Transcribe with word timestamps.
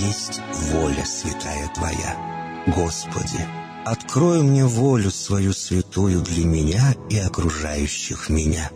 есть 0.00 0.40
воля 0.72 1.04
святая 1.04 1.70
Твоя. 1.74 2.64
Господи, 2.66 3.46
открой 3.84 4.42
мне 4.42 4.64
волю 4.64 5.10
свою 5.10 5.52
святую 5.52 6.20
для 6.22 6.44
меня 6.44 6.94
и 7.08 7.18
окружающих 7.18 8.28
меня. 8.28 8.70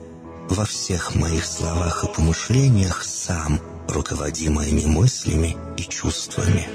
Во 0.48 0.64
всех 0.64 1.14
моих 1.14 1.44
словах 1.44 2.04
и 2.04 2.14
помышлениях 2.14 3.02
сам, 3.02 3.60
руководи 3.88 4.48
моими 4.48 4.84
мыслями 4.84 5.56
и 5.78 5.82
чувствами. 5.82 6.68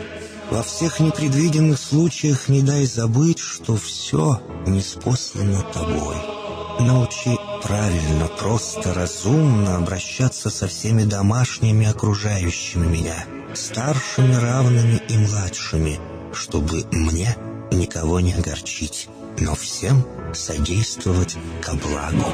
Во 0.49 0.63
всех 0.63 0.99
непредвиденных 0.99 1.79
случаях 1.79 2.49
не 2.49 2.63
дай 2.63 2.85
забыть, 2.85 3.39
что 3.39 3.75
все 3.75 4.41
неспослано 4.65 5.61
Тобой. 5.71 6.15
Научи 6.79 7.37
правильно, 7.61 8.27
просто, 8.27 8.93
разумно 8.93 9.75
обращаться 9.75 10.49
со 10.49 10.67
всеми 10.67 11.03
домашними 11.03 11.85
окружающими 11.85 12.87
меня, 12.87 13.25
старшими, 13.53 14.35
равными 14.35 15.01
и 15.09 15.17
младшими, 15.17 15.99
чтобы 16.33 16.85
мне 16.91 17.35
никого 17.71 18.19
не 18.19 18.33
огорчить, 18.33 19.09
но 19.39 19.55
всем 19.55 20.05
содействовать 20.33 21.37
ко 21.61 21.73
благу. 21.75 22.33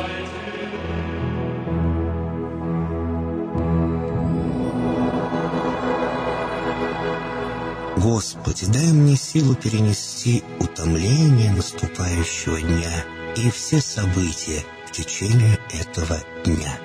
Господи, 7.97 8.65
дай 8.67 8.91
мне 8.91 9.15
силу 9.15 9.55
перенести 9.55 10.43
утомление 10.59 11.51
наступающего 11.51 12.61
дня 12.61 13.03
и 13.35 13.49
все 13.49 13.81
события 13.81 14.63
в 14.87 14.91
течение 14.91 15.57
этого 15.71 16.19
дня. 16.43 16.84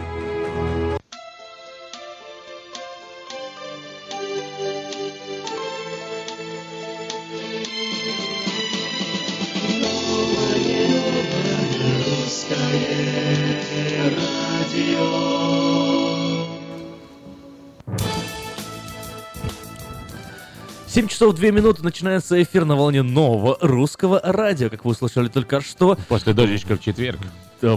7 20.91 21.07
часов 21.07 21.35
2 21.35 21.51
минуты 21.51 21.83
начинается 21.83 22.43
эфир 22.43 22.65
на 22.65 22.75
волне 22.75 23.01
нового 23.01 23.57
русского 23.61 24.19
радио, 24.21 24.69
как 24.69 24.83
вы 24.83 24.91
услышали 24.91 25.29
только 25.29 25.61
что. 25.61 25.97
После 26.09 26.33
дождичка 26.33 26.75
в 26.75 26.81
четверг. 26.81 27.17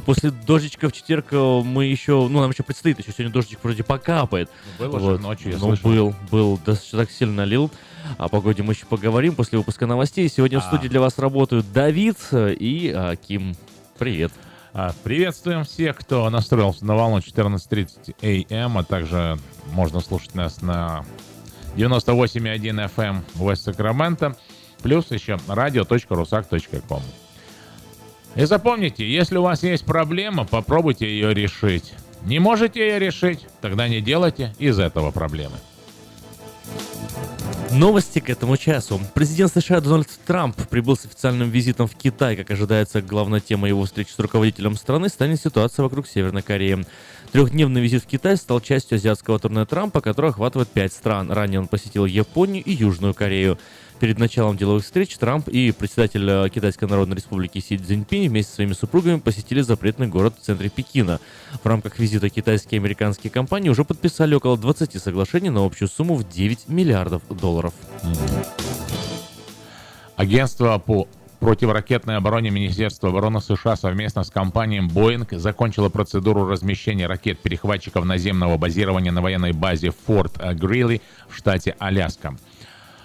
После 0.05 0.33
дождичка 0.33 0.89
в 0.89 0.93
четверг 0.93 1.27
э, 1.31 1.63
мы 1.65 1.85
еще, 1.85 2.27
ну, 2.29 2.41
нам 2.41 2.51
еще 2.51 2.65
предстоит, 2.65 2.99
еще 2.99 3.13
сегодня 3.13 3.33
дождичек 3.33 3.61
вроде 3.63 3.85
покапает. 3.85 4.51
Ну, 4.81 4.91
был 4.91 4.99
вот. 4.99 5.21
ночью, 5.21 5.53
я 5.53 5.59
Ну, 5.59 5.77
слышал. 5.77 5.91
был, 5.91 6.15
был, 6.33 6.57
достаточно 6.67 6.99
так 6.99 7.11
сильно 7.13 7.45
лил. 7.45 7.71
О 8.19 8.29
погоде 8.29 8.65
мы 8.65 8.73
еще 8.73 8.87
поговорим 8.87 9.37
после 9.37 9.59
выпуска 9.59 9.87
новостей. 9.87 10.29
Сегодня 10.29 10.57
а. 10.57 10.61
в 10.61 10.65
студии 10.65 10.89
для 10.89 11.01
вас 11.01 11.17
работают 11.17 11.71
Давид 11.73 12.17
и 12.33 12.93
а, 12.93 13.15
Ким. 13.15 13.55
Привет. 13.97 14.33
А, 14.73 14.93
приветствуем 15.05 15.63
всех, 15.63 15.99
кто 15.99 16.29
настроился 16.31 16.85
на 16.85 16.97
волну 16.97 17.19
14.30 17.19 18.53
АМ, 18.53 18.79
а 18.79 18.83
также 18.83 19.39
можно 19.71 20.01
слушать 20.01 20.35
нас 20.35 20.63
на 20.63 21.05
98,1 21.77 22.91
FM 22.95 23.23
West 23.37 23.67
Sacramento, 23.67 24.37
плюс 24.83 25.11
еще 25.11 25.39
radio.rusak.com. 25.49 27.03
И 28.37 28.45
запомните, 28.45 29.09
если 29.09 29.37
у 29.37 29.43
вас 29.43 29.63
есть 29.63 29.85
проблема, 29.85 30.45
попробуйте 30.45 31.07
ее 31.07 31.33
решить. 31.35 31.95
Не 32.25 32.39
можете 32.39 32.81
ее 32.81 32.99
решить, 32.99 33.47
тогда 33.61 33.87
не 33.87 34.01
делайте 34.01 34.55
из 34.59 34.79
этого 34.79 35.11
проблемы. 35.11 35.57
Новости 37.71 38.21
к 38.21 38.31
этому 38.31 38.57
часу. 38.57 39.01
Президент 39.15 39.53
США 39.53 39.81
Дональд 39.81 40.09
Трамп 40.27 40.57
прибыл 40.69 40.97
с 40.97 41.07
официальным 41.07 41.51
визитом 41.51 41.89
в 41.89 41.97
Китай. 41.97 42.37
Как 42.37 42.51
ожидается, 42.51 43.03
главной 43.03 43.41
темой 43.41 43.71
его 43.71 43.85
встречи 43.85 44.11
с 44.11 44.19
руководителем 44.19 44.77
страны 44.77 45.09
станет 45.09 45.41
ситуация 45.41 45.83
вокруг 45.83 46.07
Северной 46.07 46.43
Кореи. 46.43 46.85
Трехдневный 47.35 47.81
визит 47.81 48.05
в 48.05 48.07
Китай 48.07 48.37
стал 48.37 48.61
частью 48.61 48.95
азиатского 48.95 49.41
турне 49.41 49.65
Трампа, 49.65 50.01
который 50.01 50.31
охватывает 50.31 50.69
пять 50.69 50.93
стран. 50.93 51.33
Ранее 51.33 51.59
он 51.59 51.67
посетил 51.67 52.07
Японию 52.07 52.63
и 52.63 52.71
Южную 52.71 53.13
Корею. 53.13 53.59
Перед 53.99 54.21
началом 54.21 54.57
деловых 54.57 54.85
встреч 54.85 55.17
Трамп 55.17 55.49
и 55.49 55.73
председатель 55.73 56.25
э, 56.31 56.49
Китайской 56.49 56.85
Народной 56.85 57.17
Республики 57.17 57.59
Си 57.59 57.77
Цзиньпинь 57.77 58.29
вместе 58.29 58.51
со 58.51 58.55
своими 58.55 58.73
супругами 58.73 59.19
посетили 59.19 59.63
запретный 59.63 60.07
город 60.07 60.37
в 60.39 60.45
центре 60.45 60.69
Пекина. 60.69 61.19
В 61.61 61.67
рамках 61.67 61.99
визита 61.99 62.29
китайские 62.29 62.79
и 62.79 62.81
американские 62.81 63.33
компании 63.33 63.69
уже 63.69 63.83
подписали 63.83 64.37
около 64.37 64.57
20 64.57 65.03
соглашений 65.03 65.51
на 65.51 65.67
общую 65.67 65.89
сумму 65.89 66.15
в 66.15 66.29
9 66.29 66.69
миллиардов 66.69 67.23
долларов. 67.31 67.75
Агентство 70.15 70.79
по 70.79 71.09
противоракетной 71.45 72.17
обороне 72.17 72.49
Министерства 72.49 73.11
обороны 73.11 73.39
США 73.39 73.77
совместно 73.77 74.25
с 74.25 74.31
компанией 74.31 74.81
Boeing 74.81 75.39
закончило 75.39 75.91
процедуру 75.91 76.49
размещения 76.49 77.07
ракет-перехватчиков 77.07 78.03
наземного 78.07 78.57
базирования 78.57 79.13
на 79.13 79.21
военной 79.21 79.53
базе 79.53 79.91
Форт 80.07 80.39
Грилли 80.55 81.03
в 81.29 81.37
штате 81.37 81.77
Аляска. 81.79 82.35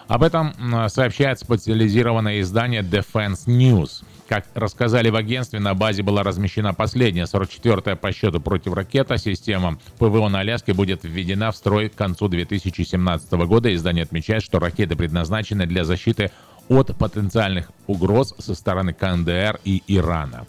Об 0.08 0.24
этом 0.24 0.54
сообщает 0.88 1.40
специализированное 1.40 2.40
издание 2.40 2.82
Defense 2.82 3.46
News. 3.46 4.04
Как 4.30 4.46
рассказали 4.54 5.10
в 5.10 5.16
агентстве, 5.16 5.60
на 5.60 5.74
базе 5.74 6.02
была 6.04 6.24
размещена 6.24 6.74
последняя, 6.74 7.24
44-я 7.24 7.96
по 7.96 8.12
счету 8.14 8.40
противоракета. 8.40 9.18
Система 9.18 9.78
ПВО 9.98 10.30
на 10.30 10.40
Аляске 10.40 10.74
будет 10.74 11.04
введена 11.04 11.52
в 11.52 11.58
строй 11.58 11.90
к 11.90 11.96
концу 11.96 12.30
2017 12.30 13.32
года. 13.34 13.74
Издание 13.74 14.04
отмечает, 14.04 14.44
что 14.44 14.60
ракеты 14.60 14.96
предназначены 14.96 15.66
для 15.66 15.84
защиты 15.84 16.32
от 16.69 16.96
потенциальных 16.96 17.72
угроз 17.88 18.34
со 18.38 18.56
стороны 18.56 18.94
КНДР 18.94 19.59
и 19.66 19.84
Ирана. 19.88 20.46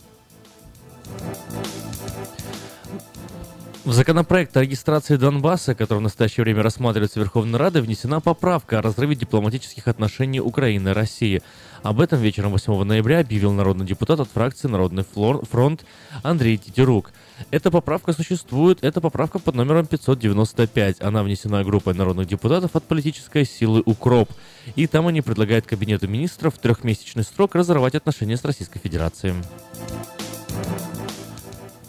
В 3.82 3.92
законопроект 3.92 4.54
о 4.56 4.60
регистрации 4.60 5.16
Донбасса, 5.16 5.75
который 5.75 6.00
в 6.00 6.03
настоящее 6.03 6.44
время 6.44 6.62
рассматривается 6.62 7.19
Верховной 7.19 7.58
Радой, 7.58 7.81
внесена 7.81 8.20
поправка 8.20 8.78
о 8.78 8.82
разрыве 8.82 9.17
дипломатических 9.17 9.88
отношений 9.88 10.40
Украины 10.40 10.90
и 10.90 10.93
России. 10.93 11.43
Об 11.82 12.00
этом 12.00 12.21
вечером 12.21 12.53
8 12.53 12.82
ноября 12.85 13.21
объявил 13.21 13.53
народный 13.53 13.87
депутат 13.87 14.21
от 14.21 14.29
фракции 14.29 14.69
«Народный 14.69 15.03
фронт» 15.03 15.85
Андрей 16.23 16.59
Титерук. 16.59 17.11
Эта 17.50 17.71
поправка 17.71 18.12
существует, 18.12 18.85
это 18.85 19.00
поправка 19.00 19.38
под 19.38 19.55
номером 19.55 19.87
595. 19.87 21.00
Она 21.00 21.23
внесена 21.23 21.65
группой 21.65 21.94
народных 21.94 22.27
депутатов 22.29 22.77
от 22.77 22.85
политической 22.85 23.47
силы 23.47 23.82
«Укроп». 23.87 24.31
И 24.77 24.87
там 24.87 25.06
они 25.06 25.23
предлагают 25.23 25.67
Кабинету 25.67 26.06
министров 26.06 26.55
в 26.55 26.59
трехмесячный 26.59 27.25
срок 27.25 27.55
разорвать 27.55 27.94
отношения 27.94 28.37
с 28.37 28.44
Российской 28.44 28.79
Федерацией. 28.79 29.35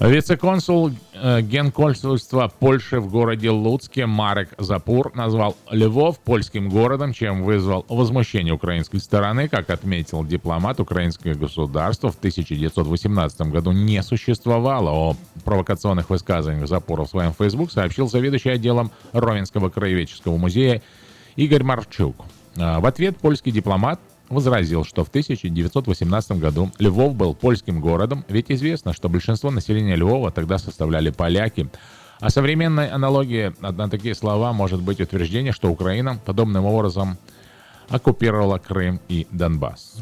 Вице-консул 0.02 0.90
э, 1.14 1.42
генконсульства 1.44 2.52
Польши 2.60 3.00
в 3.00 3.12
городе 3.12 3.52
Луцке 3.52 4.08
Марек 4.08 4.50
Запур 4.58 5.12
назвал 5.14 5.56
Львов 5.70 6.20
польским 6.20 6.70
городом, 6.70 7.14
чем 7.14 7.44
вызвал 7.44 7.86
возмущение 7.88 8.52
украинской 8.52 8.98
стороны. 8.98 9.48
Как 9.48 9.70
отметил 9.70 10.26
дипломат, 10.26 10.80
украинское 10.80 11.36
государство 11.36 12.12
в 12.12 12.16
1918 12.16 13.42
году 13.52 13.74
не 13.74 14.02
существовало. 14.02 14.90
О 14.90 15.16
провокационных 15.46 16.10
высказываниях 16.10 16.68
Запура 16.68 17.04
в 17.04 17.10
своем 17.10 17.34
Facebook 17.34 17.72
сообщил 17.72 18.10
заведующий 18.10 18.50
отделом 18.50 18.90
Ровенского 19.14 19.70
краеведческого 19.70 20.36
музея 20.38 20.82
Игорь 21.36 21.62
Марчук. 21.62 22.16
А, 22.58 22.80
в 22.80 22.88
ответ 22.88 23.18
польский 23.18 23.52
дипломат 23.52 24.00
возразил, 24.32 24.84
что 24.84 25.04
в 25.04 25.10
1918 25.10 26.32
году 26.34 26.72
Львов 26.80 27.16
был 27.16 27.36
польским 27.36 27.82
городом, 27.82 28.26
ведь 28.28 28.52
известно, 28.52 28.94
что 28.94 29.10
большинство 29.10 29.52
населения 29.52 29.96
Львова 29.96 30.32
тогда 30.32 30.58
составляли 30.58 31.10
поляки. 31.10 31.70
А 32.20 32.30
современной 32.30 32.90
аналогией 32.90 33.54
на 33.60 33.90
такие 33.90 34.16
слова 34.16 34.54
может 34.54 34.82
быть 34.82 35.02
утверждение, 35.02 35.54
что 35.54 35.70
Украина 35.70 36.20
подобным 36.26 36.66
образом 36.66 37.18
оккупировала 37.90 38.58
Крым 38.58 39.02
и 39.10 39.28
Донбасс. 39.32 39.98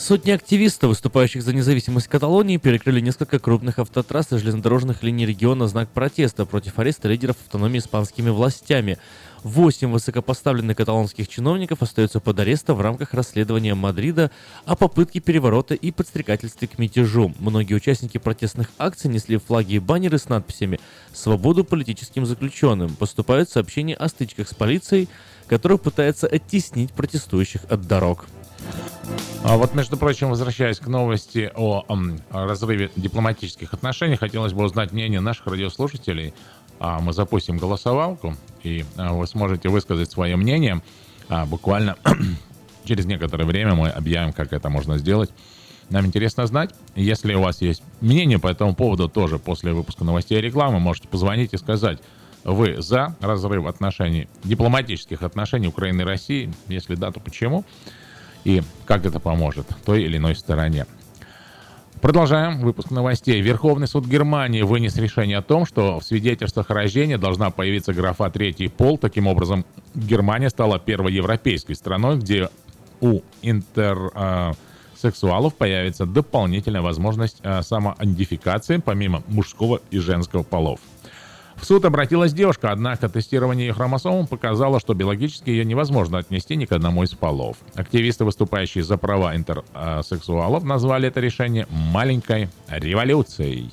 Сотни 0.00 0.30
активистов, 0.30 0.88
выступающих 0.88 1.42
за 1.42 1.52
независимость 1.52 2.08
Каталонии, 2.08 2.56
перекрыли 2.56 3.00
несколько 3.00 3.38
крупных 3.38 3.78
автотрасс 3.78 4.32
и 4.32 4.38
железнодорожных 4.38 5.02
линий 5.02 5.26
региона 5.26 5.66
в 5.66 5.68
знак 5.68 5.90
протеста 5.90 6.46
против 6.46 6.78
ареста 6.78 7.06
лидеров 7.08 7.36
автономии 7.46 7.78
испанскими 7.78 8.30
властями. 8.30 8.98
Восемь 9.42 9.90
высокопоставленных 9.90 10.76
каталонских 10.76 11.26
чиновников 11.26 11.82
остаются 11.82 12.20
под 12.20 12.38
арестом 12.40 12.76
в 12.76 12.80
рамках 12.82 13.14
расследования 13.14 13.74
Мадрида 13.74 14.30
о 14.66 14.76
попытке 14.76 15.20
переворота 15.20 15.74
и 15.74 15.90
подстрекательстве 15.90 16.68
к 16.68 16.78
мятежу. 16.78 17.32
Многие 17.38 17.74
участники 17.74 18.18
протестных 18.18 18.70
акций 18.78 19.08
несли 19.08 19.38
флаги 19.38 19.74
и 19.74 19.78
баннеры 19.78 20.18
с 20.18 20.28
надписями 20.28 20.78
«Свободу 21.14 21.64
политическим 21.64 22.26
заключенным». 22.26 22.94
Поступают 22.96 23.48
сообщения 23.48 23.94
о 23.94 24.08
стычках 24.08 24.48
с 24.48 24.54
полицией, 24.54 25.08
которая 25.46 25.78
пытается 25.78 26.26
оттеснить 26.26 26.92
протестующих 26.92 27.62
от 27.70 27.86
дорог. 27.86 28.26
А 29.42 29.56
вот, 29.56 29.74
между 29.74 29.96
прочим, 29.96 30.28
возвращаясь 30.28 30.78
к 30.78 30.86
новости 30.86 31.50
о, 31.56 31.84
о 31.88 32.46
разрыве 32.46 32.90
дипломатических 32.94 33.72
отношений, 33.72 34.16
хотелось 34.16 34.52
бы 34.52 34.62
узнать 34.62 34.92
мнение 34.92 35.20
наших 35.20 35.46
радиослушателей 35.46 36.34
мы 36.80 37.12
запустим 37.12 37.58
голосовалку, 37.58 38.34
и 38.62 38.84
а, 38.96 39.12
вы 39.12 39.26
сможете 39.26 39.68
высказать 39.68 40.10
свое 40.10 40.36
мнение. 40.36 40.82
А, 41.28 41.46
буквально 41.46 41.96
через 42.84 43.04
некоторое 43.06 43.44
время 43.44 43.74
мы 43.74 43.88
объявим, 43.88 44.32
как 44.32 44.52
это 44.52 44.70
можно 44.70 44.98
сделать. 44.98 45.30
Нам 45.90 46.06
интересно 46.06 46.46
знать, 46.46 46.70
если 46.94 47.34
у 47.34 47.42
вас 47.42 47.60
есть 47.60 47.82
мнение 48.00 48.38
по 48.38 48.46
этому 48.46 48.74
поводу 48.74 49.08
тоже 49.08 49.38
после 49.38 49.72
выпуска 49.72 50.04
новостей 50.04 50.38
и 50.38 50.40
рекламы, 50.40 50.78
можете 50.78 51.08
позвонить 51.08 51.52
и 51.52 51.58
сказать, 51.58 51.98
вы 52.44 52.80
за 52.80 53.16
разрыв 53.20 53.66
отношений, 53.66 54.28
дипломатических 54.44 55.22
отношений 55.22 55.68
Украины 55.68 56.02
и 56.02 56.04
России? 56.04 56.52
Если 56.68 56.94
да, 56.94 57.10
то 57.10 57.20
почему? 57.20 57.64
И 58.44 58.62
как 58.86 59.04
это 59.04 59.20
поможет 59.20 59.66
той 59.84 60.04
или 60.04 60.16
иной 60.16 60.34
стороне? 60.34 60.86
Продолжаем 62.00 62.60
выпуск 62.60 62.90
новостей. 62.90 63.42
Верховный 63.42 63.86
суд 63.86 64.06
Германии 64.06 64.62
вынес 64.62 64.96
решение 64.96 65.36
о 65.36 65.42
том, 65.42 65.66
что 65.66 66.00
в 66.00 66.04
свидетельствах 66.04 66.70
о 66.70 66.74
рождении 66.74 67.16
должна 67.16 67.50
появиться 67.50 67.92
графа 67.92 68.30
«третий 68.30 68.68
пол». 68.68 68.96
Таким 68.96 69.26
образом, 69.26 69.66
Германия 69.94 70.48
стала 70.48 70.78
первой 70.78 71.12
европейской 71.12 71.74
страной, 71.74 72.16
где 72.16 72.48
у 73.02 73.20
интерсексуалов 73.42 75.54
появится 75.54 76.06
дополнительная 76.06 76.80
возможность 76.80 77.40
э, 77.42 77.60
самоидентификации 77.60 78.78
помимо 78.78 79.22
мужского 79.28 79.82
и 79.90 79.98
женского 79.98 80.42
полов. 80.42 80.80
В 81.60 81.66
суд 81.66 81.84
обратилась 81.84 82.32
девушка, 82.32 82.72
однако 82.72 83.08
тестирование 83.08 83.68
ее 83.68 83.74
хромосом 83.74 84.26
показало, 84.26 84.80
что 84.80 84.94
биологически 84.94 85.50
ее 85.50 85.64
невозможно 85.64 86.18
отнести 86.18 86.56
ни 86.56 86.64
к 86.64 86.72
одному 86.72 87.02
из 87.02 87.10
полов. 87.10 87.58
Активисты, 87.74 88.24
выступающие 88.24 88.82
за 88.82 88.96
права 88.96 89.36
интерсексуалов, 89.36 90.64
назвали 90.64 91.08
это 91.08 91.20
решение 91.20 91.66
«маленькой 91.70 92.48
революцией». 92.68 93.70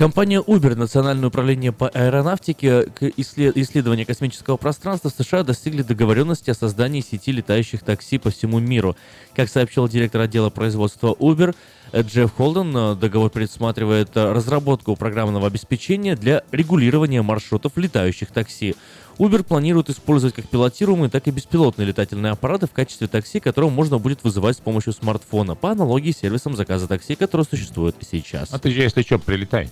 Компания 0.00 0.40
Uber, 0.40 0.76
Национальное 0.76 1.28
управление 1.28 1.72
по 1.72 1.86
аэронавтике 1.86 2.84
к 2.84 3.02
исследованию 3.18 4.06
космического 4.06 4.56
пространства 4.56 5.10
США 5.10 5.42
достигли 5.42 5.82
договоренности 5.82 6.48
о 6.48 6.54
создании 6.54 7.02
сети 7.02 7.32
летающих 7.32 7.82
такси 7.82 8.16
по 8.16 8.30
всему 8.30 8.60
миру. 8.60 8.96
Как 9.36 9.50
сообщил 9.50 9.86
директор 9.88 10.22
отдела 10.22 10.48
производства 10.48 11.14
Uber, 11.20 11.54
Джефф 11.94 12.32
Холден, 12.34 12.98
договор 12.98 13.28
предусматривает 13.28 14.16
разработку 14.16 14.96
программного 14.96 15.48
обеспечения 15.48 16.16
для 16.16 16.44
регулирования 16.50 17.20
маршрутов 17.20 17.76
летающих 17.76 18.30
такси. 18.30 18.76
Uber 19.18 19.42
планирует 19.42 19.90
использовать 19.90 20.34
как 20.34 20.48
пилотируемые, 20.48 21.10
так 21.10 21.28
и 21.28 21.30
беспилотные 21.30 21.84
летательные 21.84 22.32
аппараты 22.32 22.66
в 22.66 22.70
качестве 22.70 23.06
такси, 23.06 23.38
которые 23.38 23.70
можно 23.70 23.98
будет 23.98 24.24
вызывать 24.24 24.56
с 24.56 24.60
помощью 24.60 24.94
смартфона, 24.94 25.56
по 25.56 25.72
аналогии 25.72 26.12
с 26.12 26.20
сервисом 26.20 26.56
заказа 26.56 26.88
такси, 26.88 27.16
который 27.16 27.44
существует 27.44 27.96
сейчас. 28.10 28.48
А 28.50 28.58
ты 28.58 28.70
же, 28.70 28.80
если 28.80 29.02
что, 29.02 29.18
прилетай. 29.18 29.68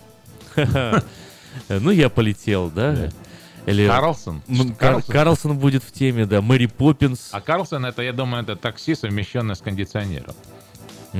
Ну, 1.68 1.90
я 1.90 2.08
полетел, 2.08 2.70
да? 2.70 3.10
Или... 3.66 3.86
Карлсон? 3.86 4.42
Карлсон? 4.78 5.12
Карлсон 5.12 5.58
будет 5.58 5.82
в 5.82 5.92
теме, 5.92 6.24
да. 6.24 6.40
Мэри 6.40 6.66
Поппинс. 6.66 7.28
А 7.32 7.40
Карлсон, 7.40 7.84
это, 7.84 8.00
я 8.02 8.12
думаю, 8.12 8.42
это 8.42 8.56
такси, 8.56 8.94
совмещенное 8.94 9.54
с 9.54 9.60
кондиционером. 9.60 10.34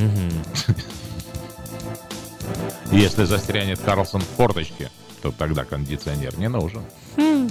Если 2.93 3.25
застрянет 3.25 3.81
Карлсон 3.81 4.23
в 4.23 4.29
форточке, 4.37 4.91
то 5.21 5.31
тогда 5.33 5.65
кондиционер 5.65 6.39
не 6.39 6.49
нужен. 6.49 6.83
Хм. 7.17 7.51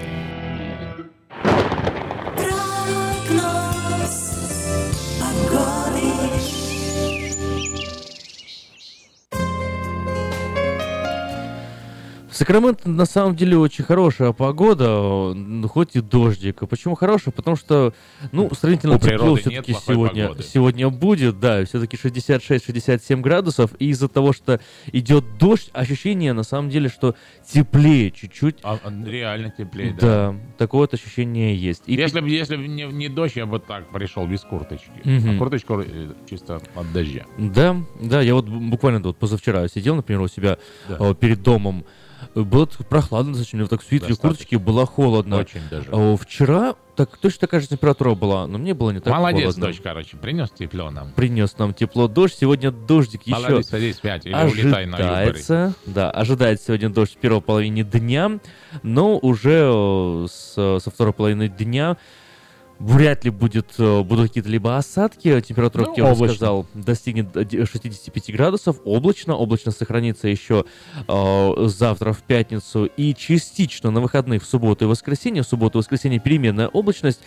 Сакраменто 12.41 12.89
на 12.89 13.05
самом 13.05 13.35
деле 13.35 13.55
очень 13.55 13.83
хорошая 13.83 14.31
погода, 14.31 15.35
хоть 15.67 15.95
и 15.95 16.01
дождик. 16.01 16.67
Почему 16.67 16.95
хорошая? 16.95 17.31
Потому 17.31 17.55
что, 17.55 17.93
ну, 18.31 18.49
сравнительно 18.55 18.97
тепло 18.97 19.35
все-таки 19.35 19.73
сегодня, 19.73 20.23
погоды. 20.29 20.43
сегодня 20.43 20.89
будет, 20.89 21.39
да, 21.39 21.63
все-таки 21.65 21.97
66-67 21.97 23.21
градусов. 23.21 23.75
И 23.77 23.89
из-за 23.89 24.07
того, 24.07 24.33
что 24.33 24.59
идет 24.91 25.37
дождь, 25.37 25.69
ощущение 25.71 26.33
на 26.33 26.41
самом 26.41 26.71
деле, 26.71 26.89
что 26.89 27.13
теплее 27.47 28.09
чуть-чуть. 28.09 28.55
А, 28.63 28.79
а 28.83 28.91
реально 29.05 29.53
теплее, 29.55 29.95
да. 30.01 30.31
Да, 30.31 30.35
такое 30.57 30.81
вот 30.81 30.95
ощущение 30.95 31.55
есть. 31.55 31.83
И 31.85 31.93
если 31.93 32.21
бы 32.21 32.29
если 32.31 32.55
б 32.55 32.65
не, 32.65 32.85
не 32.85 33.07
дождь, 33.07 33.35
я 33.35 33.45
бы 33.45 33.59
так 33.59 33.91
пришел 33.91 34.25
без 34.25 34.41
курточки. 34.41 34.89
Угу. 35.05 35.35
А 35.35 35.37
курточку 35.37 35.81
э, 35.81 36.13
чисто 36.27 36.59
от 36.73 36.91
дождя. 36.91 37.23
Да, 37.37 37.77
да, 38.01 38.19
я 38.19 38.33
вот 38.33 38.49
буквально 38.49 38.99
вот 38.99 39.17
позавчера 39.17 39.67
сидел, 39.67 39.95
например, 39.95 40.21
у 40.21 40.27
себя 40.27 40.57
да. 40.89 41.13
перед 41.13 41.43
домом. 41.43 41.85
Было 42.33 42.65
прохладно 42.65 43.33
достаточно, 43.33 43.67
так 43.67 43.81
в 43.81 43.85
свитере, 43.85 44.15
курточке 44.15 44.57
было 44.57 44.85
холодно. 44.85 45.37
Очень 45.37 45.61
даже. 45.69 45.89
А, 45.91 46.15
вчера 46.15 46.75
так 46.95 47.17
точно 47.17 47.39
такая 47.41 47.61
же 47.61 47.67
температура 47.67 48.15
была, 48.15 48.47
но 48.47 48.57
мне 48.57 48.73
было 48.73 48.91
не 48.91 48.99
так 48.99 49.13
Молодец, 49.13 49.41
холодно. 49.41 49.65
дождь, 49.67 49.81
короче, 49.81 50.17
принес 50.17 50.49
тепло 50.51 50.91
нам. 50.91 51.11
Принес 51.13 51.57
нам 51.57 51.73
тепло 51.73 52.07
дождь. 52.07 52.37
Сегодня 52.39 52.71
дождик 52.71 53.23
еще 53.23 53.35
Молодец, 53.39 53.67
садись 53.69 53.95
спять 53.95 54.25
или 54.25 54.33
улетай 54.33 54.85
на 54.85 54.97
ожидается, 54.97 55.73
да, 55.85 56.11
ожидается 56.11 56.67
сегодня 56.67 56.89
дождь 56.89 57.15
в 57.15 57.17
первой 57.17 57.41
половине 57.41 57.83
дня, 57.83 58.39
но 58.83 59.17
уже 59.17 60.27
с, 60.29 60.53
со 60.53 60.91
второй 60.91 61.13
половины 61.13 61.47
дня 61.47 61.97
Вряд 62.81 63.23
ли 63.25 63.29
будет, 63.29 63.75
э, 63.77 64.01
будут 64.01 64.29
какие-то 64.29 64.49
либо 64.49 64.75
осадки. 64.75 65.39
Температура, 65.41 65.83
Ну, 65.83 65.89
как 65.89 65.97
я 65.99 66.03
уже 66.05 66.13
облачно. 66.13 66.35
сказал, 66.35 66.65
достигнет 66.73 67.27
э, 67.37 67.65
65 67.65 68.31
градусов. 68.33 68.77
Облачно. 68.85 69.35
Облачно 69.35 69.71
сохранится 69.71 70.27
еще 70.27 70.65
э, 71.07 71.53
завтра 71.67 72.11
в 72.11 72.23
пятницу 72.23 72.85
и 72.85 73.13
частично 73.13 73.91
на 73.91 74.01
выходных 74.01 74.41
в 74.41 74.47
субботу 74.47 74.85
и 74.85 74.87
воскресенье. 74.87 75.43
В 75.43 75.45
субботу 75.47 75.77
и 75.77 75.81
воскресенье 75.81 76.19
переменная 76.19 76.69
облачность. 76.69 77.19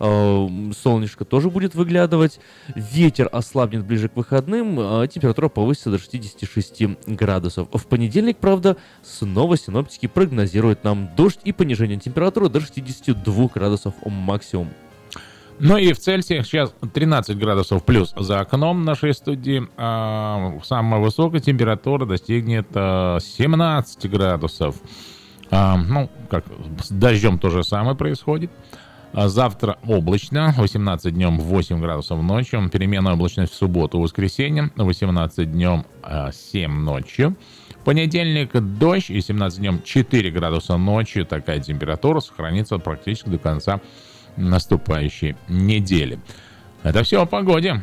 Э, 0.00 0.48
солнышко 0.82 1.26
тоже 1.26 1.50
будет 1.50 1.74
выглядывать. 1.74 2.40
Ветер 2.74 3.28
ослабнет 3.30 3.84
ближе 3.84 4.08
к 4.08 4.16
выходным. 4.16 4.80
э, 4.80 5.08
температура 5.08 5.50
повысится 5.50 5.90
до 5.90 5.98
66 5.98 6.82
градусов. 7.06 7.68
В 7.70 7.86
понедельник, 7.86 8.38
правда, 8.38 8.78
снова 9.02 9.58
синоптики 9.58 10.06
прогнозируют 10.06 10.84
нам 10.84 11.10
дождь 11.14 11.40
и 11.44 11.52
понижение 11.52 12.00
температуры 12.00 12.48
до 12.48 12.60
62 12.60 13.48
градусов 13.54 13.92
максимум. 14.06 14.70
Ну 15.64 15.76
и 15.76 15.92
в 15.92 16.00
Цельсиях 16.00 16.44
сейчас 16.44 16.74
13 16.92 17.38
градусов 17.38 17.84
плюс 17.84 18.12
за 18.18 18.40
окном 18.40 18.84
нашей 18.84 19.14
студии. 19.14 19.68
А, 19.76 20.58
самая 20.64 21.00
высокая 21.00 21.40
температура 21.40 22.04
достигнет 22.04 22.66
а, 22.74 23.20
17 23.20 24.10
градусов. 24.10 24.74
А, 25.52 25.76
ну, 25.76 26.10
как 26.28 26.44
с 26.82 26.90
дождем 26.90 27.38
то 27.38 27.48
же 27.50 27.62
самое 27.62 27.96
происходит. 27.96 28.50
А 29.12 29.28
завтра 29.28 29.78
облачно, 29.86 30.52
18 30.56 31.14
днем 31.14 31.38
8 31.38 31.80
градусов 31.80 32.20
ночью, 32.20 32.68
переменная 32.68 33.12
облачность 33.12 33.52
в 33.52 33.56
субботу, 33.56 34.00
воскресенье, 34.00 34.72
18 34.74 35.52
днем 35.52 35.86
а, 36.02 36.32
7 36.32 36.72
ночью. 36.72 37.36
Понедельник 37.84 38.50
дождь 38.52 39.10
и 39.10 39.20
17 39.20 39.60
днем 39.60 39.80
4 39.84 40.28
градуса 40.32 40.76
ночью. 40.76 41.24
Такая 41.24 41.60
температура 41.60 42.18
сохранится 42.18 42.78
практически 42.78 43.28
до 43.28 43.38
конца 43.38 43.80
наступающей 44.36 45.36
недели. 45.48 46.18
Это 46.82 47.02
все 47.02 47.22
о 47.22 47.26
погоде. 47.26 47.82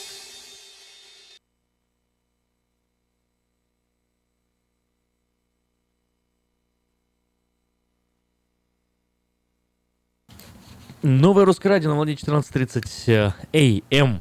Новое 11.03 11.45
русское 11.45 11.69
радио 11.69 11.89
на 11.89 11.95
волне 11.95 12.13
14.30 12.13 13.33
AM. 13.53 14.19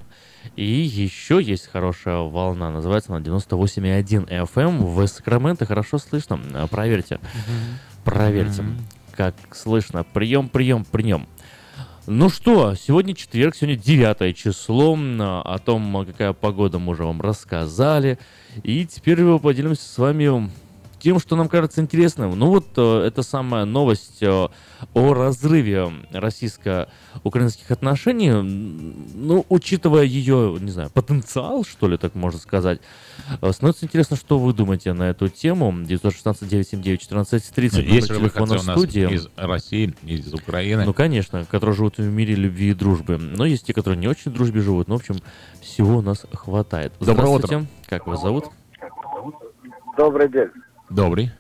И 0.57 0.65
еще 0.65 1.43
есть 1.43 1.67
хорошая 1.67 2.21
волна, 2.21 2.71
называется 2.71 3.15
она 3.15 3.23
98,1 3.23 4.27
FM. 4.27 4.79
В 4.87 5.07
Сакраменто 5.07 5.67
хорошо 5.67 5.99
слышно. 5.99 6.41
Э, 6.55 6.67
Проверьте. 6.71 7.21
Проверьте, 8.03 8.65
как 9.15 9.35
слышно. 9.53 10.05
Прием, 10.05 10.49
прием, 10.49 10.87
прием. 10.87 11.29
Ну 12.07 12.31
что, 12.31 12.75
сегодня 12.75 13.15
четверг, 13.15 13.55
сегодня 13.55 13.77
9 13.77 14.35
число. 14.35 14.95
О 14.95 15.59
том, 15.59 16.07
какая 16.07 16.33
погода 16.33 16.79
мы 16.79 16.93
уже 16.93 17.05
вам 17.05 17.21
рассказали. 17.21 18.19
И 18.63 18.87
теперь 18.87 19.23
мы 19.23 19.39
поделимся 19.39 19.83
с 19.87 19.99
вами 19.99 20.51
тем, 21.01 21.19
что 21.19 21.37
нам 21.37 21.49
кажется 21.49 21.81
интересным. 21.81 22.39
Ну 22.39 22.49
вот 22.49 22.67
э, 22.77 23.05
это 23.07 23.23
самая 23.23 23.65
новость 23.65 24.23
э, 24.23 24.49
о 24.95 25.15
разрыве 25.15 25.91
российско-украинских 26.13 27.71
отношений. 27.71 28.31
Ну, 28.31 29.45
учитывая 29.49 30.05
ее, 30.05 30.59
не 30.61 30.71
знаю, 30.71 30.91
потенциал, 30.91 31.65
что 31.65 31.89
ли, 31.89 31.97
так 31.97 32.15
можно 32.15 32.39
сказать, 32.39 32.81
э, 33.41 33.53
становится 33.53 33.87
интересно, 33.87 34.17
что 34.17 34.39
вы 34.39 34.53
думаете 34.53 34.93
на 34.93 35.11
эту 35.11 35.29
тему. 35.29 35.73
916-979-1430, 35.73 37.77
номер 37.77 37.93
Есть 37.93 38.09
же 38.09 38.19
выходцы 38.19 38.55
у 38.55 38.63
нас 38.63 38.63
студии. 38.63 39.15
из 39.15 39.29
России, 39.37 39.95
из 40.05 40.33
Украины. 40.33 40.85
Ну, 40.85 40.95
конечно, 40.95 41.45
которые 41.51 41.75
живут 41.75 41.99
в 41.99 42.03
мире 42.03 42.35
любви 42.35 42.71
и 42.71 42.75
дружбы. 42.75 43.19
Но 43.19 43.47
есть 43.47 43.67
те, 43.67 43.73
которые 43.73 43.99
не 43.99 44.09
очень 44.09 44.31
в 44.31 44.35
дружбе 44.35 44.61
живут. 44.61 44.89
Ну, 44.89 44.97
в 44.97 45.01
общем, 45.01 45.17
всего 45.61 45.99
у 45.99 46.03
нас 46.03 46.27
хватает. 46.33 46.93
Доброе 47.01 47.29
утро. 47.29 47.47
Здравствуйте. 47.47 47.73
Как 47.89 48.07
вас 48.07 48.21
зовут? 48.21 48.47
Добрый 49.97 50.29
день. 50.29 50.49
Добрый. 50.91 51.31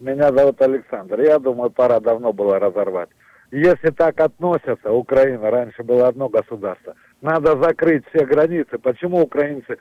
Меня 0.00 0.32
зовут 0.32 0.60
Александр. 0.60 1.20
Я 1.20 1.38
думаю, 1.38 1.70
пора 1.70 2.00
давно 2.00 2.32
было 2.32 2.58
разорвать. 2.58 3.10
Если 3.50 3.90
так 3.90 4.18
относятся, 4.20 4.90
Украина, 4.92 5.50
раньше 5.50 5.82
было 5.82 6.08
одно 6.08 6.28
государство, 6.28 6.94
надо 7.20 7.56
закрыть 7.62 8.02
все 8.12 8.26
границы. 8.26 8.78
Почему 8.78 9.20
украинцы 9.22 9.76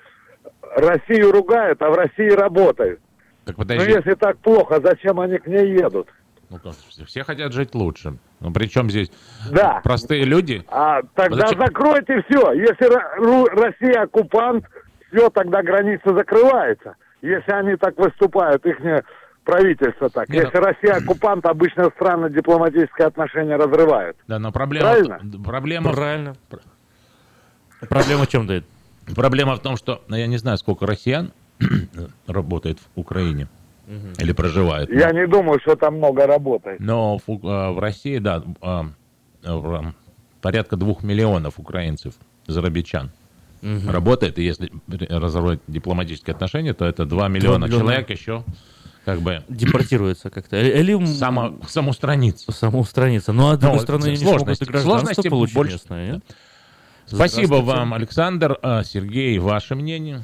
Россию 0.62 1.32
ругают, 1.32 1.82
а 1.82 1.90
в 1.90 1.96
России 1.96 2.30
работают? 2.30 3.00
Так 3.46 3.58
Ну, 3.58 3.64
подожди. 3.64 3.92
если 3.92 4.14
так 4.14 4.38
плохо, 4.38 4.80
зачем 4.84 5.20
они 5.20 5.38
к 5.38 5.48
ней 5.48 5.72
едут? 5.74 6.08
Ну, 6.50 6.60
как, 6.60 6.74
все- 7.08 7.24
хотят 7.24 7.54
жить 7.54 7.74
лучше. 7.74 8.18
Ну, 8.40 8.54
причем 8.54 8.90
здесь 8.90 9.12
Да. 9.52 9.82
простые 9.84 10.26
люди. 10.26 10.64
А 10.68 11.02
тогда 11.16 11.48
Зачем? 11.48 11.60
закройте 11.66 12.24
все. 12.30 12.54
Если 12.54 12.86
Россия 13.60 14.04
оккупант, 14.04 14.66
все, 15.12 15.30
тогда 15.32 15.64
граница 15.64 16.14
закрывается. 16.14 16.96
Если 17.26 17.52
они 17.52 17.76
так 17.76 17.98
выступают, 17.98 18.64
их 18.66 18.78
правительство 19.44 20.10
так. 20.10 20.30
Не, 20.30 20.40
ну- 20.40 20.46
Если 20.46 20.58
Россия 20.58 20.94
оккупант, 20.96 21.46
обычно 21.46 21.90
страны 21.90 22.30
дипломатические 22.30 23.08
отношения 23.08 23.56
разрывают. 23.56 24.16
Да, 24.28 24.38
но 24.40 24.52
проблема, 24.52 24.90
Правильно? 24.90 25.20
проблема, 25.44 25.94
Правильно. 25.94 26.36
Проблема 27.90 28.26
в 28.26 28.28
чем, 28.28 28.48
Дэвид? 28.48 28.66
проблема 29.16 29.56
в 29.56 29.60
том, 29.60 29.76
что 29.78 30.02
ну, 30.08 30.16
я 30.16 30.28
не 30.28 30.38
знаю, 30.38 30.58
сколько 30.58 30.86
россиян 30.88 31.32
работает 32.28 32.80
в 32.96 33.00
Украине 33.00 33.48
или 34.18 34.32
проживает. 34.32 34.90
Я 34.92 35.12
не 35.12 35.28
думаю, 35.28 35.60
что 35.62 35.76
там 35.76 35.98
много 35.98 36.26
работает. 36.26 36.80
Но 36.80 37.18
в, 37.20 37.30
э, 37.30 37.72
в 37.72 37.80
России, 37.80 38.18
да, 38.18 38.42
э, 39.44 39.82
порядка 40.42 40.76
двух 40.76 41.04
миллионов 41.04 41.60
украинцев, 41.60 42.14
зарабичан, 42.48 43.12
работает. 43.62 44.38
И 44.40 44.44
если 44.44 44.72
разорвать 45.10 45.60
дипломатические 45.68 46.34
отношения, 46.34 46.74
то 46.74 46.86
это 46.86 47.06
2 47.06 47.28
миллиона, 47.28 47.66
миллиона. 47.66 47.84
человек 47.84 48.10
еще 48.10 48.44
как 49.06 49.20
бы 49.20 49.44
Депортируется 49.48 50.30
как-то. 50.32 50.56
Э- 50.56 50.80
Или 50.80 51.06
само, 51.06 51.60
самоустраниться. 51.68 52.52
самоустраниться. 52.52 53.34
Ну, 53.34 53.50
а 53.50 53.56
с 53.56 53.60
другой 53.60 53.80
стороны, 53.82 54.06
они 54.06 54.16
сложности- 54.18 54.64
гражданство 54.64 54.98
сложности 54.98 55.30
получить 55.30 55.56
больше- 55.56 55.74
местное, 55.74 56.12
нет? 56.14 56.24
Спасибо 57.06 57.56
вам, 57.56 57.94
Александр. 57.94 58.58
А, 58.64 58.84
Сергей, 58.84 59.38
ваше 59.38 59.76
мнение? 59.76 60.22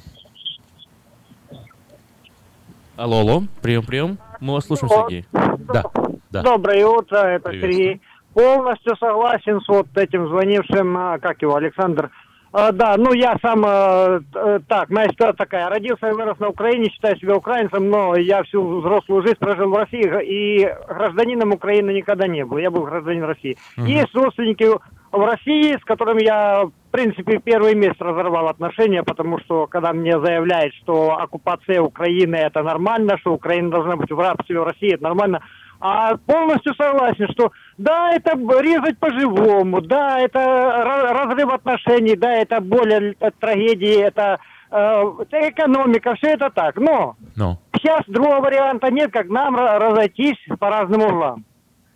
Алло, 2.98 3.20
алло, 3.20 3.44
прием, 3.62 3.84
прием. 3.84 4.18
Мы 4.40 4.54
вас 4.54 4.66
слушаем. 4.66 4.92
Сергей. 4.92 5.26
Да, 5.32 5.84
да. 6.30 6.42
Доброе 6.44 6.86
утро, 6.86 7.18
это. 7.18 7.52
Сергей. 7.52 8.02
Полностью 8.34 8.96
согласен 8.98 9.60
с 9.62 9.68
вот 9.68 9.88
этим 9.96 10.28
звонившим, 10.28 10.96
а, 10.98 11.20
как 11.20 11.42
его, 11.42 11.56
Александр. 11.56 12.10
А, 12.54 12.72
да, 12.74 12.96
ну 12.98 13.14
я 13.14 13.38
сам, 13.42 13.64
э, 13.66 14.22
э, 14.36 14.60
так, 14.68 14.90
моя 14.90 15.08
ситуация 15.08 15.38
такая. 15.38 15.70
Родился 15.70 16.10
и 16.10 16.12
вырос 16.12 16.38
на 16.40 16.50
Украине, 16.50 16.90
считаю 16.90 17.18
себя 17.18 17.36
украинцем, 17.36 17.90
но 17.90 18.16
я 18.18 18.44
всю 18.44 18.80
взрослую 18.80 19.22
жизнь 19.22 19.38
прожил 19.40 19.70
в 19.70 19.78
России 19.78 20.04
и 20.04 20.70
гражданином 20.88 21.54
Украины 21.54 21.92
никогда 21.92 22.28
не 22.28 22.44
был. 22.44 22.58
Я 22.58 22.70
был 22.70 22.84
гражданин 22.84 23.24
России. 23.24 23.58
Есть 23.78 24.14
родственники 24.14 24.68
в 25.12 25.26
России, 25.26 25.78
с 25.78 25.84
которыми 25.86 26.24
я, 26.24 26.66
в 26.66 26.92
принципе, 26.92 27.40
первый 27.40 27.74
месяц 27.74 28.00
разорвал 28.00 28.48
отношения, 28.48 29.04
потому 29.04 29.40
что 29.40 29.68
когда 29.68 29.94
мне 29.94 30.20
заявляют, 30.20 30.74
что 30.76 31.18
оккупация 31.18 31.82
Украины 31.82 32.36
это 32.36 32.64
нормально, 32.64 33.18
что 33.20 33.34
Украина 33.34 33.72
должна 33.72 33.96
быть 33.96 34.12
в 34.12 34.20
рабстве 34.20 34.60
в 34.60 34.64
России, 34.64 34.94
это 34.94 35.04
нормально, 35.04 35.42
а 35.82 36.16
полностью 36.18 36.74
согласен, 36.76 37.28
что 37.34 37.52
да, 37.78 38.12
это 38.14 38.32
резать 38.62 38.98
по-живому, 39.00 39.82
да, 39.82 40.20
это 40.20 40.40
ра- 40.40 41.12
разрыв 41.14 41.52
отношений, 41.54 42.16
да, 42.16 42.32
это 42.34 42.62
боль, 42.62 43.16
это 43.20 43.32
трагедии, 43.40 44.00
это, 44.00 44.40
э, 44.72 45.04
это 45.20 45.50
экономика, 45.50 46.16
все 46.16 46.28
это 46.34 46.50
так. 46.50 46.78
Но 46.78 47.16
Ну, 47.36 47.58
сейчас 47.76 48.02
другого 48.08 48.40
варианта 48.42 48.92
нет, 48.92 49.12
как 49.12 49.28
нам 49.30 49.56
ра- 49.56 49.80
разойтись 49.80 50.38
по 50.60 50.70
разным 50.70 51.02
углам. 51.02 51.46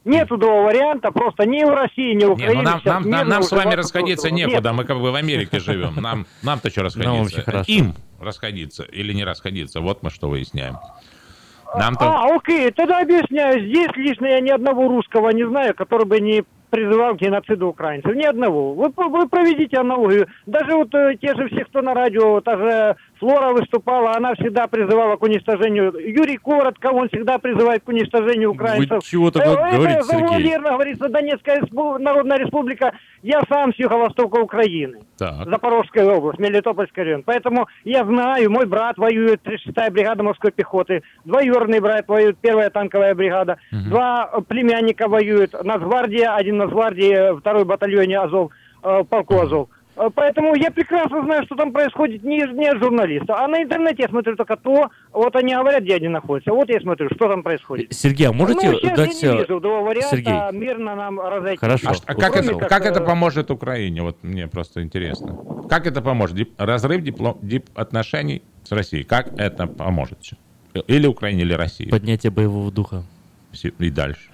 Нету 0.04 0.38
другого 0.38 0.66
варианта, 0.66 1.12
просто 1.12 1.48
ни 1.48 1.64
в 1.64 1.70
России, 1.70 2.14
ни 2.14 2.26
в 2.26 2.28
не, 2.28 2.34
Украине. 2.34 2.54
ну 2.58 2.62
нам, 2.62 2.80
сейчас 2.80 2.94
нам, 2.94 3.10
нам, 3.10 3.28
нам 3.28 3.42
с 3.44 3.52
вами 3.52 3.74
расходиться 3.74 4.30
некуда, 4.30 4.70
Нет. 4.70 4.78
мы 4.78 4.84
как 4.84 5.00
бы 5.00 5.12
в 5.12 5.16
Америке 5.16 5.60
живем. 5.60 5.96
Нам, 5.96 6.26
нам-то 6.44 6.70
что 6.70 6.84
вообще 6.84 7.02
расходиться? 7.02 7.72
Им 7.72 7.94
расходиться 8.20 8.84
или 8.84 9.14
не 9.14 9.24
расходиться, 9.24 9.82
вот 9.82 10.04
мы 10.04 10.12
что 10.12 10.30
выясняем. 10.30 10.76
Нам-то... 11.78 12.06
А, 12.06 12.36
окей, 12.36 12.72
тогда 12.72 13.00
объясняю. 13.00 13.68
Здесь 13.68 13.90
лично 13.96 14.26
я 14.28 14.40
ни 14.40 14.50
одного 14.50 14.88
русского 14.88 15.30
не 15.30 15.48
знаю, 15.48 15.76
который 15.76 16.06
бы 16.06 16.20
не 16.20 16.44
призывал 16.70 17.16
к 17.16 17.20
геноциду 17.20 17.68
украинцев. 17.68 18.14
Ни 18.14 18.26
одного. 18.26 18.74
Вы, 18.74 18.92
вы 18.96 19.30
проведите 19.30 19.78
аналогию. 19.78 20.28
Даже 20.46 20.76
вот 20.76 20.94
э, 20.94 21.16
те 21.22 21.34
же 21.36 21.48
все, 21.48 21.64
кто 21.66 21.82
на 21.82 21.94
радио, 21.94 22.42
та 22.42 22.58
же 22.58 22.96
Флора 23.20 23.54
выступала, 23.54 24.16
она 24.16 24.34
всегда 24.36 24.68
призывала 24.68 25.16
к 25.16 25.24
уничтожению. 25.24 25.94
Юрий 25.98 26.38
Коротко, 26.38 26.88
он 26.92 27.08
всегда 27.10 27.38
призывает 27.38 27.84
к 27.84 27.88
уничтожению 27.90 28.52
украинцев. 28.52 29.04
чего 29.04 29.32
такое 29.32 29.54
Э, 29.56 29.72
говорите, 29.76 30.00
это 30.00 30.08
Сергей? 30.08 30.58
говорится 30.58 31.10
Донецкая 31.10 31.62
респу- 31.62 31.98
Народная 31.98 32.38
Республика. 32.38 32.94
Я 33.24 33.42
сам 33.50 33.74
с 33.74 33.80
юго-востока 33.80 34.40
Украины. 34.40 35.00
Так. 35.18 35.48
Запорожская 35.50 36.06
область, 36.06 36.40
Мелитопольский 36.40 37.04
район. 37.04 37.24
Поэтому 37.26 37.68
я 37.84 38.04
знаю, 38.06 38.52
мой 38.52 38.66
брат 38.66 38.98
воюет, 38.98 39.42
36-я 39.44 39.90
бригада 39.92 40.22
морской 40.24 40.52
пехоты, 40.52 41.02
двоюродный 41.24 41.80
брат 41.80 42.08
воюет, 42.08 42.38
первая 42.40 42.70
танковая 42.70 43.16
бригада, 43.16 43.58
два 43.72 44.30
э, 44.32 44.42
племянника 44.42 45.08
воюют, 45.08 45.54
Нацгвардия, 45.64 46.36
один 46.36 46.58
Нацгвардии, 46.58 47.38
второй 47.40 47.64
батальоне 47.66 48.20
Азов, 48.20 48.52
э, 48.84 49.04
полку 49.10 49.40
Азов. 49.40 49.70
Э, 49.96 50.10
Поэтому 50.14 50.56
я 50.56 50.72
прекрасно 50.72 51.24
знаю, 51.24 51.46
что 51.46 51.56
там 51.56 51.72
происходит 51.72 52.24
не, 52.24 52.38
не 52.54 52.68
от 52.68 52.80
журналиста. 52.80 53.36
А 53.38 53.48
на 53.48 53.62
интернете 53.64 54.04
я 54.04 54.10
смотрю 54.10 54.36
только 54.36 54.56
то, 54.58 54.90
вот 55.12 55.36
они 55.36 55.56
говорят, 55.56 55.84
где 55.84 55.96
они 55.96 56.08
находятся. 56.08 56.52
Вот 56.52 56.70
я 56.70 56.80
смотрю, 56.80 57.10
что 57.14 57.28
там 57.28 57.44
происходит. 57.44 57.94
Сергей, 57.94 58.28
а 58.28 58.34
можете 58.34 58.72
ну, 58.72 58.80
дать... 58.96 59.22
я 59.24 59.32
не 59.32 59.38
э, 59.38 59.42
вижу 59.42 59.60
варианта, 59.60 60.10
Сергей. 60.10 60.34
мирно 60.52 60.96
нам 60.96 61.20
разойтись. 61.20 61.60
Хорошо. 61.60 61.90
А, 61.90 61.94
а 62.06 62.16
как, 62.16 62.34
Кроме 62.34 62.50
это, 62.50 62.60
как, 62.60 62.70
как 62.70 62.86
это 62.86 63.02
э, 63.02 63.06
поможет 63.06 63.52
Украине? 63.52 64.02
Вот 64.02 64.24
мне 64.24 64.48
просто 64.48 64.82
интересно. 64.82 65.38
Как 65.70 65.88
это 65.88 66.02
поможет? 66.02 66.38
Дип- 66.38 66.54
разрыв 66.58 67.02
дипло- 67.02 67.38
дип- 67.42 67.70
отношений 67.76 68.42
с 68.64 68.72
Россией. 68.72 69.04
Как 69.04 69.40
это 69.40 69.68
поможет? 69.68 70.20
Или 70.88 71.08
Украине, 71.08 71.44
или 71.44 71.54
России. 71.54 71.90
Поднятие 71.90 72.32
боевого 72.32 72.72
духа. 72.72 73.04
И 73.80 73.90
дальше. 73.90 74.30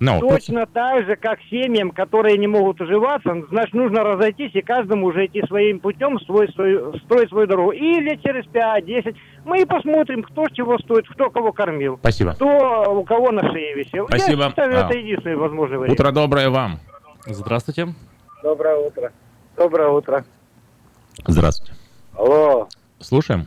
Э, 0.00 0.04
Ну, 0.04 0.20
Точно 0.20 0.66
так 0.66 1.04
же, 1.06 1.16
как 1.16 1.40
семьям, 1.50 1.90
которые 1.90 2.38
не 2.38 2.46
могут 2.46 2.80
уживаться, 2.80 3.34
значит, 3.50 3.74
нужно 3.74 4.04
разойтись 4.04 4.52
и 4.54 4.60
каждому 4.62 5.06
уже 5.06 5.26
идти 5.26 5.42
своим 5.46 5.80
путем, 5.80 6.18
свой, 6.20 6.48
свою, 6.52 6.96
строить 7.00 7.28
свою 7.30 7.46
дорогу. 7.48 7.72
Или 7.72 8.14
через 8.22 8.44
5-10 8.46 9.16
мы 9.44 9.62
и 9.62 9.64
посмотрим, 9.64 10.22
кто 10.22 10.44
с 10.46 10.52
чего 10.52 10.78
стоит, 10.78 11.08
кто 11.08 11.30
кого 11.30 11.52
кормил, 11.52 11.96
спасибо. 11.98 12.34
кто 12.34 12.46
у 13.00 13.04
кого 13.04 13.32
на 13.32 13.42
шее 13.52 13.74
висел. 13.74 14.06
Спасибо. 14.08 14.44
Я 14.44 14.48
считаю, 14.50 14.72
А. 14.76 14.86
это 14.88 14.98
единственный 14.98 15.36
возможный 15.36 15.78
вариант. 15.78 15.98
Утро 15.98 16.12
доброе 16.12 16.50
вам. 16.50 16.78
Здравствуйте. 17.26 17.88
Доброе 18.42 18.76
утро. 18.76 19.12
Доброе 19.56 19.88
утро. 19.88 20.24
Здравствуйте. 21.26 21.74
Алло. 22.16 22.68
Слушаем. 23.00 23.46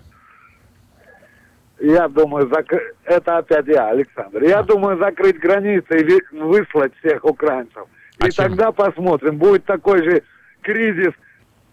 Я 1.82 2.08
думаю, 2.08 2.48
зак- 2.48 2.80
это 3.06 3.38
опять 3.40 3.66
я, 3.68 3.90
Александр. 3.90 4.44
Я 4.44 4.62
думаю, 4.62 4.98
закрыть 5.00 5.40
границы 5.40 5.98
и 6.00 6.38
выслать 6.38 6.94
всех 7.00 7.26
украинцев. 7.26 7.86
А 8.20 8.28
и 8.28 8.32
чем? 8.32 8.46
тогда 8.46 8.72
посмотрим, 8.72 9.38
будет 9.38 9.66
такой 9.66 10.04
же 10.04 10.22
кризис 10.62 11.12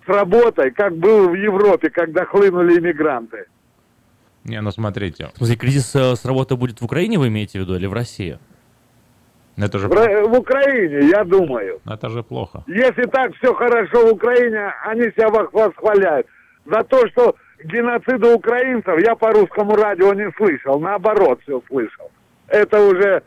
с 0.07 0.09
работой, 0.09 0.71
как 0.71 0.97
был 0.97 1.29
в 1.29 1.35
Европе, 1.35 1.91
когда 1.91 2.25
хлынули 2.25 2.79
иммигранты. 2.79 3.45
Не, 4.45 4.63
ну 4.63 4.71
смотрите. 4.71 5.29
В 5.35 5.39
смысле, 5.39 5.57
кризис 5.57 5.95
э, 5.95 6.17
с 6.17 6.25
работы 6.25 6.57
будет 6.57 6.81
в 6.81 6.85
Украине, 6.87 7.19
вы 7.19 7.29
имеете 7.29 7.59
в 7.59 7.63
виду, 7.63 7.75
или 7.77 7.87
в 7.87 7.93
России? 7.93 8.39
Это 9.59 9.79
же, 9.79 9.89
В, 9.89 9.93
Ра- 9.93 10.27
в 10.27 10.39
Украине, 10.39 11.09
я 11.11 11.25
думаю. 11.25 11.81
это 11.85 12.09
же 12.09 12.23
плохо. 12.23 12.63
Если 12.67 13.03
так 13.11 13.35
все 13.37 13.53
хорошо 13.53 14.07
в 14.07 14.13
Украине, 14.13 14.73
они 14.87 15.03
себя 15.11 15.29
восхваляют. 15.29 16.27
За 16.65 16.83
то, 16.85 17.07
что 17.09 17.37
геноцида 17.65 18.35
украинцев 18.35 18.99
я 19.05 19.15
по 19.15 19.33
русскому 19.33 19.75
радио 19.77 20.13
не 20.15 20.31
слышал. 20.37 20.79
Наоборот, 20.81 21.41
все 21.43 21.61
слышал. 21.69 22.11
Это 22.49 22.81
уже, 22.81 23.23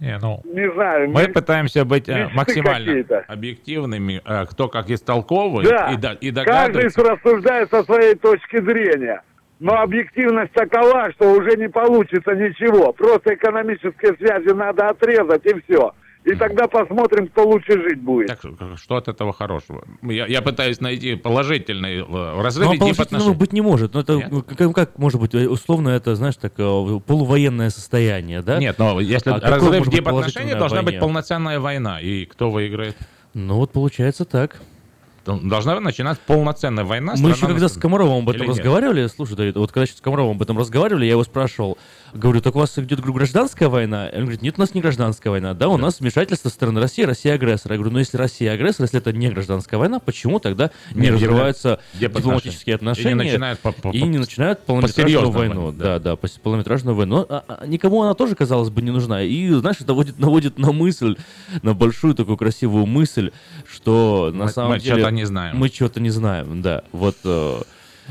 Не, 0.00 0.18
ну, 0.20 0.40
не 0.44 0.70
знаю... 0.72 1.10
мы 1.10 1.22
не- 1.22 1.28
пытаемся 1.28 1.84
быть 1.84 2.08
э, 2.08 2.28
максимально 2.34 3.04
объективными, 3.28 4.20
э, 4.24 4.46
кто 4.46 4.68
как 4.68 4.90
истолковывает 4.90 5.68
Да, 5.68 5.90
и, 5.92 5.96
да- 5.96 6.12
и 6.12 6.30
каждый 6.30 6.32
догадывается. 6.32 7.02
рассуждает 7.02 7.70
со 7.70 7.82
своей 7.84 8.14
точки 8.14 8.60
зрения. 8.60 9.22
Но 9.60 9.80
объективность 9.80 10.52
такова, 10.52 11.10
что 11.12 11.32
уже 11.32 11.56
не 11.56 11.68
получится 11.68 12.32
ничего. 12.34 12.92
Просто 12.92 13.34
экономические 13.34 14.14
связи 14.16 14.54
надо 14.54 14.88
отрезать 14.88 15.44
и 15.46 15.60
все. 15.66 15.92
И 16.24 16.34
тогда 16.34 16.66
посмотрим, 16.66 17.28
кто 17.28 17.48
лучше 17.48 17.72
жить 17.72 18.00
будет. 18.00 18.26
Так, 18.26 18.40
что 18.76 18.96
от 18.96 19.08
этого 19.08 19.32
хорошего? 19.32 19.84
Я, 20.02 20.26
я 20.26 20.42
пытаюсь 20.42 20.80
найти 20.80 21.14
положительный 21.14 22.02
в 22.02 22.42
разрыве 22.42 22.70
ну, 22.70 22.74
а 22.74 22.78
положительного 22.78 23.34
быть 23.34 23.52
не 23.52 23.60
может. 23.60 23.94
Но 23.94 24.00
это 24.00 24.28
ну, 24.30 24.42
как, 24.42 24.74
как 24.74 24.98
может 24.98 25.20
быть 25.20 25.34
условно 25.34 25.90
это, 25.90 26.14
знаешь, 26.16 26.36
так 26.36 26.54
э, 26.58 27.00
полувоенное 27.06 27.70
состояние, 27.70 28.42
да? 28.42 28.58
Нет, 28.58 28.78
но 28.78 29.00
если 29.00 29.30
а 29.30 29.40
разрыв 29.40 29.88
дипотношений, 29.88 30.54
должна 30.54 30.82
быть 30.82 30.98
полноценная 30.98 31.60
война. 31.60 32.00
И 32.00 32.26
кто 32.26 32.50
выиграет? 32.50 32.96
Ну 33.34 33.56
вот 33.56 33.72
получается 33.72 34.24
так 34.24 34.60
должна 35.36 35.78
начинать 35.80 36.18
полноценная 36.20 36.84
война. 36.84 37.14
Мы 37.18 37.30
еще 37.30 37.46
когда 37.46 37.68
с 37.68 37.76
Комаровым 37.76 38.22
об 38.22 38.30
этом 38.30 38.48
разговаривали, 38.48 39.06
слушай, 39.08 39.36
Давид, 39.36 39.56
вот 39.56 39.72
когда 39.72 39.86
с 39.86 40.00
Комаровым 40.00 40.36
об 40.36 40.42
этом 40.42 40.58
разговаривали, 40.58 41.04
я 41.04 41.12
его 41.12 41.24
спрашивал, 41.24 41.78
говорю, 42.14 42.40
так 42.40 42.56
у 42.56 42.58
вас 42.58 42.78
идет 42.78 43.00
гражданская 43.00 43.68
война? 43.68 44.10
Он 44.12 44.22
говорит, 44.22 44.42
нет, 44.42 44.54
у 44.56 44.60
нас 44.60 44.74
не 44.74 44.80
гражданская 44.80 45.30
война, 45.30 45.54
да, 45.54 45.68
у 45.68 45.76
да. 45.76 45.84
нас 45.84 46.00
вмешательство 46.00 46.48
со 46.48 46.54
стороны 46.54 46.80
России, 46.80 47.02
Россия 47.02 47.34
агрессор. 47.34 47.72
Я 47.72 47.78
говорю, 47.78 47.92
ну 47.92 47.98
если 47.98 48.16
Россия 48.16 48.52
агрессор, 48.52 48.84
если 48.84 48.98
это 48.98 49.12
не 49.12 49.28
гражданская 49.28 49.78
война, 49.78 49.98
почему 49.98 50.38
тогда 50.38 50.70
не, 50.92 51.02
не 51.02 51.10
разрываются 51.10 51.80
дипломатические 51.94 52.76
отношения 52.76 53.10
и 53.10 53.14
не 53.14 53.32
начинают, 53.32 53.60
по, 53.60 53.72
по, 53.72 53.90
и 53.90 54.02
не 54.02 54.18
начинают 54.18 54.64
полнометражную 54.64 55.30
войну? 55.30 55.72
Да, 55.72 55.98
да, 55.98 56.16
да 56.16 56.28
полнометражную 56.42 56.96
войну. 56.96 57.26
А, 57.28 57.44
а, 57.46 57.66
никому 57.66 58.02
она 58.02 58.14
тоже, 58.14 58.34
казалось 58.34 58.70
бы, 58.70 58.82
не 58.82 58.90
нужна. 58.90 59.22
И, 59.22 59.48
знаешь, 59.50 59.76
это 59.80 59.88
наводит, 59.88 60.18
наводит 60.18 60.58
на 60.58 60.72
мысль, 60.72 61.16
на 61.62 61.74
большую 61.74 62.14
такую 62.14 62.36
красивую 62.36 62.86
мысль, 62.86 63.32
что 63.70 64.30
на 64.32 64.44
мы, 64.44 64.50
самом 64.50 64.70
мы 64.70 64.80
деле... 64.80 64.96
что-то 64.96 65.10
не 65.10 65.24
знаем. 65.24 65.56
Мы 65.56 65.68
что-то 65.68 66.00
не 66.00 66.10
знаем, 66.10 66.62
да. 66.62 66.82
Вот... 66.92 67.16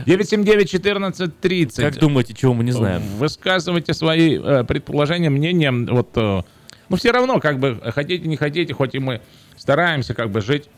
979-1430. 0.05 1.81
Как 1.81 1.97
думаете, 1.97 2.33
чего 2.33 2.53
мы 2.53 2.63
не 2.63 2.71
знаем? 2.71 3.01
Высказывайте 3.17 3.93
свои 3.93 4.37
э, 4.37 4.63
предположения, 4.63 5.29
мнения. 5.29 5.71
Вот, 5.71 6.09
э, 6.15 6.41
ну, 6.89 6.95
все 6.95 7.11
равно, 7.11 7.39
как 7.39 7.59
бы, 7.59 7.79
хотите, 7.93 8.27
не 8.27 8.37
хотите, 8.37 8.73
хоть 8.73 8.95
и 8.95 8.99
мы 8.99 9.21
стараемся, 9.55 10.13
как 10.13 10.29
бы, 10.29 10.41
жить 10.41 10.69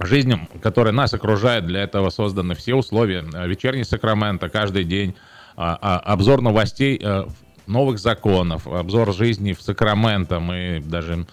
жизнью, 0.00 0.48
которая 0.62 0.92
нас 0.92 1.12
окружает. 1.14 1.66
Для 1.66 1.82
этого 1.82 2.10
созданы 2.10 2.54
все 2.54 2.74
условия. 2.74 3.24
Э, 3.34 3.46
вечерний 3.46 3.84
Сакраменто 3.84 4.48
каждый 4.48 4.84
день. 4.84 5.14
А, 5.56 5.76
а, 5.80 5.98
обзор 6.12 6.40
новостей 6.40 7.00
э, 7.02 7.24
новых 7.66 7.98
законов, 7.98 8.68
обзор 8.68 9.12
жизни 9.12 9.52
в 9.52 9.62
Сакраменто. 9.62 10.38
Мы 10.38 10.80
даже 10.84 11.26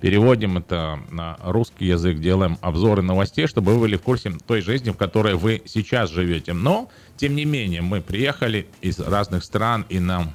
переводим 0.00 0.58
это 0.58 1.00
на 1.10 1.38
русский 1.42 1.86
язык, 1.86 2.18
делаем 2.18 2.58
обзоры 2.60 3.02
новостей, 3.02 3.46
чтобы 3.46 3.74
вы 3.74 3.80
были 3.80 3.96
в 3.96 4.02
курсе 4.02 4.32
той 4.46 4.60
жизни, 4.60 4.90
в 4.90 4.96
которой 4.96 5.34
вы 5.34 5.62
сейчас 5.66 6.10
живете. 6.10 6.52
Но, 6.52 6.88
тем 7.16 7.34
не 7.34 7.44
менее, 7.44 7.82
мы 7.82 8.00
приехали 8.00 8.66
из 8.80 8.98
разных 9.00 9.44
стран, 9.44 9.84
и 9.88 9.98
нам 9.98 10.32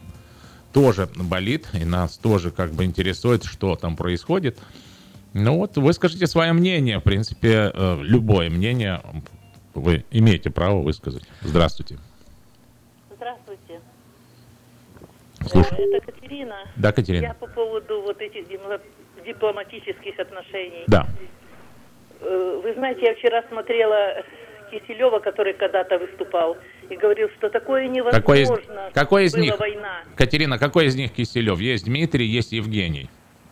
тоже 0.74 1.08
болит, 1.16 1.68
и 1.74 1.86
нас 1.86 2.18
тоже 2.18 2.52
как 2.52 2.72
бы 2.72 2.84
интересует, 2.84 3.44
что 3.44 3.76
там 3.76 3.96
происходит. 3.96 4.60
Ну 5.34 5.58
вот, 5.58 5.78
вы 5.78 5.94
скажите 5.94 6.28
свое 6.28 6.54
мнение. 6.54 7.00
В 7.00 7.04
принципе, 7.04 7.72
э, 7.74 8.00
любое 8.02 8.50
мнение 8.50 9.02
вы 9.74 10.06
имеете 10.12 10.50
право 10.50 10.82
высказать. 10.82 11.24
Здравствуйте. 11.42 11.98
Здравствуйте. 13.16 13.80
Слушай. 15.48 15.78
Э, 15.80 15.98
это 15.98 16.12
Катерина. 16.12 16.56
Да, 16.76 16.92
Катерина. 16.92 17.24
Я 17.24 17.34
по 17.34 17.48
поводу 17.48 18.02
вот 18.02 18.22
этих 18.22 18.48
дипломатических 19.26 20.20
отношений. 20.20 20.84
Да. 20.88 21.08
Э, 22.22 22.62
вы 22.64 22.74
знаете, 22.74 23.06
я 23.06 23.16
вчера 23.16 23.44
смотрела 23.50 24.24
Киселева, 24.72 25.20
который 25.20 25.54
когда-то 25.54 26.00
выступал, 26.00 26.58
и 26.90 26.96
говорил, 26.96 27.30
что 27.38 27.50
такое 27.50 27.88
невозможно. 27.88 28.22
Какой 28.22 28.42
из, 28.42 28.94
какой 28.94 29.26
из 29.26 29.36
них? 29.36 29.60
Война. 29.60 30.02
Катерина, 30.16 30.58
какой 30.58 30.86
из 30.86 30.96
них 30.96 31.12
Киселев? 31.12 31.60
Есть 31.60 31.86
Дмитрий, 31.86 32.26
есть 32.26 32.52
Евгений. 32.52 33.10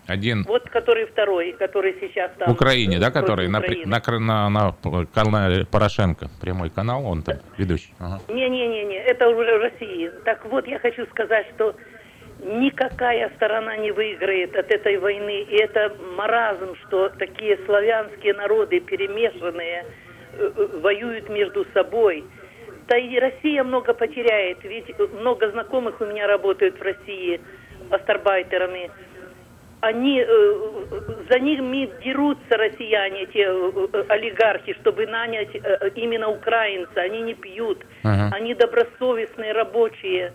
Один. 0.08 0.44
Вот 0.44 0.68
который 0.70 1.06
второй, 1.06 1.54
который 1.54 1.96
сейчас 2.02 2.32
там. 2.38 2.50
В 2.50 2.54
Украине, 2.54 3.00
да, 3.00 3.12
который 3.12 3.48
на, 3.48 3.62
на, 3.86 4.50
на, 4.50 4.76
на 4.84 5.06
канале 5.06 5.66
Порошенко. 5.66 6.30
Прямой 6.42 6.70
канал, 6.70 7.06
он 7.06 7.22
там 7.22 7.38
ведущий. 7.58 7.94
Не-не-не, 8.28 9.00
ага. 9.00 9.10
это 9.10 9.30
уже 9.30 9.58
в 9.58 9.62
России. 9.62 10.12
Так 10.26 10.46
вот, 10.46 10.68
я 10.68 10.80
хочу 10.80 11.06
сказать, 11.06 11.46
что 11.56 11.76
никакая 12.44 13.32
сторона 13.36 13.78
не 13.78 13.92
выиграет 13.92 14.56
от 14.56 14.72
этой 14.72 14.98
войны. 14.98 15.42
И 15.44 15.56
это 15.56 15.96
маразм, 16.16 16.76
что 16.88 17.10
такие 17.10 17.58
славянские 17.66 18.34
народы, 18.34 18.80
перемешанные, 18.80 19.86
э, 20.34 20.52
э, 20.56 20.80
воюют 20.80 21.30
между 21.30 21.66
собой. 21.74 22.24
Да 22.88 22.98
и 22.98 23.18
Россия 23.20 23.64
много 23.64 23.94
потеряет, 23.94 24.64
ведь 24.64 24.92
много 25.14 25.50
знакомых 25.52 26.02
у 26.02 26.06
меня 26.06 26.28
работают 26.28 26.80
в 26.80 26.82
России 26.82 27.40
астарбайтерами. 27.90 28.92
Они, 29.82 30.22
э, 30.22 30.54
за 31.30 31.40
ними 31.40 31.90
дерутся 32.04 32.58
россияне, 32.58 33.28
те 33.28 33.48
олигархи, 34.10 34.74
чтобы 34.82 35.08
нанять 35.08 35.50
именно 35.96 36.30
украинца. 36.30 37.02
Они 37.02 37.22
не 37.22 37.34
пьют, 37.34 37.84
uh-huh. 38.04 38.30
они 38.32 38.54
добросовестные 38.56 39.54
рабочие. 39.54 40.34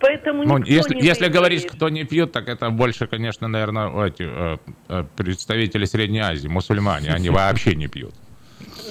Поэтому 0.00 0.44
ну, 0.44 0.58
если, 0.58 0.94
не 0.94 1.02
если 1.02 1.28
говорить, 1.28 1.66
кто 1.66 1.88
не 1.88 2.04
пьет, 2.04 2.32
так 2.32 2.48
это 2.48 2.70
больше, 2.70 3.06
конечно, 3.06 3.48
наверное, 3.48 4.06
эти, 4.06 4.22
э, 4.22 4.56
э, 4.88 5.04
представители 5.16 5.84
Средней 5.84 6.20
Азии, 6.20 6.48
мусульмане, 6.48 7.10
они 7.10 7.30
вообще 7.30 7.74
не 7.74 7.88
пьют. 7.88 8.14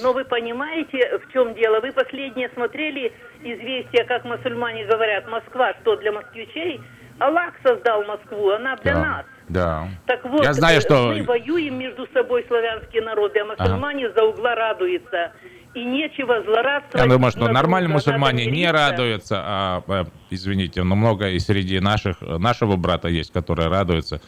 Но 0.02 0.12
вы 0.12 0.24
понимаете, 0.24 1.18
в 1.18 1.32
чем 1.32 1.54
дело? 1.54 1.80
Вы 1.80 1.92
последнее 1.92 2.50
смотрели 2.54 3.12
известия, 3.42 4.04
как 4.04 4.24
мусульмане 4.24 4.86
говорят, 4.86 5.28
Москва, 5.28 5.74
что 5.80 5.96
для 5.96 6.12
москвичей? 6.12 6.80
Аллах 7.18 7.54
создал 7.62 8.04
Москву, 8.04 8.50
она 8.50 8.76
для 8.76 8.94
да, 8.94 9.00
нас. 9.00 9.24
Да. 9.48 9.88
Так 10.06 10.24
вот, 10.24 10.44
Я 10.44 10.52
знаю, 10.52 10.80
что... 10.80 11.08
мы 11.08 11.22
воюем 11.22 11.78
между 11.78 12.06
собой, 12.12 12.44
славянские 12.46 13.02
народы, 13.02 13.40
а 13.40 13.44
мусульмане 13.44 14.06
ага. 14.06 14.14
за 14.20 14.26
угла 14.26 14.54
радуются 14.54 15.32
и 15.76 15.84
нечего 15.84 16.42
злорадствовать. 16.42 17.06
Я 17.06 17.12
думаю, 17.12 17.30
что 17.30 17.48
нормальные 17.48 17.92
мусульмане 17.92 18.46
не 18.46 18.70
радуются, 18.70 19.36
а, 19.38 19.84
а, 19.86 20.06
извините, 20.30 20.82
но 20.82 20.96
много 20.96 21.28
и 21.28 21.38
среди 21.38 21.80
наших, 21.80 22.20
нашего 22.22 22.76
брата 22.76 23.08
есть, 23.08 23.32
которые 23.32 23.68
радуются, 23.68 24.22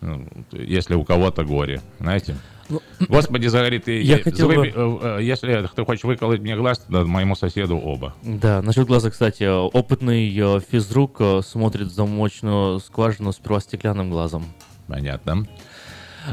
ну, 0.00 0.26
если 0.52 0.94
у 0.94 1.04
кого-то 1.04 1.44
горе, 1.44 1.82
знаете. 2.00 2.36
Ну, 2.68 2.80
Господи, 3.08 3.46
загорит, 3.46 3.86
я, 3.86 4.16
я 4.16 4.18
хотел 4.22 4.48
бы... 4.48 4.72
Э, 4.74 5.18
если 5.20 5.68
ты 5.74 5.84
хочешь 5.84 6.04
выколоть 6.04 6.40
мне 6.40 6.56
глаз, 6.56 6.78
то 6.78 7.04
моему 7.04 7.36
соседу 7.36 7.76
оба. 7.76 8.14
Да, 8.22 8.60
насчет 8.62 8.86
глаза, 8.86 9.10
кстати, 9.10 9.44
опытный 9.44 10.36
э, 10.36 10.60
физрук 10.60 11.16
э, 11.20 11.42
смотрит 11.44 11.92
замочную 11.92 12.80
скважину 12.80 13.32
сперва 13.32 13.60
стеклянным 13.60 14.10
глазом. 14.10 14.46
Понятно. 14.88 15.46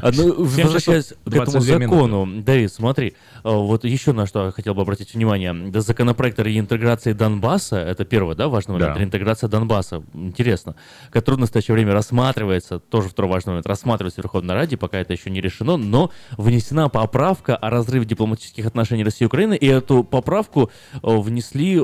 А, 0.01 0.11
ну, 0.13 0.43
возвращаясь 0.43 1.13
к 1.25 1.33
этому 1.33 1.59
закону, 1.59 2.25
минуты. 2.25 2.45
Давид, 2.45 2.73
смотри, 2.73 3.13
а, 3.43 3.51
вот 3.51 3.83
еще 3.83 4.13
на 4.13 4.25
что 4.25 4.45
я 4.45 4.51
хотел 4.51 4.73
бы 4.73 4.81
обратить 4.81 5.13
внимание. 5.13 5.55
Законопроект 5.81 6.39
о 6.39 6.43
реинтеграции 6.43 7.13
Донбасса, 7.13 7.77
это 7.77 8.05
первое, 8.05 8.35
да, 8.35 8.47
важный 8.47 8.73
момент, 8.73 8.93
да. 8.93 8.99
реинтеграция 8.99 9.49
Донбасса, 9.49 10.03
интересно, 10.13 10.75
который 11.11 11.35
в 11.35 11.39
настоящее 11.39 11.75
время 11.75 11.93
рассматривается, 11.93 12.79
тоже 12.79 13.09
второй 13.09 13.31
важный 13.31 13.51
момент, 13.51 13.67
рассматривается 13.67 14.21
в 14.21 14.23
Верховной 14.23 14.55
Раде, 14.55 14.77
пока 14.77 14.99
это 14.99 15.13
еще 15.13 15.29
не 15.29 15.41
решено, 15.41 15.77
но 15.77 16.11
внесена 16.37 16.89
поправка 16.89 17.55
о 17.55 17.69
разрыве 17.69 18.05
дипломатических 18.05 18.65
отношений 18.65 19.03
России 19.03 19.23
и 19.23 19.27
Украины, 19.27 19.55
и 19.55 19.67
эту 19.67 20.03
поправку 20.03 20.71
внесли, 21.01 21.79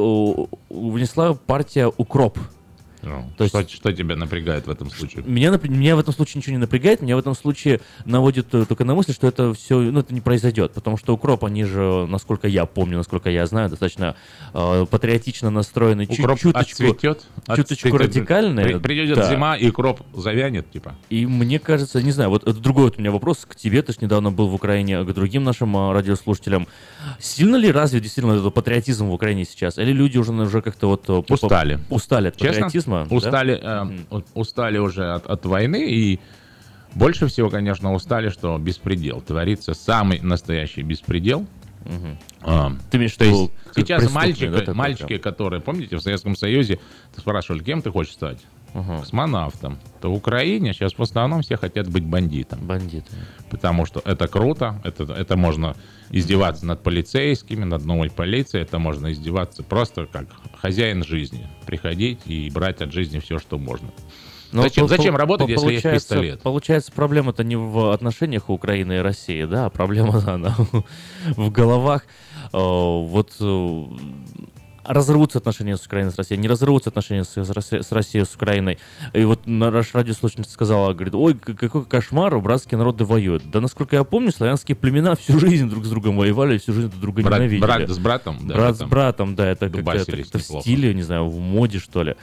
внесла 0.70 1.34
партия 1.34 1.92
«Укроп», 1.98 2.38
ну, 3.02 3.32
То 3.38 3.48
что, 3.48 3.60
есть, 3.60 3.72
что 3.72 3.94
тебя 3.94 4.16
напрягает 4.16 4.68
в 4.68 4.70
этом 4.70 4.90
случае? 4.90 5.24
Меня, 5.26 5.52
меня 5.64 5.96
в 5.96 6.00
этом 6.00 6.14
случае 6.14 6.40
ничего 6.40 6.54
не 6.54 6.60
напрягает, 6.60 7.02
меня 7.02 7.16
в 7.16 7.20
этом 7.20 7.34
случае 7.36 7.80
наводит 8.06 8.54
э, 8.54 8.66
только 8.66 8.84
на 8.84 8.94
мысль, 8.94 9.14
что 9.14 9.28
это 9.28 9.54
все, 9.54 9.80
ну, 9.80 10.02
это 10.02 10.14
не 10.14 10.22
произойдет, 10.22 10.74
потому 10.74 10.98
что 10.98 11.14
укроп, 11.14 11.46
они 11.46 11.64
же, 11.64 12.06
насколько 12.08 12.48
я 12.48 12.66
помню, 12.66 12.98
насколько 12.98 13.30
я 13.30 13.46
знаю, 13.46 13.70
достаточно 13.70 14.16
э, 14.54 14.86
патриотично 14.90 15.50
настроены, 15.50 16.08
укроп 16.10 16.40
чуть, 16.40 16.54
чуточку, 16.54 16.84
отцветет, 16.84 17.26
чуточку 17.56 17.88
отцветет, 17.88 18.02
радикальные. 18.02 18.66
При, 18.66 18.80
придет 18.80 19.18
да. 19.18 19.30
зима, 19.30 19.56
и 19.56 19.70
укроп 19.70 20.02
завянет, 20.14 20.70
типа. 20.70 20.96
И 21.10 21.26
мне 21.26 21.60
кажется, 21.60 22.02
не 22.02 22.12
знаю, 22.12 22.30
вот 22.30 22.44
это 22.44 22.60
другой 22.60 22.86
вот 22.86 22.98
у 22.98 23.00
меня 23.00 23.12
вопрос 23.12 23.46
к 23.48 23.56
тебе, 23.56 23.82
ты 23.82 23.94
же 23.94 24.00
недавно 24.02 24.32
был 24.32 24.50
в 24.50 24.56
Украине, 24.56 25.04
к 25.04 25.14
другим 25.14 25.46
нашим 25.46 25.76
э, 25.78 25.94
радиослушателям. 25.94 26.68
Сильно 27.20 27.56
ли 27.56 27.72
разве 27.72 28.02
действительно 28.02 28.34
этот 28.34 28.54
патриотизм 28.54 29.08
в 29.08 29.14
Украине 29.14 29.46
сейчас? 29.46 29.78
Или 29.78 29.94
люди 29.94 30.18
уже, 30.18 30.34
уже 30.34 30.62
как-то 30.62 30.88
вот... 30.88 31.10
Э, 31.10 31.24
устали. 31.34 31.80
Устали 31.90 32.28
от 32.28 32.36
Честно? 32.36 32.54
патриотизма? 32.54 32.89
Патриотизма. 32.90 33.18
Устали, 33.18 33.60
да? 33.62 33.88
э, 34.12 34.22
устали 34.34 34.78
уже 34.78 35.14
от, 35.14 35.28
от 35.28 35.46
войны 35.46 35.90
и 35.90 36.20
больше 36.94 37.28
всего, 37.28 37.50
конечно, 37.50 37.94
устали, 37.94 38.30
что 38.30 38.58
беспредел 38.58 39.22
творится, 39.22 39.74
самый 39.74 40.20
настоящий 40.22 40.82
беспредел. 40.82 41.46
Угу. 41.86 42.18
А, 42.42 42.72
ты 42.92 42.98
имеешь 42.98 43.16
в 43.16 43.52
сейчас 43.76 44.12
мальчики, 44.12 44.50
да, 44.50 44.74
мальчики, 44.74 45.18
которые, 45.18 45.62
помните, 45.62 45.98
в 45.98 46.02
Советском 46.02 46.36
Союзе, 46.36 46.80
спрашивали, 47.16 47.64
кем 47.64 47.82
ты 47.82 47.92
хочешь 47.92 48.14
стать? 48.14 48.40
космонавтом, 48.74 49.80
то 50.02 50.12
в 50.12 50.16
Украине 50.16 50.74
сейчас 50.74 50.98
в 50.98 51.02
основном 51.02 51.42
все 51.42 51.58
хотят 51.58 51.90
быть 51.90 52.06
бандитом. 52.06 52.60
Бандиты. 52.66 53.12
Потому 53.50 53.86
что 53.86 54.02
это 54.06 54.28
круто, 54.28 54.80
это, 54.84 55.12
это 55.12 55.36
можно 55.38 55.76
издеваться 56.12 56.66
над 56.66 56.84
полицейскими, 56.84 57.64
над 57.64 57.86
новой 57.86 58.10
полицией, 58.10 58.64
это 58.64 58.80
можно 58.80 59.12
издеваться 59.12 59.64
просто 59.64 60.06
как 60.06 60.28
хозяин 60.62 61.04
жизни. 61.04 61.48
Приходить 61.66 62.20
и 62.26 62.50
брать 62.50 62.82
от 62.82 62.92
жизни 62.92 63.20
все, 63.20 63.40
что 63.40 63.58
можно. 63.58 63.90
Но 64.52 64.64
зачем, 64.64 64.86
по- 64.86 64.88
зачем 64.88 65.16
работать, 65.16 65.48
по- 65.48 65.52
если 65.52 65.72
есть 65.74 65.84
пистолет? 65.84 66.42
Получается, 66.42 66.92
проблема-то 66.92 67.44
не 67.44 67.56
в 67.56 67.92
отношениях 67.94 68.50
Украины 68.50 68.94
и 68.94 68.98
России, 69.00 69.44
да, 69.46 69.68
а 69.68 69.70
проблема 69.70 70.24
она 70.34 70.56
в 71.28 71.52
головах. 71.52 72.04
Э, 72.52 72.58
Вот 72.58 73.32
разрывутся 74.90 75.38
отношения 75.38 75.78
с 75.78 75.86
Украиной 75.86 76.12
с 76.12 76.18
Россией, 76.18 76.42
не 76.42 76.48
разрывутся 76.48 76.90
отношения 76.90 77.24
с, 77.24 77.38
с 77.38 77.50
Росси- 77.52 77.84
с 77.84 77.92
Россией 77.92 78.26
с 78.26 78.34
Украиной. 78.36 78.80
И 79.14 79.24
вот 79.24 79.46
наш 79.46 79.94
радиослушательница 79.94 80.52
сказала, 80.52 80.94
говорит, 80.94 81.14
ой, 81.14 81.36
какой 81.36 81.86
кошмар, 81.86 82.38
братские 82.40 82.80
народы 82.80 83.06
воюют. 83.06 83.50
Да, 83.52 83.62
насколько 83.62 83.96
я 83.96 84.04
помню, 84.04 84.32
славянские 84.32 84.76
племена 84.76 85.16
всю 85.16 85.40
жизнь 85.40 85.70
друг 85.70 85.86
с 85.86 85.90
другом 85.90 86.18
воевали, 86.18 86.58
всю 86.58 86.74
жизнь 86.74 86.90
друг 86.90 87.00
друга 87.02 87.22
Брат- 87.22 87.40
ненавидели. 87.40 87.62
брат 87.62 87.90
с 87.90 88.00
братом, 88.00 88.48
да, 88.48 88.56
брат 88.56 88.78
с 88.78 88.82
братом, 88.84 89.36
да, 89.36 89.48
это 89.48 89.70
как-то, 89.70 90.38
в 90.40 90.42
стиле, 90.42 90.94
не 90.96 91.04
знаю, 91.04 91.30
в 91.30 91.40
моде, 91.40 91.78
что 91.78 92.02
ли. 92.04 92.16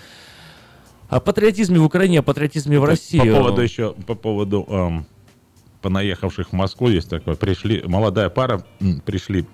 О 1.08 1.20
патриотизме 1.20 1.78
в 1.78 1.84
Украине, 1.84 2.18
о 2.18 2.22
патриотизме 2.22 2.80
в 2.80 2.84
России. 2.84 3.20
По 3.20 3.26
поводу 3.36 3.62
еще, 3.62 3.92
по 4.08 4.14
поводу 4.16 4.66
эм, 4.68 5.06
понаехавших 5.80 6.48
в 6.48 6.52
Москву, 6.52 6.88
есть 6.88 7.08
такое, 7.08 7.36
пришли, 7.36 7.82
молодая 7.86 8.28
пара 8.28 8.64
пришли 9.04 9.46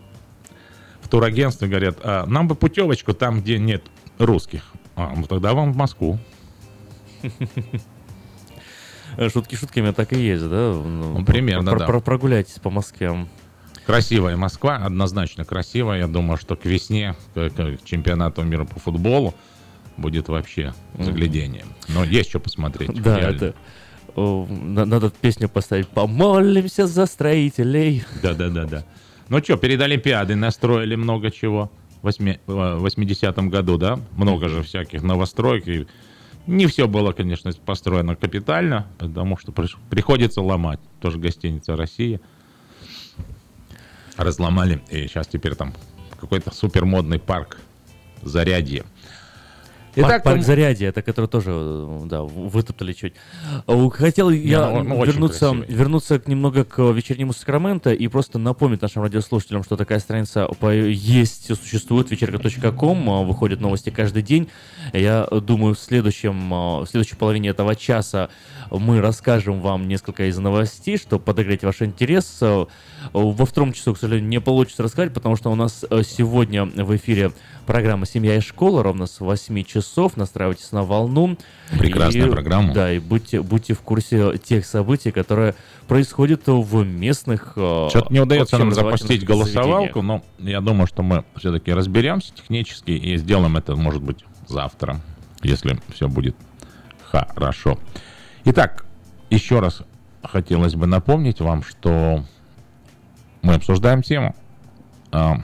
турагентство, 1.13 1.67
говорят, 1.67 1.99
«А, 2.03 2.25
нам 2.25 2.49
бы 2.49 2.55
путевочку 2.55 3.13
там, 3.13 3.43
где 3.43 3.59
нет 3.59 3.85
русских. 4.19 4.73
А, 4.97 5.13
ну 5.15 5.27
тогда 5.27 5.53
вам 5.53 5.75
в 5.75 5.77
Москву. 5.77 6.19
Шутки 9.31 9.55
шутками 9.57 9.91
а 9.91 9.93
так 9.93 10.15
и 10.15 10.19
есть, 10.19 10.49
да? 10.49 10.73
Ну, 10.73 11.23
примерно, 11.27 11.73
про- 11.73 11.81
да. 11.81 11.87
про- 11.87 12.01
Прогуляйтесь 12.01 12.59
по 12.61 12.71
Москве. 12.71 13.29
Красивая 13.85 14.39
Москва, 14.39 14.77
однозначно 14.77 15.45
красивая. 15.45 15.99
Я 15.99 16.07
думаю, 16.07 16.39
что 16.39 16.57
к 16.57 16.65
весне, 16.65 17.15
к, 17.35 17.51
к 17.51 17.85
чемпионату 17.85 18.43
мира 18.43 18.65
по 18.65 18.81
футболу 18.81 19.35
будет 19.99 20.29
вообще 20.29 20.73
заглядение. 20.99 21.67
Но 21.89 22.05
есть 22.05 22.31
что 22.31 22.41
посмотреть. 22.41 23.03
Да, 23.03 23.19
реально. 23.19 23.37
это... 23.37 23.55
Надо 24.17 25.11
песню 25.11 25.51
поставить. 25.51 25.89
Помолимся 25.89 26.87
за 26.87 27.05
строителей. 27.05 28.03
Да-да-да-да. 28.23 28.87
Ну 29.33 29.39
что, 29.43 29.57
перед 29.57 29.81
Олимпиадой 29.81 30.37
настроили 30.37 30.95
много 30.95 31.31
чего. 31.31 31.73
Э, 32.03 32.37
в 32.47 32.87
80-м 32.87 33.49
году, 33.49 33.79
да? 33.79 33.99
Много 34.15 34.51
же 34.51 34.63
всяких 34.63 35.03
новостроек. 35.03 35.67
И 35.67 35.87
не 36.47 36.67
все 36.67 36.87
было, 36.87 37.13
конечно, 37.13 37.51
построено 37.65 38.15
капитально, 38.15 38.89
потому 38.99 39.39
что 39.39 39.51
приходится 39.89 40.43
ломать. 40.43 40.81
Тоже 41.01 41.17
гостиница 41.17 41.77
Россия. 41.77 42.21
Разломали. 44.19 44.83
И 44.91 45.07
сейчас 45.07 45.29
теперь 45.29 45.55
там 45.55 45.73
какой-то 46.21 46.55
супермодный 46.55 47.19
парк 47.19 47.57
Зарядье. 48.21 48.85
Парк, 49.95 50.07
Итак, 50.09 50.23
парк 50.23 50.37
там- 50.37 50.43
Зарядье, 50.43 50.89
это 50.89 51.03
который 51.03 51.27
тоже, 51.27 51.51
э, 51.55 52.01
да, 52.07 52.23
вытоптали 52.23 52.95
чуть. 52.95 53.13
Э, 53.67 53.91
Хотел 53.91 54.31
я 54.31 54.71
ну, 54.71 54.83
ну, 54.85 55.05
вернуться, 55.05 55.53
вернуться 55.69 56.19
к- 56.19 56.29
немного 56.29 56.65
к 56.65 56.79
вечернему 56.93 57.35
Сакраменто 57.35 57.93
и 57.93 58.09
просто 58.09 58.39
напомнить 58.39 58.81
нашим 58.81 59.03
радиослушателям, 59.03 59.63
что 59.65 59.77
такая 59.77 59.99
страница 59.99 60.49
есть, 60.63 61.55
существует, 61.63 62.11
вечерка.ком, 62.11 63.11
э, 63.11 63.25
выходят 63.27 63.61
новости 63.61 63.91
каждый 63.91 64.23
день. 64.23 64.49
Я 64.95 65.27
думаю, 65.27 65.75
в, 65.75 65.79
следующем, 65.79 66.53
э, 66.55 66.81
в 66.85 66.87
следующей 66.87 67.17
половине 67.17 67.51
этого 67.51 67.77
часа 67.77 68.31
мы 68.71 69.01
расскажем 69.03 69.61
вам 69.61 69.89
несколько 69.89 70.29
из 70.29 70.39
новостей, 70.39 70.97
чтобы 70.97 71.23
подогреть 71.23 71.65
ваш 71.65 71.83
интерес. 71.83 72.41
Во 73.13 73.45
втором 73.45 73.75
часу, 73.75 73.93
к 73.93 73.99
сожалению, 73.99 74.29
не 74.29 74.41
получится 74.41 74.83
рассказать, 74.83 75.13
потому 75.13 75.37
что 75.37 75.51
у 75.51 75.55
нас 75.55 75.85
э, 75.89 76.03
сегодня 76.03 76.65
в 76.65 76.97
эфире 76.97 77.33
программа 77.67 78.07
«Семья 78.07 78.37
и 78.37 78.41
школа» 78.41 78.83
ровно 78.83 79.07
с 79.07 79.21
8 79.21 79.65
часов. 79.65 80.17
Настраивайтесь 80.17 80.73
на 80.73 80.83
волну. 80.83 81.37
Прекрасная 81.79 82.29
И, 82.29 82.31
программа. 82.31 82.73
Да, 82.73 82.91
и 82.91 82.99
будьте, 82.99 83.43
будьте 83.43 83.75
в 83.75 83.81
курсе 83.81 84.39
тех 84.39 84.65
событий, 84.65 85.11
которые 85.11 85.55
происходят 85.89 86.43
в 86.47 86.85
местных 86.85 87.53
э, 87.57 87.89
Что-то 87.91 88.11
не 88.11 88.21
удается 88.21 88.57
нам 88.57 88.73
запустить 88.73 89.25
голосовалку, 89.25 90.01
но 90.01 90.23
я 90.39 90.63
думаю, 90.63 90.87
что 90.87 91.03
мы 91.03 91.25
все-таки 91.37 91.73
разберемся 91.73 92.33
технически 92.35 92.93
и 92.93 93.19
сделаем 93.19 93.59
это, 93.59 93.77
может 93.77 94.03
быть, 94.03 94.25
завтра, 94.49 95.03
если 95.43 95.79
все 95.93 96.09
будет 96.09 96.35
хорошо. 97.11 97.79
Итак, 98.45 98.87
еще 99.29 99.61
раз 99.61 99.83
хотелось 100.23 100.75
бы 100.75 100.87
напомнить 100.87 101.41
вам, 101.41 101.63
что 101.63 102.25
мы 103.43 103.55
обсуждаем 103.55 104.03
тему. 104.03 104.35
а, 105.11 105.41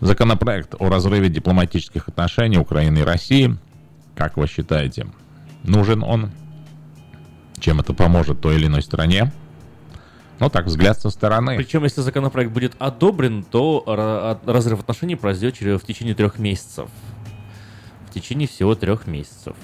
Законопроект 0.00 0.74
о 0.80 0.88
разрыве 0.88 1.28
дипломатических 1.28 2.08
отношений 2.08 2.58
Украины 2.58 2.98
и 2.98 3.02
России. 3.02 3.56
Как 4.16 4.36
вы 4.36 4.48
считаете, 4.48 5.06
нужен 5.62 6.02
он? 6.02 6.30
Чем 7.60 7.78
это 7.78 7.94
поможет 7.94 8.40
той 8.40 8.56
или 8.56 8.66
иной 8.66 8.82
стране? 8.82 9.30
Ну 10.40 10.50
так, 10.50 10.66
взгляд 10.66 10.98
со 10.98 11.10
стороны. 11.10 11.56
Причем, 11.56 11.84
если 11.84 12.00
законопроект 12.00 12.50
будет 12.50 12.74
одобрен, 12.80 13.44
то 13.44 13.84
разрыв 14.44 14.80
отношений 14.80 15.14
произойдет 15.14 15.80
в 15.80 15.86
течение 15.86 16.16
трех 16.16 16.40
месяцев. 16.40 16.88
В 18.10 18.14
течение 18.14 18.48
всего 18.48 18.74
трех 18.74 19.06
месяцев. 19.06 19.54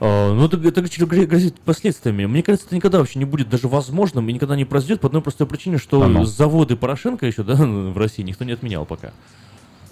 А, 0.00 0.32
Ну, 0.34 0.44
это, 0.46 0.56
это 0.56 0.82
гр- 0.82 1.26
грозит 1.26 1.58
последствиями. 1.60 2.26
Мне 2.26 2.42
кажется, 2.42 2.66
это 2.66 2.76
никогда 2.76 2.98
вообще 2.98 3.18
не 3.18 3.24
будет 3.24 3.48
даже 3.48 3.68
возможным 3.68 4.28
и 4.28 4.32
никогда 4.32 4.56
не 4.56 4.64
произойдет 4.64 5.00
по 5.00 5.06
одной 5.08 5.22
простой 5.22 5.46
причине, 5.46 5.78
что 5.78 6.02
А 6.02 6.08
ну. 6.08 6.24
заводы 6.24 6.76
Порошенко 6.76 7.26
еще 7.26 7.42
да, 7.42 7.54
в 7.58 7.96
России 7.98 8.22
никто 8.22 8.44
не 8.44 8.52
отменял 8.52 8.84
пока. 8.86 9.12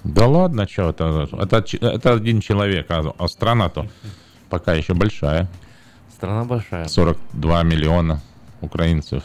Да 0.05 0.27
ладно, 0.27 0.69
что 0.69 0.91
это, 0.91 1.29
это 1.81 2.13
один 2.13 2.41
человек, 2.41 2.87
а, 2.91 3.13
а 3.19 3.29
страна-то 3.29 3.89
пока 4.49 4.75
еще 4.75 4.95
большая. 4.95 5.49
Страна 6.13 6.45
большая. 6.45 6.87
42 6.89 7.63
миллиона 7.65 8.21
украинцев. 8.61 9.23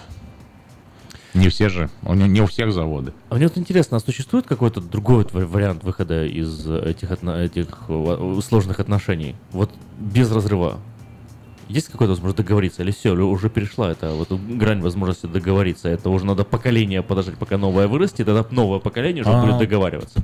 Не 1.33 1.49
все 1.49 1.69
же, 1.69 1.89
у 2.03 2.13
не, 2.13 2.41
у 2.41 2.45
всех 2.45 2.71
заводы. 2.71 3.11
А 3.29 3.35
мне 3.35 3.47
вот 3.47 3.57
интересно, 3.57 3.97
а 3.97 3.99
существует 3.99 4.45
какой-то 4.45 4.81
другой 4.81 5.25
вариант 5.31 5.83
выхода 5.83 6.25
из 6.25 6.67
этих, 6.69 7.09
отно- 7.11 7.43
этих 7.43 7.67
э, 7.87 8.39
сложных 8.45 8.79
отношений? 8.79 9.35
Вот 9.51 9.71
без 9.99 10.31
разрыва. 10.31 10.77
Есть 11.69 11.87
какая-то 11.87 12.09
возможность 12.11 12.37
договориться? 12.37 12.83
Или 12.83 12.91
все, 12.91 13.11
уже 13.13 13.49
перешла 13.49 13.89
эта 13.91 14.11
вот 14.11 14.31
грань 14.31 14.81
возможности 14.81 15.25
договориться? 15.25 15.89
Это 15.89 16.09
уже 16.09 16.25
надо 16.25 16.43
поколение 16.43 17.01
подождать, 17.01 17.37
пока 17.37 17.57
новое 17.57 17.87
вырастет, 17.87 18.25
тогда 18.27 18.45
новое 18.51 18.79
поколение 18.79 19.23
уже 19.23 19.31
А. 19.31 19.41
будет 19.43 19.57
договариваться. 19.57 20.21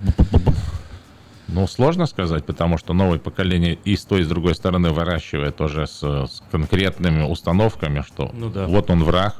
Ну, 1.48 1.66
сложно 1.68 2.06
сказать, 2.06 2.46
потому 2.46 2.78
что 2.78 2.94
новое 2.94 3.18
поколение 3.18 3.80
и 3.84 3.96
с 3.96 4.06
той, 4.06 4.22
и 4.22 4.24
с 4.24 4.28
другой 4.28 4.54
стороны 4.54 4.92
выращивает 4.92 5.56
тоже 5.56 5.88
с, 5.88 6.04
с 6.04 6.44
конкретными 6.52 7.24
установками, 7.24 8.02
что 8.06 8.30
Ну 8.34 8.50
да. 8.52 8.68
вот 8.68 8.92
он 8.92 9.04
враг. 9.04 9.36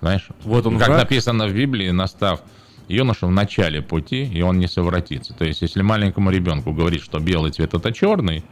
Знаешь, 0.00 0.28
Вот 0.44 0.66
он 0.66 0.78
как 0.78 0.88
враг. 0.88 1.00
написано 1.00 1.46
в 1.46 1.52
Библии, 1.54 1.90
настав 1.90 2.40
юноша 2.88 3.26
в 3.26 3.30
начале 3.30 3.82
пути, 3.82 4.24
и 4.24 4.42
он 4.42 4.58
не 4.58 4.68
совратится. 4.68 5.34
То 5.34 5.44
есть, 5.44 5.62
если 5.62 5.82
маленькому 5.82 6.30
ребенку 6.30 6.72
говорить, 6.72 7.02
что 7.02 7.18
белый 7.18 7.50
цвет 7.50 7.74
это 7.74 7.92
черный, 7.92 8.44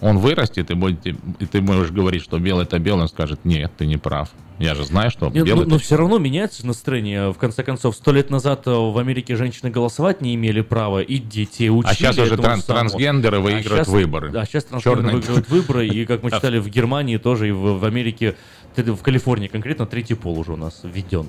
он 0.00 0.18
вырастет, 0.18 0.70
и, 0.70 0.74
будет, 0.74 1.04
и 1.06 1.12
ты 1.46 1.60
можешь 1.60 1.90
говорить, 1.90 2.22
что 2.22 2.38
белый 2.38 2.64
это 2.64 2.78
белый, 2.78 3.02
он 3.02 3.08
скажет, 3.08 3.40
нет, 3.44 3.72
ты 3.76 3.84
не 3.86 3.96
прав. 3.96 4.28
Я 4.60 4.74
же 4.74 4.84
знаю, 4.84 5.10
что 5.10 5.28
Не, 5.30 5.42
белый 5.42 5.66
ну, 5.66 5.76
это 5.76 5.84
все 5.84 5.96
равно 5.96 6.18
меняется 6.18 6.66
настроение. 6.66 7.32
В 7.32 7.36
конце 7.38 7.62
концов, 7.62 7.94
сто 7.96 8.12
лет 8.12 8.28
назад 8.28 8.66
э, 8.66 8.70
в 8.70 8.96
Америке 8.98 9.36
женщины 9.36 9.70
голосовать 9.70 10.20
не 10.20 10.34
имели 10.34 10.60
права, 10.62 11.00
и 11.00 11.18
детей 11.18 11.68
учили. 11.70 11.90
А 11.92 11.94
сейчас 11.94 12.18
уже 12.18 12.34
тран- 12.36 12.60
самому. 12.60 12.88
трансгендеры 12.90 13.38
выигрывают 13.40 13.86
щас- 13.86 13.88
выборы. 13.88 14.30
Да, 14.30 14.44
сейчас 14.44 14.64
трансгендеры 14.64 15.02
Чёрный- 15.08 15.12
выигрывают 15.14 15.48
выборы, 15.50 15.86
и, 15.88 16.04
как 16.04 16.22
мы 16.24 16.30
читали, 16.32 16.58
в 16.58 16.68
Германии 16.68 17.16
тоже, 17.18 17.48
и 17.48 17.52
в, 17.52 17.78
в 17.78 17.84
Америке, 17.84 18.36
в 18.76 19.02
Калифорнии 19.02 19.48
конкретно, 19.48 19.86
третий 19.86 20.14
пол 20.14 20.38
уже 20.38 20.52
у 20.52 20.56
нас 20.56 20.80
введен. 20.82 21.28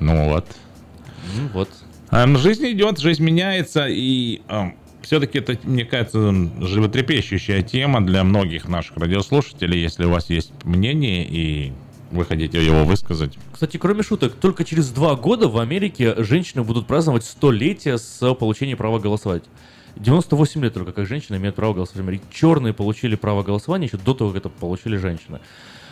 Ну 0.00 0.28
вот. 0.28 0.46
Ну 1.36 1.48
вот. 1.52 1.70
Эм, 2.10 2.36
Жизнь 2.38 2.70
идет, 2.70 2.98
жизнь 2.98 3.22
меняется, 3.22 3.86
и 3.88 4.42
все-таки 5.04 5.38
это, 5.38 5.58
мне 5.64 5.84
кажется, 5.84 6.32
животрепещущая 6.60 7.62
тема 7.62 8.04
для 8.04 8.24
многих 8.24 8.68
наших 8.68 8.96
радиослушателей. 8.96 9.80
Если 9.80 10.04
у 10.04 10.10
вас 10.10 10.30
есть 10.30 10.52
мнение, 10.64 11.26
и 11.28 11.72
вы 12.10 12.24
хотите 12.24 12.64
его 12.64 12.84
высказать, 12.84 13.36
Кстати, 13.52 13.76
кроме 13.76 14.02
шуток, 14.02 14.34
только 14.34 14.64
через 14.64 14.90
два 14.90 15.14
года 15.14 15.48
в 15.48 15.58
Америке 15.58 16.14
женщины 16.22 16.62
будут 16.62 16.86
праздновать 16.86 17.24
столетие 17.24 17.98
с 17.98 18.34
получения 18.34 18.76
права 18.76 18.98
голосовать. 18.98 19.44
98 19.96 20.62
лет 20.62 20.74
только 20.74 20.92
как 20.92 21.06
женщины 21.06 21.36
имеют 21.36 21.56
право 21.56 21.74
голосовать 21.74 21.98
в 21.98 22.08
Америке. 22.08 22.24
Черные 22.32 22.72
получили 22.72 23.14
право 23.14 23.42
голосования 23.42 23.86
еще 23.86 23.96
до 23.96 24.14
того, 24.14 24.30
как 24.30 24.40
это 24.40 24.48
получили 24.48 24.96
женщины. 24.96 25.40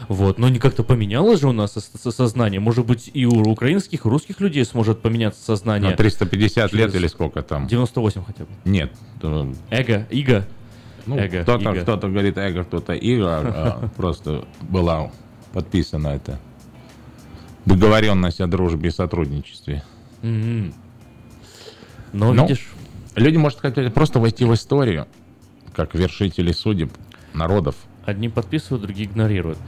Вот, 0.08 0.38
но 0.38 0.48
не 0.48 0.58
как-то 0.58 0.82
поменялось 0.84 1.40
же 1.40 1.48
у 1.48 1.52
нас 1.52 1.72
со- 1.72 1.80
со- 1.80 2.10
сознание. 2.10 2.60
Может 2.60 2.86
быть, 2.86 3.10
и 3.12 3.24
у 3.26 3.42
украинских, 3.42 4.04
и 4.04 4.08
русских 4.08 4.40
людей 4.40 4.64
сможет 4.64 5.00
поменяться 5.02 5.42
сознание. 5.42 5.90
ну, 5.90 5.96
350 5.96 6.72
лет 6.72 6.90
через 6.90 6.94
или 7.02 7.06
сколько 7.08 7.42
там? 7.42 7.66
98 7.66 8.24
хотя 8.24 8.44
бы. 8.44 8.50
Нет. 8.64 8.92
Эго, 9.70 10.06
иго. 10.10 10.46
Ну, 11.06 11.16
Эго, 11.18 11.42
кто-то, 11.42 11.70
иго. 11.70 11.80
кто-то 11.82 12.08
говорит 12.08 12.38
эго, 12.38 12.64
кто-то 12.64 12.92
иго. 12.94 13.38
а 13.44 13.88
Просто 13.96 14.44
была 14.60 15.10
подписана 15.52 16.08
эта 16.08 16.38
договоренность 17.64 18.40
о 18.40 18.46
дружбе 18.46 18.88
и 18.88 18.92
сотрудничестве. 18.92 19.82
Мгм. 20.22 20.74
Но, 22.12 22.32
Ну, 22.32 22.42
видишь, 22.42 22.68
Люди, 23.14 23.36
может, 23.36 23.58
хотели 23.60 23.90
просто 23.90 24.20
войти 24.20 24.44
в 24.46 24.54
историю, 24.54 25.06
как 25.74 25.94
вершители 25.94 26.52
судеб 26.52 26.90
народов. 27.34 27.74
одни 28.06 28.28
подписывают, 28.30 28.82
другие 28.82 29.06
игнорируют. 29.06 29.58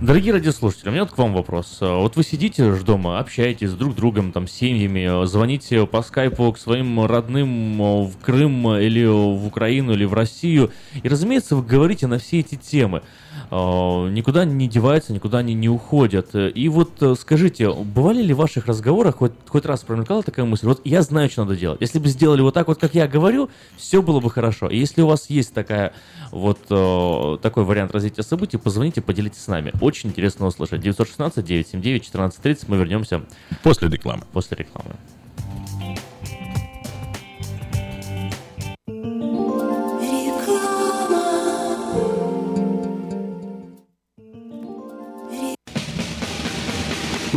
Дорогие 0.00 0.32
радиослушатели, 0.32 0.90
у 0.90 0.92
меня 0.92 1.02
вот 1.02 1.12
к 1.12 1.18
вам 1.18 1.34
вопрос. 1.34 1.78
Вот 1.80 2.14
вы 2.14 2.22
сидите 2.22 2.72
ж 2.72 2.84
дома, 2.84 3.18
общаетесь 3.18 3.70
с 3.70 3.74
друг 3.74 3.96
другом, 3.96 4.30
там, 4.30 4.46
с 4.46 4.52
семьями, 4.52 5.26
звоните 5.26 5.88
по 5.88 6.02
скайпу 6.02 6.52
к 6.52 6.58
своим 6.58 7.04
родным 7.04 7.82
э, 7.82 8.04
в 8.04 8.16
Крым 8.22 8.76
или 8.76 9.04
в 9.04 9.44
Украину, 9.44 9.94
или 9.94 10.04
в 10.04 10.14
Россию, 10.14 10.70
и, 11.02 11.08
разумеется, 11.08 11.56
вы 11.56 11.64
говорите 11.64 12.06
на 12.06 12.20
все 12.20 12.38
эти 12.38 12.54
темы. 12.54 13.02
А, 13.50 14.08
Никуда 14.08 14.44
не 14.44 14.68
деваются, 14.68 15.12
никуда 15.12 15.38
они 15.38 15.54
не 15.54 15.68
уходят. 15.68 16.34
И 16.34 16.68
вот 16.68 17.02
э, 17.02 17.14
скажите, 17.18 17.72
бывали 17.72 18.22
ли 18.22 18.34
в 18.34 18.36
ваших 18.38 18.66
разговорах 18.66 19.16
хоть, 19.16 19.32
хоть 19.46 19.64
раз 19.66 19.82
промелькала 19.84 20.22
такая 20.22 20.44
мысль, 20.44 20.66
вот 20.66 20.80
я 20.84 21.02
знаю, 21.02 21.30
что 21.30 21.44
надо 21.44 21.56
делать. 21.56 21.80
Если 21.80 21.98
бы 21.98 22.08
сделали 22.08 22.40
вот 22.42 22.54
так 22.54 22.68
вот, 22.68 22.78
как 22.78 22.94
я 22.94 23.06
говорю, 23.08 23.48
все 23.76 24.02
было 24.02 24.20
бы 24.20 24.30
хорошо. 24.30 24.68
И 24.68 24.76
если 24.78 25.02
у 25.02 25.06
вас 25.06 25.30
есть 25.30 25.54
такая 25.54 25.92
вот 26.30 26.58
э, 26.70 27.38
такой 27.42 27.64
вариант 27.64 27.92
развития 27.92 28.22
событий, 28.22 28.58
позвоните, 28.58 29.00
поделитесь 29.00 29.42
с 29.42 29.48
нами. 29.48 29.72
Очень 29.80 30.10
интересно 30.10 30.46
услышать. 30.46 30.82
916-979-1430. 30.82 32.64
Мы 32.68 32.76
вернемся 32.76 33.22
После 33.62 33.88
рекламы. 33.88 34.24
после 34.32 34.56
рекламы. 34.58 34.96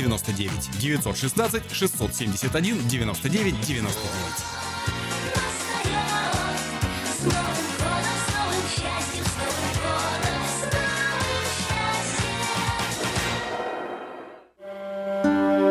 99 0.00 0.70
916 0.78 1.62
671 1.72 2.88
99 2.88 3.60
99. 3.60 3.90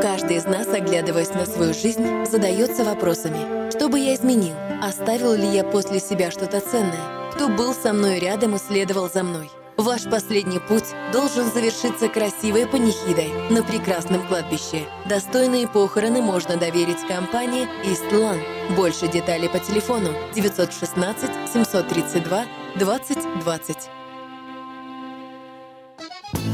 Каждый 0.02 0.38
из 0.38 0.46
нас, 0.46 0.68
оглядываясь 0.68 1.34
на 1.34 1.46
свою 1.46 1.74
жизнь, 1.74 2.26
задается 2.30 2.84
вопросами. 2.84 3.72
Что 3.72 3.89
бы 3.89 4.00
я 4.00 4.13
изменил? 4.15 4.54
Оставил 4.82 5.34
ли 5.34 5.48
я 5.48 5.63
после 5.63 6.00
себя 6.00 6.30
что-то 6.30 6.60
ценное? 6.60 7.32
Кто 7.34 7.48
был 7.48 7.74
со 7.74 7.94
мной 7.94 8.20
рядом 8.20 8.56
и 8.56 8.60
следовал 8.60 9.10
за 9.10 9.24
мной? 9.24 9.50
Ваш 9.80 10.04
последний 10.10 10.60
путь 10.60 10.94
должен 11.13 11.50
завершиться 11.50 12.10
красивой 12.10 12.68
панихидой 12.68 13.32
на 13.50 13.63
прекрасном 13.63 14.28
кладбище. 14.28 14.89
Достойные 15.06 15.70
похороны 15.70 16.22
можно 16.22 16.58
доверить 16.58 17.08
компании 17.08 17.65
«Истлан». 17.86 18.39
Больше 18.76 19.08
деталей 19.08 19.48
по 19.48 19.58
телефону 19.60 20.10
916 20.36 21.30
732 21.54 22.46
2020. 22.76 23.98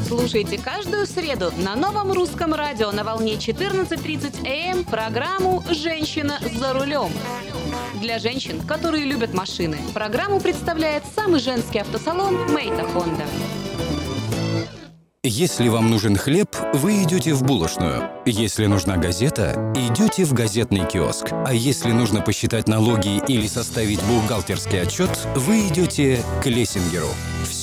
Слушайте 0.08 0.58
каждую 0.58 1.06
среду 1.06 1.52
на 1.58 1.76
новом 1.76 2.12
русском 2.12 2.54
радио 2.54 2.92
на 2.92 3.04
волне 3.04 3.34
14.30 3.34 4.48
АМ 4.48 4.84
программу 4.86 5.64
«Женщина 5.70 6.40
за 6.54 6.74
рулем». 6.74 7.12
Для 8.02 8.20
женщин, 8.20 8.62
которые 8.62 9.06
любят 9.06 9.34
машины, 9.34 9.78
программу 9.94 10.40
представляет 10.40 11.04
самый 11.16 11.40
женский 11.40 11.80
автосалон 11.80 12.52
«Мейта 12.54 12.84
Хонда». 12.84 13.26
Если 15.28 15.70
вам 15.70 15.90
нужен 15.90 16.16
хлеб, 16.16 16.56
вы 16.74 17.02
идете 17.02 17.34
в 17.34 17.42
булочную. 17.42 18.12
Если 18.28 18.68
нужна 18.68 18.98
газета, 18.98 19.74
идете 19.76 20.24
в 20.24 20.34
газетный 20.34 20.88
киоск. 20.88 21.30
А 21.32 21.52
если 21.52 21.92
нужно 21.92 22.22
посчитать 22.22 22.68
налоги 22.68 23.24
или 23.28 23.48
составить 23.48 24.04
бухгалтерский 24.04 24.84
отчет, 24.84 25.10
вы 25.36 25.68
идете 25.68 26.24
к 26.44 26.46
Лессингеру. 26.46 27.10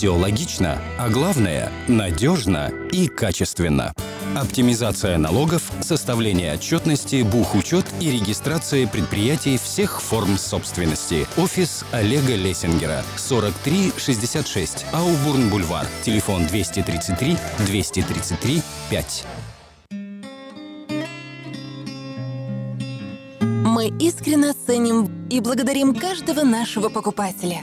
Все 0.02 0.12
логично, 0.12 0.82
а 0.98 1.08
главное– 1.08 1.70
надежно 1.86 2.72
и 2.90 3.06
качественно. 3.06 3.94
Оптимизация 4.34 5.16
налогов, 5.16 5.70
составление 5.80 6.54
отчетности, 6.54 7.22
бухучет 7.22 7.86
и 8.00 8.10
регистрация 8.10 8.88
предприятий 8.88 9.58
всех 9.58 10.02
форм 10.02 10.38
собственности. 10.38 11.28
Офис 11.36 11.84
Олега 11.92 12.34
Лессингера. 12.34 13.04
4366 13.16 14.86
Аубурн-Бульвар. 14.92 15.86
Телефон 16.02 16.48
233 16.48 17.36
233 17.58 18.60
5. 18.90 19.26
Мы 23.40 23.86
искренне 24.00 24.52
ценим 24.52 25.28
и 25.30 25.38
благодарим 25.38 25.94
каждого 25.94 26.42
нашего 26.42 26.88
покупателя. 26.88 27.62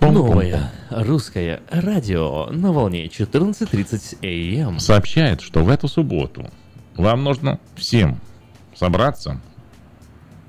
Новое 0.00 0.72
русское 0.90 1.60
радио 1.70 2.46
на 2.50 2.72
волне 2.72 3.06
14.30 3.06 4.62
АМ. 4.62 4.78
Сообщает, 4.78 5.40
что 5.40 5.62
в 5.62 5.68
эту 5.68 5.88
субботу 5.88 6.50
вам 6.96 7.22
нужно 7.22 7.60
всем 7.76 8.18
собраться, 8.74 9.40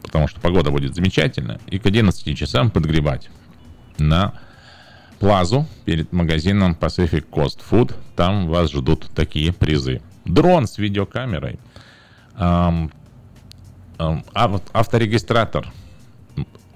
потому 0.04 0.28
что 0.28 0.40
погода 0.40 0.72
будет 0.72 0.96
замечательная, 0.96 1.60
и 1.68 1.80
к 1.80 1.86
11 1.86 2.38
часам 2.38 2.72
подгребать 2.72 3.30
на 3.98 4.34
плазу 5.20 5.68
перед 5.86 6.12
магазином 6.14 6.76
Pacific 6.80 7.26
Coast 7.30 7.60
Food. 7.70 7.94
Там 8.16 8.48
вас 8.48 8.72
ждут 8.72 9.12
такие 9.14 9.54
призы. 9.54 10.02
Дрон 10.26 10.66
с 10.66 10.78
видеокамерой, 10.78 11.60
ам, 12.36 12.92
ам, 13.98 14.24
ав- 14.34 14.62
авторегистратор, 14.74 15.72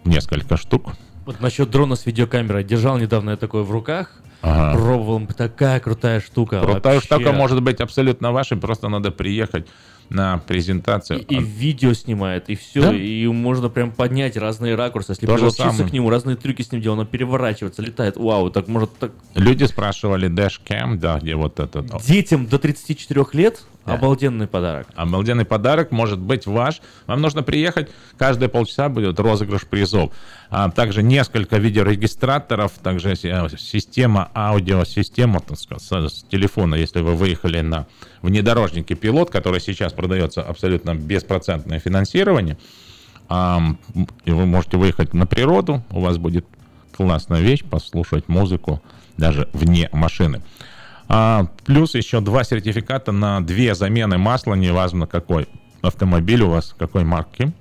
несколько 0.03 0.57
штук, 0.57 0.93
Вот 1.25 1.41
насчет 1.41 1.69
дрона 1.69 1.95
с 1.95 2.05
видеокамерой. 2.05 2.63
Держал 2.63 2.97
недавно 2.97 3.31
я 3.31 3.37
такое 3.37 3.63
в 3.63 3.71
руках. 3.71 4.11
Ага. 4.41 4.77
Пробовал. 4.77 5.25
Такая 5.25 5.79
крутая 5.79 6.19
штука. 6.19 6.61
Крутая 6.61 6.95
вообще. 6.95 7.07
штука 7.07 7.31
может 7.31 7.63
быть 7.63 7.81
абсолютно 7.81 8.31
вашей, 8.31 8.57
просто 8.57 8.89
надо 8.89 9.09
приехать 9.09 9.65
на 10.09 10.37
презентацию. 10.37 11.25
И 11.25 11.39
видео 11.39 11.93
снимает, 11.93 12.49
и 12.49 12.55
все. 12.55 12.81
Да? 12.81 12.93
И 12.93 13.25
можно 13.25 13.69
прям 13.69 13.89
поднять 13.89 14.37
разные 14.37 14.75
ракурсы. 14.75 15.13
Если 15.13 15.25
То 15.25 15.35
к 15.83 15.91
нему, 15.91 16.11
разные 16.11 16.35
трюки 16.35 16.61
с 16.61 16.71
ним 16.71 16.81
делать, 16.81 16.99
он 16.99 17.07
переворачивается, 17.07 17.81
летает. 17.81 18.17
Вау, 18.17 18.51
так 18.51 18.67
может 18.67 18.95
так... 18.99 19.11
Люди 19.33 19.63
спрашивали 19.63 20.29
Dashcam, 20.29 20.97
да, 20.97 21.17
где 21.19 21.35
вот 21.35 21.59
этот... 21.59 22.03
Детям 22.05 22.45
до 22.45 22.59
34 22.59 23.25
лет 23.33 23.63
Обалденный 23.85 24.47
подарок. 24.47 24.87
Обалденный 24.95 25.45
подарок 25.45 25.91
может 25.91 26.19
быть 26.19 26.47
ваш. 26.47 26.81
Вам 27.05 27.21
нужно 27.21 27.43
приехать, 27.43 27.89
каждые 28.17 28.49
полчаса 28.49 28.89
будет 28.89 29.19
розыгрыш 29.19 29.65
призов. 29.67 30.11
А 30.49 30.71
также 30.71 31.03
несколько 31.03 31.57
видеорегистраторов, 31.57 32.71
также 32.81 33.13
э, 33.13 33.47
система, 33.57 34.29
аудиосистема 34.33 35.39
так 35.39 35.59
сказать, 35.59 36.11
с 36.11 36.23
телефона, 36.23 36.75
если 36.75 37.01
вы 37.01 37.15
выехали 37.15 37.61
на 37.61 37.85
внедорожнике 38.21 38.95
«Пилот», 38.95 39.29
который 39.29 39.61
сейчас 39.61 39.93
продается 39.93 40.41
абсолютно 40.41 40.95
беспроцентное 40.95 41.79
финансирование, 41.79 42.57
и 43.29 44.31
вы 44.31 44.45
можете 44.45 44.77
выехать 44.77 45.13
на 45.13 45.25
природу, 45.25 45.83
у 45.89 45.99
вас 45.99 46.17
будет 46.17 46.45
классная 46.95 47.41
вещь, 47.41 47.63
послушать 47.63 48.27
музыку 48.27 48.81
даже 49.17 49.49
вне 49.53 49.89
машины. 49.91 50.41
А, 51.07 51.47
плюс 51.65 51.95
еще 51.95 52.21
два 52.21 52.43
сертификата 52.43 53.11
на 53.11 53.41
две 53.41 53.75
замены 53.75 54.17
масла, 54.17 54.55
неважно 54.55 55.07
какой 55.07 55.47
автомобиль 55.81 56.41
у 56.41 56.49
вас, 56.49 56.75
какой 56.77 57.03
марки. 57.03 57.51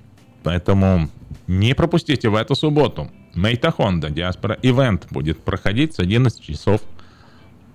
Поэтому 0.43 1.09
не 1.47 1.73
пропустите 1.73 2.29
в 2.29 2.35
эту 2.35 2.55
субботу. 2.55 3.09
Мейта 3.33 3.73
Honda 3.77 4.09
Diaspora 4.09 4.59
Event 4.61 5.07
будет 5.11 5.43
проходить 5.43 5.95
с 5.95 5.99
11 5.99 6.41
часов 6.41 6.81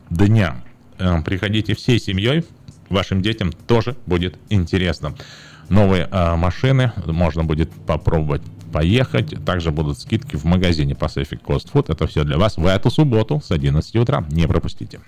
дня. 0.09 0.63
Э, 0.99 1.21
приходите 1.23 1.75
всей 1.75 2.01
семьей, 2.01 2.45
вашим 2.89 3.23
детям 3.23 3.53
тоже 3.53 3.97
будет 4.07 4.37
интересно. 4.49 5.15
Новые 5.69 6.09
э, 6.11 6.37
машины 6.37 6.93
можно 7.07 7.45
будет 7.45 7.71
попробовать 7.87 8.43
поехать. 8.73 9.45
Также 9.45 9.71
будут 9.71 9.99
скидки 9.99 10.37
в 10.37 10.45
магазине 10.45 10.95
Pacific 10.95 11.41
Coast 11.43 11.71
Food. 11.73 11.93
Это 11.93 12.07
все 12.07 12.25
для 12.25 12.39
вас 12.39 12.57
в 12.57 12.67
эту 12.67 12.91
субботу 12.91 13.41
с 13.45 13.51
11 13.51 13.97
утра. 13.97 14.25
Не 14.31 14.47
пропустите. 14.47 15.01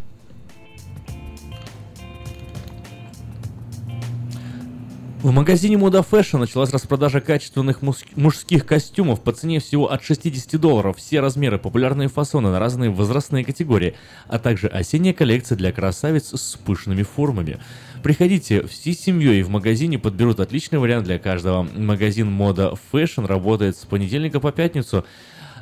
В 5.25 5.31
магазине 5.31 5.77
Moda 5.77 6.07
Fashion 6.07 6.37
началась 6.37 6.71
распродажа 6.71 7.23
качественных 7.23 7.81
мужских 7.81 8.67
костюмов 8.67 9.23
по 9.23 9.33
цене 9.33 9.59
всего 9.59 9.91
от 9.91 10.05
60 10.05 10.61
долларов. 10.61 10.99
Все 10.99 11.21
размеры, 11.21 11.59
популярные 11.59 12.09
фасоны 12.09 12.51
на 12.51 12.59
разные 12.59 12.91
возрастные 12.91 13.43
категории, 13.43 13.95
а 14.27 14.39
также 14.39 14.69
осенняя 14.69 15.15
коллекция 15.15 15.57
для 15.57 15.73
красавиц 15.73 16.35
с 16.35 16.57
пышными 16.57 17.05
формами. 17.05 17.59
Приходите 18.05 18.67
всей 18.67 18.93
семьей 18.93 19.43
в 19.43 19.49
магазине 19.49 19.99
подберут 19.99 20.39
отличный 20.39 20.79
вариант 20.79 21.07
для 21.07 21.19
каждого. 21.19 21.63
Магазин 21.63 22.31
Мода 22.31 22.75
Fashion 22.93 23.27
работает 23.27 23.79
с 23.79 23.87
понедельника 23.87 24.41
по 24.41 24.53
пятницу 24.53 25.07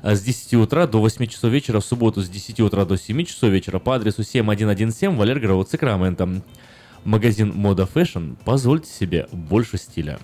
с 0.03 0.21
10 0.21 0.55
утра 0.55 0.89
до 0.89 0.99
8 0.99 1.25
часов 1.29 1.53
вечера, 1.53 1.79
в 1.79 1.85
субботу 1.85 2.21
с 2.21 2.29
10 2.29 2.59
утра 2.59 2.85
до 2.85 2.97
7 2.97 3.25
часов 3.27 3.51
вечера 3.51 3.79
по 3.79 3.95
адресу 3.95 4.25
7117 4.25 5.17
Валергород 5.17 5.71
Сакраменто. 5.71 6.43
Магазин 7.05 7.53
Мода 7.55 7.85
Fashion. 7.95 8.37
Позвольте 8.45 8.91
себе 8.91 9.29
больше 9.31 9.79
стиля. 9.79 10.19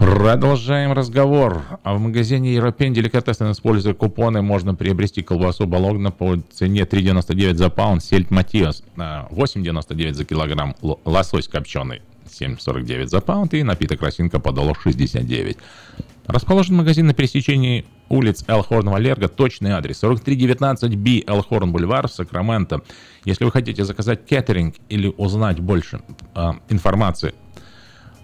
Продолжаем 0.00 0.92
разговор. 0.92 1.62
А 1.82 1.92
в 1.92 2.00
магазине 2.00 2.54
Европейн 2.54 2.94
Деликатесен, 2.94 3.52
используя 3.52 3.92
купоны, 3.92 4.40
можно 4.40 4.74
приобрести 4.74 5.20
колбасу 5.20 5.66
Балогна 5.66 6.10
по 6.10 6.38
цене 6.50 6.84
3,99 6.84 7.54
за 7.54 7.68
паунд, 7.68 8.02
сельдь 8.02 8.30
Матиас 8.30 8.82
8,99 8.96 10.14
за 10.14 10.24
килограмм, 10.24 10.74
лосось 11.04 11.48
копченый 11.48 12.00
7,49 12.26 13.08
за 13.08 13.20
паунд 13.20 13.52
и 13.52 13.62
напиток 13.62 14.00
Росинка 14.00 14.40
по 14.40 14.52
доллару 14.52 14.80
69. 14.80 15.58
Расположен 16.26 16.76
магазин 16.76 17.06
на 17.06 17.12
пересечении 17.12 17.84
улиц 18.08 18.42
Элхорн 18.46 18.88
Валерго, 18.88 19.28
точный 19.28 19.72
адрес 19.72 20.02
4319B 20.02 21.24
Элхорн 21.26 21.72
Бульвар, 21.72 22.08
Сакраменто. 22.08 22.80
Если 23.26 23.44
вы 23.44 23.52
хотите 23.52 23.84
заказать 23.84 24.24
кеттеринг 24.24 24.76
или 24.88 25.12
узнать 25.18 25.60
больше 25.60 26.00
э, 26.34 26.52
информации 26.70 27.34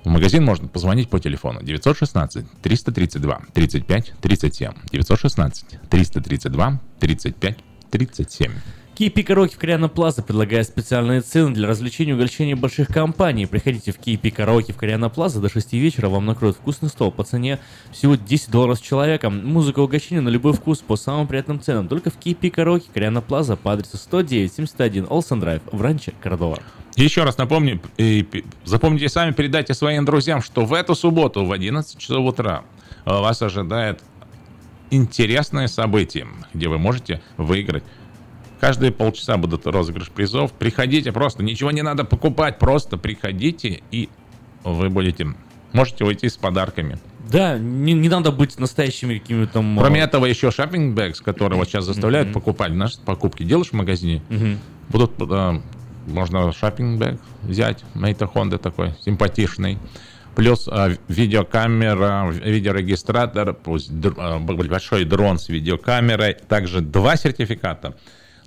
в 0.06 0.08
магазин 0.08 0.44
можно 0.44 0.68
позвонить 0.68 1.10
по 1.10 1.18
телефону 1.18 1.64
916 1.64 2.46
332 2.62 3.40
35 3.52 4.12
37 4.22 4.72
916 4.92 5.80
332 5.90 6.80
35 7.00 7.56
37. 7.90 8.52
Кейпи 8.94 9.22
Караоке 9.24 9.56
в 9.56 9.58
Кориана 9.58 9.88
Плаза 9.88 10.22
предлагает 10.22 10.68
специальные 10.68 11.22
цены 11.22 11.52
для 11.52 11.66
развлечения 11.66 12.12
и 12.12 12.14
угощения 12.14 12.54
больших 12.54 12.86
компаний. 12.86 13.46
Приходите 13.46 13.90
в 13.90 13.98
Кейпи 13.98 14.30
Караоке 14.30 14.72
в 14.72 14.76
Кориана 14.76 15.10
Плаза 15.10 15.40
до 15.40 15.50
6 15.50 15.72
вечера, 15.72 16.08
вам 16.08 16.24
накроют 16.24 16.56
вкусный 16.56 16.88
стол 16.88 17.10
по 17.10 17.24
цене 17.24 17.58
всего 17.90 18.14
10 18.14 18.48
долларов 18.52 18.78
с 18.78 18.80
человеком. 18.80 19.44
Музыка 19.44 19.80
угощения 19.80 20.20
на 20.20 20.28
любой 20.28 20.52
вкус 20.52 20.78
по 20.78 20.94
самым 20.94 21.26
приятным 21.26 21.60
ценам. 21.60 21.88
Только 21.88 22.10
в 22.10 22.16
Кейпи 22.16 22.50
Караоке 22.50 22.86
Кориана 22.94 23.22
Плаза 23.22 23.56
по 23.56 23.72
адресу 23.72 23.96
10971 23.96 25.08
Олсен 25.10 25.40
Драйв 25.40 25.62
в 25.72 25.82
Ранче, 25.82 26.14
Кордова. 26.22 26.60
Еще 26.96 27.24
раз 27.24 27.36
напомню, 27.38 27.80
и 27.98 28.44
запомните 28.64 29.08
сами, 29.08 29.32
передайте 29.32 29.74
своим 29.74 30.04
друзьям, 30.04 30.42
что 30.42 30.64
в 30.64 30.72
эту 30.72 30.94
субботу 30.94 31.44
в 31.44 31.52
11 31.52 31.98
часов 31.98 32.26
утра 32.26 32.64
вас 33.04 33.42
ожидает 33.42 34.02
интересное 34.90 35.68
событие, 35.68 36.26
где 36.54 36.68
вы 36.68 36.78
можете 36.78 37.20
выиграть 37.36 37.84
Каждые 38.60 38.90
полчаса 38.90 39.36
будут 39.36 39.66
розыгрыш 39.66 40.10
призов. 40.10 40.52
Приходите 40.52 41.12
просто, 41.12 41.42
ничего 41.42 41.70
не 41.70 41.82
надо 41.82 42.04
покупать, 42.04 42.58
просто 42.58 42.96
приходите 42.96 43.82
и 43.90 44.08
вы 44.64 44.88
будете, 44.88 45.34
можете 45.72 46.04
уйти 46.04 46.28
с 46.28 46.36
подарками. 46.36 46.98
Да, 47.30 47.58
не, 47.58 47.92
не 47.92 48.08
надо 48.08 48.32
быть 48.32 48.58
настоящими 48.58 49.18
какими-то 49.18 49.54
там... 49.54 49.78
Кроме 49.78 50.00
этого, 50.00 50.26
еще 50.26 50.50
шопинг 50.50 50.94
бэкс, 50.94 51.20
которые 51.20 51.58
вот 51.58 51.68
сейчас 51.68 51.84
заставляют 51.84 52.28
mm-hmm. 52.28 52.32
покупать 52.32 52.72
наши 52.72 53.00
покупки. 53.00 53.42
Делаешь 53.42 53.70
в 53.70 53.72
магазине, 53.72 54.22
mm-hmm. 54.28 54.56
будут, 54.88 55.12
э, 55.18 55.60
можно 56.06 56.52
шопинг 56.52 56.98
бэг 56.98 57.20
взять, 57.42 57.84
Мейта 57.94 58.24
Honda 58.26 58.58
такой, 58.58 58.94
симпатичный. 59.04 59.78
Плюс 60.34 60.68
э, 60.70 60.96
видеокамера, 61.08 62.30
видеорегистратор, 62.30 63.54
пусть 63.54 63.90
э, 63.90 64.38
большой 64.38 65.04
дрон 65.04 65.38
с 65.38 65.48
видеокамерой. 65.48 66.34
Также 66.34 66.82
два 66.82 67.16
сертификата 67.16 67.94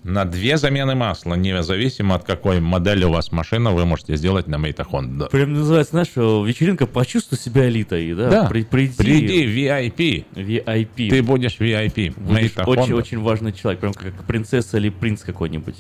на 0.04 0.26
две 0.26 0.58
замены 0.58 0.96
масла, 0.96 1.36
независимо 1.36 2.16
от 2.16 2.24
какой 2.24 2.60
модели 2.60 3.04
у 3.04 3.12
вас 3.12 3.32
машина, 3.32 3.72
вы 3.72 3.86
можете 3.86 4.16
сделать 4.16 4.48
на 4.48 4.58
Мейта 4.58 4.84
Honda. 4.84 5.30
Прям 5.30 5.54
называется, 5.54 5.92
знаешь, 5.92 6.10
вечеринка 6.16 6.88
«Почувствуй 6.88 7.38
себя 7.38 7.68
элитой», 7.70 8.14
да? 8.14 8.30
Да, 8.30 8.46
При, 8.46 8.64
приди, 8.64 8.96
приди 8.96 9.46
VIP. 9.46 10.26
VIP. 10.36 11.10
Ты 11.10 11.24
будешь 11.24 11.58
VIP. 11.60 12.14
Будешь 12.18 12.52
очень, 12.66 12.94
очень 12.94 13.20
важный 13.20 13.52
человек, 13.52 13.82
прям 13.82 13.94
как 13.94 14.26
принцесса 14.26 14.78
или 14.78 14.90
принц 14.90 15.24
какой-нибудь. 15.24 15.76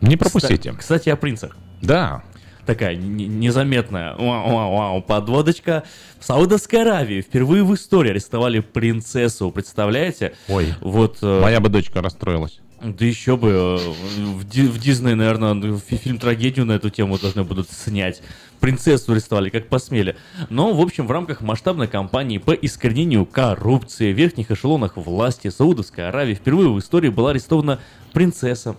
Не 0.00 0.16
пропустите. 0.16 0.70
Кстати, 0.70 0.78
кстати 0.78 1.08
о 1.10 1.16
принцах. 1.16 1.56
Да 1.82 2.22
такая 2.64 2.96
незаметная 2.96 4.14
вау, 4.16 4.50
вау, 4.50 4.76
вау, 4.76 5.02
подводочка. 5.02 5.84
В 6.18 6.24
Саудовской 6.24 6.82
Аравии 6.82 7.20
впервые 7.20 7.62
в 7.64 7.74
истории 7.74 8.10
арестовали 8.10 8.60
принцессу, 8.60 9.50
представляете? 9.50 10.34
Ой, 10.48 10.74
вот, 10.80 11.18
э, 11.22 11.40
моя 11.42 11.60
бы 11.60 11.68
дочка 11.68 12.00
расстроилась. 12.00 12.60
Да 12.82 13.04
еще 13.04 13.36
бы. 13.36 13.48
Э, 13.50 13.76
в, 13.78 14.48
Ди- 14.48 14.66
в 14.66 14.78
Дисней, 14.78 15.14
наверное, 15.14 15.78
фильм-трагедию 15.78 16.66
на 16.66 16.72
эту 16.72 16.90
тему 16.90 17.18
должны 17.18 17.44
будут 17.44 17.70
снять. 17.70 18.22
принцессу 18.60 19.12
арестовали, 19.12 19.50
как 19.50 19.68
посмели. 19.68 20.16
Но, 20.48 20.72
в 20.72 20.80
общем, 20.80 21.06
в 21.06 21.10
рамках 21.10 21.42
масштабной 21.42 21.86
кампании 21.86 22.38
по 22.38 22.52
искоренению 22.52 23.26
коррупции 23.26 24.12
в 24.12 24.16
верхних 24.16 24.50
эшелонах 24.50 24.96
власти 24.96 25.48
Саудовской 25.48 26.08
Аравии 26.08 26.34
впервые 26.34 26.70
в 26.70 26.78
истории 26.78 27.10
была 27.10 27.30
арестована 27.30 27.80
принцесса. 28.12 28.76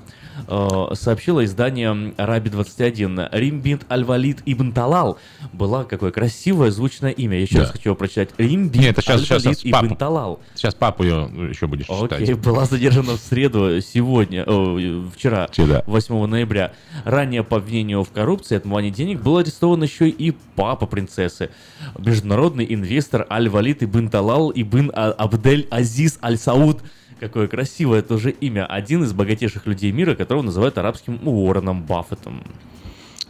Э, 0.47 0.87
сообщило 0.93 1.43
издание 1.45 2.13
Араби 2.17 2.49
21. 2.49 3.29
Римбинт 3.31 3.85
Аль-Валид 3.89 4.39
Ибн 4.45 4.71
Талал 4.73 5.17
была 5.53 5.83
какое 5.85 6.11
красивое 6.11 6.71
звучное 6.71 7.11
имя. 7.11 7.35
Я 7.37 7.41
еще 7.43 7.55
Да. 7.55 7.61
раз 7.61 7.71
хочу 7.71 7.89
его 7.89 7.95
прочитать. 7.95 8.29
Римбинт 8.37 8.75
Нет, 8.83 8.91
это 8.97 9.01
сейчас, 9.01 9.21
сейчас, 9.21 9.45
Аль-Валид 9.45 9.71
папу, 9.71 9.85
Ибн 9.87 9.95
Талал. 9.95 10.39
сейчас 10.55 10.75
папу 10.75 11.03
ее 11.03 11.29
еще 11.49 11.67
будешь 11.67 11.85
Окей, 11.89 12.25
читать. 12.27 12.39
была 12.39 12.65
задержана 12.65 13.13
в 13.13 13.19
среду 13.19 13.79
сегодня, 13.81 14.43
о, 14.45 14.77
вчера, 15.15 15.47
Вчера. 15.47 15.83
8 15.85 16.25
ноября. 16.27 16.73
Ранее 17.05 17.43
по 17.43 17.57
обвинению 17.57 18.03
в 18.03 18.11
коррупции 18.11 18.55
и 18.55 18.57
отмывании 18.57 18.89
денег 18.91 19.21
был 19.21 19.37
арестован 19.37 19.81
еще 19.83 20.09
и 20.09 20.31
папа 20.55 20.85
принцессы. 20.85 21.49
Международный 21.97 22.65
инвестор 22.73 23.25
Аль-Валид 23.29 23.83
Ибн 23.83 24.09
Талал 24.09 24.51
Ибн 24.53 24.91
А- 24.93 25.11
Абдель 25.11 25.67
Азиз 25.71 26.19
Аль-Сауд. 26.21 26.81
Какое 27.19 27.47
красивое 27.47 28.01
тоже 28.01 28.31
имя. 28.31 28.65
Один 28.65 29.03
из 29.03 29.13
богатейших 29.13 29.65
людей 29.65 29.91
мира, 29.91 30.15
которого 30.15 30.43
называют 30.43 30.77
арабским 30.77 31.19
Уорреном 31.25 31.83
Баффетом. 31.83 32.43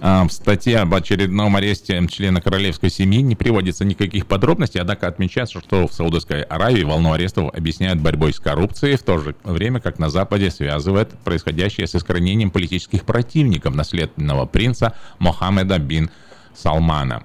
А, 0.02 0.26
В 0.28 0.32
статье 0.32 0.80
об 0.80 0.94
очередном 0.94 1.56
аресте 1.56 2.06
члена 2.08 2.42
королевской 2.42 2.90
семьи 2.90 3.22
не 3.22 3.36
приводится 3.36 3.86
никаких 3.86 4.26
подробностей, 4.26 4.82
однако 4.82 5.08
отмечается, 5.08 5.60
что 5.60 5.88
в 5.88 5.94
Саудовской 5.94 6.42
Аравии 6.42 6.84
волну 6.84 7.14
арестов 7.14 7.54
объясняют 7.54 8.02
борьбой 8.02 8.34
с 8.34 8.40
коррупцией, 8.40 8.98
в 8.98 9.04
то 9.04 9.20
же 9.20 9.36
время 9.44 9.80
как 9.80 10.00
на 10.00 10.10
Западе 10.10 10.52
связывает 10.52 11.10
происходящее 11.24 11.88
с 11.88 11.96
искоренением 11.96 12.52
политических 12.52 13.06
противников 13.06 13.76
наследного 13.76 14.46
принца 14.46 14.96
Мохаммеда 15.20 15.80
бин 15.80 16.10
Салмана. 16.54 17.24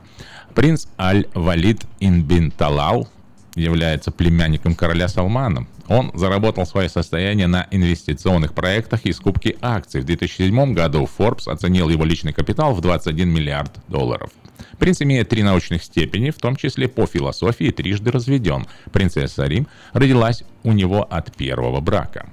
Принц 0.55 0.87
Аль-Валид 0.99 1.87
ин 2.01 2.23
бин 2.23 2.51
Талал 2.51 3.09
является 3.57 4.11
племянником 4.11 4.75
короля 4.75 5.09
Салмана. 5.09 5.67
Он 5.91 6.13
заработал 6.15 6.67
свое 6.67 6.89
состояние 6.89 7.49
на 7.49 7.67
инвестиционных 7.73 8.55
проектах 8.55 9.07
и 9.07 9.13
скупке 9.13 9.57
акций. 9.61 10.01
В 10.01 10.05
2007 10.05 10.73
году 10.73 11.09
Forbes 11.19 11.51
оценил 11.51 11.89
его 11.89 12.05
личный 12.05 12.33
капитал 12.33 12.75
в 12.75 12.81
21 12.81 13.29
миллиард 13.29 13.73
долларов. 13.89 14.31
Принц 14.79 15.03
имеет 15.03 15.31
три 15.31 15.43
научных 15.43 15.83
степени, 15.83 16.31
в 16.31 16.39
том 16.39 16.55
числе 16.55 16.87
по 16.87 17.07
философии, 17.07 17.73
трижды 17.73 18.13
разведен. 18.13 18.67
Принцесса 18.93 19.47
Рим 19.47 19.67
родилась 19.93 20.45
у 20.63 20.71
него 20.71 21.03
от 21.03 21.35
первого 21.35 21.81
брака. 21.81 22.31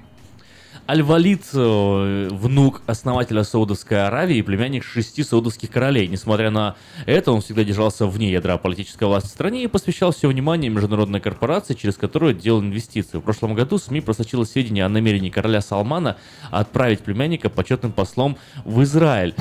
Аль-Валид, 0.90 1.42
э, 1.52 2.28
внук 2.30 2.80
основателя 2.86 3.44
Саудовской 3.44 4.06
Аравии 4.06 4.38
и 4.38 4.42
племянник 4.42 4.84
шести 4.84 5.22
саудовских 5.22 5.70
королей. 5.70 6.08
Несмотря 6.08 6.50
на 6.50 6.76
это, 7.04 7.30
он 7.30 7.42
всегда 7.42 7.62
держался 7.62 8.06
вне 8.06 8.32
ядра 8.32 8.56
политической 8.56 9.04
власти 9.04 9.26
в 9.26 9.30
стране 9.32 9.64
и 9.64 9.66
посвящал 9.66 10.12
все 10.12 10.28
внимание 10.28 10.70
международной 10.70 11.20
корпорации, 11.20 11.74
через 11.74 11.96
которую 11.96 12.32
делал 12.32 12.62
инвестиции. 12.62 13.18
В 13.18 13.20
прошлом 13.20 13.52
году 13.52 13.76
СМИ 13.76 14.00
просочилось 14.00 14.52
сведения 14.52 14.86
о 14.86 14.88
намерении 14.88 15.28
короля 15.28 15.60
Салмана 15.60 16.16
отправить 16.50 17.00
племянника 17.00 17.50
почетным 17.50 17.92
послом 17.92 18.38
в 18.64 18.82
Израиль. 18.82 19.34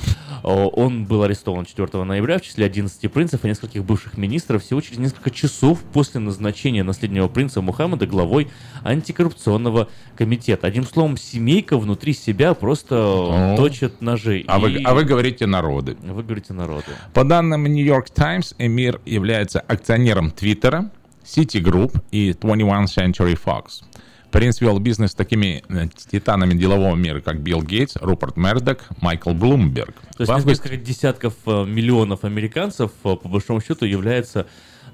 Э, 0.44 0.50
Он 0.50 1.06
был 1.06 1.24
арестован 1.24 1.66
4 1.66 2.04
ноября 2.04 2.40
в 2.40 2.42
числе 2.42 2.66
11 2.66 3.10
принцев 3.10 3.46
и 3.46 3.48
нескольких 3.48 3.86
бывших 3.86 4.18
министров 4.18 4.64
всего 4.64 4.82
через 4.82 4.98
несколько 4.98 5.32
часов 5.32 5.80
после 5.94 6.20
назначения 6.20 6.84
наследного 6.84 7.30
принца 7.30 7.62
Мухаммеда 7.62 8.06
главой 8.06 8.50
антикоррупционного 8.84 9.88
комитета. 10.18 10.68
Одним 10.68 10.84
словом, 10.84 11.16
семейка 11.38 11.78
внутри 11.78 12.14
себя 12.14 12.54
просто 12.54 13.56
точит 13.58 14.02
ножи. 14.02 14.44
А, 14.48 14.60
вы, 14.60 14.72
И- 14.72 14.84
а 14.84 14.94
вы 14.94 15.04
говорите 15.04 15.46
народы. 15.46 15.96
Вы 16.02 16.24
говорите 16.24 16.54
народу. 16.54 16.86
По 17.14 17.24
данным 17.24 17.64
New 17.66 17.86
York 17.86 18.10
Times, 18.10 18.56
Эмир 18.58 19.00
является 19.06 19.60
акционером 19.60 20.32
Твиттера, 20.32 20.90
Citigroup 21.24 22.02
и 22.12 22.34
21 22.34 22.86
Century 22.86 23.38
Fox. 23.44 23.84
Принц 24.32 24.60
вел 24.62 24.78
бизнес 24.80 25.12
с 25.12 25.16
такими 25.16 25.64
э, 25.70 25.88
титанами 26.12 26.54
делового 26.54 26.96
мира, 26.96 27.22
как 27.22 27.40
Билл 27.40 27.64
Гейтс, 27.64 27.96
Руперт 28.02 28.36
Мердок, 28.36 28.84
Майкл 29.02 29.32
Блумберг. 29.32 29.94
То 30.18 30.22
есть 30.24 30.30
В 30.30 30.36
августе- 30.36 30.50
несколько 30.70 30.78
десятков 30.78 31.34
э, 31.46 31.66
миллионов 31.66 32.24
американцев, 32.26 32.92
э, 33.06 33.16
по 33.16 33.30
большому 33.30 33.62
счету, 33.62 33.86
являются 33.86 34.46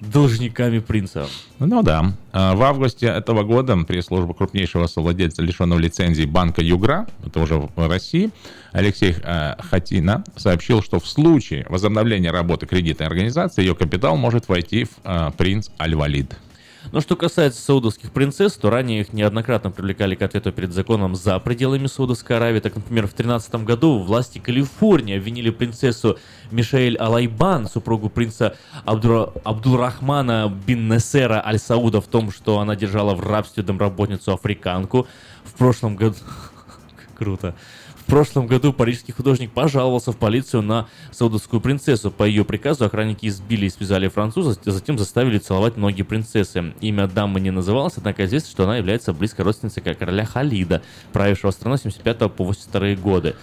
должниками 0.02 0.80
принца. 0.80 1.28
Ну 1.60 1.84
да. 1.84 2.14
А 2.32 2.56
В 2.56 2.62
августе 2.64 3.08
этого 3.08 3.44
года 3.44 3.78
пресс-служба 3.78 4.34
крупнейшего 4.34 4.88
совладельца 4.88 5.42
лишенного 5.42 5.80
лицензии 5.80 6.26
банка 6.26 6.62
Югра, 6.62 7.08
это 7.26 7.40
уже 7.40 7.56
в 7.58 7.88
России, 7.88 8.32
Алексей 8.72 9.16
э, 9.22 9.56
Хатина 9.60 10.24
сообщил, 10.36 10.82
что 10.82 11.00
в 11.00 11.08
случае 11.08 11.66
возобновления 11.70 12.32
работы 12.32 12.66
кредитной 12.66 13.08
организации 13.08 13.62
ее 13.62 13.76
капитал 13.76 14.18
может 14.18 14.48
войти 14.50 14.86
в 14.86 14.90
э, 15.04 15.32
принц 15.38 15.70
Аль-Валид. 15.80 16.36
Но 16.92 17.02
что 17.02 17.16
касается 17.16 17.62
саудовских 17.62 18.12
принцесс, 18.12 18.54
то 18.54 18.70
ранее 18.70 19.02
их 19.02 19.14
неоднократно 19.14 19.72
привлекали 19.72 20.16
к 20.16 20.22
ответу 20.22 20.52
перед 20.52 20.74
законом 20.74 21.16
за 21.16 21.40
пределами 21.40 21.88
Саудовской 21.88 22.38
Аравии. 22.38 22.60
Так, 22.60 22.76
например, 22.76 23.06
в 23.06 23.16
2013 23.16 23.56
году 23.64 24.00
власти 24.00 24.40
Калифорнии 24.40 25.18
обвинили 25.18 25.50
принцессу 25.50 26.18
Мишель 26.52 26.98
Алайбан, 26.98 27.68
супругу 27.68 28.10
принца 28.10 28.56
Абдура... 28.86 29.32
Абдулрахмана 29.44 30.54
бин 30.68 30.88
Несера 30.88 31.42
Аль-Сауда 31.46 32.02
в 32.02 32.08
том, 32.08 32.32
что 32.32 32.60
она 32.60 32.76
держала 32.76 33.16
в 33.16 33.22
рабстве 33.22 33.64
домработницу-африканку. 33.64 35.08
В 35.44 35.54
прошлом 35.54 35.96
году... 35.96 36.16
Круто. 37.16 37.56
В 38.04 38.06
прошлом 38.14 38.48
году 38.48 38.74
парижский 38.74 39.14
художник 39.14 39.52
пожаловался 39.52 40.12
в 40.12 40.18
полицию 40.18 40.62
на 40.62 40.88
саудовскую 41.12 41.62
принцессу. 41.62 42.12
По 42.12 42.26
ее 42.26 42.44
приказу 42.44 42.84
охранники 42.84 43.28
избили 43.28 43.68
и 43.68 43.70
связали 43.70 44.10
француза, 44.10 44.60
а 44.66 44.72
затем 44.72 44.98
заставили 45.00 45.38
целовать 45.38 45.78
ноги 45.78 46.04
принцессы. 46.04 46.74
Имя 46.82 47.08
дамы 47.08 47.40
не 47.40 47.50
называлось, 47.50 47.94
однако 47.96 48.26
известно, 48.26 48.52
что 48.52 48.66
она 48.66 48.78
является 48.78 49.14
близкой 49.14 49.46
родственницей 49.46 49.82
короля 49.82 50.26
Халида, 50.26 50.82
правившего 51.14 51.52
страну 51.52 51.78
с 51.78 51.82
75 51.84 52.34
по 52.34 52.44
82 52.44 52.96
годы. 52.96 53.36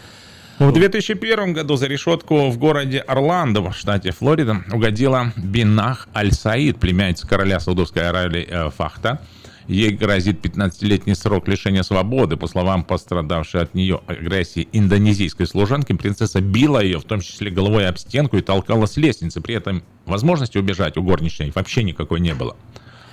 В 0.59 0.73
2001 0.73 1.55
году 1.55 1.77
за 1.77 1.87
решетку 1.87 2.51
в 2.51 2.59
городе 2.59 2.99
Орландо, 2.99 3.63
в 3.63 3.73
штате 3.75 4.11
Флорида, 4.13 4.63
угодила 4.71 5.33
Бинах 5.37 6.07
Аль-Саид, 6.15 6.79
племянница 6.79 7.27
короля 7.27 7.61
Саудовской 7.61 8.07
Аравии 8.07 8.47
э, 8.47 8.69
Фахта. 8.69 9.23
Ей 9.71 9.93
грозит 9.93 10.45
15-летний 10.45 11.15
срок 11.15 11.47
лишения 11.47 11.85
свободы. 11.85 12.37
По 12.37 12.49
словам 12.49 12.83
пострадавшей 12.83 13.61
от 13.61 13.73
нее 13.73 14.01
агрессии 14.09 14.69
индонезийской 14.73 15.47
служанки, 15.47 15.93
принцесса 15.93 16.41
била 16.41 16.83
ее, 16.83 16.99
в 16.99 17.05
том 17.05 17.21
числе 17.21 17.53
головой 17.53 17.87
об 17.87 17.97
стенку, 17.97 18.37
и 18.37 18.41
толкала 18.41 18.87
с 18.87 18.97
лестницы. 18.97 19.41
При 19.41 19.55
этом 19.55 19.85
возможности 20.07 20.59
убежать 20.59 20.97
у 20.97 21.05
горничной 21.05 21.53
вообще 21.55 21.85
никакой 21.85 22.19
не 22.19 22.35
было. 22.35 22.57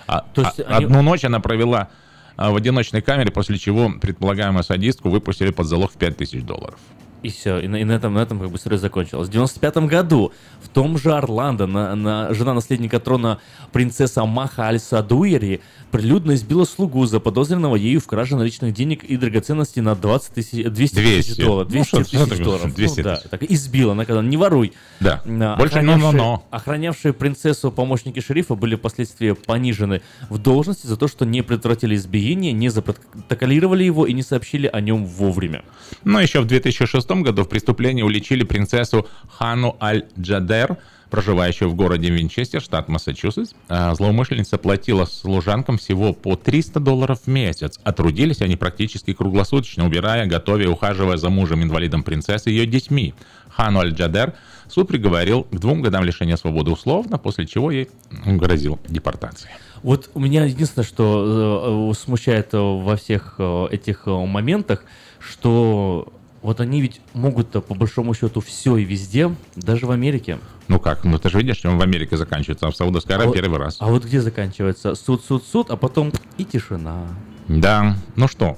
А- 0.07 0.21
То 0.33 0.41
есть 0.41 0.59
а- 0.61 0.77
они- 0.77 0.85
Одну 0.85 1.03
ночь 1.03 1.23
она 1.23 1.39
провела 1.39 1.89
а, 2.37 2.49
в 2.49 2.55
одиночной 2.55 3.03
камере, 3.03 3.31
после 3.31 3.59
чего 3.59 3.91
предполагаемую 4.01 4.63
садистку 4.63 5.09
выпустили 5.09 5.51
под 5.51 5.67
залог 5.67 5.91
в 5.91 5.97
5000 5.97 6.41
долларов. 6.41 6.79
И 7.24 7.30
все, 7.30 7.57
и 7.59 7.68
на, 7.68 7.78
и 7.78 7.84
на 7.84 7.93
этом, 7.93 8.13
на 8.13 8.20
этом 8.20 8.39
как 8.39 8.51
бы 8.51 8.57
история 8.57 8.78
закончилась. 8.78 9.28
В 9.28 9.32
95 9.32 9.78
году 9.88 10.32
в 10.61 10.70
том 10.70 10.99
же 10.99 11.13
Орландо 11.13 11.65
на, 11.65 11.95
на- 11.95 12.34
жена 12.34 12.53
наследника 12.53 12.99
трона 12.99 13.39
принцесса 13.72 14.24
Маха 14.26 14.68
Аль-Садуири 14.68 15.61
прилюдно 15.91 16.36
избила 16.36 16.63
слугу, 16.65 17.05
заподозренного 17.07 17.76
ею 17.76 17.99
в 18.01 18.05
краже 18.05 18.36
наличных 18.36 18.72
денег 18.74 19.03
и 19.03 19.18
драгоценностей 19.18 19.82
на 19.82 19.95
20 19.95 20.34
тысяч, 20.36 20.63
200 20.65 20.95
тысяч 20.95 21.26
200. 21.28 21.41
долларов. 21.41 21.68
Ну, 21.70 21.72
200 21.74 21.88
что- 21.88 22.03
что 22.03 22.13
тысяч 22.18 22.30
такое? 22.30 22.43
долларов. 22.45 22.76
200 22.76 22.97
ну, 22.99 23.03
да, 23.03 23.15
тысяч. 23.15 23.30
так 23.32 23.43
избила, 23.43 23.93
наказала, 23.95 24.22
не 24.22 24.38
воруй. 24.38 24.74
Да. 24.99 25.24
А, 25.26 25.55
Больше 25.57 25.80
охранявшие- 25.80 25.97
но-но-но. 25.97 26.43
Охранявшие 26.51 27.13
принцессу 27.13 27.72
помощники 27.72 28.20
шерифа 28.20 28.53
были 28.53 28.76
впоследствии 28.76 29.32
понижены 29.32 30.01
в 30.30 30.38
должности 30.38 30.86
за 30.86 30.97
то, 30.97 31.07
что 31.07 31.26
не 31.26 31.41
предотвратили 31.41 31.95
избиение, 31.95 32.51
не 32.53 32.70
запротоколировали 32.70 33.84
его 33.84 34.05
и 34.05 34.13
не 34.13 34.22
сообщили 34.22 34.68
о 34.72 34.80
нем 34.82 35.05
вовремя. 35.05 35.63
Но 36.03 36.20
еще 36.22 36.41
в 36.41 36.45
2006 36.45 37.06
году 37.15 37.43
в 37.43 37.49
преступлении 37.49 38.03
уличили 38.03 38.43
принцессу 38.43 39.07
Хану 39.37 39.77
Аль-Джадер, 39.81 40.77
проживающую 41.09 41.69
в 41.69 41.75
городе 41.75 42.09
Винчестер, 42.09 42.61
штат 42.61 42.89
Массачусетс. 42.89 43.53
А 43.69 43.93
Злоумышленница 43.95 44.57
платила 44.57 45.05
служанкам 45.05 45.77
всего 45.77 46.13
по 46.13 46.35
300 46.35 46.79
долларов 46.79 47.21
в 47.25 47.27
месяц, 47.27 47.79
а 47.83 47.93
трудились 47.93 48.41
они 48.41 48.55
практически 48.55 49.13
круглосуточно, 49.13 49.85
убирая, 49.85 50.25
готовя 50.25 50.65
и 50.65 50.67
ухаживая 50.67 51.17
за 51.17 51.29
мужем-инвалидом 51.29 52.03
принцессы 52.03 52.49
и 52.49 52.53
ее 52.53 52.65
детьми. 52.65 53.13
Хану 53.49 53.79
Аль-Джадер 53.79 54.33
суд 54.69 54.87
приговорил 54.87 55.43
к 55.43 55.59
двум 55.59 55.81
годам 55.81 56.03
лишения 56.03 56.35
свободы 56.35 56.71
условно, 56.71 57.17
после 57.17 57.47
чего 57.47 57.71
ей 57.71 57.89
грозил 58.25 58.79
депортацией. 58.87 59.51
Вот 59.83 60.09
у 60.13 60.19
меня 60.19 60.45
единственное, 60.45 60.85
что 60.85 61.89
э, 61.89 61.91
э, 61.91 61.93
смущает 61.93 62.53
э, 62.53 62.57
во 62.57 62.95
всех 62.95 63.39
этих 63.39 64.05
моментах, 64.07 64.83
что 65.19 66.11
вот 66.47 66.61
они 66.61 66.79
ведь 66.79 67.01
могут 67.13 67.51
по 67.51 67.75
большому 67.75 68.13
счету 68.13 68.39
все 68.39 68.77
и 68.77 68.85
везде, 68.85 69.35
даже 69.57 69.85
в 69.85 69.91
Америке. 69.91 70.39
Ну 70.69 70.79
как, 70.79 71.03
ну 71.03 71.19
ты 71.19 71.29
же 71.29 71.39
видишь, 71.39 71.65
он 71.65 71.77
в 71.77 71.81
Америке 71.81 72.15
заканчивается, 72.15 72.67
а 72.67 72.71
в 72.71 72.75
Саудовской 72.77 73.15
Аравии 73.15 73.27
вот- 73.27 73.35
первый 73.35 73.59
раз. 73.59 73.75
А 73.81 73.87
вот 73.87 74.05
где 74.05 74.21
заканчивается 74.21 74.95
суд, 74.95 75.25
суд, 75.25 75.43
суд, 75.45 75.69
а 75.71 75.75
потом 75.75 76.13
и 76.37 76.45
тишина. 76.45 77.05
Да, 77.49 77.97
ну 78.15 78.29
что, 78.29 78.57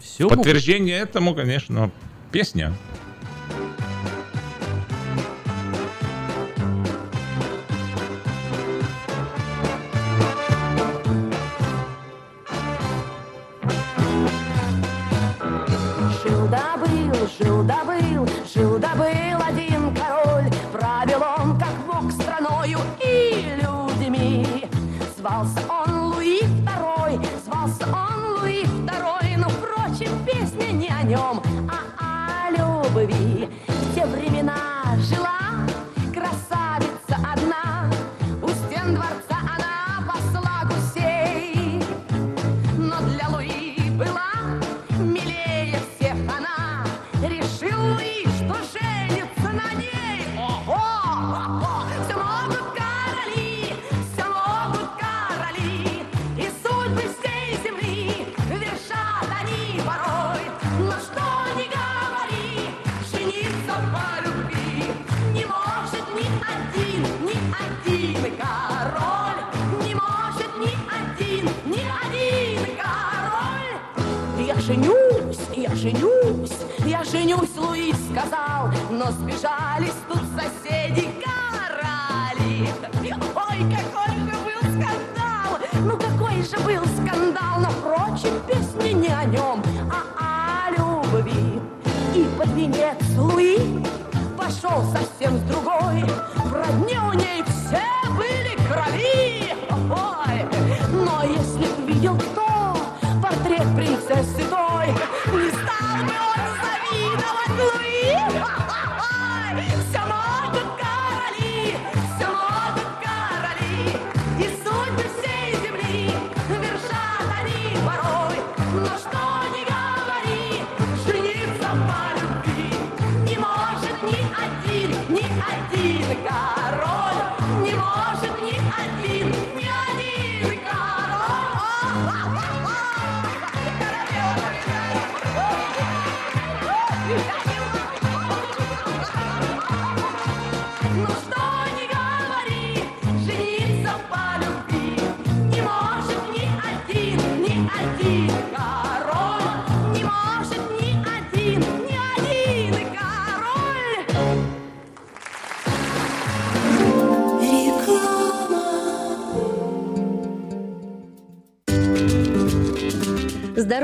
Все 0.00 0.26
подтверждение 0.26 0.96
этому, 0.96 1.34
конечно, 1.34 1.90
песня. 2.32 2.72
Жил 17.36 17.62
да 17.62 17.84
был, 17.84 18.26
жил 18.52 18.78
да 18.78 18.94
был 18.94 19.42
один 19.46 19.94
король, 19.94 20.50
правил 20.72 21.22
он 21.38 21.58
как 21.58 21.74
бог 21.86 22.10
страною 22.10 22.78
и 23.04 23.60
людьми. 23.60 24.66
Звался 25.16 25.60
он 25.68 26.12
Луи 26.12 26.40
Второй, 26.62 27.20
звался 27.44 27.86
он 27.92 28.40
Луи 28.40 28.64
Второй, 28.64 29.36
но, 29.36 29.48
впрочем, 29.48 30.24
песня 30.24 30.72
не 30.72 30.88
о 30.88 31.02
нем, 31.02 31.42
а 31.70 32.46
о 32.46 32.50
любви. 32.50 33.48
В 33.66 33.94
те 33.94 34.06
времена 34.06 34.56
жила 34.98 35.47
женюсь, 74.68 75.38
я 75.56 75.74
женюсь, 75.74 76.58
я 76.84 77.02
женюсь, 77.02 77.56
Луис 77.56 77.96
сказал, 78.10 78.68
но 78.90 79.10
сбежались 79.12 79.94
тут 80.06 80.20
соседи 80.36 81.08
короли. 81.24 82.68
Ой, 83.02 83.58
какой 83.74 84.14
же 84.14 84.34
был 84.44 84.60
скандал! 84.74 85.58
Ну 85.84 85.96
какой 85.96 86.42
же 86.42 86.58
был 86.66 86.84
скандал, 86.98 87.60
но 87.60 87.70
впрочем, 87.70 88.34
песня 88.46 88.92
не 88.92 89.08
о 89.08 89.24
нем, 89.24 89.62
а 89.90 90.68
о 90.68 90.70
любви. 90.70 91.58
И 92.14 92.28
под 92.38 92.48
венец 92.48 92.98
Луи 93.16 93.82
пошел 94.36 94.84
совсем 94.92 95.17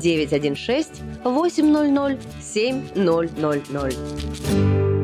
916 0.00 1.02
800 1.24 2.18
7000. 2.40 5.03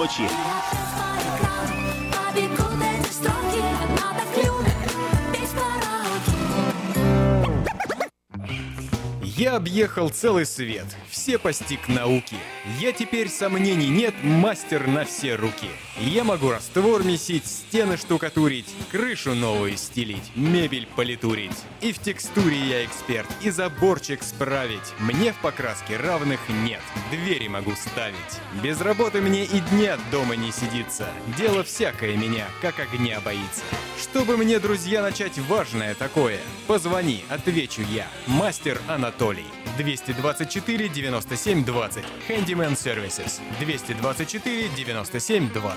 Я 9.41 9.55
объехал 9.55 10.09
целый 10.09 10.45
свет, 10.45 10.85
все 11.09 11.37
постиг 11.37 11.87
науки. 11.87 12.37
Я 12.79 12.91
теперь 12.93 13.29
сомнений 13.29 13.89
нет, 13.89 14.13
мастер 14.23 14.87
на 14.87 15.05
все 15.05 15.35
руки. 15.35 15.69
Я 15.99 16.23
могу 16.23 16.49
раствор 16.51 17.03
месить, 17.03 17.45
стены 17.45 17.97
штукатурить, 17.97 18.73
крышу 18.91 19.35
новую 19.35 19.75
стелить, 19.77 20.31
мебель 20.35 20.87
политурить. 20.95 21.51
И 21.81 21.91
в 21.91 21.99
текстуре 21.99 22.57
я 22.57 22.85
эксперт, 22.85 23.27
и 23.41 23.49
заборчик 23.49 24.23
справить. 24.23 24.93
Мне 24.99 25.33
в 25.33 25.37
покраске 25.37 25.97
равных 25.97 26.39
нет, 26.49 26.81
двери 27.11 27.47
могу 27.49 27.73
ставить. 27.75 28.15
Без 28.63 28.79
работы 28.79 29.21
мне 29.21 29.43
и 29.43 29.59
дня 29.71 29.97
дома 30.11 30.35
не 30.35 30.51
сидится. 30.51 31.09
Дело 31.37 31.63
всякое 31.63 32.15
меня, 32.15 32.47
как 32.61 32.79
огня 32.79 33.19
боится. 33.19 33.63
Чтобы 34.01 34.37
мне, 34.37 34.59
друзья, 34.59 35.01
начать 35.01 35.37
важное 35.39 35.93
такое, 35.93 36.39
позвони, 36.67 37.25
отвечу 37.29 37.81
я. 37.81 38.07
Мастер 38.27 38.81
Анатолий. 38.87 39.45
224 39.77 40.89
97 40.89 41.65
20. 41.65 42.03
Handyman 42.27 42.73
Services. 42.73 43.39
224 43.59 44.69
97 44.69 45.51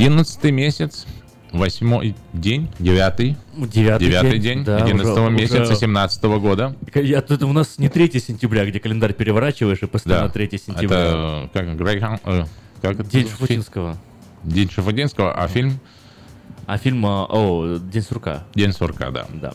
11 0.00 0.44
месяц, 0.52 1.06
восьмой 1.52 2.14
день, 2.34 2.68
девятый. 2.78 3.36
Девятый 3.56 4.06
Девятый 4.08 4.32
день, 4.32 4.42
день, 4.58 4.64
да, 4.64 4.76
11 4.84 5.06
уже- 5.06 5.30
месяца 5.30 5.62
уже- 5.62 5.76
17 5.76 6.38
года. 6.38 6.76
Я, 6.94 7.22
тут 7.22 7.42
у 7.44 7.52
нас 7.54 7.78
не 7.78 7.88
3 7.88 8.20
сентября, 8.20 8.66
где 8.66 8.78
календарь 8.78 9.14
переворачиваешь, 9.14 9.82
и 9.82 9.86
постоянно 9.86 10.26
Да. 10.26 10.32
3 10.34 10.58
сентября. 10.58 11.44
Это 11.44 11.48
как 11.52 11.76
Грейхан... 11.76 12.18
э, 12.24 12.44
как? 12.82 13.08
День 13.08 13.26
Шафутинского. 13.26 13.96
День 14.44 14.70
Шафутинского, 14.70 15.32
а 15.34 15.48
фильм? 15.48 15.80
А 16.66 16.76
фильм, 16.76 17.06
а, 17.06 17.24
о, 17.30 17.78
День 17.78 18.02
сурка. 18.02 18.44
День 18.54 18.72
сурка, 18.74 19.10
да. 19.10 19.26
Да. 19.32 19.54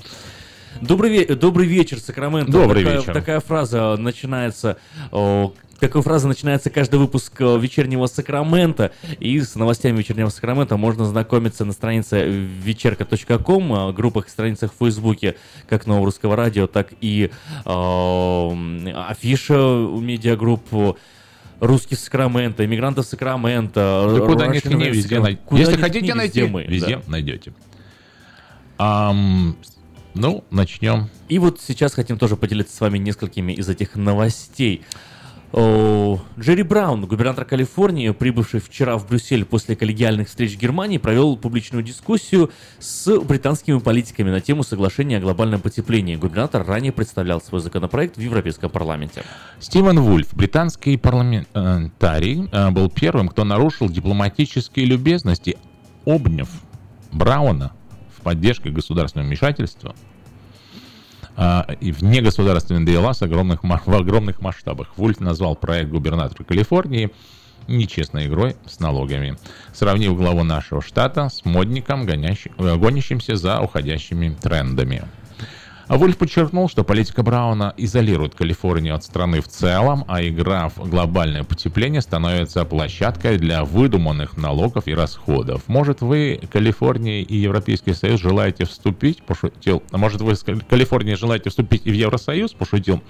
Добрый, 0.82 1.12
ве- 1.24 1.36
добрый 1.36 1.68
вечер, 1.68 2.00
Сакраменто. 2.00 2.52
Добрый 2.52 2.84
такая, 2.84 3.00
вечер. 3.00 3.14
Такая 3.14 3.40
фраза 3.42 3.96
начинается... 3.98 4.78
о, 5.12 5.54
такой 5.82 6.02
фраза 6.04 6.28
начинается 6.28 6.70
каждый 6.70 7.00
выпуск 7.00 7.34
э, 7.42 7.60
вечернего 7.60 8.06
Сакрамента. 8.06 8.92
И 9.20 9.42
с 9.42 9.56
новостями 9.56 9.98
вечернего 9.98 10.30
Сакрамента 10.30 10.78
можно 10.78 11.06
знакомиться 11.06 11.66
на 11.66 11.74
странице 11.74 12.26
вечерка.ком, 12.30 13.74
э, 13.74 13.92
группах 13.92 14.28
и 14.28 14.30
страницах 14.30 14.72
в 14.74 14.78
Фейсбуке, 14.78 15.36
как 15.68 15.88
Нового 15.88 16.06
Русского 16.06 16.36
Радио, 16.36 16.68
так 16.68 16.90
и 17.02 17.32
э, 17.66 18.92
афиша 19.10 19.60
у 19.62 20.00
медиагрупп 20.00 20.98
русских 21.60 22.00
Сакрамента, 22.00 22.64
иммигрантов 22.64 23.06
Сакрамента. 23.06 24.08
Да 24.16 24.26
куда 24.26 24.48
ни 24.48 24.60
ткни, 24.60 24.86
везде 24.86 25.16
Сакраменто. 25.16 25.24
най- 25.24 25.36
Куда 25.46 25.62
Если 25.62 25.78
хотите 25.78 26.14
найти, 26.14 26.40
везде 26.42 26.52
мы. 26.54 26.64
везде 26.64 26.96
да. 26.98 27.02
найдете. 27.08 27.54
Ам, 28.78 29.58
ну, 30.14 30.44
начнем. 30.52 31.10
И 31.28 31.40
вот 31.40 31.60
сейчас 31.60 31.94
хотим 31.94 32.18
тоже 32.18 32.36
поделиться 32.36 32.76
с 32.76 32.82
вами 32.82 32.98
несколькими 32.98 33.54
из 33.54 33.70
этих 33.70 33.96
новостей. 33.96 34.84
Джерри 35.54 36.64
Браун, 36.64 37.06
губернатор 37.06 37.44
Калифорнии, 37.46 38.10
прибывший 38.12 38.62
вчера 38.62 38.98
в 38.98 39.08
Брюссель 39.08 39.44
после 39.44 39.76
коллегиальных 39.76 40.30
встреч 40.30 40.58
Германии, 40.58 40.98
провел 40.98 41.36
публичную 41.36 41.84
дискуссию 41.84 42.52
с 42.80 43.20
британскими 43.20 43.80
политиками 43.80 44.30
на 44.30 44.40
тему 44.40 44.64
соглашения 44.64 45.18
о 45.18 45.20
глобальном 45.20 45.60
потеплении. 45.60 46.16
Губернатор 46.16 46.66
ранее 46.66 46.94
представлял 46.94 47.42
свой 47.42 47.60
законопроект 47.60 48.16
в 48.16 48.22
Европейском 48.22 48.70
парламенте. 48.70 49.24
Стивен 49.60 50.00
Вульф, 50.00 50.34
британский 50.34 50.98
парламентарий, 50.98 52.50
э, 52.52 52.72
был 52.72 52.90
первым, 52.90 53.28
кто 53.28 53.44
нарушил 53.44 53.90
дипломатические 53.90 54.86
любезности, 54.86 55.58
обняв 56.06 56.50
Брауна 57.12 57.74
в 58.18 58.22
поддержке 58.22 58.70
государственного 58.70 59.28
вмешательства 59.28 59.96
и 61.38 61.92
в 61.92 62.04
негосударственные 62.04 62.86
дела 62.86 63.14
с 63.14 63.22
огромных, 63.22 63.64
в 63.64 63.94
огромных 63.94 64.42
масштабах. 64.42 64.90
Вульф 64.98 65.20
назвал 65.20 65.56
проект 65.56 65.90
губернатора 65.90 66.44
Калифорнии 66.44 67.10
нечестной 67.68 68.28
игрой 68.28 68.56
с 68.66 68.80
налогами, 68.80 69.38
сравнив 69.74 70.16
главу 70.18 70.44
нашего 70.44 70.82
штата 70.82 71.30
с 71.30 71.46
модником, 71.46 72.06
гонящим- 72.06 72.54
э, 72.58 72.76
гонящимся 72.76 73.36
за 73.36 73.60
уходящими 73.62 74.36
трендами. 74.42 75.04
А 75.92 75.98
Вульф 75.98 76.18
подчеркнул, 76.18 76.70
что 76.70 76.86
политика 76.86 77.22
Брауна 77.22 77.74
изолирует 77.76 78.34
Калифорнию 78.34 78.96
от 78.96 79.04
страны 79.04 79.42
в 79.42 79.50
целом, 79.50 80.06
а 80.08 80.24
игра 80.24 80.70
в 80.70 80.90
глобальное 80.90 81.44
потепление 81.44 82.00
становится 82.00 82.64
площадкой 82.64 83.38
для 83.38 83.66
выдуманных 83.66 84.38
налогов 84.38 84.88
и 84.88 84.94
расходов. 84.94 85.64
Может, 85.68 86.00
вы, 86.00 86.40
Калифорния 86.50 87.24
и 87.24 87.36
Европейский 87.36 87.94
Союз, 87.94 88.22
желаете 88.22 88.64
вступить, 88.64 89.22
пошутил. 89.24 89.84
А 89.92 89.98
может, 89.98 90.22
вы 90.22 90.36
с 90.36 90.44
Кали- 90.44 90.62
Калифорнией 90.62 91.18
желаете 91.18 91.50
вступить 91.50 91.82
и 91.84 91.92
в 91.92 91.94
Евросоюз, 91.94 92.54
пошутил 92.54 93.04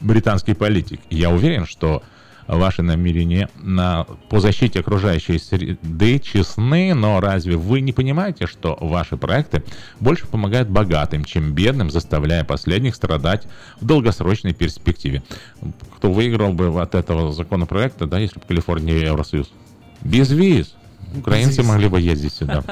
британский 0.00 0.54
политик. 0.54 1.00
Я 1.10 1.28
уверен, 1.28 1.66
что 1.66 2.02
ваши 2.56 2.82
намерения 2.82 3.48
на, 3.62 4.04
по 4.30 4.40
защите 4.40 4.80
окружающей 4.80 5.38
среды 5.38 6.18
честны, 6.18 6.94
но 6.94 7.20
разве 7.20 7.56
вы 7.56 7.80
не 7.80 7.92
понимаете, 7.92 8.46
что 8.46 8.76
ваши 8.80 9.16
проекты 9.16 9.62
больше 10.00 10.26
помогают 10.26 10.68
богатым, 10.68 11.24
чем 11.24 11.52
бедным, 11.52 11.90
заставляя 11.90 12.44
последних 12.44 12.94
страдать 12.94 13.46
в 13.80 13.84
долгосрочной 13.84 14.54
перспективе? 14.54 15.22
Кто 15.96 16.10
выиграл 16.10 16.54
бы 16.54 16.80
от 16.80 16.94
этого 16.94 17.32
законопроекта, 17.32 18.06
да, 18.06 18.18
если 18.18 18.40
бы 18.40 18.46
Калифорния 18.46 18.96
и 18.96 19.04
Евросоюз? 19.04 19.50
Без 20.00 20.30
виз. 20.30 20.74
Украинцы 21.14 21.58
виз. 21.58 21.68
могли 21.68 21.88
бы 21.88 22.00
ездить 22.00 22.32
сюда. 22.32 22.64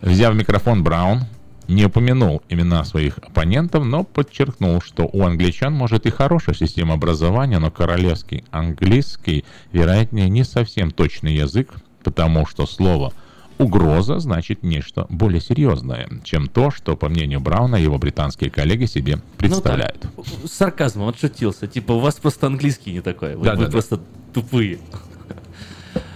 Взяв 0.00 0.34
микрофон, 0.34 0.82
Браун 0.82 1.24
не 1.68 1.84
упомянул 1.84 2.42
имена 2.48 2.84
своих 2.84 3.18
оппонентов, 3.18 3.84
но 3.84 4.04
подчеркнул, 4.04 4.80
что 4.80 5.08
у 5.12 5.24
англичан 5.24 5.72
может 5.72 6.06
и 6.06 6.10
хорошая 6.10 6.54
система 6.54 6.94
образования, 6.94 7.58
но 7.58 7.70
королевский 7.70 8.44
английский, 8.50 9.44
вероятнее, 9.72 10.28
не 10.28 10.44
совсем 10.44 10.90
точный 10.90 11.34
язык, 11.34 11.74
потому 12.04 12.46
что 12.46 12.66
слово 12.66 13.12
«угроза» 13.58 14.18
значит 14.18 14.62
нечто 14.62 15.06
более 15.08 15.40
серьезное, 15.40 16.08
чем 16.24 16.46
то, 16.46 16.70
что, 16.70 16.96
по 16.96 17.08
мнению 17.08 17.40
Брауна, 17.40 17.76
его 17.76 17.98
британские 17.98 18.50
коллеги 18.50 18.84
себе 18.84 19.18
представляют. 19.38 20.06
С 20.44 20.52
сарказмом 20.52 21.08
отшутился. 21.08 21.66
Типа, 21.66 21.92
у 21.92 21.98
вас 21.98 22.14
просто 22.16 22.46
английский 22.46 22.92
не 22.92 23.00
такой. 23.00 23.34
Вы, 23.34 23.44
Да, 23.44 23.52
вы 23.52 23.58
да, 23.58 23.64
да. 23.64 23.70
просто 23.72 24.00
тупые. 24.32 24.78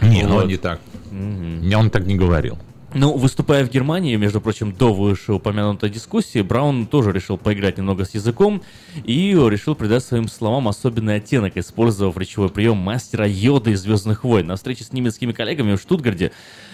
Не, 0.02 0.22
ну 0.24 0.34
Вот. 0.34 0.42
он 0.44 0.48
не 0.48 0.56
так. 0.58 0.80
Не, 1.10 1.74
Он 1.74 1.90
так 1.90 2.06
не 2.06 2.14
говорил. 2.16 2.58
Ну, 2.92 3.16
выступая 3.16 3.64
в 3.64 3.70
Германии, 3.70 4.16
между 4.16 4.40
прочим, 4.40 4.72
до 4.72 4.92
вышеупомянутой 4.92 5.90
дискуссии, 5.90 6.42
Браун 6.42 6.86
тоже 6.88 7.12
решил 7.12 7.38
поиграть 7.38 7.78
немного 7.78 8.04
с 8.04 8.14
языком 8.14 8.62
и 9.04 9.30
решил 9.30 9.76
придать 9.76 10.02
своим 10.02 10.26
словам 10.26 10.66
особенный 10.66 11.16
оттенок, 11.16 11.56
использовав 11.56 12.16
речевой 12.18 12.48
прием 12.48 12.78
мастера 12.78 13.28
Йода 13.28 13.70
из 13.70 13.82
«Звездных 13.82 14.24
войн». 14.24 14.48
На 14.48 14.56
встрече 14.56 14.82
с 14.82 14.92
немецкими 14.92 15.30
коллегами 15.30 15.76
в 15.76 15.80
Штутгарте 15.80 16.32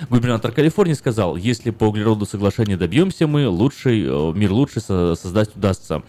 губернатор 0.08 0.52
Калифорнии 0.52 0.94
сказал, 0.94 1.36
если 1.36 1.68
по 1.68 1.84
углероду 1.84 2.24
соглашения 2.24 2.78
добьемся 2.78 3.26
мы, 3.26 3.46
лучший, 3.46 4.02
э, 4.06 4.32
мир 4.34 4.52
лучше 4.52 4.80
со- 4.80 5.16
создать 5.16 5.54
удастся. 5.54 6.02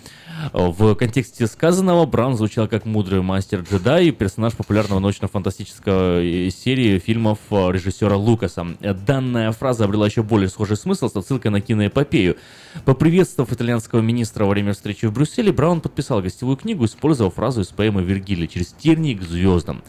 В 0.53 0.95
контексте 0.95 1.47
сказанного 1.47 2.05
Браун 2.05 2.35
звучал 2.35 2.67
как 2.67 2.85
мудрый 2.85 3.21
мастер-джедай, 3.21 4.11
персонаж 4.11 4.53
популярного 4.53 4.99
научно-фантастического 4.99 6.21
э, 6.21 6.49
серии 6.51 6.99
фильмов 6.99 7.39
э, 7.49 7.71
режиссера 7.71 8.15
Лукаса. 8.15 8.67
Данная 8.79 9.51
фраза 9.51 9.85
обрела 9.85 10.05
еще 10.05 10.23
более 10.23 10.49
схожий 10.49 10.77
смысл 10.77 11.09
с 11.09 11.15
отсылкой 11.15 11.51
на 11.51 11.61
киноэпопею. 11.61 12.37
Поприветствовав 12.85 13.51
итальянского 13.51 14.01
министра 14.01 14.45
во 14.45 14.51
время 14.51 14.73
встречи 14.73 15.05
в 15.05 15.13
Брюсселе, 15.13 15.51
Браун 15.51 15.81
подписал 15.81 16.21
гостевую 16.21 16.57
книгу, 16.57 16.85
использовав 16.85 17.35
фразу 17.35 17.61
из 17.61 17.67
поэмы 17.67 18.03
Вергилия 18.03 18.47
«Через 18.47 18.67
тернии 18.73 19.15
к 19.15 19.23
звездам». 19.23 19.81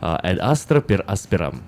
«Эль 0.00 0.40
астро 0.40 0.80
пер 0.80 1.04
асперам». 1.06 1.62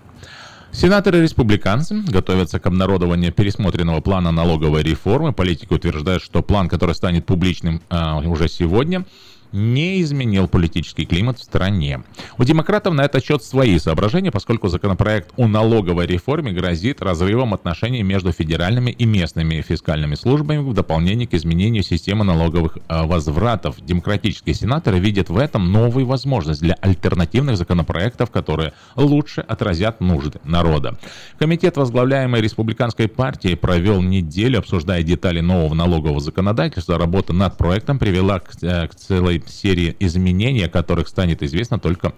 Сенаторы-республиканцы 0.72 2.02
готовятся 2.08 2.58
к 2.58 2.66
обнародованию 2.66 3.30
пересмотренного 3.30 4.00
плана 4.00 4.32
налоговой 4.32 4.82
реформы. 4.82 5.32
Политики 5.34 5.72
утверждают, 5.72 6.22
что 6.22 6.42
план, 6.42 6.68
который 6.68 6.94
станет 6.94 7.26
публичным 7.26 7.82
а, 7.90 8.18
уже 8.20 8.48
сегодня, 8.48 9.04
не 9.52 10.00
изменил 10.00 10.48
политический 10.48 11.04
климат 11.04 11.38
в 11.38 11.42
стране. 11.42 12.02
У 12.38 12.44
демократов 12.44 12.94
на 12.94 13.02
этот 13.02 13.24
счет 13.24 13.42
свои 13.42 13.78
соображения, 13.78 14.30
поскольку 14.30 14.68
законопроект 14.68 15.30
о 15.36 15.46
налоговой 15.46 16.06
реформе 16.06 16.52
грозит 16.52 17.02
разрывом 17.02 17.54
отношений 17.54 18.02
между 18.02 18.32
федеральными 18.32 18.90
и 18.90 19.04
местными 19.04 19.60
фискальными 19.60 20.14
службами 20.14 20.58
в 20.58 20.72
дополнение 20.72 21.26
к 21.26 21.34
изменению 21.34 21.82
системы 21.82 22.24
налоговых 22.24 22.78
а, 22.88 23.06
возвратов. 23.06 23.76
Демократические 23.84 24.54
сенаторы 24.54 24.98
видят 24.98 25.28
в 25.28 25.36
этом 25.36 25.70
новую 25.70 26.06
возможность 26.06 26.60
для 26.60 26.74
альтернативных 26.74 27.56
законопроектов, 27.56 28.30
которые 28.30 28.72
лучше 28.96 29.42
отразят 29.42 30.00
нужды 30.00 30.40
народа. 30.44 30.98
Комитет, 31.38 31.76
возглавляемый 31.76 32.40
республиканской 32.40 33.08
партией, 33.08 33.56
провел 33.56 34.00
неделю, 34.00 34.60
обсуждая 34.60 35.02
детали 35.02 35.40
нового 35.40 35.74
налогового 35.74 36.20
законодательства. 36.20 36.98
Работа 36.98 37.32
над 37.32 37.56
проектом 37.58 37.98
привела 37.98 38.40
к, 38.40 38.52
э, 38.62 38.88
к 38.88 38.94
целой 38.94 39.41
серии 39.48 39.96
изменений, 40.00 40.64
о 40.64 40.68
которых 40.68 41.08
станет 41.08 41.42
известно 41.42 41.78
только 41.78 42.12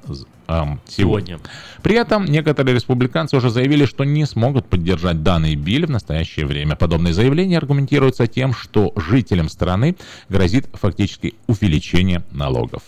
сегодня. 0.47 0.79
Сегодня. 0.87 1.41
При 1.83 1.97
этом 1.97 2.25
некоторые 2.25 2.75
республиканцы 2.75 3.37
уже 3.37 3.51
заявили, 3.51 3.87
что 3.87 4.05
не 4.05 4.27
смогут 4.27 4.67
поддержать 4.67 5.23
данный 5.23 5.55
биль 5.55 5.87
в 5.87 5.91
настоящее 5.91 6.47
время. 6.47 6.77
Подобные 6.77 7.15
заявления 7.15 7.59
аргументируются 7.59 8.27
тем, 8.27 8.53
что 8.53 8.93
жителям 8.97 9.49
страны 9.49 9.97
грозит 10.29 10.67
фактически 10.73 11.35
увеличение 11.47 12.23
налогов. 12.31 12.83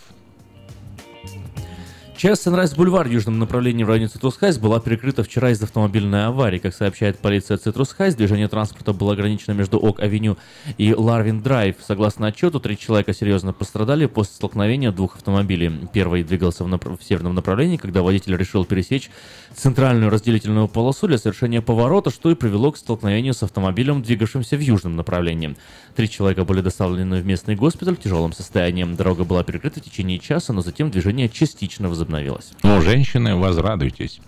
Часть 2.16 2.46
Sunrise-бульвар 2.46 3.08
в 3.08 3.12
южном 3.12 3.38
направлении 3.38 3.84
в 3.84 3.88
районе 3.88 4.08
Citrus 4.08 4.38
Heights 4.38 4.56
была 4.56 4.80
перекрыта 4.80 5.22
вчера 5.22 5.50
из 5.50 5.62
автомобильной 5.62 6.24
аварии. 6.24 6.56
Как 6.56 6.74
сообщает 6.74 7.18
полиция 7.18 7.58
Citrus 7.58 7.92
Heights, 7.92 8.14
движение 8.14 8.48
транспорта 8.48 8.94
было 8.94 9.12
ограничено 9.12 9.52
между 9.52 9.78
Oak-авеню 9.78 10.38
и 10.78 10.94
Larwin 10.94 11.35
Drive. 11.35 11.76
Согласно 11.86 12.28
отчету, 12.28 12.58
три 12.58 12.78
человека 12.78 13.12
серьезно 13.12 13.52
пострадали 13.52 14.06
после 14.06 14.32
столкновения 14.32 14.92
двух 14.92 15.16
автомобилей. 15.16 15.70
Первый 15.92 16.24
двигался 16.24 16.64
в, 16.64 16.68
направ- 16.68 16.98
в 16.98 17.04
северном 17.04 17.34
направлении, 17.34 17.76
когда 17.76 18.00
водитель 18.00 18.34
решил 18.34 18.64
пересечь 18.64 19.10
центральную 19.54 20.10
разделительную 20.10 20.68
полосу 20.68 21.08
для 21.08 21.18
совершения 21.18 21.60
поворота, 21.60 22.08
что 22.08 22.30
и 22.30 22.34
привело 22.34 22.72
к 22.72 22.78
столкновению 22.78 23.34
с 23.34 23.42
автомобилем, 23.42 24.00
двигавшимся 24.00 24.56
в 24.56 24.60
южном 24.60 24.96
направлении. 24.96 25.54
Три 25.94 26.08
человека 26.08 26.46
были 26.46 26.62
доставлены 26.62 27.20
в 27.20 27.26
местный 27.26 27.56
госпиталь 27.56 27.96
в 27.96 28.00
тяжелом 28.00 28.32
состоянии. 28.32 28.84
Дорога 28.84 29.24
была 29.24 29.44
перекрыта 29.44 29.80
в 29.80 29.84
течение 29.84 30.18
часа, 30.18 30.54
но 30.54 30.62
затем 30.62 30.90
движение 30.90 31.28
частично 31.28 31.90
возобновилось 31.90 32.05
возобновилась. 32.06 32.52
Ну, 32.62 32.80
женщины, 32.80 33.36
возрадуйтесь. 33.36 34.20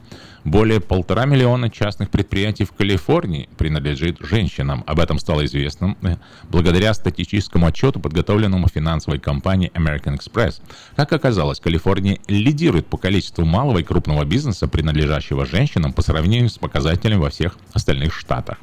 Более 0.44 0.80
полтора 0.80 1.26
миллиона 1.26 1.68
частных 1.68 2.10
предприятий 2.10 2.64
в 2.64 2.72
Калифорнии 2.72 3.48
принадлежит 3.58 4.18
женщинам. 4.20 4.82
Об 4.86 5.00
этом 5.00 5.18
стало 5.18 5.44
известно 5.44 5.96
э, 6.02 6.16
благодаря 6.44 6.94
статистическому 6.94 7.66
отчету, 7.66 8.00
подготовленному 8.00 8.68
финансовой 8.68 9.18
компанией 9.18 9.70
American 9.74 10.16
Express. 10.18 10.62
Как 10.96 11.12
оказалось, 11.12 11.60
Калифорния 11.60 12.18
лидирует 12.28 12.86
по 12.86 12.96
количеству 12.96 13.44
малого 13.44 13.78
и 13.78 13.82
крупного 13.82 14.24
бизнеса, 14.24 14.68
принадлежащего 14.68 15.44
женщинам, 15.44 15.92
по 15.92 16.02
сравнению 16.02 16.48
с 16.48 16.56
показателями 16.58 17.20
во 17.20 17.30
всех 17.30 17.58
остальных 17.74 18.14
штатах. 18.14 18.58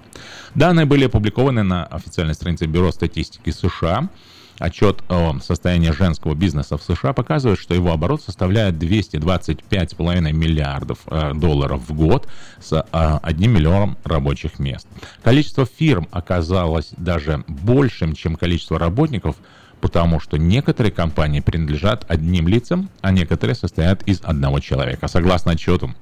Данные 0.55 0.85
были 0.85 1.05
опубликованы 1.05 1.63
на 1.63 1.85
официальной 1.85 2.33
странице 2.33 2.65
Бюро 2.65 2.91
статистики 2.91 3.51
США. 3.51 4.09
Отчет 4.57 5.03
о 5.09 5.37
состоянии 5.39 5.91
женского 5.91 6.33
бизнеса 6.33 6.77
в 6.77 6.83
США 6.83 7.11
показывает, 7.11 7.59
что 7.59 7.73
его 7.73 7.91
оборот 7.91 8.21
составляет 8.21 8.75
225,5 8.75 10.31
миллиардов 10.31 10.99
э, 11.07 11.33
долларов 11.33 11.81
в 11.87 11.93
год 11.93 12.27
с 12.61 12.71
э, 12.71 13.19
1 13.21 13.51
миллионом 13.51 13.97
рабочих 14.05 14.57
мест. 14.59 14.87
Количество 15.23 15.65
фирм 15.65 16.07
оказалось 16.11 16.91
даже 16.95 17.43
большим, 17.47 18.13
чем 18.13 18.37
количество 18.37 18.79
работников, 18.79 19.35
потому 19.81 20.21
что 20.21 20.37
некоторые 20.37 20.93
компании 20.93 21.41
принадлежат 21.41 22.05
одним 22.07 22.47
лицам, 22.47 22.89
а 23.01 23.11
некоторые 23.11 23.55
состоят 23.55 24.03
из 24.03 24.21
одного 24.23 24.61
человека. 24.61 25.09
Согласно 25.09 25.51
отчету, 25.51 25.93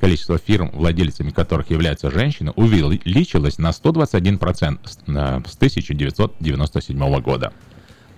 количество 0.00 0.36
фирм, 0.36 0.70
владельцами 0.74 1.30
которых 1.30 1.70
являются 1.70 2.10
женщины, 2.10 2.50
увеличилось 2.56 3.56
на 3.56 3.70
121% 3.70 4.78
с 4.84 4.98
э, 5.06 5.42
с 5.48 5.56
1997 5.56 7.20
года. 7.20 7.52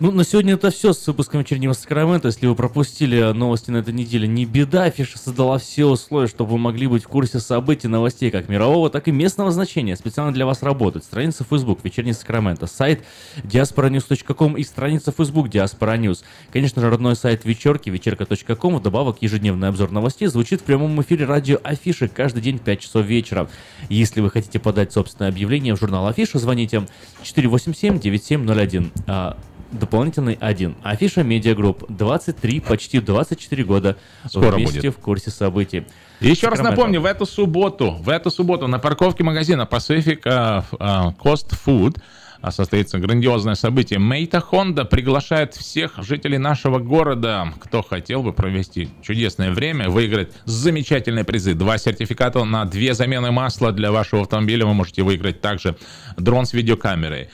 Ну, 0.04 0.10
на 0.10 0.22
сегодня 0.22 0.52
это 0.52 0.70
все 0.70 0.92
с 0.92 1.06
выпуском 1.06 1.40
вечернего 1.40 1.72
Сакрамента. 1.72 2.28
Если 2.28 2.46
вы 2.46 2.54
пропустили 2.54 3.32
новости 3.32 3.70
на 3.70 3.78
этой 3.78 3.94
неделе, 3.94 4.28
не 4.28 4.44
беда. 4.44 4.82
Афиша 4.82 5.16
создала 5.16 5.56
все 5.56 5.86
условия, 5.86 6.28
чтобы 6.28 6.50
вы 6.50 6.58
могли 6.58 6.86
быть 6.86 7.04
в 7.04 7.08
курсе 7.08 7.40
событий, 7.40 7.88
новостей 7.88 8.30
как 8.30 8.50
мирового, 8.50 8.90
так 8.90 9.08
и 9.08 9.12
местного 9.12 9.50
значения. 9.50 9.96
Специально 9.96 10.30
для 10.30 10.44
вас 10.44 10.62
работают 10.62 11.06
страница 11.06 11.46
Facebook 11.48 11.78
Вечерний 11.82 12.12
Сакраменто, 12.12 12.66
сайт 12.66 13.02
diasporanews.com 13.44 14.58
и 14.58 14.64
страница 14.64 15.10
Facebook 15.10 15.48
Diaspora 15.48 15.98
News. 15.98 16.22
Конечно 16.52 16.82
же, 16.82 16.90
родной 16.90 17.16
сайт 17.16 17.46
вечерки, 17.46 17.88
вечерка.ком. 17.88 18.76
Вдобавок, 18.76 19.22
ежедневный 19.22 19.68
обзор 19.68 19.90
новостей 19.90 20.28
звучит 20.28 20.60
в 20.60 20.64
прямом 20.64 21.00
эфире 21.00 21.24
радио 21.24 21.58
Афиши 21.64 22.08
каждый 22.08 22.42
день 22.42 22.58
в 22.58 22.60
5 22.60 22.78
часов 22.78 23.06
вечера. 23.06 23.48
Если 23.88 24.20
вы 24.20 24.28
хотите 24.28 24.58
подать 24.58 24.92
собственное 24.92 25.30
объявление 25.30 25.74
в 25.74 25.80
журнал 25.80 26.06
Афиша, 26.06 26.38
звоните 26.38 26.86
487-9701. 27.22 29.34
Дополнительный 29.74 30.38
один. 30.40 30.76
Афиша 30.82 31.24
Медиагрупп. 31.24 31.84
23, 31.88 32.60
почти 32.60 33.00
24 33.00 33.64
года. 33.64 33.96
Скоро 34.26 34.56
Вместе 34.56 34.80
будет. 34.82 34.94
в 34.94 34.98
курсе 34.98 35.30
событий. 35.30 35.84
И 36.20 36.28
еще 36.28 36.46
раз 36.46 36.58
Сакраменто. 36.58 36.70
напомню, 36.70 37.00
в 37.00 37.06
эту 37.06 37.26
субботу, 37.26 37.90
в 37.90 38.08
эту 38.08 38.30
субботу 38.30 38.68
на 38.68 38.78
парковке 38.78 39.24
магазина 39.24 39.68
Pacific 39.70 40.20
э, 40.24 40.62
э, 40.72 40.84
Coast 41.22 41.58
Food 41.66 42.00
а, 42.40 42.52
состоится 42.52 42.98
грандиозное 42.98 43.56
событие. 43.56 43.98
Maita 43.98 44.38
Honda 44.40 44.84
приглашает 44.84 45.54
всех 45.54 45.94
жителей 46.04 46.38
нашего 46.38 46.78
города, 46.78 47.52
кто 47.58 47.82
хотел 47.82 48.22
бы 48.22 48.32
провести 48.32 48.90
чудесное 49.02 49.50
время, 49.50 49.88
выиграть 49.88 50.32
замечательные 50.44 51.24
призы. 51.24 51.54
Два 51.54 51.78
сертификата 51.78 52.44
на 52.44 52.64
две 52.64 52.94
замены 52.94 53.32
масла 53.32 53.72
для 53.72 53.90
вашего 53.90 54.22
автомобиля 54.22 54.66
вы 54.66 54.74
можете 54.74 55.02
выиграть 55.02 55.40
также. 55.40 55.76
Дрон 56.16 56.46
с 56.46 56.52
видеокамерой. 56.52 57.30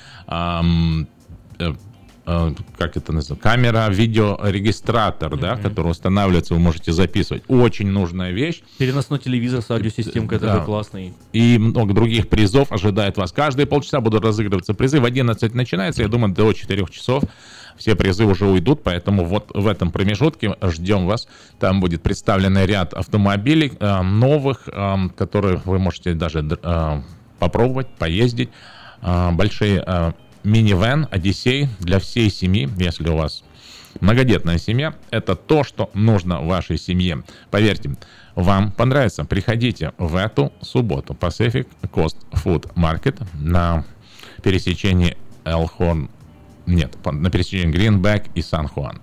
Э, 2.30 2.50
э, 2.50 2.54
как 2.78 2.96
это 2.96 3.12
называется, 3.12 3.42
камера, 3.42 3.88
видеорегистратор, 3.90 5.36
да, 5.36 5.56
который 5.56 5.90
устанавливается, 5.90 6.54
вы 6.54 6.60
можете 6.60 6.92
записывать. 6.92 7.42
Очень 7.48 7.88
нужная 7.88 8.30
вещь. 8.30 8.62
Переносной 8.78 9.18
телевизор 9.18 9.62
с 9.62 9.70
аудиосистемкой, 9.70 10.36
это 10.38 10.46
Да. 10.46 10.58
классный. 10.60 11.12
И 11.32 11.58
много 11.58 11.92
других 11.92 12.28
призов 12.28 12.70
ожидает 12.72 13.16
вас. 13.16 13.32
Каждые 13.32 13.66
полчаса 13.66 14.00
будут 14.00 14.24
разыгрываться 14.24 14.74
призы. 14.74 15.00
В 15.00 15.04
11 15.04 15.54
начинается, 15.54 16.02
я 16.02 16.08
думаю, 16.08 16.32
до 16.32 16.52
4 16.52 16.86
часов. 16.86 17.24
Все 17.76 17.96
призы 17.96 18.24
уже 18.26 18.46
уйдут, 18.46 18.82
поэтому 18.82 19.24
вот 19.24 19.50
в 19.54 19.66
этом 19.66 19.90
промежутке 19.90 20.54
ждем 20.62 21.06
вас. 21.06 21.26
Там 21.58 21.80
будет 21.80 22.02
представлен 22.02 22.58
ряд 22.58 22.92
автомобилей 22.92 23.72
э, 23.80 24.02
новых, 24.02 24.68
э, 24.68 24.96
которые 25.16 25.62
вы 25.64 25.78
можете 25.78 26.12
даже 26.12 26.46
э, 26.62 27.00
попробовать, 27.38 27.88
поездить. 27.98 28.50
Э, 29.02 29.30
большие 29.32 29.82
э, 29.86 30.12
минивэн, 30.44 31.08
Одиссей 31.10 31.68
для 31.78 31.98
всей 31.98 32.30
семьи, 32.30 32.68
если 32.78 33.08
у 33.08 33.16
вас 33.16 33.44
многодетная 34.00 34.58
семья, 34.58 34.94
это 35.10 35.34
то, 35.34 35.64
что 35.64 35.90
нужно 35.94 36.40
вашей 36.42 36.78
семье. 36.78 37.22
Поверьте, 37.50 37.96
вам 38.34 38.70
понравится. 38.70 39.24
Приходите 39.24 39.92
в 39.98 40.16
эту 40.16 40.52
субботу. 40.60 41.14
Pacific 41.14 41.66
Coast 41.82 42.16
Food 42.32 42.72
Market 42.74 43.20
на 43.34 43.84
пересечении 44.42 45.16
Элхорн, 45.44 46.10
нет, 46.66 46.96
на 47.04 47.30
пересечении 47.30 47.72
Гринбек 47.72 48.24
и 48.34 48.42
Сан-Хуан. 48.42 49.00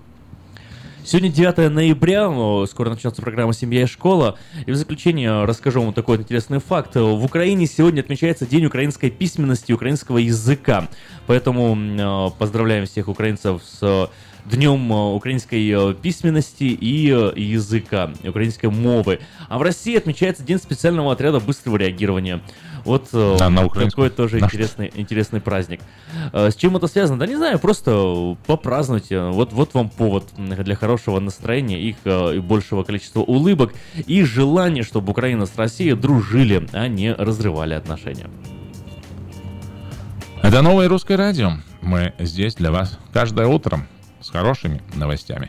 Сегодня 1.08 1.30
9 1.30 1.70
ноября, 1.72 2.30
скоро 2.66 2.90
начнется 2.90 3.22
программа 3.22 3.54
«Семья 3.54 3.84
и 3.84 3.86
школа». 3.86 4.38
И 4.66 4.70
в 4.70 4.76
заключение 4.76 5.46
расскажу 5.46 5.80
вам 5.80 5.94
такой 5.94 6.18
интересный 6.18 6.60
факт. 6.60 6.96
В 6.96 7.24
Украине 7.24 7.66
сегодня 7.66 8.02
отмечается 8.02 8.44
День 8.44 8.66
украинской 8.66 9.08
письменности 9.08 9.70
и 9.70 9.74
украинского 9.74 10.18
языка. 10.18 10.86
Поэтому 11.26 11.74
э, 11.74 12.30
поздравляем 12.38 12.84
всех 12.84 13.08
украинцев 13.08 13.62
с 13.64 14.10
Днем 14.50 14.90
э, 14.90 15.14
украинской 15.14 15.68
э, 15.70 15.94
письменности 15.94 16.64
и 16.64 17.10
э, 17.10 17.32
языка, 17.36 18.10
украинской 18.24 18.66
мовы. 18.70 19.20
А 19.48 19.58
в 19.58 19.62
России 19.62 19.96
отмечается 19.96 20.42
День 20.42 20.58
специального 20.58 21.12
отряда 21.12 21.38
быстрого 21.38 21.76
реагирования. 21.76 22.40
Вот 22.84 23.08
э, 23.12 23.36
Да, 23.38 23.50
на 23.50 23.64
украинском. 23.64 24.04
такой 24.04 24.10
тоже 24.16 24.36
На 24.38 24.48
что? 24.48 24.56
интересный, 24.56 24.92
интересный 24.94 25.40
праздник. 25.40 25.80
Э, 26.32 26.50
С 26.50 26.56
чем 26.56 26.76
это 26.76 26.86
связано? 26.88 27.18
Да 27.18 27.26
не 27.26 27.36
знаю, 27.36 27.58
просто 27.58 28.36
попразднуйте. 28.46 29.20
Вот, 29.20 29.52
вот 29.52 29.74
вам 29.74 29.88
повод 29.90 30.24
для 30.36 30.74
хорошего 30.74 31.20
настроения, 31.20 31.80
их 31.80 31.96
э, 32.04 32.36
и 32.36 32.38
большего 32.40 32.82
количества 32.82 33.20
улыбок 33.20 33.72
и 34.06 34.22
желания, 34.24 34.82
чтобы 34.82 35.10
Украина 35.10 35.46
с 35.46 35.56
Россией 35.56 35.94
дружили, 35.94 36.66
а 36.72 36.88
не 36.88 37.12
разрывали 37.12 37.74
отношения. 37.74 38.28
Это 40.42 40.62
новое 40.62 40.88
русское 40.88 41.16
радио. 41.16 41.52
Мы 41.82 42.14
здесь 42.18 42.54
для 42.54 42.70
вас 42.70 42.98
каждое 43.12 43.46
утро 43.46 43.86
с 44.20 44.30
хорошими 44.30 44.82
новостями. 44.94 45.48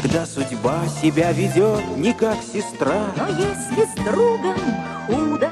Когда 0.00 0.24
судьба 0.24 0.86
себя 1.02 1.32
ведет 1.32 1.96
не 1.96 2.12
как 2.12 2.36
сестра. 2.42 3.06
Но 3.16 3.28
если 3.28 3.84
с 3.84 3.94
другом 4.04 4.56
худо, 5.06 5.50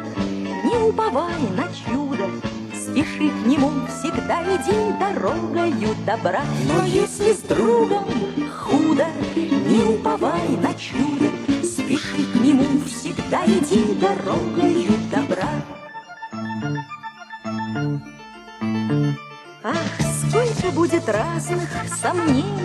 не 0.65 0.89
уповай 0.89 1.41
на 1.57 1.65
чудо, 1.75 2.25
Спеши 2.75 3.29
к 3.29 3.47
нему, 3.47 3.71
всегда 3.89 4.43
иди 4.45 4.99
дорогою 4.99 5.95
добра. 6.07 6.43
Но 6.67 6.85
если 6.87 7.33
с 7.33 7.41
другом 7.41 8.07
худо, 8.51 9.07
не 9.37 9.83
уповай 9.83 10.49
на 10.63 10.73
чудо, 10.75 11.31
Спеши 11.63 12.25
к 12.33 12.35
нему, 12.37 12.65
всегда 12.87 13.45
иди 13.45 13.95
дорогою 13.95 14.93
добра. 15.11 15.49
Ах, 19.63 19.77
сколько 20.23 20.71
будет 20.75 21.09
разных 21.09 21.69
сомнений 22.01 22.58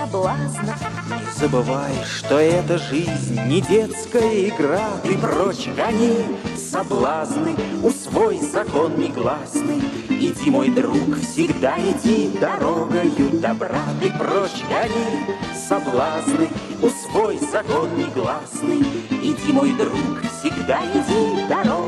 соблазнов. 0.00 0.80
Не 1.10 1.40
забывай, 1.40 1.92
что 2.06 2.38
эта 2.38 2.78
жизнь 2.78 3.38
не 3.46 3.60
детская 3.60 4.48
игра. 4.48 4.88
Ты 5.02 5.16
прочь 5.18 5.68
гони 5.76 6.24
соблазны, 6.56 7.54
усвой 7.82 8.38
закон 8.38 8.96
негласный. 8.98 9.82
Иди, 10.08 10.50
мой 10.50 10.70
друг, 10.70 11.16
всегда 11.18 11.76
иди 11.78 12.30
дорогою 12.38 13.40
добра. 13.40 13.82
Ты 14.00 14.10
прочь 14.12 14.62
гони 14.68 15.36
соблазны, 15.68 16.48
усвой 16.82 17.38
закон 17.38 17.88
негласный. 17.96 18.80
Иди, 19.22 19.52
мой 19.52 19.72
друг, 19.72 20.22
всегда 20.40 20.80
иди 20.94 21.46
дорогою 21.48 21.79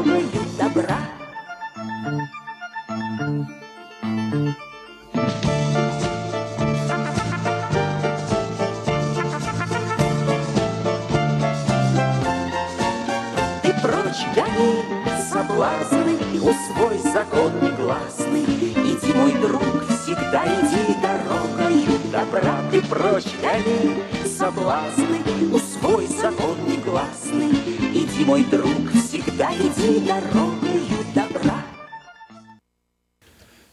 соблазны, 15.52 16.16
усвой 16.40 16.98
закон 17.12 17.52
негласный. 17.60 18.44
Иди, 18.44 19.12
мой 19.12 19.32
друг, 19.32 19.62
всегда 19.88 20.44
иди 20.46 20.94
дорогою 21.02 21.98
добра. 22.10 22.70
Ты 22.70 22.80
прочь 22.82 23.26
гони 23.42 24.02
соблазны, 24.26 25.20
усвой 25.52 26.06
закон 26.06 26.56
негласный. 26.66 27.50
Иди, 27.92 28.24
мой 28.24 28.44
друг, 28.44 28.90
всегда 28.92 29.52
иди 29.54 30.00
дорогою 30.06 31.04
добра. 31.14 31.62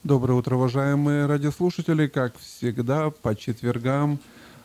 Доброе 0.03 0.33
утро, 0.33 0.55
уважаемые 0.55 1.27
радиослушатели. 1.27 2.07
Как 2.07 2.37
всегда, 2.37 3.09
по 3.09 3.35
четвергам 3.35 4.19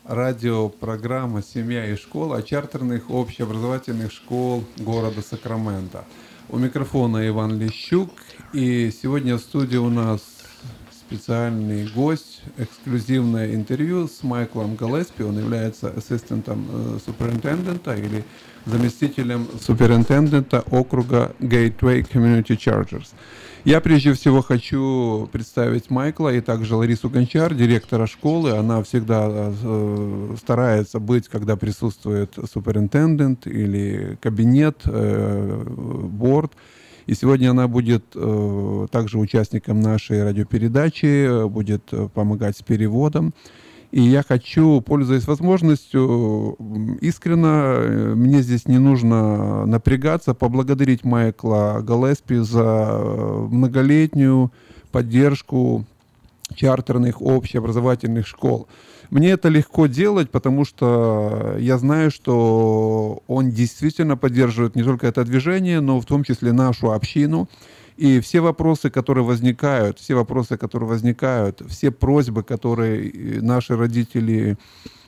радиопрограмма 0.04 1.42
«Семья 1.42 1.86
и 1.86 1.96
школа» 1.96 2.42
чартерных 2.42 3.08
общеобразовательных 3.08 4.10
школ 4.10 4.64
города 4.78 5.22
Сакраменто. 5.22 6.04
У 6.54 6.56
микрофона 6.56 7.26
Иван 7.26 7.58
Лещук. 7.58 8.10
И 8.52 8.92
сегодня 9.02 9.34
в 9.34 9.40
студии 9.40 9.76
у 9.76 9.90
нас 9.90 10.20
специальный 10.92 11.88
гость, 11.88 12.42
эксклюзивное 12.56 13.56
интервью 13.56 14.06
с 14.06 14.22
Майклом 14.22 14.76
Галеспи. 14.76 15.24
Он 15.24 15.36
является 15.36 15.88
ассистентом 15.88 16.68
э, 16.70 16.98
суперинтендента 17.04 17.96
или 17.96 18.22
заместителем 18.66 19.48
суперинтендента 19.60 20.60
округа 20.70 21.34
Gateway 21.40 22.08
Community 22.08 22.56
Chargers. 22.56 23.08
Я 23.64 23.80
прежде 23.80 24.12
всего 24.12 24.42
хочу 24.42 25.26
представить 25.32 25.88
Майкла 25.88 26.34
и 26.34 26.42
также 26.42 26.76
Ларису 26.76 27.08
Гончар, 27.08 27.54
директора 27.54 28.06
школы. 28.06 28.50
Она 28.50 28.82
всегда 28.82 29.26
э, 29.30 30.34
старается 30.38 31.00
быть, 31.00 31.28
когда 31.28 31.56
присутствует 31.56 32.34
суперинтендент 32.52 33.46
или 33.46 34.18
кабинет, 34.20 34.82
э. 34.84 35.64
И 37.06 37.14
сегодня 37.14 37.50
она 37.52 37.66
будет 37.66 38.04
э, 38.14 38.86
также 38.90 39.18
участником 39.18 39.80
нашей 39.80 40.22
радиопередачи, 40.22 41.26
э, 41.26 41.46
будет 41.46 41.84
э, 41.92 42.08
помогать 42.12 42.58
с 42.58 42.62
переводом. 42.62 43.32
И 43.94 44.02
я 44.02 44.24
хочу, 44.24 44.80
пользуясь 44.80 45.28
возможностью, 45.28 46.56
искренне, 47.00 47.46
э, 47.46 48.14
мне 48.16 48.42
здесь 48.42 48.66
не 48.66 48.78
нужно 48.78 49.66
напрягаться, 49.66 50.34
поблагодарить 50.34 51.04
Майкла 51.04 51.78
Галеспи 51.80 52.38
за 52.38 52.88
э, 52.90 53.46
многолетнюю 53.52 54.50
поддержку 54.90 55.84
чартерных 56.56 57.22
общеобразовательных 57.22 58.26
школ. 58.26 58.66
Мне 59.10 59.30
это 59.30 59.48
легко 59.48 59.86
делать, 59.86 60.28
потому 60.28 60.64
что 60.64 61.54
я 61.60 61.78
знаю, 61.78 62.10
что 62.10 63.22
он 63.28 63.52
действительно 63.52 64.16
поддерживает 64.16 64.74
не 64.74 64.82
только 64.82 65.06
это 65.06 65.22
движение, 65.22 65.78
но 65.78 66.00
в 66.00 66.04
том 66.04 66.24
числе 66.24 66.52
нашу 66.52 66.90
общину. 66.90 67.48
И 67.96 68.20
все 68.20 68.40
вопросы, 68.40 68.90
которые 68.90 69.24
возникают, 69.24 69.98
все 69.98 70.14
вопросы, 70.14 70.56
которые 70.56 70.88
возникают, 70.88 71.62
все 71.68 71.90
просьбы, 71.90 72.42
которые 72.42 73.08
э, 73.08 73.40
наши 73.40 73.76
родители 73.76 74.56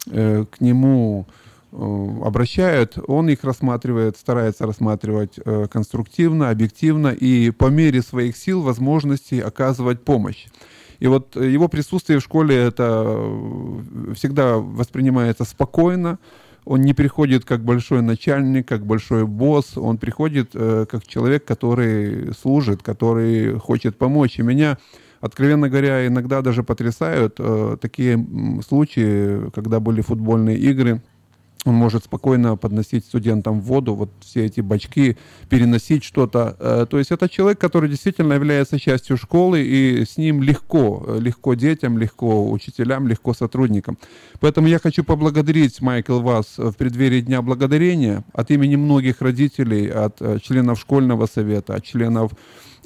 э, 0.09 0.45
к 0.49 0.61
нему 0.61 1.27
э, 1.73 1.77
обращают, 2.25 2.97
он 3.09 3.29
их 3.29 3.43
рассматривает, 3.43 4.17
старается 4.17 4.67
рассматривать 4.67 5.41
э, 5.45 5.67
конструктивно, 5.69 6.51
объективно 6.51 7.09
и 7.09 7.51
по 7.51 7.67
мере 7.67 8.03
своих 8.03 8.37
сил, 8.37 8.63
возможностей 8.63 9.41
оказывать 9.41 10.05
помощь. 10.05 10.47
И 11.01 11.09
вот 11.09 11.37
его 11.37 11.69
присутствие 11.69 12.21
в 12.21 12.23
школе 12.23 12.57
это 12.57 13.21
всегда 14.15 14.57
воспринимается 14.57 15.45
спокойно. 15.45 16.19
Он 16.67 16.81
не 16.83 16.95
приходит 16.95 17.45
как 17.45 17.65
большой 17.65 18.03
начальник, 18.03 18.67
как 18.67 18.85
большой 18.85 19.25
босс. 19.25 19.79
Он 19.79 19.99
приходит 19.99 20.51
э, 20.55 20.85
как 20.91 21.07
человек, 21.07 21.45
который 21.45 22.35
служит, 22.35 22.83
который 22.83 23.57
хочет 23.61 23.97
помочь. 23.97 24.41
И 24.41 24.43
меня, 24.43 24.77
откровенно 25.21 25.69
говоря, 25.69 26.09
иногда 26.09 26.43
даже 26.43 26.65
потрясают 26.65 27.37
э, 27.39 27.77
такие 27.81 28.19
случаи, 28.67 29.49
когда 29.51 29.79
были 29.79 30.01
футбольные 30.01 30.59
игры. 30.59 31.01
Он 31.67 31.75
может 31.75 32.05
спокойно 32.05 32.57
подносить 32.57 33.05
студентам 33.05 33.61
воду, 33.61 33.97
вот 33.97 34.11
все 34.21 34.47
эти 34.47 34.61
бачки, 34.61 35.17
переносить 35.49 36.05
что-то. 36.05 36.57
Э, 36.61 36.87
То 36.89 36.99
есть 36.99 37.11
это 37.11 37.29
человек, 37.29 37.59
который 37.59 37.91
действительно 37.91 38.35
является 38.35 38.79
частью 38.79 39.17
школы, 39.17 39.63
и 39.63 40.05
с 40.05 40.17
ним 40.17 40.43
легко, 40.43 41.05
э, 41.09 41.19
легко 41.21 41.55
детям, 41.55 41.99
легко 41.99 42.49
учителям, 42.53 43.09
легко 43.09 43.35
сотрудникам. 43.35 43.99
Поэтому 44.39 44.69
я 44.69 44.79
хочу 44.79 45.03
поблагодарить, 45.03 45.81
Майкл, 45.81 46.21
вас 46.21 46.55
в 46.57 46.73
преддверии 46.75 47.21
Дня 47.21 47.43
Благодарения 47.43 48.25
от 48.33 48.53
имени 48.53 48.77
многих 48.77 49.21
родителей, 49.21 49.89
от 49.89 50.23
э, 50.23 50.39
членов 50.41 50.79
школьного 50.79 51.27
совета, 51.27 51.75
от 51.75 51.85
членов 51.85 52.31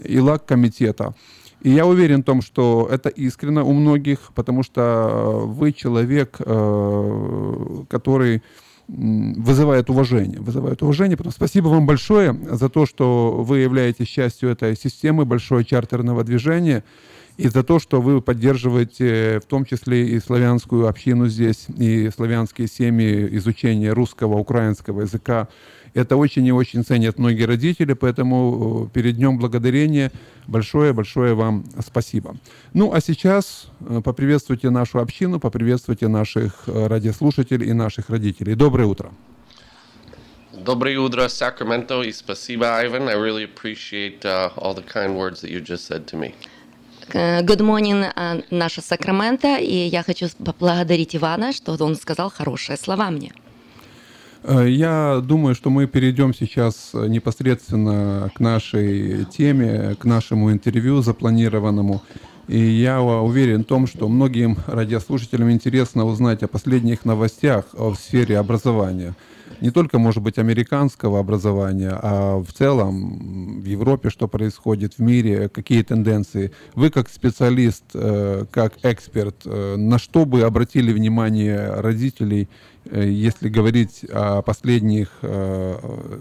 ИЛАК-комитета. 0.02 1.15
И 1.61 1.69
я 1.69 1.85
уверен 1.85 2.23
в 2.23 2.24
том, 2.24 2.40
что 2.40 2.89
это 2.90 3.11
искренно 3.11 3.62
у 3.62 3.74
многих, 3.74 4.32
потому 4.35 4.62
что 4.62 5.43
вы 5.44 5.74
человек, 5.74 6.39
который 7.90 8.43
вызывает 8.90 9.90
уважение. 9.90 10.40
Вызывает 10.40 10.82
уважение. 10.82 11.16
Поэтому 11.16 11.32
спасибо 11.32 11.68
вам 11.68 11.86
большое 11.86 12.36
за 12.50 12.68
то, 12.68 12.86
что 12.86 13.42
вы 13.42 13.58
являетесь 13.58 14.08
частью 14.08 14.50
этой 14.50 14.76
системы 14.76 15.24
большого 15.24 15.64
чартерного 15.64 16.24
движения 16.24 16.82
и 17.36 17.48
за 17.48 17.62
то, 17.62 17.78
что 17.78 18.00
вы 18.00 18.20
поддерживаете 18.20 19.40
в 19.42 19.46
том 19.46 19.64
числе 19.64 20.08
и 20.08 20.20
славянскую 20.20 20.88
общину 20.88 21.28
здесь, 21.28 21.66
и 21.76 22.10
славянские 22.14 22.68
семьи 22.68 23.28
изучения 23.36 23.92
русского, 23.92 24.36
украинского 24.36 25.02
языка. 25.02 25.48
Это 25.94 26.16
очень 26.16 26.46
и 26.46 26.52
очень 26.52 26.84
ценят 26.84 27.18
многие 27.18 27.44
родители, 27.44 27.94
поэтому 27.94 28.86
э, 28.86 28.94
перед 28.94 29.16
Днем 29.16 29.38
Благодарения 29.38 30.12
большое-большое 30.46 31.34
вам 31.34 31.64
спасибо. 31.84 32.36
Ну, 32.74 32.92
а 32.92 33.00
сейчас 33.00 33.68
э, 33.80 34.00
поприветствуйте 34.02 34.70
нашу 34.70 35.00
общину, 35.00 35.40
поприветствуйте 35.40 36.06
наших 36.06 36.68
э, 36.68 36.86
радиослушателей 36.86 37.68
и 37.68 37.72
наших 37.72 38.08
родителей. 38.08 38.54
Доброе 38.54 38.86
утро. 38.86 39.10
Доброе 40.52 40.98
утро, 41.00 41.28
Sacramento, 41.28 42.02
и 42.02 42.12
спасибо, 42.12 42.66
Ivan. 42.84 43.08
I 43.08 43.14
really 43.14 43.44
appreciate 43.44 44.24
uh, 44.24 44.50
all 44.56 44.74
the 44.74 44.82
kind 44.82 45.16
words 45.16 45.40
that 45.40 45.50
you 45.50 45.60
just 45.60 45.86
said 45.86 46.06
to 46.06 46.16
me. 46.16 46.34
Good 47.12 47.60
morning, 47.60 48.04
наша 48.50 48.82
Сакраменто, 48.82 49.56
и 49.56 49.88
я 49.88 50.04
хочу 50.04 50.28
поблагодарить 50.38 51.16
Ивана, 51.16 51.52
что 51.52 51.76
он 51.80 51.96
сказал 51.96 52.30
хорошие 52.30 52.76
слова 52.76 53.10
мне. 53.10 53.32
Э, 54.42 54.66
Я 54.68 55.20
думаю, 55.22 55.54
что 55.54 55.70
мы 55.70 55.86
перейдем 55.86 56.34
сейчас 56.34 56.90
э, 56.94 57.06
непосредственно 57.08 58.30
к 58.34 58.40
нашей 58.40 59.24
теме, 59.26 59.96
к 59.98 60.04
нашему 60.04 60.50
интервью 60.52 61.02
запланированному. 61.02 62.02
И 62.48 62.58
я 62.58 63.00
уверен 63.00 63.62
в 63.62 63.66
том, 63.66 63.86
что 63.86 64.08
многим 64.08 64.56
радиослушателям 64.66 65.52
интересно 65.52 66.04
узнать 66.04 66.42
о 66.42 66.48
последних 66.48 67.04
новостях 67.04 67.66
в 67.72 67.94
сфере 67.94 68.38
образования. 68.38 69.14
Не 69.60 69.70
только, 69.70 69.98
может 69.98 70.22
быть, 70.22 70.38
американского 70.38 71.20
образования, 71.20 71.92
а 71.92 72.38
в 72.38 72.52
целом 72.52 73.60
в 73.60 73.64
Европе, 73.66 74.10
что 74.10 74.26
происходит 74.26 74.94
в 74.94 75.00
мире, 75.00 75.48
какие 75.48 75.82
тенденции. 75.82 76.50
Вы 76.74 76.90
как 76.90 77.08
специалист, 77.08 77.84
э, 77.94 78.46
как 78.50 78.72
эксперт, 78.82 79.36
э, 79.44 79.76
на 79.76 79.98
что 79.98 80.24
бы 80.24 80.42
обратили 80.42 80.92
внимание 80.92 81.74
родителей, 81.74 82.48
э, 82.48 82.80
если 82.90 83.48
говорить 83.48 84.04
о 84.10 84.42
последних 84.42 85.08
э, 85.22 85.78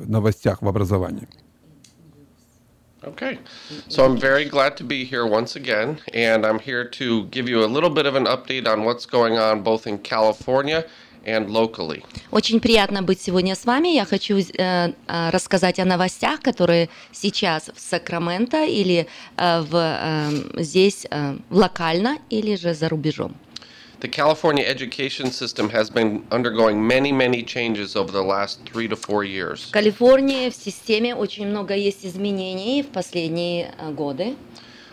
новостях 0.07 0.61
в 0.61 0.67
образовании? 0.67 1.27
Okay. 3.01 3.39
So 3.87 4.03
I'm 4.05 4.17
very 4.17 4.45
glad 4.45 4.75
to 4.77 4.83
be 4.83 5.05
here 5.05 5.25
once 5.25 5.55
again, 5.55 5.99
and 6.13 6.45
I'm 6.45 6.59
here 6.59 6.83
to 6.83 7.25
give 7.31 7.47
you 7.47 7.63
a 7.63 7.69
little 7.75 7.89
bit 7.89 8.05
of 8.05 8.15
an 8.15 8.25
update 8.25 8.67
on 8.67 8.83
what's 8.83 9.05
going 9.05 9.37
on 9.37 9.63
both 9.63 9.87
in 9.87 9.99
California 9.99 10.85
and 11.25 11.49
locally. 11.49 12.03
Очень 12.31 12.59
приятно 12.59 13.01
быть 13.01 13.21
сегодня 13.21 13.55
с 13.55 13.65
вами. 13.65 13.89
Я 13.89 14.05
хочу 14.05 14.37
э, 14.37 14.43
э, 14.57 15.29
рассказать 15.29 15.79
о 15.79 15.85
новостях, 15.85 16.41
которые 16.41 16.89
сейчас 17.11 17.69
в 17.73 17.79
Сакраменто 17.79 18.65
или 18.65 19.07
э, 19.37 19.61
в, 19.61 19.75
э, 19.75 20.61
здесь 20.61 21.05
э, 21.09 21.37
локально 21.49 22.17
или 22.29 22.55
же 22.55 22.73
за 22.73 22.89
рубежом. 22.89 23.35
The 24.00 24.08
California 24.08 24.64
education 24.66 25.30
system 25.30 25.70
has 25.70 25.88
been 25.88 26.26
undergoing 26.30 26.86
many, 26.86 27.10
many 27.10 27.42
changes 27.42 27.96
over 27.96 28.12
the 28.12 28.22
last 28.22 28.60
three 28.66 28.86
to 28.88 28.96
four 28.96 29.24
years. 29.24 29.68
В 29.68 29.70
Калифорнии 29.70 30.50
в 30.50 30.54
системе 30.54 31.14
очень 31.14 31.46
много 31.46 31.74
есть 31.74 32.04
изменений 32.04 32.82
в 32.82 32.88
последние 32.88 33.74
э, 33.78 33.90
годы. 33.92 34.36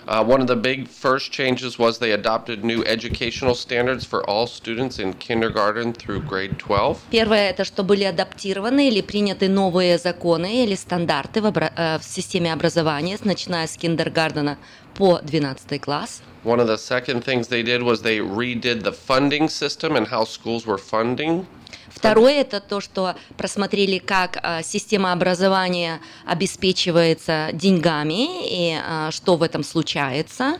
Uh, 0.07 0.23
one 0.23 0.41
of 0.41 0.47
the 0.47 0.55
big 0.55 0.87
first 0.87 1.31
changes 1.31 1.77
was 1.77 1.99
they 1.99 2.11
adopted 2.11 2.63
new 2.63 2.83
educational 2.85 3.53
standards 3.53 4.03
for 4.03 4.27
all 4.27 4.47
students 4.47 4.97
in 4.97 5.13
kindergarten 5.13 5.93
through 5.93 6.21
grade 6.21 6.57
12. 6.57 6.97
Первое 7.11 7.49
это 7.51 7.63
что 7.65 7.83
были 7.83 8.03
адаптированы 8.05 8.87
или 8.87 9.01
приняты 9.01 9.47
новые 9.47 9.97
законы 9.97 10.63
или 10.63 10.75
стандарты 10.75 11.41
в, 11.41 11.45
обра- 11.45 11.71
э, 11.75 11.99
в 11.99 12.03
системе 12.03 12.51
образования, 12.51 13.17
начиная 13.23 13.67
с 13.67 13.77
киндергардена 13.77 14.57
по 14.95 15.19
12 15.21 15.79
класс. 15.79 16.21
One 16.45 16.59
of 16.59 16.67
the 16.67 16.77
second 16.77 17.23
things 17.23 17.47
they 17.49 17.61
did 17.61 17.83
was 17.83 18.01
they 18.01 18.17
redid 18.17 18.81
the 18.83 18.91
funding 18.91 19.47
system 19.47 19.95
and 19.95 20.07
how 20.07 20.23
schools 20.23 20.65
were 20.65 20.79
funding. 20.79 21.45
Второе 21.89 22.41
это 22.41 22.59
то, 22.59 22.81
что 22.81 23.15
просмотрели, 23.37 23.99
как 23.99 24.39
э, 24.41 24.63
система 24.63 25.11
образования 25.11 26.01
обеспечивается 26.25 27.49
деньгами 27.53 28.47
и 28.47 28.79
э, 28.81 29.11
что 29.11 29.35
в 29.35 29.43
этом 29.43 29.63
случается. 29.63 30.57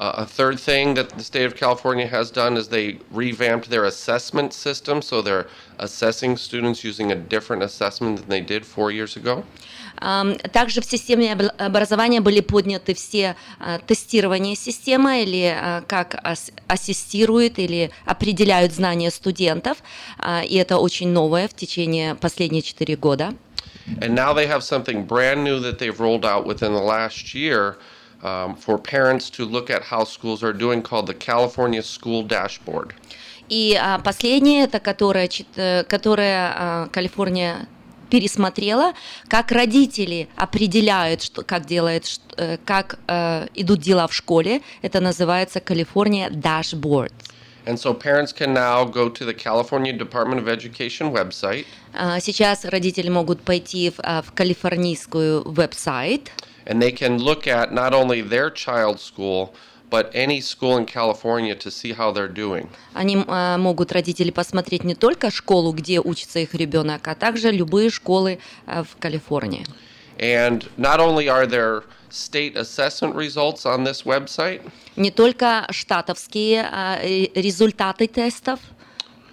Uh, 0.00 0.14
a 0.16 0.24
third 0.24 0.58
thing 0.58 0.94
that 0.94 1.10
the 1.10 1.22
state 1.22 1.44
of 1.44 1.54
California 1.54 2.06
has 2.06 2.30
done 2.30 2.56
is 2.56 2.68
they 2.68 2.98
revamped 3.10 3.68
their 3.68 3.84
assessment 3.84 4.54
system, 4.54 5.02
so 5.02 5.20
they're 5.20 5.46
assessing 5.78 6.38
students 6.38 6.82
using 6.82 7.12
a 7.12 7.14
different 7.14 7.62
assessment 7.62 8.18
than 8.18 8.28
they 8.30 8.40
did 8.40 8.64
four 8.64 8.90
years 8.90 9.16
ago. 9.16 9.44
Ам, 9.44 9.83
Также 9.97 10.81
в 10.81 10.85
системе 10.85 11.33
образования 11.57 12.21
были 12.21 12.41
подняты 12.41 12.93
все 12.93 13.35
а, 13.59 13.79
тестирования 13.79 14.55
системы 14.55 15.23
или 15.23 15.55
а, 15.55 15.81
как 15.87 16.15
ас- 16.23 16.51
ассистируют 16.67 17.59
или 17.59 17.91
определяют 18.05 18.73
знания 18.73 19.11
студентов. 19.11 19.77
А, 20.19 20.43
И 20.43 20.55
это 20.55 20.77
очень 20.77 21.09
новое 21.09 21.47
в 21.47 21.53
течение 21.53 22.15
последних 22.15 22.63
четыре 22.65 22.95
года. 22.95 23.33
And 24.01 24.15
now 24.15 24.33
they 24.33 24.47
have 24.47 24.63
something 24.63 25.05
brand 25.05 25.43
new 25.43 25.59
that 25.59 25.77
they've 25.77 25.99
rolled 25.99 26.25
out 26.25 26.45
within 26.45 26.73
the 26.73 26.81
last 26.81 27.35
year 27.35 27.77
um, 28.23 28.55
for 28.55 28.79
parents 28.79 29.29
to 29.29 29.45
look 29.45 29.69
at 29.69 29.83
how 29.91 30.03
schools 30.03 30.41
are 30.43 30.53
doing 30.53 30.81
called 30.81 31.05
the 31.05 31.13
California 31.13 31.83
School 31.83 32.23
Dashboard. 32.27 32.93
И 33.47 33.77
а, 33.79 33.99
последнее, 33.99 34.63
это 34.63 34.79
которое, 34.79 35.29
э, 35.55 35.83
которое 35.83 36.53
а, 36.57 36.87
Калифорния 36.91 37.67
пересмотрела, 38.09 38.93
как 39.27 39.51
родители 39.51 40.27
определяют, 40.35 41.21
что, 41.21 41.43
как 41.43 41.65
делает, 41.65 42.19
э, 42.37 42.57
как 42.63 42.99
э, 43.07 43.47
идут 43.55 43.79
дела 43.81 44.07
в 44.07 44.13
школе. 44.13 44.61
Это 44.81 45.01
называется 45.01 45.59
Калифорния 45.59 46.29
Dashboard. 46.29 47.11
And 47.65 47.79
so 47.79 47.95
parents 47.95 48.31
can 48.31 48.53
now 48.53 48.85
go 48.85 49.09
to 49.09 49.25
the 49.25 49.33
California 49.33 49.91
Department 49.91 50.39
of 50.39 50.47
Education 50.47 51.11
website 51.11 51.65
А, 51.93 52.19
Сейчас 52.19 52.63
родители 52.65 53.09
могут 53.09 53.41
пойти 53.41 53.89
в, 53.89 53.95
а, 54.03 54.21
в 54.21 54.33
калифорнийскую 54.33 55.49
веб-сайт, 55.49 56.31
and 56.67 56.81
they 56.81 56.91
can 56.91 57.17
look 57.17 57.47
at 57.47 57.71
not 57.71 57.93
only 57.93 58.21
their 58.21 58.49
child's 58.51 59.01
school, 59.01 59.53
but 59.94 60.10
any 60.14 60.40
school 60.40 60.76
in 60.76 60.86
California 60.86 61.54
to 61.56 61.70
see 61.70 61.92
how 61.92 62.12
they're 62.12 62.32
doing. 62.32 62.68
они 62.94 63.24
а, 63.26 63.58
могут 63.58 63.92
родители 63.92 64.30
посмотреть 64.30 64.84
не 64.84 64.94
только 64.94 65.30
школу, 65.30 65.72
где 65.72 66.00
учится 66.00 66.38
их 66.38 66.54
ребенок, 66.54 67.06
а 67.08 67.14
также 67.14 67.50
любые 67.50 67.90
школы 67.90 68.38
а, 68.66 68.84
в 68.84 68.96
Калифорнии. 68.98 69.66
And 70.18 70.68
not 70.76 71.00
only 71.00 71.28
are 71.28 71.46
there 71.46 71.82
state 72.10 72.56
assessment 72.56 73.14
results 73.14 73.64
on 73.64 73.84
this 73.84 74.04
website, 74.04 74.62
Не 74.96 75.10
только 75.10 75.66
штатовские 75.70 76.68
а, 76.70 76.98
ре- 77.02 77.30
результаты 77.34 78.06
тестов, 78.06 78.60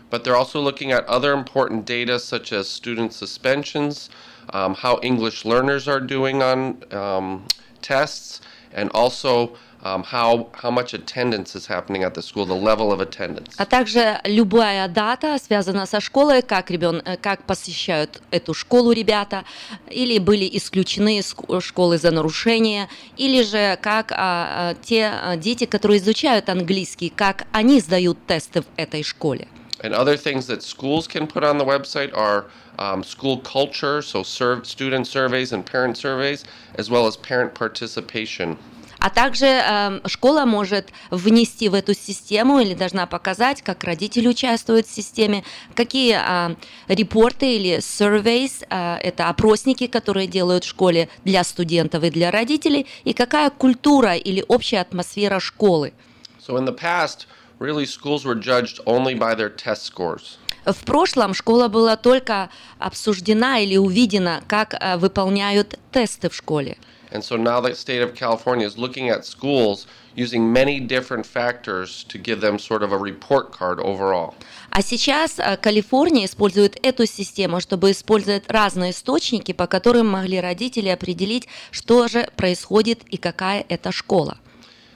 but 0.09 0.23
they're 0.23 0.37
also 0.37 0.61
looking 0.61 0.91
at 0.91 1.05
other 1.07 1.33
important 1.33 1.85
data 1.85 2.17
such 2.17 2.53
as 2.53 2.69
student 2.69 3.13
suspensions, 3.13 4.09
um, 4.53 4.73
how 4.73 4.99
English 5.03 5.43
learners 5.43 5.87
are 5.87 5.99
doing 5.99 6.41
on 6.41 6.81
um, 6.93 7.45
tests, 7.81 8.39
and 8.73 8.89
also 8.93 9.57
um, 9.82 10.04
how, 10.04 10.48
how 10.54 10.70
much 10.70 10.94
attendance 10.94 11.56
is 11.56 11.66
happening 11.66 12.04
at 12.04 12.14
the 12.14 12.22
school, 12.22 12.46
the 12.46 12.54
level 12.54 12.92
of 12.92 13.00
attendance. 13.00 13.54
а 13.56 13.66
также 13.66 14.20
любая 14.24 14.88
дата 14.88 15.38
связана 15.38 15.86
со 15.86 16.00
школой, 16.00 16.42
как, 16.42 16.70
ребен, 16.70 17.02
э, 17.04 17.16
как 17.16 17.44
посещают 17.44 18.22
эту 18.30 18.54
школу 18.54 18.92
ребята, 18.92 19.44
или 19.90 20.18
были 20.18 20.48
исключены 20.52 21.18
из 21.18 21.34
школы 21.60 21.98
за 21.98 22.10
нарушение, 22.10 22.88
или 23.16 23.42
же 23.42 23.78
как 23.82 24.12
а, 24.12 24.16
а, 24.16 24.74
те 24.82 25.06
а, 25.06 25.36
дети, 25.36 25.64
которые 25.64 25.98
изучают 25.98 26.48
английский, 26.48 27.10
как 27.10 27.46
они 27.52 27.80
сдают 27.80 28.18
тесты 28.26 28.62
в 28.62 28.66
этой 28.76 29.02
школе. 29.02 29.48
And 29.82 29.94
other 29.94 30.16
things 30.16 30.46
that 30.46 30.62
schools 30.62 31.08
can 31.08 31.26
put 31.26 31.42
on 31.42 31.58
the 31.58 31.64
website 31.64 32.16
are 32.16 32.46
um, 32.78 33.02
school 33.02 33.38
culture, 33.38 34.00
so 34.00 34.22
serve, 34.22 34.64
student 34.64 35.08
surveys 35.08 35.52
and 35.52 35.66
parent 35.66 35.96
surveys, 35.96 36.44
as 36.76 36.88
well 36.88 37.08
as 37.08 37.16
parent 37.16 37.52
participation. 37.52 38.56
А 39.02 39.10
также 39.10 39.46
эм, 39.46 40.00
школа 40.06 40.44
может 40.44 40.90
внести 41.10 41.68
в 41.68 41.74
эту 41.74 41.92
систему 41.92 42.60
или 42.60 42.72
должна 42.72 43.06
показать, 43.06 43.60
как 43.60 43.82
родители 43.82 44.28
участвуют 44.28 44.86
в 44.86 44.94
системе, 44.94 45.42
какие 45.74 46.12
а, 46.12 46.54
репорты 46.86 47.56
или 47.56 47.78
surveys, 47.78 48.64
а, 48.70 48.96
это 49.02 49.28
опросники, 49.28 49.88
которые 49.88 50.28
делают 50.28 50.62
в 50.62 50.68
школе 50.68 51.08
для 51.24 51.42
студентов 51.42 52.04
и 52.04 52.10
для 52.10 52.30
родителей, 52.30 52.86
и 53.02 53.12
какая 53.12 53.50
культура 53.50 54.14
или 54.14 54.44
общая 54.46 54.78
атмосфера 54.78 55.40
школы. 55.40 55.94
So 56.38 56.56
in 56.56 56.64
the 56.64 56.78
past, 56.78 57.26
really 57.58 57.84
schools 57.84 58.24
were 58.24 58.36
judged 58.36 58.78
only 58.86 59.18
by 59.18 59.34
their 59.34 59.50
test 59.50 59.82
scores. 59.82 60.38
В 60.64 60.84
прошлом 60.84 61.34
школа 61.34 61.66
была 61.66 61.96
только 61.96 62.50
обсуждена 62.78 63.58
или 63.58 63.76
увидена, 63.76 64.44
как 64.46 64.76
а, 64.78 64.96
выполняют 64.96 65.76
тесты 65.90 66.30
в 66.30 66.36
школе. 66.36 66.78
And 67.12 67.22
so 67.22 67.36
now 67.36 67.60
the 67.60 67.74
state 67.74 68.02
of 68.02 68.14
California 68.14 68.66
is 68.66 68.78
looking 68.78 69.10
at 69.10 69.24
schools 69.24 69.86
using 70.14 70.52
many 70.52 70.80
different 70.80 71.26
factors 71.26 72.04
to 72.08 72.18
give 72.18 72.40
them 72.40 72.58
sort 72.58 72.82
of 72.82 72.92
a 72.92 72.98
report 72.98 73.52
card 73.52 73.80
overall. 73.80 74.34
А 74.70 74.82
сейчас 74.82 75.38
э, 75.38 75.56
Калифорния 75.58 76.24
использует 76.24 76.78
эту 76.82 77.06
систему, 77.06 77.60
чтобы 77.60 77.90
использовать 77.90 78.50
разные 78.50 78.92
источники, 78.92 79.52
по 79.52 79.66
которым 79.66 80.08
могли 80.08 80.40
родители 80.40 80.88
определить, 80.88 81.46
что 81.70 82.08
же 82.08 82.28
происходит 82.36 83.02
и 83.10 83.18
какая 83.18 83.64
это 83.68 83.92
школа. 83.92 84.38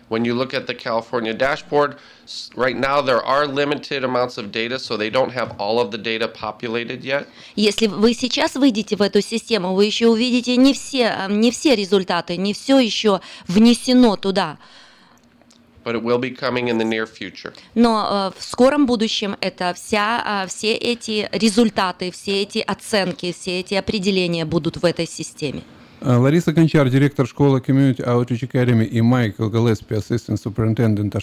When 0.08 0.24
you 0.24 0.34
look 0.34 0.54
at 0.54 0.68
the 0.68 0.74
California 0.74 1.34
dashboard, 1.34 1.96
right 2.54 2.76
now 2.76 3.02
there 3.02 3.20
are 3.22 3.44
limited 3.46 4.04
amounts 4.04 4.38
of 4.38 4.52
data, 4.52 4.78
so 4.78 4.96
they 4.96 5.10
don't 5.10 5.32
have 5.32 5.56
all 5.58 5.80
of 5.80 5.90
the 5.90 5.98
data 5.98 6.28
populated 6.28 7.02
yet. 7.02 7.26
Если 7.56 7.88
вы 7.88 8.14
сейчас 8.14 8.54
выйдете 8.54 8.94
в 8.94 9.02
эту 9.02 9.20
систему, 9.20 9.74
вы 9.74 9.86
еще 9.86 10.06
увидите 10.06 10.56
не 10.56 10.74
все, 10.74 11.12
э, 11.18 11.26
не 11.32 11.50
все 11.50 11.74
результаты, 11.74 12.36
не 12.36 12.54
все 12.54 12.78
еще 12.78 13.20
внесено 13.48 14.16
туда. 14.16 14.58
But 15.82 15.96
it 15.96 16.02
will 16.02 16.18
be 16.18 16.30
coming 16.30 16.68
in 16.68 16.78
the 16.78 16.84
near 16.84 17.06
future. 17.06 17.52
Но 17.74 18.32
э, 18.36 18.38
в 18.38 18.44
скором 18.44 18.86
будущем 18.86 19.36
это 19.40 19.74
вся, 19.74 20.44
э, 20.44 20.48
все 20.48 20.74
эти 20.74 21.28
результаты, 21.32 22.12
все 22.12 22.42
эти 22.42 22.58
оценки, 22.58 23.32
все 23.32 23.58
эти 23.58 23.74
определения 23.74 24.44
будут 24.44 24.76
в 24.76 24.84
этой 24.84 25.08
системе. 25.08 25.62
Э, 26.06 26.16
Лариса 26.18 26.52
Гончар, 26.52 26.88
директор 26.88 27.26
школы 27.26 27.58
Community 27.58 27.98
Outreach 27.98 28.48
Academy 28.48 28.84
и 28.84 29.00
Майкл 29.00 29.48
Галеспи, 29.48 29.96
ассистент 29.96 30.40
суперинтендента 30.40 31.18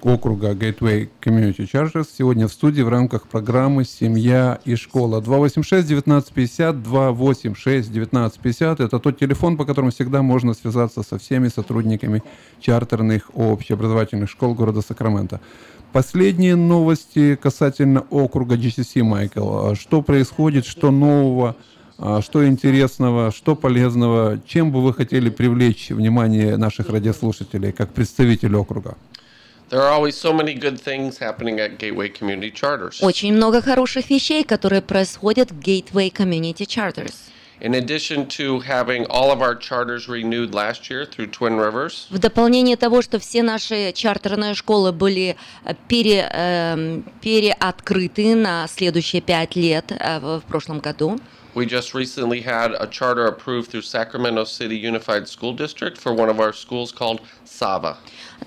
округа 0.00 0.52
Gateway 0.52 1.10
Community 1.20 1.70
Charters, 1.70 2.06
сегодня 2.16 2.48
в 2.48 2.52
студии 2.52 2.80
в 2.80 2.88
рамках 2.88 3.28
программы 3.28 3.84
«Семья 3.84 4.58
и 4.64 4.74
школа». 4.74 5.20
286-1950, 5.20 6.82
286-1950– 6.82 8.76
это 8.82 8.98
тот 8.98 9.18
телефон, 9.18 9.58
по 9.58 9.66
которому 9.66 9.90
всегда 9.90 10.22
можно 10.22 10.54
связаться 10.54 11.02
со 11.02 11.18
всеми 11.18 11.48
сотрудниками 11.48 12.22
чартерных 12.58 13.30
общеобразовательных 13.34 14.30
школ 14.30 14.54
города 14.54 14.80
Сакраменто. 14.80 15.42
Последние 15.92 16.56
новости 16.56 17.36
касательно 17.36 18.06
округа 18.08 18.56
GCC, 18.56 19.02
Майкл. 19.02 19.72
А 19.72 19.74
Что 19.74 20.00
происходит, 20.00 20.64
что 20.64 20.90
нового, 20.90 21.54
что 22.22 22.46
интересного, 22.46 23.30
что 23.30 23.54
полезного, 23.54 24.40
чем 24.46 24.72
бы 24.72 24.82
вы 24.82 24.92
хотели 24.92 25.30
привлечь 25.30 25.90
внимание 25.90 26.56
наших 26.56 26.88
радиослушателей 26.88 27.72
как 27.72 27.92
представитель 27.92 28.56
округа? 28.56 28.96
Очень 33.00 33.32
много 33.32 33.62
хороших 33.62 34.10
вещей, 34.10 34.44
которые 34.44 34.82
происходят 34.82 35.50
в 35.50 35.58
Gateway 35.58 36.12
Community 36.12 36.66
Charters. 36.66 37.14
In 37.62 37.74
addition 37.74 38.26
to 38.26 38.58
having 38.58 39.06
all 39.08 39.30
of 39.30 39.40
our 39.40 39.54
charters 39.54 40.08
renewed 40.08 40.52
last 40.52 40.90
year 40.90 41.06
through 41.06 41.28
Twin 41.30 41.56
Rivers, 41.56 42.08
В 42.10 42.18
дополнение 42.18 42.76
того, 42.76 43.02
что 43.02 43.20
все 43.20 43.44
наши 43.44 43.92
чартерные 43.92 44.54
школы 44.54 44.90
были 44.90 45.36
э, 45.64 45.74
пере, 45.86 46.28
эм, 46.32 47.04
переоткрыты 47.22 48.34
на 48.34 48.66
следующие 48.66 49.22
пять 49.22 49.54
лет 49.54 49.92
э, 49.92 50.18
в 50.18 50.42
прошлом 50.48 50.80
году, 50.80 51.20
we 51.57 51.65
just 51.65 51.93
recently 51.93 52.41
had 52.41 52.71
a 52.79 52.87
charter 52.87 53.25
approved 53.25 53.71
through 53.71 53.81
Sacramento 53.81 54.43
City 54.43 54.77
Unified 54.77 55.27
School 55.27 55.53
District 55.53 55.97
for 55.97 56.13
one 56.13 56.29
of 56.29 56.39
our 56.39 56.53
schools 56.53 56.91
called 56.91 57.19
Sava. 57.45 57.97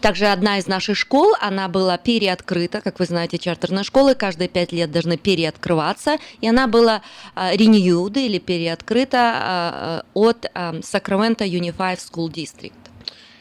Также 0.00 0.26
одна 0.26 0.58
из 0.58 0.68
наших 0.68 0.96
школ, 0.96 1.34
она 1.40 1.68
была 1.68 1.98
переоткрыта, 1.98 2.80
как 2.80 3.00
вы 3.00 3.06
знаете, 3.06 3.38
чартерные 3.38 3.82
школы 3.82 4.14
каждые 4.14 4.48
пять 4.48 4.72
лет 4.72 4.92
должны 4.92 5.16
переоткрываться, 5.16 6.18
и 6.40 6.48
она 6.48 6.68
была 6.68 7.02
э, 7.34 7.56
renewed 7.56 8.16
или 8.18 8.38
переоткрыта 8.38 9.18
э, 9.18 10.00
э, 10.00 10.02
от 10.14 10.46
э, 10.46 10.80
Sacramento 10.82 11.44
Unified 11.44 11.98
School 11.98 12.30
District. 12.30 12.83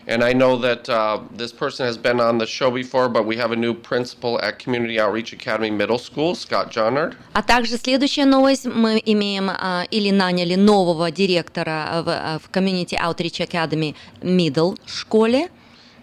And 0.08 0.24
I 0.24 0.34
know 0.34 0.58
that 0.58 0.90
uh, 0.90 1.20
this 1.32 1.52
person 1.52 1.86
has 1.86 1.96
been 1.96 2.20
on 2.20 2.40
the 2.40 2.48
show 2.48 2.72
before, 2.72 3.10
but 3.10 3.28
we 3.28 3.38
have 3.38 3.52
a 3.52 3.56
new 3.56 3.76
principal 3.76 4.42
at 4.42 4.58
Community 4.58 5.00
Outreach 5.00 5.34
Academy 5.34 5.70
Middle 5.70 6.00
School, 6.00 6.34
Scott 6.34 6.72
Johnard. 6.72 7.16
А 7.34 7.44
также 7.44 7.78
следующая 7.78 8.26
новость, 8.26 8.66
мы 8.66 9.00
имеем 9.06 9.52
а, 9.52 9.86
или 9.92 10.10
наняли 10.10 10.56
нового 10.56 11.12
директора 11.12 12.02
в, 12.04 12.10
а, 12.10 12.40
в 12.40 12.50
Community 12.50 12.98
Outreach 13.00 13.48
Academy 13.48 13.94
Middle 14.22 14.80
школе. 14.88 15.50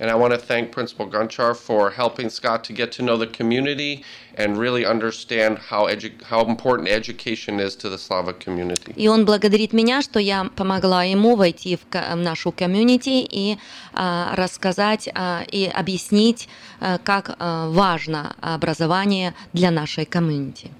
And 0.00 0.10
I 0.10 0.14
want 0.14 0.34
to 0.34 0.38
thank 0.38 0.72
Principal 0.72 1.08
Gunchar 1.08 1.56
for 1.56 1.90
helping 1.90 2.28
Scott 2.28 2.64
to 2.64 2.74
get 2.74 2.92
to 2.92 3.02
know 3.02 3.16
the 3.16 3.26
community 3.26 4.04
and 4.34 4.58
really 4.58 4.84
understand 4.84 5.58
how, 5.58 5.86
edu- 5.86 6.22
how 6.24 6.44
important 6.44 6.88
education 6.88 7.58
is 7.58 7.74
to 7.76 7.88
the 7.88 7.96
Slavic 7.96 8.38
community. 8.40 8.92
И 8.94 9.08
он 9.08 9.24
благодарит 9.24 9.72
меня, 9.72 10.02
что 10.02 10.18
я 10.18 10.44
помогла 10.54 11.04
ему 11.04 11.34
войти 11.34 11.76
в, 11.76 11.86
ко- 11.88 12.12
в 12.12 12.16
нашу 12.16 12.52
комьюнити 12.52 13.26
и 13.30 13.56
а, 13.94 14.34
рассказать 14.36 15.08
а, 15.14 15.44
и 15.50 15.66
объяснить, 15.66 16.48
а, 16.80 16.98
как 16.98 17.34
а, 17.38 17.70
важно 17.70 18.36
образование 18.40 19.34
для 19.54 19.70
нашей 19.70 20.04
комьюнити. 20.04 20.70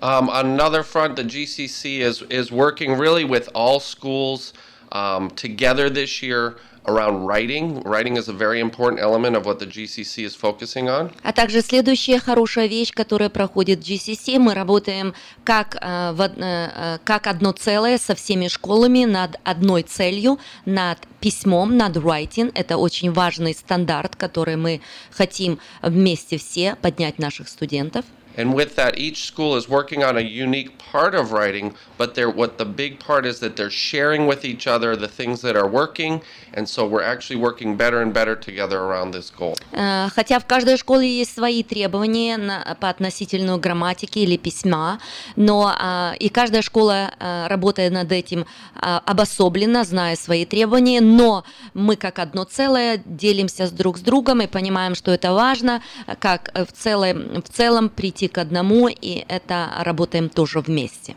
Um, 0.00 0.28
on 0.28 0.46
another 0.46 0.82
front, 0.82 1.16
the 1.16 1.24
GCC 1.24 2.00
is, 2.00 2.22
is 2.28 2.52
working 2.52 2.98
really 2.98 3.24
with 3.24 3.48
all 3.54 3.80
schools 3.80 4.52
um, 4.92 5.30
together 5.30 5.88
this 5.88 6.22
year 6.22 6.56
around 6.85 7.25
writing. 7.25 7.81
Writing 7.83 8.17
is 8.17 8.27
a 8.27 8.33
very 8.33 8.59
important 8.59 9.01
element 9.01 9.35
of 9.35 9.45
what 9.45 9.59
the 9.59 9.65
GCC 9.65 10.25
is 10.25 10.35
focusing 10.35 10.89
on. 10.89 11.11
А 11.23 11.33
также 11.33 11.61
следующая 11.61 12.19
хорошая 12.19 12.67
вещь, 12.67 12.91
которая 12.93 13.29
проходит 13.29 13.79
GCC, 13.79 14.39
мы 14.39 14.53
работаем 14.53 15.13
как, 15.43 15.77
э, 15.81 16.15
э, 16.17 16.31
э, 16.37 16.97
как 17.03 17.27
одно 17.27 17.51
целое 17.51 17.97
со 17.97 18.15
всеми 18.15 18.47
школами 18.47 19.05
над 19.05 19.39
одной 19.43 19.83
целью, 19.83 20.39
над 20.65 20.99
письмом, 21.19 21.77
над 21.77 21.97
writing. 21.97 22.51
Это 22.55 22.77
очень 22.77 23.11
важный 23.11 23.53
стандарт, 23.53 24.15
который 24.15 24.55
мы 24.55 24.81
хотим 25.11 25.59
вместе 25.81 26.37
все 26.37 26.75
поднять 26.75 27.19
наших 27.19 27.47
студентов. 27.47 28.05
And 28.37 28.53
with 28.53 28.75
that, 28.75 28.97
each 28.97 29.25
school 29.25 29.55
is 29.55 29.67
working 29.67 30.03
on 30.03 30.17
a 30.17 30.21
unique 30.21 30.77
part 30.77 31.13
of 31.13 31.31
writing, 31.31 31.73
but 31.97 32.15
they're, 32.15 32.29
what 32.29 32.57
the 32.57 32.65
big 32.65 32.99
part 32.99 33.25
is 33.25 33.39
that 33.39 33.55
they're 33.55 33.69
sharing 33.69 34.25
with 34.25 34.45
each 34.45 34.67
other 34.67 34.95
the 34.95 35.07
things 35.07 35.41
that 35.41 35.55
are 35.55 35.67
working, 35.67 36.21
and 36.53 36.67
so 36.67 36.85
we're 36.85 37.03
actually 37.03 37.35
working 37.37 37.75
better 37.75 38.01
and 38.01 38.13
better 38.13 38.35
together 38.35 38.79
around 38.79 39.11
this 39.11 39.29
goal. 39.29 39.55
Э, 39.73 40.07
Хотя 40.15 40.39
в 40.39 40.45
каждой 40.45 40.77
школе 40.77 41.07
есть 41.07 41.35
свои 41.35 41.63
требования 41.63 42.37
на- 42.37 42.77
по 42.79 42.89
относительную 42.89 43.57
грамматике 43.59 44.21
или 44.21 44.37
письма, 44.37 44.99
но 45.35 45.73
а, 45.77 46.13
и 46.19 46.29
каждая 46.29 46.61
школа 46.61 47.11
а, 47.19 47.47
работает 47.47 47.91
над 47.91 48.11
этим 48.11 48.45
а, 48.75 49.01
обособленно, 49.05 49.83
зная 49.83 50.15
свои 50.15 50.45
требования, 50.45 51.01
но 51.01 51.43
мы 51.73 51.95
как 51.95 52.19
одно 52.19 52.43
целое 52.43 53.01
делимся 53.05 53.69
друг 53.71 53.97
с 53.97 54.01
другом 54.01 54.41
и 54.41 54.47
понимаем, 54.47 54.95
что 54.95 55.11
это 55.11 55.33
важно, 55.33 55.81
как 56.19 56.51
в 56.53 56.71
целом, 56.71 57.41
в 57.41 57.49
целом 57.49 57.89
прийти 57.89 58.20
к 58.27 58.37
одному, 58.37 58.87
и 58.87 59.23
это 59.27 59.71
работаем 59.79 60.29
тоже 60.29 60.59
вместе. 60.59 61.15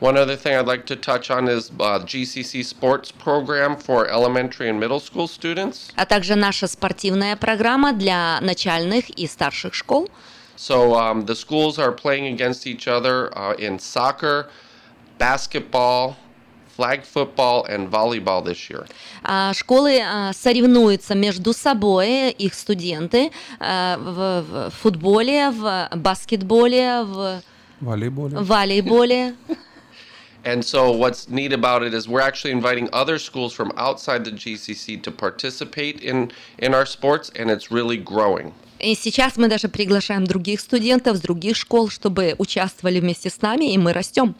One 0.00 0.16
other 0.16 0.34
thing 0.34 0.54
I'd 0.56 0.66
like 0.66 0.86
to 0.86 0.96
touch 0.96 1.30
on 1.30 1.46
is 1.46 1.70
uh, 1.78 1.98
GCC 1.98 2.64
sports 2.64 3.12
program 3.12 3.76
for 3.76 4.08
elementary 4.08 4.70
and 4.70 4.80
middle 4.80 4.98
school 4.98 5.28
students. 5.28 5.92
А 5.94 6.06
также 6.06 6.36
наша 6.36 6.66
спортивная 6.68 7.36
программа 7.36 7.92
для 7.92 8.40
начальных 8.40 9.10
и 9.10 9.26
старших 9.26 9.74
школ. 9.74 10.08
So 10.56 10.94
um, 10.94 11.26
the 11.26 11.34
schools 11.34 11.78
are 11.78 11.92
playing 11.92 12.26
against 12.26 12.66
each 12.66 12.88
other 12.88 13.30
uh, 13.36 13.54
in 13.58 13.78
soccer, 13.78 14.48
basketball, 15.18 16.16
flag 16.80 17.04
football, 17.04 17.66
and 17.66 17.90
volleyball 17.90 18.42
this 18.42 18.70
year. 18.70 18.86
А, 19.22 19.52
Школы 19.52 20.00
а, 20.00 20.32
соревнуются 20.32 21.14
между 21.14 21.52
собой, 21.52 22.30
их 22.30 22.54
студенты, 22.54 23.30
а, 23.58 23.98
в 23.98 24.70
в 24.70 24.70
футболе, 24.82 25.50
в 25.50 25.90
баскетболе, 25.94 27.02
в 27.02 27.42
Волейболе. 27.80 28.38
волейболе. 28.38 29.34
And 30.42 30.64
so, 30.64 30.90
what's 30.90 31.28
neat 31.28 31.52
about 31.52 31.82
it 31.82 31.92
is 31.92 32.08
we're 32.08 32.22
actually 32.30 32.52
inviting 32.52 32.88
other 32.94 33.18
schools 33.18 33.52
from 33.52 33.72
outside 33.76 34.24
the 34.24 34.30
GCC 34.30 35.02
to 35.02 35.10
participate 35.10 36.00
in, 36.00 36.32
in 36.58 36.72
our 36.72 36.86
sports, 36.86 37.30
and 37.36 37.50
it's 37.50 37.70
really 37.70 37.98
growing. 37.98 38.54
И 38.78 38.94
сейчас 38.94 39.36
мы 39.36 39.48
даже 39.48 39.68
приглашаем 39.68 40.24
других 40.24 40.60
студентов 40.60 41.18
с 41.18 41.20
других 41.20 41.58
школ, 41.58 41.90
чтобы 41.90 42.34
участвовали 42.38 43.00
вместе 43.00 43.28
с 43.28 43.42
нами, 43.42 43.74
и 43.74 43.76
мы 43.76 43.92
растем. 43.92 44.34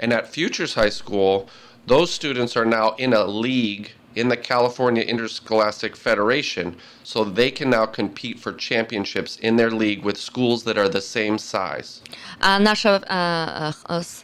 And 0.00 0.12
at 0.12 0.32
Futures 0.32 0.74
High 0.74 0.90
School, 0.90 1.48
those 1.87 2.11
students 2.11 2.55
are 2.55 2.65
now 2.65 2.95
in 2.97 3.13
a 3.13 3.25
league 3.25 3.91
in 4.15 4.29
the 4.29 4.37
California 4.37 5.03
Interscholastic 5.03 5.95
Federation, 5.95 6.75
so 7.03 7.23
they 7.25 7.51
can 7.51 7.69
now 7.69 7.85
compete 7.85 8.39
for 8.39 8.53
championships 8.53 9.37
in 9.41 9.57
their 9.57 9.69
league 9.69 10.03
with 10.03 10.17
schools 10.17 10.63
that 10.63 10.77
are 10.77 10.89
the 10.89 11.01
same 11.01 11.37
size. 11.37 12.01
А 12.39 12.59
наша 12.59 13.01
а, 13.07 13.73
а, 13.83 14.01
с- 14.01 14.23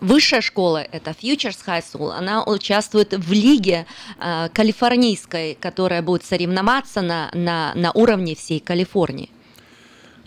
высшая 0.00 0.40
школа, 0.40 0.86
это 0.92 1.10
Futures 1.10 1.58
High 1.66 1.82
School, 1.82 2.12
она 2.12 2.44
участвует 2.44 3.12
в 3.14 3.32
лиге 3.32 3.86
а, 4.18 4.48
калифорнийской, 4.48 5.56
которая 5.60 6.02
будет 6.02 6.24
соревноваться 6.24 7.02
на, 7.02 7.30
на, 7.34 7.72
на 7.74 7.90
уровне 7.92 8.34
всей 8.34 8.60
Калифорнии. 8.60 9.30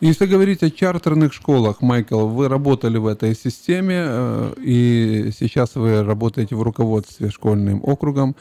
Если 0.00 0.24
говорить 0.24 0.62
о 0.62 0.70
чартерных 0.70 1.34
школах, 1.34 1.82
Майкл, 1.82 2.26
вы 2.26 2.48
работали 2.48 2.96
в 2.96 3.06
этой 3.06 3.36
системе, 3.36 3.96
э, 4.06 4.54
и 4.56 5.30
сейчас 5.38 5.74
вы 5.74 6.02
работаете 6.02 6.56
в 6.56 6.62
руководстве 6.62 7.28
школьным 7.28 7.80
округом. 7.84 8.34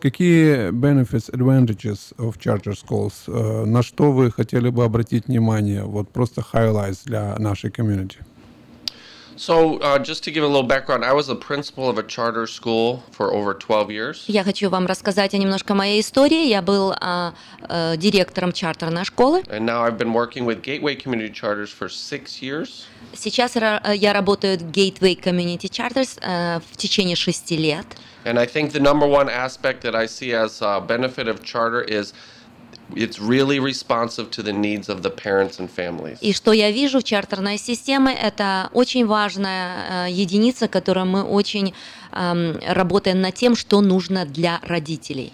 Какие 0.00 0.70
benefits, 0.70 1.30
advantages 1.30 2.16
of 2.16 2.38
charter 2.38 2.72
schools? 2.72 3.12
Э, 3.26 3.66
На 3.66 3.82
что 3.82 4.10
вы 4.10 4.30
хотели 4.30 4.70
бы 4.70 4.84
обратить 4.84 5.28
внимание? 5.28 5.84
Вот 5.84 6.08
просто 6.08 6.40
highlights 6.40 7.00
для 7.04 7.36
нашей 7.38 7.68
community. 7.68 8.16
So, 9.37 9.77
uh, 9.81 9.99
just 9.99 10.23
to 10.23 10.31
give 10.31 10.43
a 10.43 10.47
little 10.47 10.63
background, 10.67 11.05
I 11.05 11.13
was 11.13 11.29
a 11.29 11.35
principal 11.35 11.87
of 11.87 11.99
a 11.99 12.03
charter 12.03 12.47
school 12.47 13.03
for 13.11 13.31
over 13.31 13.53
12 13.53 13.91
years. 13.91 14.23
Я 14.27 14.43
хочу 14.43 14.69
вам 14.69 14.87
рассказать 14.87 15.35
о 15.35 15.37
немножко 15.37 15.75
моей 15.75 16.01
истории. 16.01 16.47
Я 16.47 16.63
был 16.63 16.95
а, 16.99 17.33
э, 17.69 17.97
директором 17.97 18.51
чартерной 18.51 19.05
школы. 19.05 19.43
And 19.43 19.65
now 19.65 19.83
I've 19.83 19.97
been 19.99 20.11
working 20.11 20.45
with 20.45 20.63
Gateway 20.63 20.95
Community 20.95 21.31
Charters 21.31 21.69
for 21.69 21.87
six 21.87 22.41
years. 22.41 22.85
Сейчас 23.13 23.55
ра- 23.55 23.79
э, 23.83 23.95
я 23.95 24.11
работаю 24.11 24.57
в 24.57 24.71
Gateway 24.71 25.15
Community 25.15 25.69
Charters 25.69 26.17
э, 26.21 26.59
в 26.71 26.75
течение 26.75 27.15
шести 27.15 27.57
лет. 27.57 27.85
And 28.25 28.39
I 28.39 28.47
think 28.47 28.71
the 28.71 28.79
number 28.81 29.07
one 29.07 29.29
aspect 29.29 29.81
that 29.83 29.95
I 29.95 30.07
see 30.07 30.33
as 30.33 30.61
a 30.63 30.81
benefit 30.81 31.27
of 31.27 31.43
charter 31.43 31.83
is 31.83 32.11
it's 32.96 33.18
really 33.18 33.58
responsive 33.58 34.30
to 34.30 34.42
the 34.42 34.52
needs 34.52 34.88
of 34.88 35.02
the 35.02 35.10
parents 35.10 35.58
and 35.58 35.70
families. 35.70 36.18
И 36.20 36.32
что 36.32 36.52
я 36.52 36.70
вижу 36.70 37.00
в 37.00 37.04
чартерной 37.04 37.58
системе, 37.58 38.14
это 38.14 38.70
очень 38.72 39.06
важная 39.06 40.06
э, 40.06 40.10
единица, 40.12 40.68
которую 40.68 41.06
мы 41.06 41.22
очень 41.22 41.74
ам, 42.10 42.58
работаем 42.66 43.20
над 43.20 43.34
тем, 43.34 43.56
что 43.56 43.80
нужно 43.80 44.24
для 44.24 44.60
родителей. 44.62 45.32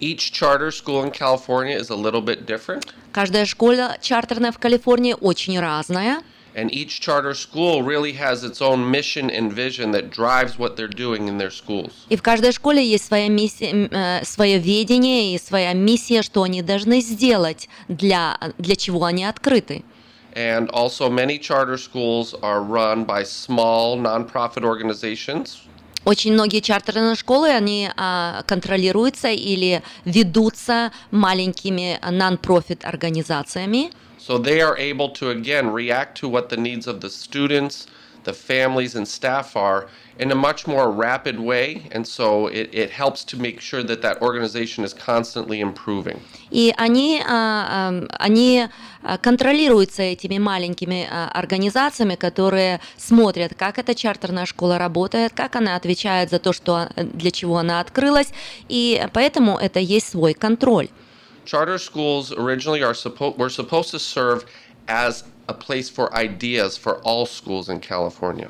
Each 0.00 0.30
charter 0.30 0.70
school 0.70 1.02
in 1.02 1.10
California 1.10 1.76
is 1.76 1.90
a 1.90 1.96
little 1.96 2.22
bit 2.22 2.46
different, 2.46 2.86
Каждая 3.12 3.46
школа 3.46 3.96
чартерная 4.00 4.52
в 4.52 4.58
Калифорнии 4.58 5.16
очень 5.18 5.58
разная. 5.58 6.22
And 6.58 6.72
each 6.72 7.00
charter 7.00 7.34
school 7.34 7.82
really 7.82 8.14
has 8.24 8.42
its 8.42 8.60
own 8.60 8.80
mission 8.90 9.30
and 9.30 9.52
vision 9.52 9.92
that 9.92 10.10
drives 10.10 10.58
what 10.58 10.76
they're 10.76 10.96
doing 11.06 11.28
in 11.28 11.38
their 11.38 11.50
schools. 11.50 11.92
И 12.08 12.16
в 12.16 12.22
каждой 12.22 12.52
школе 12.52 12.84
есть 12.84 13.06
своя 13.06 13.28
миссия, 13.28 13.88
э, 13.90 14.24
свое 14.24 14.58
видение 14.58 15.34
и 15.34 15.38
своя 15.38 15.72
миссия, 15.72 16.22
что 16.22 16.42
они 16.42 16.62
должны 16.62 17.00
сделать, 17.00 17.68
для, 17.88 18.38
для 18.58 18.76
чего 18.76 19.04
они 19.04 19.24
открыты. 19.24 19.84
And 20.34 20.68
also, 20.70 21.08
many 21.08 21.38
charter 21.38 21.78
schools 21.78 22.34
are 22.42 22.62
run 22.62 23.04
by 23.04 23.24
small 23.24 23.96
nonprofit 23.96 24.64
organizations. 24.64 25.58
Очень 26.04 26.32
многие 26.32 26.60
чартерные 26.60 27.16
школы, 27.16 27.50
они 27.50 27.90
а, 27.96 28.42
контролируются 28.46 29.28
или 29.28 29.82
ведутся 30.04 30.92
маленькими 31.10 31.98
нон-профит 32.08 32.84
организациями. 32.84 33.90
So 34.28 34.36
they 34.36 34.60
are 34.60 34.76
able 34.76 35.08
to 35.20 35.30
again 35.30 35.72
react 35.72 36.18
to 36.18 36.28
what 36.28 36.50
the 36.50 36.58
needs 36.58 36.86
of 36.86 37.00
the 37.00 37.08
students, 37.08 37.86
the 38.24 38.34
families, 38.34 38.94
and 38.94 39.08
staff 39.08 39.56
are 39.56 39.88
in 40.18 40.30
a 40.30 40.34
much 40.34 40.66
more 40.66 40.90
rapid 40.90 41.40
way. 41.40 41.88
And 41.92 42.06
so 42.06 42.48
it, 42.48 42.68
it 42.74 42.90
helps 42.90 43.24
to 43.24 43.38
make 43.38 43.58
sure 43.62 43.82
that 43.82 44.02
that 44.02 44.20
organization 44.20 44.84
is 44.84 44.92
constantly 44.92 45.60
improving. 45.62 46.20
И 46.50 46.74
они, 46.76 47.22
а, 47.26 47.88
ам, 47.88 48.08
они 48.18 48.68
а, 49.02 49.16
контролируются 49.16 50.02
этими 50.02 50.36
маленькими 50.36 51.08
а, 51.10 51.30
организациями, 51.30 52.16
которые 52.16 52.80
смотрят, 52.98 53.54
как 53.54 53.78
эта 53.78 53.94
чартерная 53.94 54.44
школа 54.44 54.76
работает, 54.76 55.32
как 55.34 55.56
она 55.56 55.74
отвечает 55.74 56.28
за 56.28 56.38
то, 56.38 56.52
что, 56.52 56.90
а, 56.94 57.02
для 57.02 57.30
чего 57.30 57.56
она 57.56 57.80
открылась, 57.80 58.28
и 58.68 59.02
поэтому 59.14 59.56
это 59.56 59.80
есть 59.80 60.10
свой 60.10 60.34
контроль. 60.34 60.90
Charter 61.47 61.77
schools 61.77 62.31
originally 62.31 62.81
are 62.83 62.93
suppo- 62.93 63.35
were 63.37 63.49
supposed 63.49 63.91
to 63.91 63.99
serve 63.99 64.45
as 64.87 65.23
a 65.47 65.53
place 65.53 65.89
for 65.89 66.13
ideas 66.15 66.77
for 66.77 67.01
all 67.03 67.25
schools 67.25 67.67
in 67.69 67.79
California. 67.81 68.49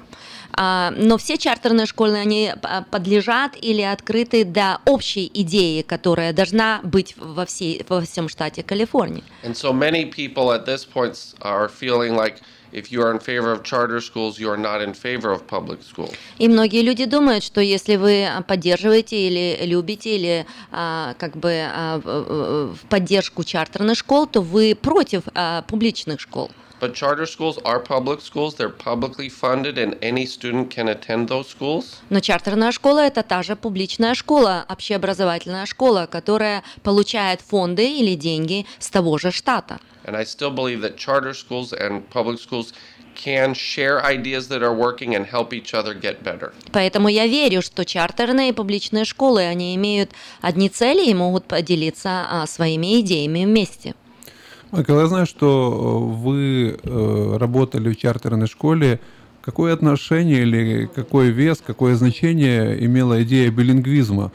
А, 0.56 0.92
Но 0.96 1.18
все 1.18 1.38
чартерные 1.38 1.88
школы, 1.88 2.18
они 2.20 2.54
а, 2.62 2.84
подлежат 2.84 3.56
или 3.60 3.82
открыты 3.82 4.44
до 4.46 4.78
общей 4.86 5.30
идеи, 5.34 5.82
которая 5.82 6.32
должна 6.34 6.82
быть 6.84 7.16
во, 7.18 7.46
всей, 7.48 7.84
во 7.90 8.02
всем 8.02 8.30
штате 8.30 8.62
Калифорния. 8.62 9.24
And 9.44 9.56
so 9.56 9.74
many 9.74 10.06
people 10.06 10.52
at 10.52 10.66
this 10.68 10.86
point 10.86 11.14
s- 11.14 11.34
are 11.42 11.68
feeling 11.68 12.16
like 12.16 12.42
if 12.73 12.91
you 12.91 13.03
are 13.03 13.13
in 13.13 13.19
favor 13.19 13.53
of 13.53 13.63
charter 13.63 14.01
schools, 14.01 14.39
you 14.39 14.51
are 14.51 14.57
not 14.57 14.81
in 14.83 14.95
favor 14.95 15.31
of 15.33 15.47
public 15.47 15.83
schools. 15.83 16.15
И 16.39 16.49
многие 16.49 16.83
люди 16.83 17.05
думают, 17.05 17.45
что 17.45 17.61
если 17.61 17.97
вы 17.97 18.27
а, 18.27 18.43
поддерживаете 18.43 19.17
или 19.29 19.59
любите, 19.65 20.17
или 20.17 20.47
а, 20.71 21.15
как 21.19 21.37
бы 21.37 21.53
а, 21.53 21.99
в 21.99 22.79
поддержку 22.89 23.45
чартерных 23.45 23.97
школ, 23.99 24.27
то 24.27 24.41
вы 24.41 24.75
против 24.81 25.23
а, 25.35 25.63
публичных 25.63 26.21
школ. 26.21 26.51
But 26.81 26.95
charter 26.95 27.27
schools 27.27 27.59
are 27.65 27.81
public 27.81 28.21
schools. 28.21 28.55
They're 28.55 28.69
publicly 28.69 29.29
funded, 29.29 29.79
and 29.79 29.97
any 30.01 30.27
student 30.27 30.71
can 30.71 30.89
attend 30.89 31.29
those 31.29 31.49
schools. 31.49 31.97
Но 32.09 32.21
чартерная 32.21 32.71
школа 32.71 33.01
это 33.01 33.23
та 33.25 33.43
же 33.43 33.57
публичная 33.57 34.15
школа, 34.15 34.65
общеобразовательная 34.69 35.67
школа, 35.67 36.07
которая 36.07 36.63
получает 36.85 37.41
фонды 37.41 37.91
или 37.99 38.15
деньги 38.15 38.65
с 38.79 38.91
того 38.91 39.19
же 39.19 39.33
штата. 39.33 39.81
And 40.09 40.17
I 40.17 40.25
still 40.25 40.51
believe 40.51 40.81
that 40.81 40.97
charter 40.97 41.35
schools 41.35 41.75
and 41.75 42.09
public 42.09 42.39
schools 42.39 42.73
can 43.15 43.53
share 43.53 44.03
ideas 44.03 44.49
that 44.49 44.63
are 44.63 44.75
working 44.75 45.15
and 45.15 45.27
help 45.27 45.53
each 45.53 45.75
other 45.75 45.93
get 45.93 46.23
better. 46.25 46.53
Поэтому 46.73 47.09
я 47.09 47.27
верю, 47.27 47.61
что 47.61 47.85
чартерные 47.85 48.51
и 48.51 48.53
публичные 48.53 49.05
школы, 49.05 49.43
они 49.43 49.75
имеют 49.75 50.13
одни 50.41 50.71
цели 50.71 51.11
и 51.11 51.15
могут 51.15 51.45
поделиться 51.45 52.27
а, 52.31 52.47
своими 52.47 53.01
идеями 53.01 53.45
вместе. 53.45 53.95
Майкл, 54.71 54.99
я 54.99 55.07
знаю, 55.09 55.27
что 55.27 55.47
э, 55.47 56.23
вы 56.23 56.79
э, 56.83 57.37
работали 57.39 57.91
в 57.91 57.97
чартерной 57.97 58.47
школе. 58.47 59.01
Какое 59.43 59.75
отношение 59.75 60.43
или 60.43 60.87
какой 60.87 61.31
вес, 61.31 61.63
какое 61.67 61.97
значение 61.97 62.83
имела 62.85 63.23
идея 63.23 63.51
билингвизма, 63.51 64.31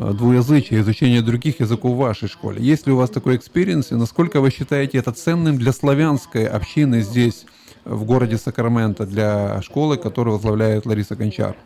э, 0.00 0.12
двуязычия, 0.12 0.80
изучения 0.80 1.22
других 1.22 1.60
языков 1.60 1.92
в 1.92 1.98
вашей 1.98 2.28
школе? 2.28 2.62
Есть 2.62 2.86
ли 2.86 2.92
у 2.92 2.96
вас 2.96 3.10
такой 3.10 3.36
experience, 3.36 3.92
и 3.92 3.94
насколько 3.94 4.40
вы 4.40 4.50
считаете 4.50 4.98
это 4.98 5.12
ценным 5.12 5.58
для 5.58 5.72
славянской 5.72 6.46
общины 6.46 7.02
здесь, 7.02 7.44
в 7.84 8.04
городе 8.04 8.36
Сакраменто, 8.36 9.06
для 9.06 9.60
школы, 9.62 9.96
которую 9.96 10.34
возглавляет 10.34 10.86
Лариса 10.86 11.16
Гончар? 11.16 11.56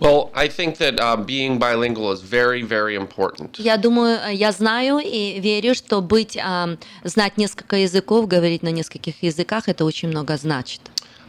Well, 0.00 0.30
I 0.34 0.48
think 0.48 0.76
that 0.78 1.00
uh, 1.00 1.16
being 1.16 1.58
bilingual 1.58 2.12
is 2.12 2.20
very, 2.20 2.62
very 2.62 2.94
important. 2.94 3.58
Я 3.58 3.78
думаю, 3.78 4.18
э, 4.26 4.34
я 4.34 4.52
знаю 4.52 4.98
и 4.98 5.40
верю, 5.40 5.74
что 5.74 6.02
быть, 6.02 6.36
а, 6.36 6.76
знать 7.04 7.38
несколько 7.38 7.76
языков, 7.76 8.26
говорить 8.26 8.62
на 8.62 8.70
нескольких 8.70 9.22
языках, 9.22 9.68
это 9.68 9.84
очень 9.84 10.08
много 10.08 10.36
значит. 10.36 10.80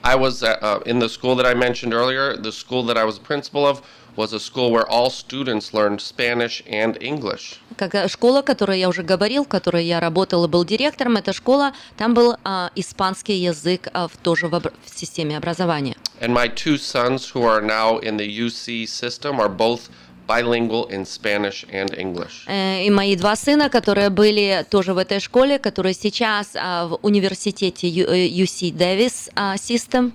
I 0.03 0.15
was 0.15 0.43
uh, 0.43 0.59
uh, 0.61 0.83
in 0.85 0.99
the 0.99 1.07
school 1.07 1.35
that 1.35 1.45
I 1.45 1.53
mentioned 1.53 1.93
earlier. 1.93 2.35
The 2.35 2.51
school 2.51 2.83
that 2.87 2.97
I 2.97 3.05
was 3.05 3.17
principal 3.17 3.65
of 3.65 3.81
was 4.15 4.33
a 4.33 4.39
school 4.39 4.71
where 4.71 4.87
all 4.89 5.09
students 5.09 5.73
learned 5.73 5.99
Spanish 6.01 6.63
and 6.67 6.97
English. 7.01 7.59
Как 7.77 7.95
э, 7.95 8.07
школа, 8.07 8.41
которой 8.41 8.79
я 8.79 8.89
уже 8.89 9.03
говорил, 9.03 9.43
в 9.45 9.47
которой 9.47 9.85
я 9.85 9.99
работал 9.99 10.45
и 10.45 10.47
был 10.47 10.63
директором, 10.63 11.17
эта 11.17 11.33
школа, 11.33 11.73
там 11.97 12.13
был 12.13 12.35
а, 12.43 12.71
испанский 12.75 13.35
язык 13.35 13.89
а, 13.93 14.07
в, 14.07 14.17
тоже 14.17 14.47
в, 14.47 14.59
в 14.59 14.99
системе 14.99 15.37
образования. 15.37 15.95
And 16.21 16.33
my 16.33 16.47
two 16.47 16.77
sons, 16.77 17.29
who 17.33 17.43
are 17.43 17.61
now 17.61 17.99
in 17.99 18.17
the 18.17 18.27
UC 18.27 18.87
system, 18.87 19.39
are 19.39 19.49
both 19.49 19.89
bilingual 20.27 20.87
in 20.87 21.05
Spanish 21.05 21.65
and 21.71 21.93
English. 21.97 22.45
Э, 22.47 22.83
И 22.85 22.89
мои 22.89 23.15
два 23.15 23.35
сына, 23.35 23.69
которые 23.69 24.09
были 24.09 24.65
тоже 24.69 24.93
в 24.93 24.97
этой 24.97 25.19
школе, 25.19 25.59
которые 25.59 25.93
сейчас 25.93 26.55
а, 26.55 26.87
в 26.87 26.99
университете 27.01 27.87
э, 27.87 28.27
UC 28.27 28.71
Davis 28.71 29.31
а, 29.35 29.55
System, 29.55 30.11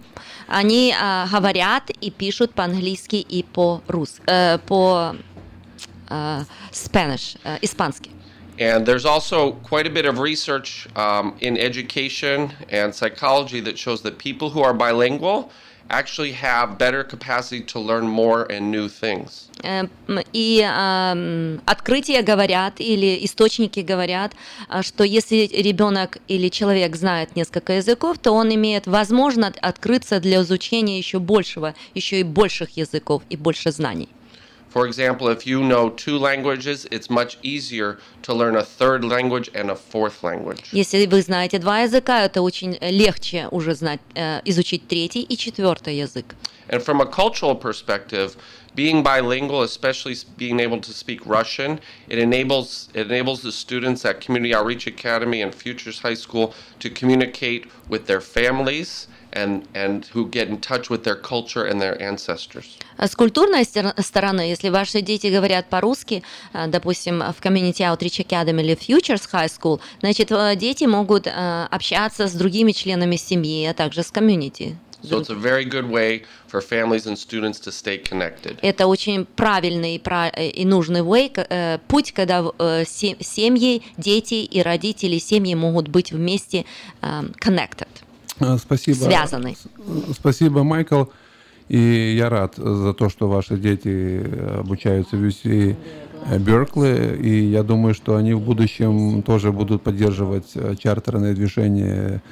они 0.49 0.95
а, 0.97 1.27
говорят 1.31 1.89
и 2.01 2.11
пишут 2.11 2.53
по-английски 2.53 3.15
и 3.15 3.43
по-русски, 3.43 4.21
по 4.65 5.15
а, 6.07 6.43
Spanish, 6.71 7.37
э, 7.43 7.57
испански. 7.61 8.11
And 8.57 8.85
there's 8.85 9.05
also 9.05 9.51
quite 9.63 9.85
a 9.85 9.89
bit 9.89 10.05
of 10.05 10.17
research 10.17 10.87
um, 10.95 11.35
in 11.41 11.57
education 11.57 12.53
and 12.69 12.95
psychology 12.95 13.59
that 13.59 13.77
shows 13.77 14.01
that 14.03 14.17
people 14.17 14.49
who 14.49 14.61
are 14.61 14.73
bilingual 14.73 15.51
actually 15.90 16.32
have 16.32 16.78
better 16.78 17.04
capacity 17.04 17.60
to 17.60 17.78
learn 17.78 18.06
more 18.08 18.46
and 18.48 18.70
new 18.70 18.88
things. 18.88 19.48
Э, 19.62 19.86
м, 20.08 20.20
И 20.32 20.62
ам, 20.66 21.60
открытия 21.66 22.22
говорят, 22.22 22.80
или 22.80 23.18
источники 23.24 23.80
говорят, 23.80 24.32
а, 24.68 24.82
что 24.82 25.04
если 25.04 25.46
ребенок 25.52 26.18
или 26.28 26.48
человек 26.48 26.96
знает 26.96 27.36
несколько 27.36 27.74
языков, 27.74 28.18
то 28.18 28.32
он 28.32 28.54
имеет 28.54 28.86
возможность 28.86 29.58
открыться 29.58 30.20
для 30.20 30.40
изучения 30.42 30.98
еще 30.98 31.18
большего, 31.18 31.74
еще 31.94 32.20
и 32.20 32.22
больших 32.24 32.76
языков 32.76 33.22
и 33.28 33.36
больше 33.36 33.70
знаний. 33.72 34.08
For 34.69 34.85
example, 34.85 35.29
if 35.29 35.47
you 35.47 35.63
know 35.63 35.89
two 35.89 36.17
languages, 36.17 36.85
it's 36.91 37.09
much 37.09 37.37
easier 37.41 37.97
to 38.23 38.33
learn 38.33 38.57
a 38.57 38.63
third 38.63 39.05
language 39.05 39.49
and 39.55 39.69
a 39.71 39.75
fourth 39.75 40.21
language. 40.21 40.65
Если 40.73 41.05
вы 41.05 41.21
знаете 41.21 41.59
два 41.59 41.83
языка, 41.83 42.25
это 42.25 42.41
очень 42.41 42.77
легче 42.81 43.47
уже 43.51 43.73
знать, 43.73 44.01
э, 44.15 44.41
изучить 44.43 44.85
третий 44.89 45.21
и 45.21 45.37
четвертый 45.37 45.95
язык. 45.95 46.35
And 46.67 46.83
from 46.83 46.99
a 46.99 47.05
cultural 47.05 47.55
perspective, 47.55 48.35
being 48.75 49.01
bilingual, 49.01 49.61
especially 49.63 50.11
s- 50.13 50.25
being 50.37 50.59
able 50.59 50.81
to 50.81 50.91
speak 50.91 51.21
Russian, 51.25 51.79
it 52.09 52.17
enables 52.19 52.89
it 52.93 53.07
enables 53.07 53.43
the 53.43 53.53
students 53.53 54.03
at 54.03 54.19
Community 54.19 54.53
Outreach 54.53 54.87
Academy 54.87 55.41
and 55.41 55.53
Futures 55.55 55.99
High 56.03 56.15
School 56.17 56.53
to 56.79 56.89
communicate 56.89 57.67
with 57.87 58.07
their 58.07 58.19
families 58.19 59.07
and 59.32 59.62
and 59.74 60.04
who 60.14 60.28
get 60.30 60.48
in 60.48 60.58
touch 60.60 60.88
with 60.90 61.02
their 61.04 61.16
culture 61.20 61.64
and 61.66 61.80
their 61.80 62.00
ancestors. 62.00 62.64
А 62.96 63.06
С 63.08 63.14
культурной 63.14 63.64
стороны, 63.64 64.42
если 64.42 64.68
ваши 64.68 65.00
дети 65.00 65.28
говорят 65.28 65.68
по-русски, 65.70 66.22
а, 66.52 66.66
допустим, 66.66 67.20
в 67.20 67.40
Community 67.40 67.80
Outreach 67.80 68.26
Academy 68.26 68.60
или 68.62 68.76
Futures 68.76 69.26
High 69.32 69.48
School, 69.48 69.80
значит, 70.00 70.30
э, 70.30 70.56
дети 70.56 70.84
могут 70.84 71.26
э, 71.26 71.66
общаться 71.70 72.26
с 72.26 72.32
другими 72.32 72.72
членами 72.72 73.16
семьи, 73.16 73.66
а 73.66 73.74
также 73.74 74.02
с 74.02 74.10
комьюнити. 74.10 74.76
So 75.02 75.18
it's 75.18 75.30
a 75.30 75.34
very 75.34 75.64
good 75.64 75.88
way 75.88 76.24
for 76.52 76.60
families 76.60 77.06
and 77.06 77.16
students 77.16 77.58
to 77.60 77.70
stay 77.72 77.96
connected. 77.96 78.58
Это 78.60 78.86
очень 78.86 79.24
правильный 79.24 79.96
и 79.96 80.64
нужный 80.66 81.00
way, 81.00 81.32
э, 81.48 81.78
путь, 81.88 82.12
когда 82.12 82.44
се- 82.84 83.16
семьи, 83.20 83.82
дети 83.96 84.34
и 84.34 84.60
родители 84.60 85.16
семьи 85.18 85.54
могут 85.54 85.88
быть 85.88 86.12
вместе 86.12 86.66
connected, 87.00 87.88
Спасибо. 88.58 88.96
связаны. 88.96 89.56
Спасибо, 90.12 90.62
Майкл. 90.62 91.04
И 91.68 92.16
я 92.18 92.28
рад 92.28 92.56
за 92.56 92.92
то, 92.94 93.08
что 93.08 93.28
ваши 93.28 93.56
дети 93.56 94.24
обучаются 94.58 95.16
в 95.16 95.20
UC 95.24 95.76
Беркли. 96.38 97.16
И 97.20 97.44
я 97.44 97.62
думаю, 97.62 97.94
что 97.94 98.16
они 98.16 98.34
в 98.34 98.40
будущем 98.40 99.22
тоже 99.22 99.52
будут 99.52 99.82
поддерживать 99.82 100.50
э, 100.54 100.74
чартерное 100.78 101.32
движение 101.32 102.22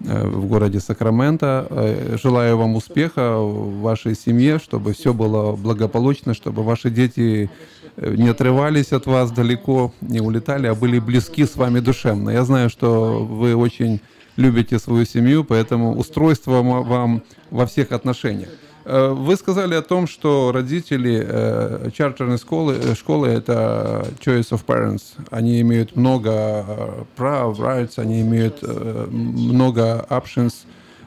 э, 0.00 0.26
в 0.26 0.46
городе 0.46 0.80
Сакраменто. 0.80 1.66
Э, 1.68 2.16
Желаю 2.22 2.56
вам 2.56 2.74
успеха 2.76 3.38
в 3.38 3.80
вашей 3.80 4.14
семье, 4.16 4.58
чтобы 4.58 4.94
все 4.94 5.12
было 5.12 5.54
благополучно, 5.56 6.34
чтобы 6.34 6.62
ваши 6.62 6.90
дети 6.90 7.50
э, 7.96 8.14
не 8.16 8.28
отрывались 8.28 8.92
от 8.92 9.06
вас 9.06 9.30
далеко, 9.30 9.92
не 10.00 10.20
улетали, 10.20 10.66
а 10.66 10.74
были 10.74 10.98
близки 10.98 11.44
с 11.44 11.56
вами 11.56 11.80
душевно. 11.80 12.30
Я 12.30 12.44
знаю, 12.44 12.70
что 12.70 13.24
вы 13.24 13.54
очень 13.54 14.00
любите 14.36 14.78
свою 14.78 15.04
семью, 15.06 15.44
поэтому 15.44 15.96
устройство 15.96 16.62
вам 16.62 17.22
во 17.50 17.66
всех 17.66 17.92
отношениях. 17.92 18.48
Э, 18.84 19.08
Вы 19.12 19.36
сказали 19.36 19.74
о 19.74 19.82
том, 19.82 20.06
что 20.06 20.52
родители 20.52 21.24
э, 21.26 21.90
чартерной 21.92 22.38
школы, 22.38 22.74
э, 22.74 22.94
школы 22.94 23.28
это 23.28 24.06
choice 24.24 24.50
of 24.50 24.64
parents. 24.64 25.02
Они 25.30 25.60
имеют 25.60 25.96
много 25.96 26.30
э, 26.32 27.04
прав, 27.16 27.58
rights, 27.58 27.94
они 27.96 28.20
имеют 28.20 28.58
э, 28.62 29.06
много 29.10 30.06
options 30.08 30.54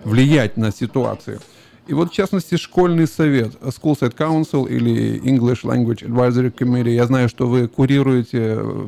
влиять 0.03 0.57
на 0.57 0.71
ситуацию. 0.71 1.39
И 1.89 1.93
вот, 1.93 2.11
в 2.11 2.13
частности, 2.13 2.55
школьный 2.55 3.07
совет, 3.07 3.55
School 3.63 3.97
Site 3.99 4.15
Council 4.15 4.69
или 4.69 5.19
English 5.23 5.63
Language 5.63 6.07
Advisory 6.07 6.53
Committee, 6.53 6.91
я 6.91 7.07
знаю, 7.07 7.29
что 7.29 7.47
вы 7.47 7.67
курируете 7.67 8.57
э, 8.59 8.85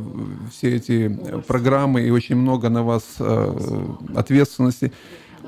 все 0.52 0.76
эти 0.76 1.10
э, 1.10 1.42
программы, 1.48 2.02
и 2.02 2.12
очень 2.12 2.36
много 2.36 2.70
на 2.70 2.84
вас 2.84 3.04
э, 3.18 3.56
ответственности. 4.16 4.92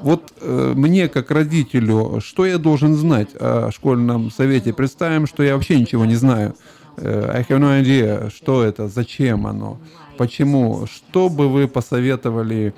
Вот 0.02 0.34
э, 0.42 0.74
мне, 0.76 1.08
как 1.08 1.30
родителю, 1.30 2.22
что 2.22 2.48
я 2.48 2.58
должен 2.58 2.96
знать 2.96 3.30
о 3.40 3.70
школьном 3.72 4.32
совете? 4.32 4.74
Представим, 4.74 5.28
что 5.28 5.44
я 5.44 5.54
вообще 5.54 5.80
ничего 5.80 6.06
не 6.06 6.16
знаю. 6.16 6.56
Э, 6.98 7.36
I 7.36 7.44
have 7.44 7.60
no 7.60 7.80
idea, 7.80 8.32
что 8.36 8.64
это, 8.64 8.88
зачем 8.88 9.46
оно, 9.46 9.78
почему. 10.18 10.88
Что 10.88 11.30
бы 11.30 11.48
вы 11.48 11.68
посоветовали 11.68 12.74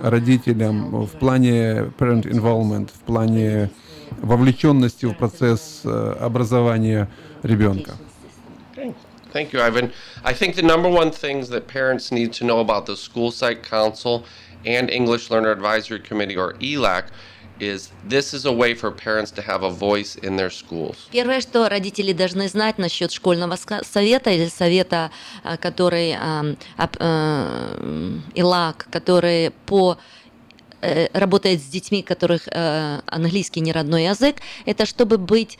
родителям 0.00 1.04
в 1.06 1.10
плане 1.10 1.92
parent 1.96 2.24
involvement, 2.24 2.88
в 2.92 3.06
плане 3.06 3.70
вовлеченности 4.22 5.06
в 5.06 5.14
процесс 5.14 5.82
э, 5.84 6.16
образования 6.20 7.08
ребенка? 7.42 7.92
Thank 9.32 9.52
you, 9.52 9.60
Ivan. 9.60 9.92
I 10.24 10.32
think 10.32 10.54
the 10.54 10.62
number 10.62 10.88
one 10.88 11.10
things 11.10 11.50
that 11.50 11.68
parents 11.68 12.10
need 12.10 12.32
to 12.34 12.44
know 12.44 12.60
about 12.60 12.86
the 12.86 12.96
School 12.96 13.30
Site 13.30 13.62
Council 13.62 14.24
and 14.64 14.88
English 14.90 15.30
Learner 15.30 15.50
Advisory 15.50 16.00
Committee, 16.00 16.36
or 16.36 16.54
E 16.60 16.76
ELAC, 16.76 17.10
is 17.60 17.90
this 18.04 18.34
is 18.34 18.44
a 18.44 18.52
way 18.52 18.74
for 18.74 18.90
parents 18.90 19.30
to 19.32 19.42
have 19.42 19.62
a 19.62 19.70
voice 19.70 20.16
in 20.16 20.36
their 20.36 20.50
schools. 20.50 21.08
Первое, 21.10 21.40
что 21.40 21.68
родители 21.68 22.12
должны 22.12 22.48
знать 22.48 22.78
насчет 22.78 23.12
школьного 23.12 23.56
совета 23.82 24.30
или 24.30 24.48
совета, 24.48 25.10
а, 25.42 25.56
который 25.56 26.16
э, 26.18 26.54
ИЛАК, 28.34 28.88
который 28.90 29.50
по 29.66 29.94
э, 29.94 30.15
работает 31.12 31.60
с 31.60 31.64
детьми, 31.66 32.02
которых 32.02 32.48
э, 32.48 33.00
английский 33.06 33.60
не 33.60 33.72
родной 33.72 34.04
язык, 34.04 34.36
это 34.64 34.86
чтобы 34.86 35.18
быть 35.18 35.58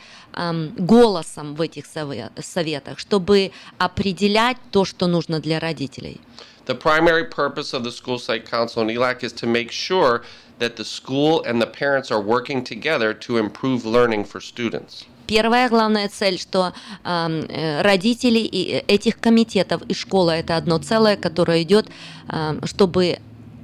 голосом 0.77 1.55
в 1.55 1.61
этих 1.61 1.85
сове- 1.85 2.29
советах, 2.41 2.99
чтобы 2.99 3.51
определять 3.79 4.57
то, 4.71 4.85
что 4.85 5.07
нужно 5.07 5.39
для 5.39 5.59
родителей. 5.59 6.21
The 6.67 6.77
primary 6.77 7.23
purpose 7.23 7.73
of 7.73 7.83
the 7.83 7.91
School 7.91 8.17
Site 8.19 8.45
Council 8.49 8.89
E 8.89 8.95
ELAC 8.95 9.23
is 9.23 9.33
to 9.33 9.47
make 9.47 9.71
sure 9.71 10.23
that 10.59 10.75
the 10.75 10.83
school 10.83 11.41
and 11.45 11.61
the 11.61 11.65
parents 11.65 12.11
are 12.11 12.21
working 12.21 12.63
together 12.63 13.13
to 13.13 13.37
improve 13.37 13.85
learning 13.85 14.25
for 14.25 14.41
students. 14.41 15.05
Первая 15.27 15.67
главная 15.69 16.07
цель, 16.07 16.39
что 16.39 16.73
э, 17.03 17.81
родители 17.81 18.39
и 18.39 18.75
э, 18.75 18.83
этих 18.87 19.19
комитетов 19.19 19.81
и 19.89 19.93
школа 19.93 20.31
это 20.31 20.55
одно 20.55 20.77
целое, 20.77 21.17
которое 21.17 21.63
идет, 21.63 21.87
ам, 22.27 22.65
чтобы 22.65 23.19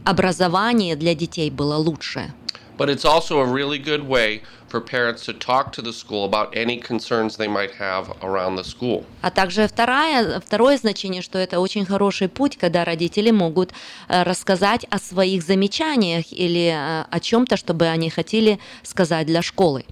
образование 0.05 0.95
для 0.95 1.15
детей 1.15 1.49
было 1.49 1.75
лучше. 1.75 2.31
But 2.77 2.89
it's 2.89 3.05
also 3.05 3.39
a 3.39 3.45
really 3.45 3.77
good 3.77 4.07
way 4.07 4.41
for 4.67 4.81
parents 4.81 5.23
to 5.25 5.34
talk 5.34 5.71
to 5.73 5.81
the 5.84 5.93
school 5.93 6.25
about 6.25 6.55
any 6.55 6.77
concerns 6.77 7.38
they 7.38 7.47
might 7.47 7.73
have 7.80 8.11
around 8.23 8.55
the 8.55 8.63
school. 8.63 9.05
А 9.21 9.30
также 9.30 9.67
вторая, 9.67 10.39
второе 10.39 10.77
значение, 10.77 11.21
что 11.21 11.38
это 11.38 11.59
очень 11.59 11.85
хороший 11.85 12.27
путь, 12.27 12.57
когда 12.57 12.84
родители 12.84 13.30
могут 13.30 13.71
э, 14.09 14.23
рассказать 14.23 14.85
о 14.89 14.97
своих 14.97 15.43
замечаниях 15.43 16.25
или 16.31 16.73
э, 16.73 17.05
о 17.09 17.19
чем-то, 17.19 17.57
чтобы 17.57 17.85
они 17.85 18.09
хотели 18.09 18.59
сказать 18.81 19.27
для 19.27 19.43
школы. 19.43 19.85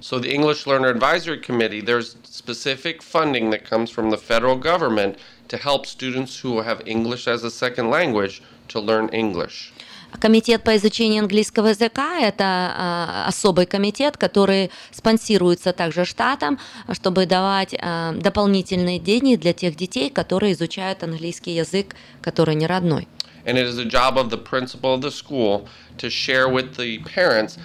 So, 0.00 0.18
the 0.18 0.34
English 0.34 0.66
Learner 0.66 0.88
Advisory 0.88 1.38
Committee, 1.38 1.80
there's 1.80 2.16
specific 2.24 3.00
funding 3.00 3.50
that 3.50 3.64
comes 3.64 3.90
from 3.90 4.10
the 4.10 4.18
federal 4.18 4.56
government 4.56 5.16
to 5.48 5.56
help 5.56 5.86
students 5.86 6.38
who 6.42 6.62
have 6.62 6.82
English 6.86 7.26
as 7.26 7.44
a 7.44 7.50
second 7.50 7.90
language 7.90 8.42
to 8.68 8.80
learn 8.80 9.08
English. 9.12 9.72
Комитет 10.20 10.62
по 10.62 10.76
изучению 10.76 11.22
английского 11.22 11.68
языка– 11.68 12.20
это 12.20 12.44
а, 12.44 13.24
особый 13.26 13.66
комитет, 13.66 14.16
который 14.16 14.70
спонсируется 14.92 15.72
также 15.72 16.04
штатом, 16.04 16.58
чтобы 16.92 17.26
давать 17.26 17.74
а, 17.80 18.12
дополнительные 18.12 19.00
деньги 19.00 19.34
для 19.34 19.52
тех 19.52 19.74
детей, 19.74 20.10
которые 20.10 20.52
изучают 20.52 21.02
английский 21.02 21.56
язык, 21.56 21.96
который 22.22 22.54
не 22.54 22.66
родной. 22.66 23.08
And 23.44 23.58
it 23.58 23.66
is 23.66 23.76
the 23.76 23.84
job 23.84 24.16
of 24.16 24.30
the 24.30 24.38
principal 24.38 24.94
of 24.94 25.02
the 25.02 25.10
school 25.10 25.68
to 25.98 26.08
share 26.08 26.48
with 26.48 26.76
the 26.76 26.98
parents 27.14 27.58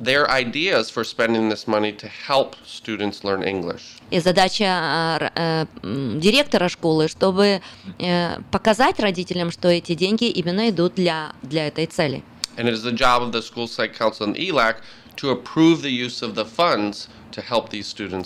their 0.00 0.30
ideas 0.30 0.90
for 0.90 1.04
spending 1.04 1.48
this 1.50 1.66
money 1.66 1.92
to 1.92 2.06
help 2.28 2.54
students 2.66 3.22
learn 3.24 3.42
English. 3.42 3.82
И 4.10 4.20
задача 4.20 4.64
а, 4.68 5.18
р- 5.20 5.32
э, 5.34 5.66
м, 5.82 6.20
директора 6.20 6.68
школы, 6.68 7.08
чтобы 7.08 7.60
э, 7.98 8.36
показать 8.50 9.00
родителям, 9.00 9.50
что 9.50 9.68
эти 9.68 9.94
деньги 9.94 10.24
именно 10.24 10.68
идут 10.70 10.94
для, 10.94 11.32
для 11.42 11.66
этой 11.68 11.86
цели. 11.86 12.22
And 12.56 12.68
it 12.68 12.74
is 12.74 12.82
the 12.84 12.92
job 12.92 13.22
of 13.22 13.32
the 13.32 13.42
School 13.42 13.66
Site 13.66 13.96
Council 13.98 14.26
and 14.26 14.36
E 14.38 14.50
ELAC 14.50 14.76
to 15.16 15.30
approve 15.30 15.82
the 15.82 15.90
use 15.90 16.22
of 16.22 16.34
the 16.34 16.44
funds 16.44 17.08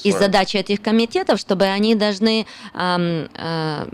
И 0.03 0.11
задача 0.11 0.59
этих 0.59 0.81
комитетов, 0.81 1.39
чтобы 1.39 1.65
они 1.65 1.95
должны 1.95 2.45
ам, 2.73 3.27
а, 3.35 3.87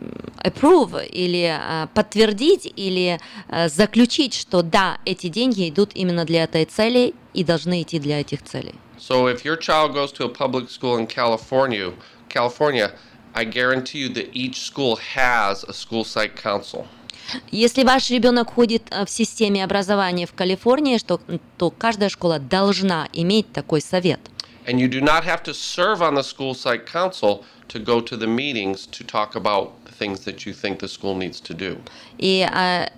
approve 0.43 1.05
или 1.07 1.45
а, 1.45 1.87
подтвердить 1.93 2.71
или 2.75 3.19
а, 3.47 3.69
заключить, 3.69 4.33
что 4.33 4.61
да, 4.61 4.97
эти 5.05 5.27
деньги 5.27 5.69
идут 5.69 5.91
именно 5.93 6.25
для 6.25 6.43
этой 6.43 6.65
цели 6.65 7.13
и 7.33 7.43
должны 7.43 7.81
идти 7.81 7.99
для 7.99 8.21
этих 8.21 8.43
целей. 8.43 8.75
So 8.99 9.27
if 9.27 9.45
your 9.45 9.57
child 9.57 9.93
goes 9.93 10.11
to 10.13 10.25
a 10.25 10.29
public 10.29 10.69
school 10.69 10.97
in 10.97 11.07
California, 11.07 11.93
California, 12.27 12.91
I 13.33 13.45
guarantee 13.45 13.99
you 13.99 14.09
that 14.09 14.29
each 14.33 14.61
school 14.61 14.97
has 15.15 15.63
a 15.63 15.73
school 15.73 16.03
site 16.03 16.35
council. 16.35 16.85
Если 17.51 17.83
ваш 17.83 18.09
ребенок 18.09 18.53
ходит 18.53 18.83
в 18.89 19.09
системе 19.09 19.63
образования 19.63 20.25
в 20.25 20.33
Калифорнии, 20.33 20.97
что, 20.97 21.21
то 21.57 21.69
каждая 21.69 22.09
школа 22.09 22.39
должна 22.39 23.07
иметь 23.13 23.51
такой 23.53 23.81
совет. 23.81 24.19
And 24.68 24.80
you 24.80 24.88
do 24.88 25.00
not 25.00 25.24
have 25.24 25.42
to 25.44 25.52
serve 25.52 26.00
on 26.00 26.14
the 26.14 26.22
school 26.22 26.54
site 26.54 26.86
council 26.86 27.44
to 27.68 27.78
go 27.78 28.00
to 28.00 28.16
the 28.16 28.26
meetings 28.26 28.86
to 28.86 29.04
talk 29.04 29.34
about 29.34 29.84
the 29.84 29.92
things 29.92 30.24
that 30.24 30.46
you 30.46 30.52
think 30.52 30.78
the 30.78 30.88
school 30.88 31.14
needs 31.16 31.40
to 31.40 31.54
do. 31.54 31.78
И, 32.18 32.42
а, 32.42 32.90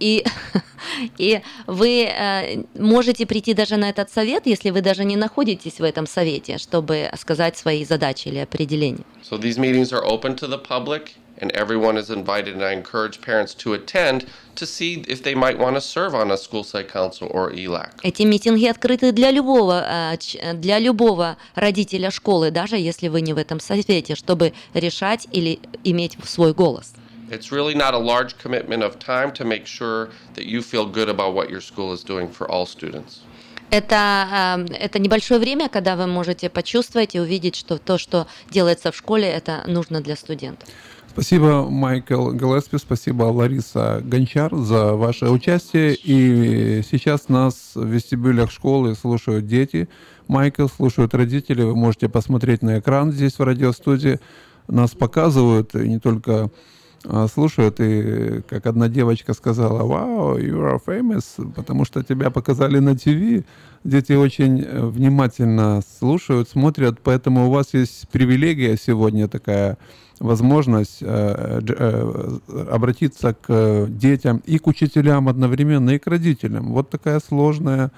и, 0.00 0.24
и 1.18 1.40
вы 1.66 2.04
э, 2.04 2.64
можете 2.74 3.26
прийти 3.26 3.54
даже 3.54 3.76
на 3.76 3.88
этот 3.90 4.10
совет, 4.10 4.46
если 4.46 4.70
вы 4.70 4.80
даже 4.80 5.04
не 5.04 5.16
находитесь 5.16 5.80
в 5.80 5.84
этом 5.84 6.06
совете, 6.06 6.58
чтобы 6.58 7.10
сказать 7.18 7.56
свои 7.56 7.84
задачи 7.84 8.28
или 8.28 8.38
определения. 8.38 9.04
So 9.22 9.38
these 9.38 9.58
meetings 9.58 9.92
are 9.92 10.04
open 10.04 10.34
to 10.36 10.46
the 10.46 10.58
public 10.58 11.14
and 11.39 11.51
everyone 11.51 11.97
is 11.97 12.09
invited 12.09 12.55
and 12.55 12.63
I 12.63 12.73
encourage 12.73 13.21
parents 13.21 13.53
to 13.55 13.73
attend 13.73 14.25
to 14.55 14.65
see 14.65 15.03
if 15.07 15.21
they 15.23 15.35
might 15.35 15.57
want 15.57 15.75
to 15.75 15.81
serve 15.81 16.15
on 16.15 16.31
a 16.31 16.37
school 16.37 16.63
site 16.63 16.89
council 16.91 17.27
or 17.31 17.53
E 17.53 17.65
ELAC. 17.67 18.01
Эти 18.03 18.23
митинги 18.23 18.65
открыты 18.65 19.11
для 19.11 19.31
любого, 19.31 19.83
э, 19.87 20.53
для 20.53 20.79
любого 20.79 21.37
родителя 21.55 22.11
школы, 22.11 22.51
даже 22.51 22.77
если 22.77 23.07
вы 23.07 23.21
не 23.21 23.33
в 23.33 23.37
этом 23.37 23.59
совете, 23.59 24.15
чтобы 24.15 24.53
решать 24.73 25.27
или 25.31 25.59
иметь 25.83 26.17
свой 26.25 26.53
голос. 26.53 26.93
It's 27.29 27.51
really 27.51 27.75
not 27.75 27.93
a 27.93 27.99
large 27.99 28.37
commitment 28.37 28.83
of 28.83 28.99
time 28.99 29.33
to 29.33 29.43
make 29.43 29.67
sure 29.67 30.09
that 30.35 30.45
you 30.45 30.61
feel 30.61 30.85
good 30.85 31.09
about 31.09 31.33
what 31.33 31.49
your 31.49 31.59
school 31.59 31.91
is 31.91 32.03
doing 32.03 32.29
for 32.31 32.49
all 32.49 32.65
students. 32.65 33.19
Это, 33.69 34.65
э, 34.69 34.73
это 34.73 34.97
небольшое 34.97 35.39
время, 35.41 35.67
когда 35.67 35.97
вы 35.97 36.07
можете 36.07 36.49
почувствовать 36.49 37.15
и 37.15 37.19
увидеть, 37.19 37.57
что 37.57 37.77
то, 37.77 37.97
что 37.97 38.27
делается 38.49 38.91
в 38.93 38.95
школе, 38.95 39.27
это 39.27 39.63
нужно 39.67 39.99
для 39.99 40.15
студентов. 40.15 40.69
Спасибо, 41.17 41.67
Майкл 41.67 42.29
Гэлеспи, 42.29 42.77
спасибо, 42.77 43.23
Лариса 43.23 44.03
Гончар, 44.05 44.55
за 44.55 44.93
ваше 44.93 45.31
участие. 45.31 45.95
И 45.95 46.83
сейчас 46.87 47.27
нас 47.27 47.71
в 47.73 47.87
вестибюлях 47.87 48.51
школы 48.51 48.93
слушают 48.93 49.47
дети. 49.47 49.89
Майкл, 50.27 50.67
слушают 50.67 51.15
родители. 51.15 51.63
Вы 51.63 51.75
можете 51.75 52.07
посмотреть 52.07 52.61
на 52.61 52.77
экран 52.77 53.11
здесь 53.11 53.39
в 53.39 53.43
радиостудии. 53.43 54.19
Нас 54.67 54.91
показывают, 54.91 55.73
и 55.73 55.89
не 55.89 55.97
только 55.97 56.51
а, 57.03 57.27
слушают. 57.27 57.79
И 57.79 58.43
как 58.47 58.67
одна 58.67 58.87
девочка 58.87 59.33
сказала, 59.33 59.87
вау, 59.87 60.37
you 60.37 60.59
are 60.59 60.79
famous, 60.85 61.51
потому 61.55 61.83
что 61.85 62.03
тебя 62.03 62.29
показали 62.29 62.77
на 62.77 62.95
ТВ. 62.95 63.43
Дети 63.83 64.13
очень 64.13 64.61
э, 64.61 64.85
внимательно 64.85 65.81
слушают, 65.97 66.47
смотрят, 66.47 66.99
поэтому 67.01 67.47
у 67.47 67.51
вас 67.51 67.73
есть 67.73 68.07
привилегия 68.09 68.77
сегодня 68.77 69.27
такая 69.27 69.79
возможность 70.19 70.99
э, 71.01 71.61
э, 71.67 72.39
обратиться 72.71 73.33
к 73.33 73.87
детям 73.89 74.41
и 74.45 74.57
к 74.57 74.67
учителям 74.67 75.29
одновременно, 75.29 75.91
и 75.91 75.99
к 75.99 76.07
родителям. 76.07 76.71
Вот 76.71 76.89
такая 76.89 77.19
сложная 77.19 77.91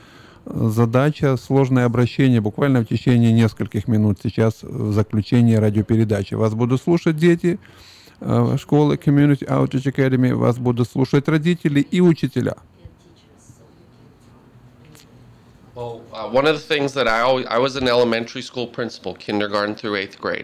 э, 0.45 0.69
задача, 0.69 1.37
сложное 1.37 1.85
обращение 1.85 2.41
буквально 2.41 2.81
в 2.81 2.85
течение 2.85 3.31
нескольких 3.31 3.87
минут 3.87 4.19
сейчас 4.21 4.63
в 4.63 4.91
заключении 4.93 5.55
радиопередачи. 5.55 6.33
Вас 6.33 6.53
будут 6.53 6.81
слушать 6.81 7.17
дети 7.17 7.59
школы 8.57 8.95
Community 8.95 9.47
Outreach 9.47 9.93
Academy, 9.93 10.35
вас 10.35 10.57
будут 10.57 10.89
слушать 10.89 11.29
родители 11.29 11.79
и 11.79 12.01
учителя. 12.01 12.57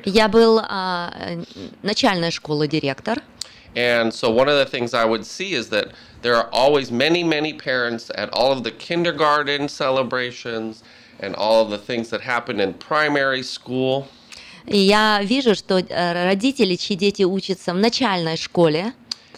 Я 0.05 0.29
был 0.29 0.61
а, 0.63 1.13
э, 1.15 1.45
начальной 1.83 2.31
школы 2.31 2.67
директор, 2.67 3.23
And 3.77 4.13
so 4.13 4.29
one 4.31 4.49
of 4.49 4.59
the 4.59 4.67
things 4.67 4.95
I 4.95 5.05
would 5.05 5.25
see 5.25 5.53
is 5.55 5.69
that 5.69 5.93
there 6.23 6.35
are 6.35 6.49
always 6.53 6.91
many, 6.91 7.23
many 7.23 7.53
parents 7.53 8.11
at 8.17 8.29
all 8.33 8.51
of 8.51 8.65
the 8.65 8.73
kindergarten 8.73 9.69
celebrations 9.69 10.83
and 11.21 11.37
all 11.37 11.63
of 11.63 11.71
the 11.71 11.79
things 11.79 12.11
that 12.11 12.23
happen 12.23 12.59
in 12.59 12.75
primary 12.75 13.45
school. 13.45 14.09
и 14.67 14.79
я 14.79 15.21
вижу, 15.23 15.55
что 15.55 15.79
э, 15.79 16.25
родители, 16.25 16.75
чьи 16.75 16.97
дети 16.97 17.23
учатся 17.23 17.73
в 17.73 17.77
начальной 17.77 18.37
школе, 18.37 18.93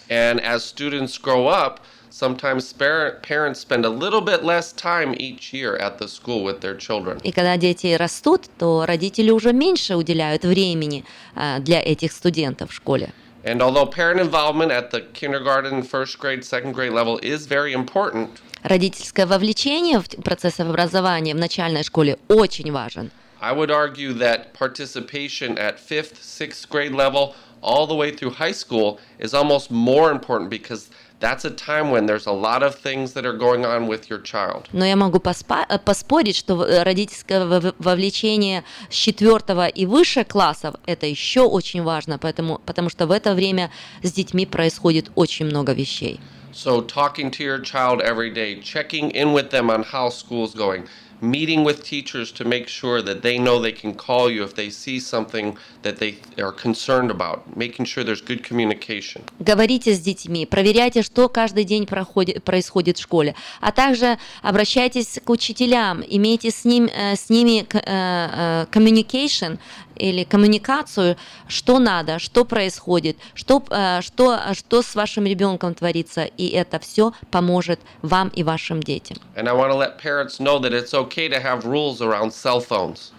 And 0.09 0.40
as 0.40 0.64
students 0.64 1.16
grow 1.16 1.47
up, 1.47 1.80
sometimes 2.16 2.68
spar- 2.68 3.18
parents 3.22 3.60
spend 3.60 3.84
a 3.84 3.89
little 3.89 4.20
bit 4.20 4.44
less 4.44 4.72
time 4.72 5.14
each 5.18 5.52
year 5.52 5.76
at 5.76 5.98
the 5.98 6.06
school 6.06 6.44
with 6.44 6.60
their 6.60 6.76
children. 6.76 7.18
и 7.22 7.32
когда 7.32 7.56
дети 7.56 7.94
растут, 7.94 8.44
то 8.59 8.84
родители 8.86 9.30
уже 9.30 9.52
меньше 9.52 9.97
уделяют 9.97 10.44
времени 10.44 11.05
э, 11.34 11.59
для 11.60 11.80
этих 11.80 12.12
студентов 12.12 12.70
в 12.70 12.74
школе. 12.74 13.12
And 13.44 13.60
although 13.60 13.86
parent 13.86 14.20
involvement 14.20 14.70
at 14.70 14.90
the 14.93 15.01
kindergarten, 15.14 15.82
first 15.82 16.18
grade, 16.20 16.44
second 16.44 16.74
grade 16.74 16.93
level 16.93 17.18
is 17.22 17.47
very 17.47 17.72
important, 17.72 18.40
Родительское 18.62 19.26
вовлечение 19.26 19.98
в 19.98 20.09
процесс 20.22 20.60
образования 20.60 21.34
в 21.34 21.39
начальной 21.39 21.82
школе 21.82 22.18
очень 22.28 22.70
важен. 22.70 23.10
I 23.40 23.52
would 23.52 23.72
argue 23.72 24.12
that 24.18 24.55
participation 24.55 25.59
at 25.59 25.80
fifth, 25.80 26.22
sixth 26.22 26.68
grade 26.70 26.93
level, 26.93 27.34
all 27.60 27.89
the 27.89 27.94
way 27.97 28.12
through 28.12 28.30
high 28.30 28.52
school, 28.52 29.01
is 29.18 29.34
almost 29.34 29.72
more 29.72 30.12
important 30.12 30.48
because 30.48 30.90
that's 31.19 31.45
a 31.45 31.49
time 31.49 31.89
when 31.89 32.06
there's 32.06 32.27
a 32.27 32.31
lot 32.31 32.61
of 32.64 32.76
things 32.76 33.14
that 33.14 33.26
are 33.26 33.38
going 33.38 33.65
on 33.65 33.88
with 33.88 34.10
your 34.10 34.19
child. 34.22 34.68
Но 34.72 34.85
я 34.85 34.95
могу 34.95 35.19
поспа- 35.19 35.65
э, 35.68 35.80
поспорить, 35.80 36.35
что 36.35 36.64
э, 36.64 36.84
родительское 36.84 37.45
вов- 37.45 37.76
вовлечение 37.80 38.64
с 38.89 38.95
четвертого 38.95 39.68
и 39.68 39.85
выше 39.85 40.23
классов 40.23 40.76
это 40.85 41.06
еще 41.06 41.41
очень 41.41 41.81
важно, 41.84 42.19
поэтому, 42.19 42.61
потому 42.65 42.89
что 42.89 43.07
в 43.07 43.11
это 43.11 43.34
время 43.34 43.72
с 44.03 44.11
детьми 44.11 44.45
происходит 44.45 45.11
очень 45.15 45.45
много 45.45 45.73
вещей. 45.73 46.19
So, 46.53 46.81
talking 46.81 47.30
to 47.31 47.44
your 47.44 47.60
child 47.60 48.02
every 48.02 48.31
day, 48.31 48.60
checking 48.64 49.11
in 49.11 49.31
with 49.31 49.52
them 49.52 49.69
on 49.69 49.84
how 49.84 50.10
school's 50.10 50.56
going, 50.56 50.88
meeting 51.22 51.64
with 51.64 51.84
teachers 51.84 52.31
to 52.31 52.45
make 52.45 52.68
sure 52.68 53.02
that 53.02 53.22
they 53.22 53.38
know 53.38 53.60
they 53.60 53.72
can 53.72 53.94
call 53.94 54.30
you 54.30 54.44
if 54.44 54.53
they 54.53 54.69
see 54.69 54.99
something 54.99 55.57
that 55.81 55.98
they 55.98 56.18
are 56.38 56.52
concerned 56.52 57.10
about, 57.10 57.57
making 57.57 57.85
sure 57.85 58.03
there's 58.03 58.22
good 58.22 58.44
communication. 58.44 59.23
Говорите 59.39 59.94
с 59.94 59.99
детьми, 59.99 60.45
проверяйте, 60.45 61.02
что 61.02 61.30
каждый 61.30 61.64
день 61.64 61.88
проходит, 61.88 62.44
происходит 62.44 62.98
в 62.98 63.02
школе, 63.02 63.35
а 63.61 63.72
также 63.72 64.18
обращайтесь 64.41 65.19
к 65.23 65.30
учителям, 65.30 66.03
имейте 66.07 66.52
с, 66.52 66.65
ним, 66.65 66.85
э, 66.85 67.15
с 67.15 67.30
ними 67.30 67.65
э, 67.73 67.80
э, 67.84 68.65
communication 68.72 69.57
или 69.95 70.23
коммуникацию, 70.23 71.18
что 71.48 71.80
надо, 71.80 72.19
что 72.19 72.45
происходит, 72.45 73.18
что, 73.34 73.64
что, 74.02 74.39
что 74.53 74.81
с 74.84 74.94
вашим 74.94 75.26
ребенком 75.26 75.73
творится, 75.73 76.23
и 76.23 76.49
это 76.49 76.77
все 76.77 77.14
поможет 77.31 77.80
вам 78.03 78.27
и 78.27 78.44
вашим 78.44 78.84
детям. 78.84 79.18
And 79.35 79.48
I 79.48 79.53
want 79.53 79.72
to 79.72 79.76
let 79.76 79.98
parents 79.98 80.39
know 80.39 80.60
that 80.60 80.72
it's 80.72 80.94
okay 80.94 81.06
to 81.06 81.40
have 81.40 81.64
rules 81.64 82.01
around 82.01 82.32
cell 82.32 82.60
phones. 82.60 83.12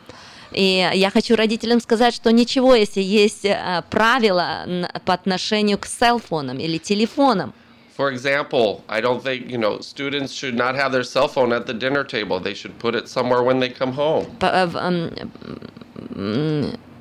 И 0.52 0.88
я 0.94 1.10
хочу 1.10 1.36
родителям 1.36 1.80
сказать, 1.82 2.14
что 2.14 2.32
ничего, 2.32 2.76
если 2.76 3.02
есть 3.02 3.44
э, 3.45 3.84
правила 3.90 4.64
н- 4.68 4.88
по 5.06 5.14
отношению 5.14 5.80
к 5.80 5.86
селфонам 5.88 6.60
или 6.60 6.78
телефонам. 6.78 7.53
For 7.98 8.11
example, 8.11 8.82
I 8.88 9.02
don't 9.02 9.22
think, 9.24 9.49
you 9.49 9.57
know, 9.60 9.80
students 9.82 10.32
should 10.34 10.56
not 10.56 10.76
have 10.76 10.91
their 10.91 11.03
cell 11.03 11.28
phone 11.28 11.53
at 11.53 11.68
the 11.68 11.74
dinner 11.74 12.03
table. 12.03 12.40
They 12.40 12.56
should 12.56 12.78
put 12.80 12.95
it 12.95 13.07
somewhere 13.07 13.44
when 13.44 13.60
they 13.60 13.70
come 13.70 13.94
home. 13.94 14.26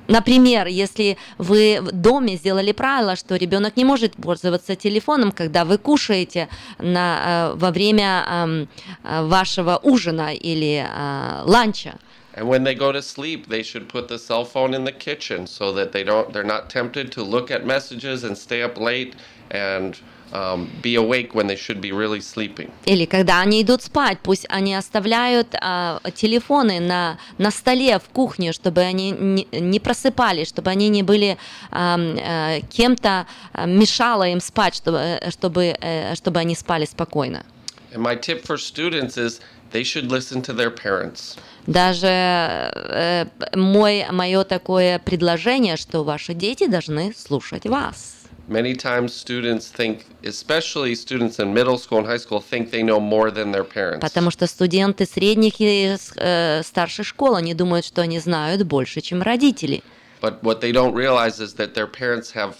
Например, 0.08 0.66
если 0.66 1.18
вы 1.36 1.78
в 1.82 1.92
доме 1.92 2.36
сделали 2.36 2.72
правило, 2.72 3.14
что 3.14 3.36
ребенок 3.36 3.76
не 3.76 3.84
может 3.84 4.14
пользоваться 4.14 4.74
телефоном, 4.74 5.32
когда 5.32 5.64
вы 5.66 5.76
кушаете 5.76 6.48
на, 6.78 7.52
э, 7.52 7.56
во 7.56 7.70
время 7.70 8.24
эм, 8.26 8.68
э, 9.04 9.22
вашего 9.26 9.78
ужина 9.82 10.34
или 10.34 10.84
э, 10.88 11.42
ланча. 11.44 11.98
And 12.34 12.46
when 12.46 12.62
they 12.62 12.74
go 12.74 12.92
to 12.92 13.02
sleep, 13.02 13.48
they 13.48 13.62
should 13.62 13.88
put 13.88 14.06
the 14.06 14.18
cell 14.18 14.44
phone 14.44 14.72
in 14.72 14.84
the 14.84 14.92
kitchen 14.92 15.46
so 15.46 15.72
that 15.72 15.90
they 15.90 16.04
don't 16.04 16.32
they're 16.32 16.44
not 16.44 16.70
tempted 16.70 17.10
to 17.12 17.22
look 17.22 17.50
at 17.50 17.66
messages 17.66 18.22
and 18.22 18.38
stay 18.38 18.62
up 18.62 18.78
late 18.78 19.14
and 19.50 19.98
um, 20.32 20.68
be 20.82 20.94
awake 20.96 21.34
when 21.34 21.46
they 21.46 21.56
should 21.56 21.80
be 21.80 21.92
really 21.92 22.20
sleeping. 22.20 22.70
Или 22.84 23.04
когда 23.06 23.40
они 23.40 23.62
идут 23.62 23.82
спать, 23.82 24.18
пусть 24.22 24.46
они 24.48 24.74
оставляют 24.74 25.54
а, 25.60 26.00
телефоны 26.14 26.80
на, 26.80 27.18
на 27.38 27.50
столе 27.50 27.98
в 27.98 28.08
кухне, 28.12 28.52
чтобы 28.52 28.80
они 28.82 29.10
не, 29.10 29.46
не 29.52 29.80
просыпались, 29.80 30.48
чтобы 30.48 30.70
они 30.70 30.88
не 30.88 31.02
были 31.02 31.36
э, 31.72 32.60
кем-то 32.70 33.26
а, 33.52 33.66
мешало 33.66 34.28
им 34.28 34.40
спать, 34.40 34.74
чтобы, 34.74 34.98
э, 34.98 35.30
чтобы, 35.30 35.74
э, 35.80 36.14
чтобы 36.14 36.40
они 36.40 36.54
спали 36.54 36.84
спокойно. 36.84 37.44
And 37.94 38.02
my 38.02 38.16
tip 38.16 38.44
for 38.44 38.58
students 38.58 39.16
is 39.16 39.40
they 39.72 39.82
should 39.82 40.10
listen 40.10 40.42
to 40.42 40.52
their 40.52 40.70
parents. 40.70 41.38
Даже 41.66 42.08
э, 42.08 43.26
мой, 43.54 44.06
мое 44.10 44.44
такое 44.44 44.98
предложение, 44.98 45.76
что 45.76 46.02
ваши 46.02 46.34
дети 46.34 46.66
должны 46.66 47.12
слушать 47.14 47.66
вас. 47.66 48.17
Many 48.47 48.75
times 48.75 49.13
students 49.13 49.69
think, 49.69 50.05
especially 50.23 50.95
students 50.95 51.39
in 51.39 51.53
middle 51.53 51.77
school 51.77 51.99
and 51.99 52.07
high 52.07 52.17
school, 52.17 52.41
think 52.41 52.71
they 52.71 52.83
know 52.83 52.99
more 52.99 53.31
than 53.31 53.51
their 53.51 53.63
parents. 53.63 54.01
Потому 54.01 54.31
что 54.31 54.47
студенты 54.47 55.05
средних 55.05 55.59
и 55.59 55.95
э, 56.17 56.61
старших 56.63 57.07
школ, 57.07 57.35
они 57.35 57.53
думают, 57.53 57.85
что 57.85 58.01
они 58.01 58.19
знают 58.19 58.63
больше, 58.63 59.01
чем 59.01 59.21
родители. 59.21 59.81
But 60.21 60.41
what 60.41 60.61
they 60.61 60.71
don't 60.71 60.93
realize 60.93 61.39
is 61.39 61.55
that 61.55 61.73
their 61.73 61.87
parents 61.87 62.31
have 62.31 62.55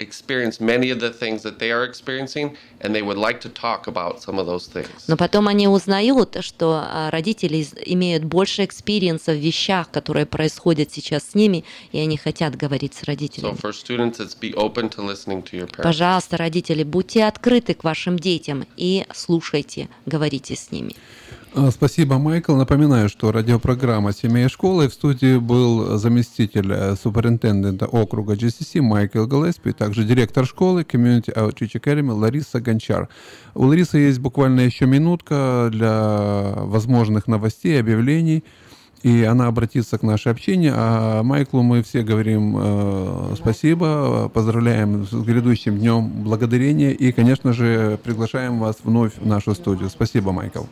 experienced 0.00 0.60
many 0.60 0.90
of 0.90 0.98
the 0.98 1.10
things 1.10 1.42
that 1.42 1.58
they 1.58 1.70
are 1.70 1.84
experiencing, 1.84 2.56
and 2.80 2.94
they 2.94 3.02
would 3.02 3.18
like 3.18 3.40
to 3.40 3.48
talk 3.48 3.86
about 3.86 4.20
some 4.22 4.38
of 4.38 4.46
those 4.46 4.66
things. 4.66 5.04
Но 5.06 5.16
потом 5.16 5.46
они 5.48 5.68
узнают, 5.68 6.38
что 6.40 6.82
а, 6.82 7.10
родители 7.10 7.64
имеют 7.84 8.24
больше 8.24 8.64
experience 8.64 9.26
а 9.26 9.32
в 9.32 9.38
вещах, 9.38 9.90
которые 9.90 10.26
происходят 10.26 10.92
сейчас 10.92 11.30
с 11.30 11.34
ними, 11.34 11.64
и 11.92 11.98
они 11.98 12.16
хотят 12.16 12.56
говорить 12.56 12.94
с 12.94 13.02
So 13.02 13.06
родителями. 13.06 13.56
for 13.56 13.72
students, 13.72 14.18
it's 14.18 14.34
be 14.38 14.54
open 14.54 14.88
to 14.90 15.02
listening 15.02 15.42
to 15.44 15.56
your 15.56 15.66
parents. 15.66 15.82
Пожалуйста, 15.82 16.36
родители, 16.36 16.82
будьте 16.82 17.24
открыты 17.24 17.74
к 17.74 17.84
вашим 17.84 18.18
детям 18.18 18.66
и 18.76 19.04
слушайте, 19.14 19.88
говорите 20.06 20.56
с 20.56 20.70
ними. 20.70 20.94
А, 21.52 21.70
Спасибо, 21.72 22.18
Майкл. 22.18 22.54
Напоминаю, 22.54 23.08
что 23.08 23.32
радиопрограмма 23.32 24.12
«Семья 24.12 24.44
и 24.44 24.48
школа» 24.48 24.82
и 24.82 24.88
в 24.88 24.92
студии 24.92 25.36
был 25.36 25.98
заместитель 25.98 26.72
э, 26.72 26.94
суперинтендента 26.94 27.86
округа 27.86 28.34
GCC 28.34 28.80
Майкл 28.80 29.26
Галеспи, 29.26 29.72
также 29.72 30.04
директор 30.04 30.46
школы 30.46 30.82
Community 30.82 31.34
Outreach 31.34 31.72
Academy 31.74 32.12
Лариса 32.12 32.60
Гончар. 32.60 33.08
У 33.54 33.64
Ларисы 33.64 33.98
есть 33.98 34.20
буквально 34.20 34.60
еще 34.60 34.86
минутка 34.86 35.70
для 35.72 36.54
возможных 36.56 37.26
новостей, 37.26 37.80
объявлений, 37.80 38.44
и 39.02 39.24
она 39.24 39.48
обратится 39.48 39.98
к 39.98 40.04
нашей 40.04 40.30
общению. 40.30 40.74
А 40.76 41.24
Майклу 41.24 41.62
мы 41.62 41.82
все 41.82 42.02
говорим 42.02 42.54
э, 42.60 43.34
спасибо, 43.36 44.30
поздравляем 44.32 45.04
с 45.04 45.12
грядущим 45.12 45.78
днем 45.78 46.10
благодарения 46.22 46.92
и, 46.92 47.10
конечно 47.10 47.52
же, 47.52 47.98
приглашаем 48.04 48.60
вас 48.60 48.76
вновь 48.84 49.16
в 49.16 49.26
нашу 49.26 49.56
студию. 49.56 49.90
Спасибо, 49.90 50.30
Майкл. 50.30 50.62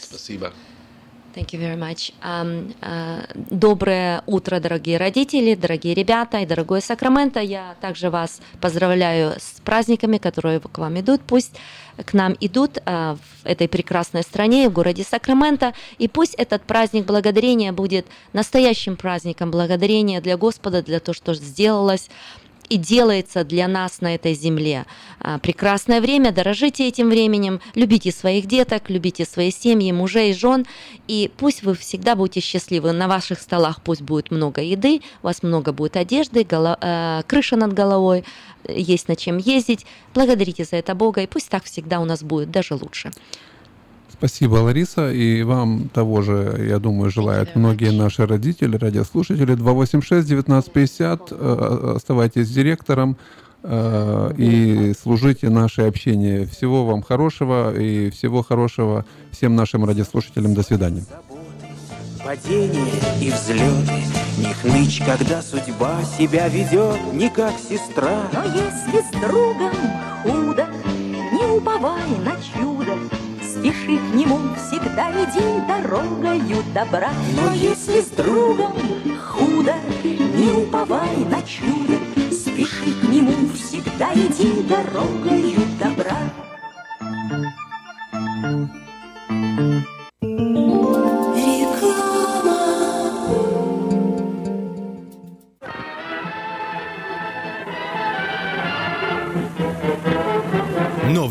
Спасибо. 0.00 0.52
Thank 1.34 1.54
you 1.54 1.60
very 1.60 1.78
much. 1.78 2.12
Um, 2.22 2.74
uh, 2.82 3.26
доброе 3.34 4.22
утро, 4.26 4.60
дорогие 4.60 4.98
родители, 4.98 5.54
дорогие 5.54 5.94
ребята 5.94 6.38
и 6.38 6.46
дорогой 6.46 6.82
Сакраменто. 6.82 7.40
Я 7.40 7.74
также 7.80 8.10
вас 8.10 8.40
поздравляю 8.60 9.32
с 9.38 9.60
праздниками, 9.64 10.18
которые 10.18 10.60
к 10.60 10.76
вам 10.78 11.00
идут. 11.00 11.22
Пусть 11.26 11.56
к 12.04 12.12
нам 12.12 12.36
идут 12.40 12.78
uh, 12.78 13.16
в 13.16 13.46
этой 13.46 13.66
прекрасной 13.66 14.22
стране, 14.22 14.68
в 14.68 14.74
городе 14.74 15.04
Сакраменто. 15.04 15.72
И 15.96 16.06
пусть 16.06 16.34
этот 16.34 16.64
праздник 16.64 17.06
благодарения 17.06 17.72
будет 17.72 18.06
настоящим 18.34 18.96
праздником 18.96 19.50
благодарения 19.50 20.20
для 20.20 20.36
Господа, 20.36 20.82
для 20.82 21.00
того, 21.00 21.14
что 21.14 21.32
сделалось. 21.32 22.10
И 22.72 22.78
делается 22.78 23.44
для 23.44 23.68
нас 23.68 24.00
на 24.00 24.14
этой 24.14 24.32
земле. 24.32 24.86
А, 25.20 25.38
Прекрасное 25.38 26.00
время, 26.00 26.32
дорожите 26.32 26.88
этим 26.88 27.10
временем, 27.10 27.60
любите 27.74 28.10
своих 28.10 28.46
деток, 28.46 28.88
любите 28.88 29.26
свои 29.26 29.50
семьи, 29.50 29.92
мужей, 29.92 30.32
жен, 30.32 30.64
и 31.06 31.30
пусть 31.36 31.62
вы 31.62 31.74
всегда 31.74 32.16
будете 32.16 32.40
счастливы. 32.40 32.92
На 32.92 33.08
ваших 33.08 33.40
столах 33.40 33.82
пусть 33.82 34.00
будет 34.00 34.30
много 34.30 34.62
еды, 34.62 35.02
у 35.22 35.26
вас 35.26 35.42
много 35.42 35.72
будет 35.72 35.98
одежды, 35.98 36.44
голо- 36.44 36.78
э, 36.80 37.22
крыша 37.26 37.56
над 37.56 37.74
головой, 37.74 38.24
есть 38.66 39.08
над 39.08 39.18
чем 39.18 39.36
ездить. 39.36 39.84
Благодарите 40.14 40.64
за 40.64 40.76
это 40.76 40.94
Бога, 40.94 41.20
и 41.20 41.26
пусть 41.26 41.50
так 41.50 41.64
всегда 41.64 42.00
у 42.00 42.06
нас 42.06 42.22
будет, 42.22 42.50
даже 42.50 42.74
лучше. 42.74 43.10
Спасибо, 44.24 44.54
Лариса, 44.58 45.10
и 45.10 45.42
вам 45.42 45.88
того 45.88 46.22
же, 46.22 46.64
я 46.68 46.78
думаю, 46.78 47.10
желают 47.10 47.56
многие 47.56 47.90
наши 47.90 48.24
родители, 48.24 48.76
радиослушатели. 48.76 49.56
286-1950, 49.56 51.32
э, 51.32 51.94
оставайтесь 51.96 52.48
директором 52.48 53.16
э, 53.64 54.32
и 54.38 54.92
служите 54.94 55.50
наше 55.50 55.82
общение. 55.82 56.46
Всего 56.46 56.86
вам 56.86 57.02
хорошего 57.02 57.76
и 57.76 58.10
всего 58.10 58.44
хорошего 58.44 59.04
всем 59.32 59.56
нашим 59.56 59.84
радиослушателям. 59.84 60.54
До 60.54 60.62
свидания. 60.62 61.02
Падения 62.24 62.92
и 63.20 63.28
взлеты, 63.28 64.04
не 64.38 64.54
хнычь, 64.54 65.02
когда 65.04 65.42
судьба 65.42 66.00
себя 66.16 66.46
ведет, 66.46 67.12
не 67.12 67.28
как 67.28 67.54
сестра. 67.58 68.30
Но 68.32 68.44
если 68.44 69.00
с 69.00 69.10
другом 69.20 69.74
худо, 70.22 70.68
не 71.32 71.44
уповай 71.56 72.08
на 72.24 72.36
чудо, 72.40 72.96
Спеши 73.62 73.96
к 73.96 74.14
нему, 74.14 74.40
всегда 74.56 75.12
иди 75.12 75.64
дорогою 75.68 76.64
добра. 76.74 77.12
Но 77.36 77.52
если 77.52 78.00
с 78.00 78.08
другом 78.08 78.72
худо, 79.20 79.76
не 80.02 80.50
уповай 80.64 81.18
на 81.30 81.40
чудо, 81.42 81.94
Спеши 82.32 82.92
к 83.00 83.04
нему, 83.04 83.32
всегда 83.54 84.12
иди 84.14 84.64
дорогою 84.64 85.60
добра. 85.78 86.18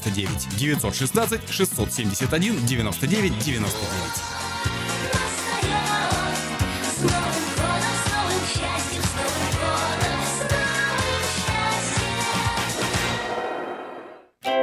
99 0.00 0.48
916 0.58 1.38
671 1.46 2.04
99 2.66 2.92
99. 2.92 4.42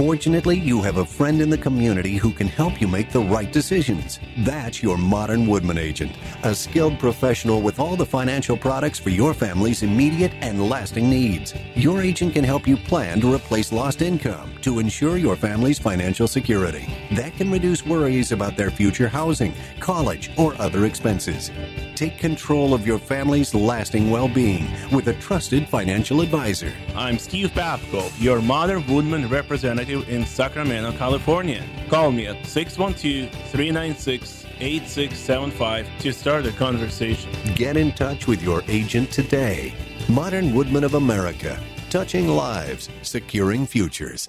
Fortunately, 0.00 0.58
you 0.58 0.80
have 0.80 0.96
a 0.96 1.04
friend 1.04 1.42
in 1.42 1.50
the 1.50 1.58
community 1.58 2.16
who 2.16 2.32
can 2.32 2.46
help 2.46 2.80
you 2.80 2.88
make 2.88 3.10
the 3.10 3.20
right 3.20 3.52
decisions. 3.52 4.18
That's 4.38 4.82
your 4.82 4.96
modern 4.96 5.46
Woodman 5.46 5.76
agent, 5.76 6.16
a 6.42 6.54
skilled 6.54 6.98
professional 6.98 7.60
with 7.60 7.78
all 7.78 7.96
the 7.96 8.06
financial 8.06 8.56
products 8.56 8.98
for 8.98 9.10
your 9.10 9.34
family's 9.34 9.82
immediate 9.82 10.32
and 10.40 10.70
lasting 10.70 11.10
needs. 11.10 11.52
Your 11.74 12.00
agent 12.00 12.32
can 12.32 12.44
help 12.44 12.66
you 12.66 12.78
plan 12.78 13.20
to 13.20 13.34
replace 13.34 13.72
lost 13.72 14.00
income 14.00 14.54
to 14.62 14.78
ensure 14.78 15.18
your 15.18 15.36
family's 15.36 15.78
financial 15.78 16.26
security. 16.26 16.88
That 17.12 17.36
can 17.36 17.50
reduce 17.50 17.84
worries 17.84 18.32
about 18.32 18.56
their 18.56 18.70
future 18.70 19.06
housing, 19.06 19.52
college, 19.80 20.30
or 20.38 20.54
other 20.58 20.86
expenses. 20.86 21.50
Take 21.94 22.16
control 22.16 22.72
of 22.72 22.86
your 22.86 22.98
family's 22.98 23.54
lasting 23.54 24.10
well 24.10 24.28
being 24.28 24.66
with 24.90 25.08
a 25.08 25.14
trusted 25.14 25.68
financial 25.68 26.22
advisor. 26.22 26.72
I'm 26.96 27.18
Steve 27.18 27.50
Babko, 27.50 28.10
your 28.18 28.40
Modern 28.40 28.86
Woodman 28.86 29.28
representative 29.28 29.89
in 29.90 30.24
Sacramento, 30.24 30.92
California. 30.92 31.64
Call 31.88 32.12
me 32.12 32.26
at 32.26 32.46
612 32.46 33.30
396 33.50 34.46
8675 34.60 35.86
to 36.00 36.12
start 36.12 36.46
a 36.46 36.52
conversation. 36.52 37.30
Get 37.54 37.76
in 37.76 37.92
touch 37.92 38.26
with 38.26 38.42
your 38.42 38.62
agent 38.68 39.10
today. 39.10 39.74
Modern 40.08 40.54
Woodman 40.54 40.84
of 40.84 40.94
America, 40.94 41.58
touching 41.88 42.28
lives, 42.28 42.88
securing 43.02 43.66
futures. 43.66 44.28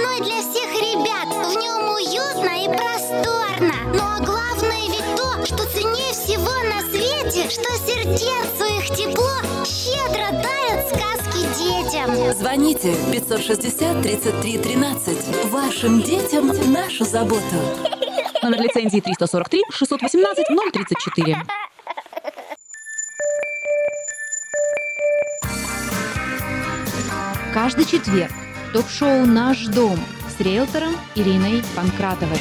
Что 7.51 7.63
сердцу 7.85 8.63
их 8.77 8.95
тепло 8.95 9.29
Щедро 9.65 10.31
дарят 10.31 10.87
сказки 10.87 11.41
детям 11.59 12.33
Звоните 12.33 12.95
560 13.11 14.01
33 14.01 14.57
13. 14.57 15.45
Вашим 15.51 16.01
детям 16.01 16.47
нашу 16.71 17.03
заботу. 17.03 17.43
Номер 18.41 18.61
лицензии 18.61 19.01
343 19.01 19.63
618 19.69 20.45
034. 20.71 21.43
Каждый 27.53 27.83
четверг 27.83 28.31
ток-шоу 28.71 29.25
«Наш 29.25 29.65
дом» 29.65 29.99
с 30.29 30.39
риэлтором 30.39 30.95
Ириной 31.15 31.61
Панкратовой. 31.75 32.39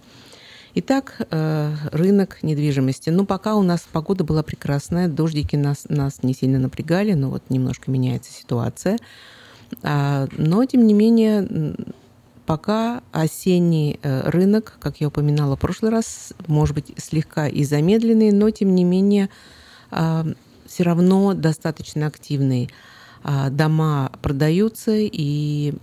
Итак, 0.78 1.22
э, 1.32 1.74
рынок 1.94 2.44
недвижимости. 2.44 3.10
Ну, 3.10 3.26
пока 3.26 3.56
у 3.56 3.64
нас 3.64 3.88
погода 3.90 4.26
была 4.26 4.44
прекрасная, 4.44 5.08
дождики 5.08 5.56
нас, 5.56 5.86
нас 5.88 6.22
не 6.22 6.34
сильно 6.34 6.60
напрягали, 6.60 7.14
но 7.14 7.30
вот 7.30 7.44
немножко 7.50 7.90
меняется 7.90 8.34
ситуация. 8.34 8.98
А, 9.84 10.28
Но, 10.38 10.66
тем 10.66 10.86
не 10.86 10.94
менее, 10.94 11.76
пока 12.46 13.02
осенний 13.14 14.00
э, 14.04 14.30
рынок, 14.30 14.78
как 14.82 15.00
я 15.00 15.08
упоминала 15.08 15.56
в 15.56 15.60
прошлый 15.60 15.92
раз, 15.92 16.34
может 16.48 16.76
быть, 16.76 16.94
слегка 16.98 17.48
и 17.48 17.64
замедленный, 17.64 18.32
но, 18.34 18.50
тем 18.50 18.76
не 18.76 18.84
менее, 18.84 19.30
все 20.66 20.84
равно 20.84 21.34
достаточно 21.34 22.08
активный. 22.08 22.70
А, 23.24 23.50
Дома 23.50 24.12
продаются, 24.22 24.92
и 24.96 25.74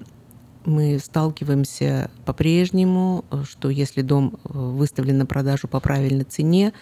мы 0.65 0.99
сталкиваемся 0.99 2.11
по-прежнему, 2.25 3.25
что 3.45 3.69
если 3.69 4.03
дом 4.03 4.39
э, 4.45 4.51
выставлен 4.53 5.19
на 5.19 5.27
продажу 5.27 5.67
по 5.67 5.81
правильной 5.81 6.25
цене, 6.25 6.73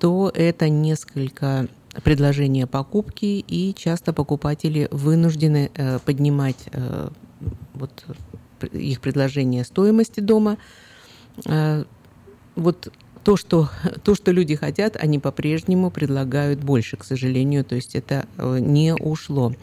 то 0.00 0.32
это 0.34 0.68
несколько 0.68 1.68
предложений 2.02 2.64
о 2.64 2.66
покупке, 2.66 3.38
и 3.38 3.72
часто 3.74 4.12
покупатели 4.12 4.88
вынуждены 4.90 5.70
э, 5.74 6.00
поднимать 6.00 6.68
э, 6.72 7.08
вот, 7.74 8.04
их 8.72 9.00
предложение 9.00 9.64
стоимости 9.64 10.20
дома. 10.20 10.56
Вот 12.56 12.92
то, 13.24 13.36
что, 13.36 13.70
то, 14.04 14.14
что 14.14 14.30
люди 14.30 14.54
хотят, 14.54 14.96
они 14.96 15.18
по-прежнему 15.18 15.90
предлагают 15.90 16.60
больше, 16.60 16.96
к 16.96 17.04
сожалению, 17.04 17.64
то 17.64 17.74
есть 17.74 17.94
это 17.96 18.26
э, 18.36 18.58
не 18.60 18.94
ушло. 18.94 19.54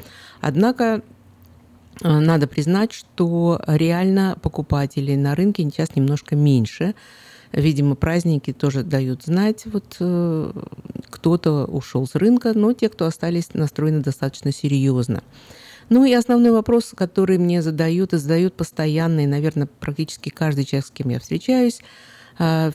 Однако 0.42 1.02
э, 2.02 2.20
надо 2.20 2.48
признать, 2.48 2.92
что 2.92 3.62
реально 3.68 4.38
покупателей 4.42 5.16
на 5.16 5.36
рынке 5.36 5.64
сейчас 5.64 5.96
немножко 5.96 6.36
меньше. 6.36 6.96
Видимо, 7.52 7.96
праздники 7.96 8.52
тоже 8.52 8.84
дают 8.84 9.24
знать. 9.24 9.66
Вот 9.66 9.98
э, 10.00 10.52
кто-то 11.10 11.66
ушел 11.66 12.08
с 12.08 12.16
рынка, 12.16 12.54
но 12.56 12.74
те, 12.74 12.90
кто 12.90 13.06
остались, 13.06 13.54
настроены 13.54 14.02
достаточно 14.02 14.52
серьезно. 14.52 15.22
Ну 15.90 16.06
и 16.06 16.14
основной 16.14 16.52
вопрос, 16.52 16.94
который 16.96 17.38
мне 17.38 17.62
задают 17.62 18.14
и 18.14 18.18
задают 18.18 18.56
постоянно, 18.56 19.26
и, 19.26 19.28
наверное, 19.28 19.68
практически 19.68 20.30
каждый 20.30 20.64
человек, 20.64 20.88
с 20.88 20.92
кем 20.92 21.10
я 21.10 21.20
встречаюсь, 21.20 21.82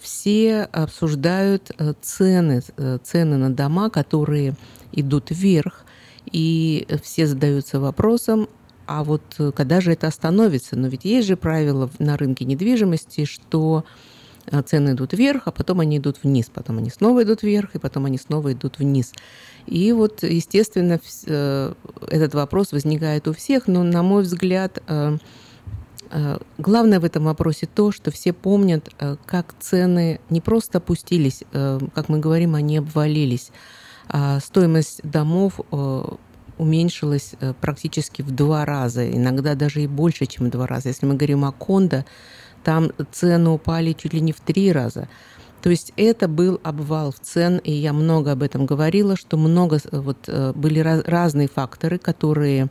все 0.01 0.63
обсуждают 0.73 1.73
э, 1.79 1.95
цены, 2.01 2.63
э, 2.77 2.99
цены 3.03 3.37
на 3.37 3.51
дома, 3.51 3.91
которые 3.91 4.55
идут 4.93 5.31
вверх, 5.31 5.85
и 6.31 6.87
все 7.03 7.27
задаются 7.27 7.81
вопросом, 7.81 8.49
а 8.87 9.03
вот 9.03 9.23
э, 9.39 9.53
когда 9.55 9.81
же 9.81 9.93
это 9.93 10.07
остановится? 10.07 10.77
Но 10.77 10.89
ведь 10.89 11.05
есть 11.05 11.27
же 11.27 11.37
правило 11.37 11.91
на 11.99 12.17
рынке 12.17 12.45
недвижимости, 12.45 13.25
что 13.25 13.85
э, 14.47 14.63
цены 14.63 14.91
идут 14.91 15.13
вверх, 15.13 15.43
а 15.47 15.51
потом 15.51 15.81
они 15.81 15.99
идут 15.99 16.19
вниз, 16.23 16.51
потом 16.53 16.79
они 16.79 16.91
снова 16.91 17.25
идут 17.25 17.43
вверх, 17.43 17.75
и 17.75 17.79
потом 17.79 18.05
они 18.05 18.19
снова 18.19 18.53
идут 18.53 18.79
вниз. 18.79 19.13
И 19.67 19.93
вот, 19.93 20.23
естественно, 20.23 21.01
э, 21.27 21.75
этот 22.09 22.35
вопрос 22.35 22.73
возникает 22.73 23.27
у 23.27 23.33
всех, 23.33 23.67
но, 23.67 23.83
на 23.83 24.03
мой 24.03 24.23
взгляд, 24.23 24.81
э, 24.87 25.17
э, 25.17 25.19
главное 26.59 27.01
в 27.01 27.05
этом 27.05 27.25
вопросе 27.25 27.67
то, 27.67 27.93
что 27.93 28.11
все 28.11 28.33
помнят, 28.33 28.91
э, 28.99 29.17
как 29.27 29.55
цены 29.61 30.21
не 30.31 30.41
просто 30.41 30.79
опустились, 30.79 31.43
э, 31.53 31.81
как 31.95 32.09
мы 32.09 32.19
говорим, 32.19 32.55
они 32.55 32.79
обвалились, 32.79 33.51
а 34.09 34.41
стоимость 34.41 35.01
домов 35.03 35.61
э, 35.71 36.03
уменьшилась 36.59 37.35
э, 37.41 37.55
практически 37.61 38.23
в 38.23 38.31
два 38.31 38.65
раза, 38.65 39.11
иногда 39.11 39.55
даже 39.55 39.83
и 39.83 39.87
больше, 39.87 40.27
чем 40.27 40.47
в 40.47 40.51
два 40.51 40.67
раза. 40.67 40.89
Если 40.89 41.07
мы 41.07 41.15
говорим 41.15 41.45
о 41.45 41.53
кондо, 41.53 42.05
там 42.65 42.91
цены 43.13 43.51
упали 43.51 43.93
чуть 43.93 44.15
ли 44.15 44.21
не 44.21 44.33
в 44.33 44.41
три 44.41 44.73
раза. 44.73 45.09
То 45.63 45.71
есть 45.71 45.93
это 45.97 46.29
был 46.29 46.61
обвал 46.63 47.13
в 47.13 47.19
цен, 47.21 47.59
и 47.59 47.73
я 47.73 47.93
много 47.93 48.33
об 48.33 48.43
этом 48.43 48.67
говорила, 48.67 49.17
что 49.17 49.37
много 49.37 49.77
э, 49.77 49.99
вот 49.99 50.19
э, 50.29 50.53
были 50.55 50.81
раз- 50.81 51.05
разные 51.07 51.49
факторы, 51.49 51.99
которые 51.99 52.65
э, 52.65 52.69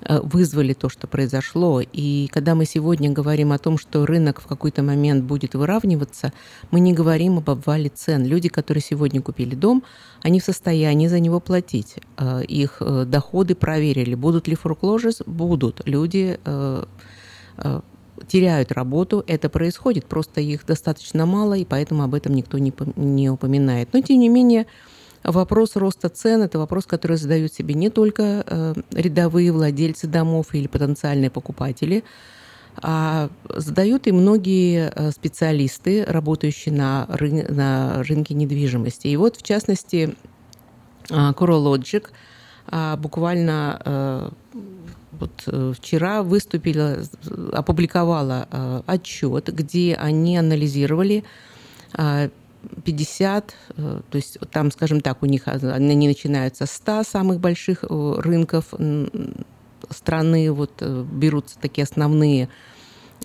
вызвали 0.00 0.72
то, 0.72 0.88
что 0.88 1.06
произошло. 1.06 1.80
И 1.80 2.28
когда 2.32 2.54
мы 2.54 2.66
сегодня 2.66 3.10
говорим 3.10 3.52
о 3.52 3.58
том, 3.58 3.78
что 3.78 4.06
рынок 4.06 4.40
в 4.40 4.46
какой-то 4.46 4.82
момент 4.82 5.24
будет 5.24 5.54
выравниваться, 5.54 6.32
мы 6.70 6.80
не 6.80 6.92
говорим 6.92 7.38
об 7.38 7.50
обвале 7.50 7.88
цен. 7.88 8.24
Люди, 8.24 8.48
которые 8.48 8.82
сегодня 8.82 9.22
купили 9.22 9.54
дом, 9.54 9.82
они 10.22 10.40
в 10.40 10.44
состоянии 10.44 11.08
за 11.08 11.18
него 11.18 11.40
платить. 11.40 11.96
Э, 12.18 12.42
Их 12.44 12.78
э, 12.80 13.04
доходы 13.06 13.54
проверили. 13.54 14.14
Будут 14.14 14.48
ли 14.48 14.54
foreclosures? 14.54 15.22
Будут. 15.26 15.82
Люди 15.86 16.38
э, 16.44 16.84
э, 17.58 17.80
теряют 18.28 18.72
работу. 18.72 19.24
Это 19.26 19.48
происходит, 19.48 20.06
просто 20.06 20.40
их 20.40 20.66
достаточно 20.66 21.26
мало, 21.26 21.54
и 21.54 21.64
поэтому 21.64 22.02
об 22.02 22.14
этом 22.14 22.34
никто 22.34 22.58
не, 22.58 22.72
не 22.96 23.30
упоминает. 23.30 23.88
Но, 23.92 24.00
тем 24.00 24.20
не 24.20 24.28
менее, 24.28 24.66
вопрос 25.26 25.76
роста 25.76 26.08
цен– 26.08 26.42
это 26.42 26.58
вопрос, 26.58 26.86
который 26.86 27.16
задают 27.16 27.52
себе 27.52 27.74
не 27.74 27.90
только 27.90 28.44
э, 28.46 28.74
рядовые 28.92 29.52
владельцы 29.52 30.06
домов 30.06 30.54
или 30.54 30.66
потенциальные 30.66 31.30
покупатели, 31.30 32.04
а 32.82 33.30
задают 33.54 34.06
и 34.06 34.12
многие 34.12 34.92
э, 34.94 35.10
специалисты, 35.10 36.04
работающие 36.04 36.74
на, 36.74 37.06
ры- 37.08 37.50
на 37.50 38.02
рынке 38.02 38.34
недвижимости. 38.34 39.08
И 39.08 39.16
вот, 39.16 39.36
в 39.36 39.42
частности, 39.42 40.14
а, 41.10 41.32
CoreLogic 41.32 42.06
а, 42.68 42.96
буквально 42.96 43.80
э, 43.84 44.28
вот 45.12 45.42
э, 45.46 45.72
вчера 45.76 46.22
выступила, 46.22 46.98
опубликовала 47.52 48.48
э, 48.50 48.82
отчет, 48.86 49.54
где 49.54 49.94
они 49.94 50.36
анализировали 50.36 51.24
а, 51.94 52.28
50, 52.84 53.54
э, 53.76 54.00
то 54.08 54.16
есть 54.16 54.38
там, 54.50 54.70
скажем 54.70 55.00
так, 55.00 55.22
у 55.22 55.26
них 55.26 55.48
они 55.48 56.08
начинаются 56.08 56.66
с 56.66 56.72
100 56.72 57.04
самых 57.04 57.40
больших 57.40 57.84
э, 57.84 58.14
рынков 58.18 58.74
страны, 59.90 60.52
вот 60.52 60.72
э, 60.80 61.04
берутся 61.10 61.58
такие 61.60 61.84
основные 61.84 62.48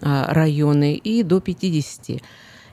а, 0.03 0.33
районы, 0.33 0.95
и 0.95 1.21
до 1.23 1.39
50. 1.39 2.21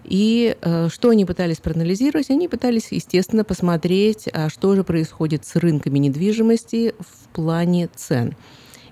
И 0.04 0.56
что 0.88 1.10
они 1.10 1.26
пытались 1.26 1.58
проанализировать? 1.58 2.30
Они 2.30 2.48
пытались, 2.48 2.92
естественно, 2.92 3.44
посмотреть, 3.44 4.26
а 4.32 4.48
что 4.48 4.74
же 4.74 4.82
происходит 4.82 5.44
с 5.44 5.56
рынками 5.56 5.98
недвижимости 5.98 6.94
в 6.98 7.28
плане 7.34 7.90
цен. 7.94 8.34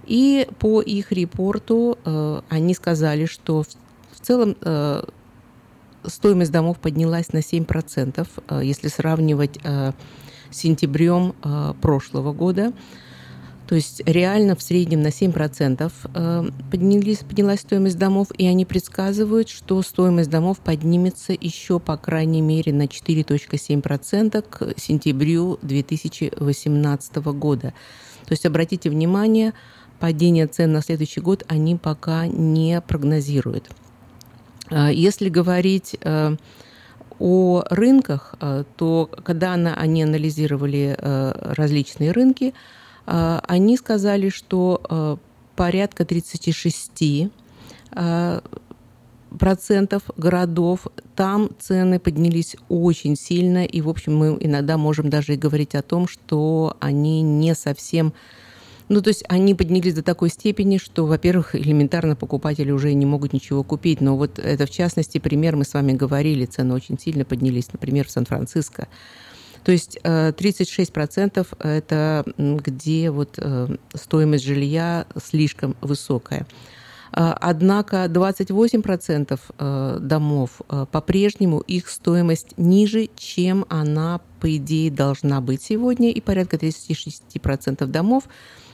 И 0.05 0.47
по 0.59 0.83
их 0.83 1.13
репорту 1.13 1.97
они 2.51 2.75
сказали, 2.75 3.25
что 3.25 3.63
в, 3.63 4.21
целом 4.21 4.57
стоимость 6.07 6.53
домов 6.53 6.79
поднялась 6.79 7.33
на 7.33 7.39
7%, 7.39 8.27
э, 8.49 8.61
если 8.65 8.89
сравнивать 8.89 9.59
э, 9.63 9.93
с 10.51 10.57
сентябрем 10.59 11.35
э, 11.43 11.75
прошлого 11.81 12.33
года. 12.33 12.73
То 13.67 13.75
есть 13.75 14.01
реально 14.07 14.55
в 14.55 14.63
среднем 14.63 15.03
на 15.03 15.09
7% 15.09 15.93
э, 16.15 16.45
поднялись, 16.71 17.19
поднялась 17.19 17.61
стоимость 17.61 17.99
домов, 17.99 18.29
и 18.39 18.47
они 18.47 18.65
предсказывают, 18.65 19.49
что 19.49 19.83
стоимость 19.83 20.31
домов 20.31 20.61
поднимется 20.61 21.33
еще, 21.33 21.81
по 21.81 21.97
крайней 21.97 22.43
мере, 22.43 22.73
на 22.73 22.85
4,7% 22.85 24.45
к 24.49 24.81
сентябрю 24.81 25.59
2018 25.63 27.17
года. 27.17 27.75
То 28.27 28.33
есть 28.33 28.47
обратите 28.47 28.89
внимание, 28.89 29.53
падение 29.99 30.47
цен 30.47 30.73
на 30.73 30.81
следующий 30.81 31.21
год 31.21 31.45
они 31.49 31.75
пока 31.75 32.27
не 32.29 32.81
прогнозируют. 32.81 33.69
Э, 34.71 34.91
Если 34.93 35.29
говорить 35.29 35.97
э, 36.01 36.37
о 37.19 37.63
рынках, 37.71 38.35
э, 38.41 38.65
то 38.77 39.11
когда 39.25 39.55
они 39.55 40.03
анализировали 40.03 40.97
различные 41.01 42.13
рынки, 42.13 42.55
они 43.07 43.77
сказали, 43.77 44.31
что 44.31 45.19
порядка 45.57 46.05
36 46.05 47.31
э, 47.97 48.41
процентов 49.39 50.03
городов, 50.17 50.87
там 51.17 51.51
цены 51.59 51.99
поднялись 51.99 52.57
очень 52.69 53.17
сильно, 53.17 53.65
и, 53.65 53.81
в 53.81 53.89
общем, 53.89 54.17
мы 54.17 54.37
иногда 54.41 54.77
можем 54.77 55.11
даже 55.11 55.35
и 55.35 55.37
говорить 55.37 55.75
о 55.75 55.83
том, 55.83 56.07
что 56.07 56.77
они 56.81 57.23
не 57.23 57.55
совсем 57.55 58.13
ну, 58.89 59.03
то 59.03 59.09
есть 59.09 59.25
они 59.29 59.55
поднялись 59.55 59.95
до 59.95 60.03
такой 60.03 60.31
степени, 60.31 60.79
что, 60.79 61.07
во-первых, 61.07 61.57
элементарно 61.57 62.15
покупатели 62.15 62.71
уже 62.71 62.93
не 62.95 63.05
могут 63.05 63.33
ничего 63.33 63.65
купить. 63.65 64.01
Но 64.01 64.17
вот 64.17 64.39
это, 64.39 64.67
в 64.67 64.71
частности, 64.71 65.19
пример, 65.19 65.57
мы 65.57 65.65
с 65.65 65.75
вами 65.75 65.93
говорили, 65.93 66.47
цены 66.47 66.75
очень 66.75 66.99
сильно 66.99 67.25
поднялись, 67.25 67.73
например, 67.73 68.07
в 68.07 68.11
Сан-Франциско. 68.11 68.87
То 69.65 69.73
есть 69.73 69.99
э, 70.05 70.31
36% 70.31 71.45
это 71.59 72.25
м, 72.39 72.59
где 72.59 73.11
вот 73.11 73.35
э, 73.39 73.77
стоимость 73.95 74.45
жилья 74.45 75.07
слишком 75.21 75.75
высокая. 75.81 76.47
А, 77.11 77.37
Однако 77.41 78.05
28% 78.05 79.41
э, 79.59 79.99
домов 80.01 80.61
э, 80.69 80.87
по-прежнему 80.93 81.59
их 81.59 81.89
стоимость 81.89 82.57
ниже, 82.57 83.09
чем 83.17 83.67
она, 83.69 84.21
по 84.39 84.57
идее, 84.57 84.93
должна 84.93 85.41
быть 85.41 85.63
сегодня. 85.63 86.13
И 86.13 86.21
порядка 86.21 86.57
36% 86.57 87.85
домов 87.87 88.25
э, 88.27 88.66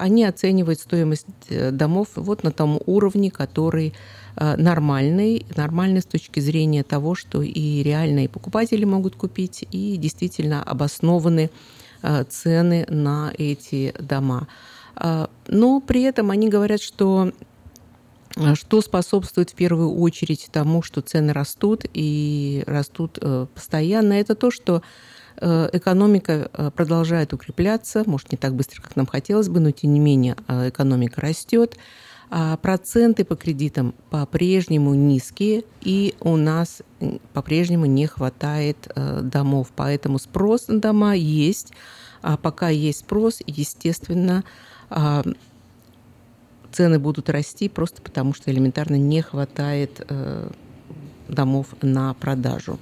они 0.00 0.24
оценивают 0.24 0.80
стоимость 0.80 1.26
э, 1.48 1.70
домов 1.70 2.08
вот 2.16 2.42
на 2.44 2.52
том 2.52 2.80
уровне, 2.86 3.30
который 3.30 3.94
э, 4.36 4.56
нормальный, 4.56 5.46
нормальный 5.56 6.00
с 6.00 6.06
точки 6.06 6.40
зрения 6.40 6.84
того, 6.84 7.14
что 7.14 7.42
и 7.42 7.82
реальные 7.82 8.28
покупатели 8.28 8.84
могут 8.84 9.16
купить, 9.16 9.66
и 9.70 9.96
действительно 9.96 10.62
обоснованы 10.62 11.50
э, 12.02 12.24
цены 12.28 12.86
на 12.88 13.32
эти 13.36 13.94
дома. 13.98 14.48
Но 15.46 15.82
при 15.82 16.04
этом 16.04 16.30
они 16.30 16.48
говорят, 16.48 16.80
что 16.80 17.30
что 18.54 18.80
способствует 18.82 19.50
в 19.50 19.54
первую 19.54 19.94
очередь 19.94 20.48
тому, 20.52 20.82
что 20.82 21.00
цены 21.00 21.32
растут 21.32 21.84
и 21.94 22.62
растут 22.66 23.18
э, 23.20 23.46
постоянно, 23.54 24.12
это 24.12 24.34
то, 24.34 24.50
что 24.50 24.76
э, 24.76 24.80
экономика 25.38 26.50
э, 26.52 26.70
продолжает 26.70 27.32
укрепляться, 27.32 28.04
может, 28.06 28.32
не 28.32 28.38
так 28.38 28.54
быстро, 28.54 28.82
как 28.82 28.96
нам 28.96 29.06
хотелось 29.06 29.48
бы, 29.48 29.60
но 29.60 29.70
тем 29.70 29.92
не 29.92 30.00
менее 30.00 30.36
э, 30.48 30.70
экономика 30.70 31.20
растет. 31.20 31.76
А 32.28 32.56
проценты 32.56 33.24
по 33.24 33.36
кредитам 33.36 33.94
по-прежнему 34.10 34.94
низкие, 34.94 35.62
и 35.80 36.14
у 36.20 36.36
нас 36.36 36.82
по-прежнему 37.32 37.86
не 37.86 38.06
хватает 38.06 38.90
э, 38.94 39.20
домов. 39.22 39.68
Поэтому 39.76 40.18
спрос 40.18 40.66
на 40.68 40.80
дома 40.80 41.14
есть. 41.14 41.72
А 42.22 42.36
пока 42.36 42.68
есть 42.68 43.00
спрос, 43.00 43.40
естественно, 43.46 44.42
а, 44.90 45.22
цены 46.72 46.98
будут 46.98 47.30
расти 47.30 47.68
просто 47.68 48.02
потому, 48.02 48.34
что 48.34 48.50
элементарно 48.50 48.96
не 48.96 49.22
хватает 49.22 50.04
э, 50.08 50.50
домов 51.28 51.68
на 51.82 52.14
продажу. 52.14 52.78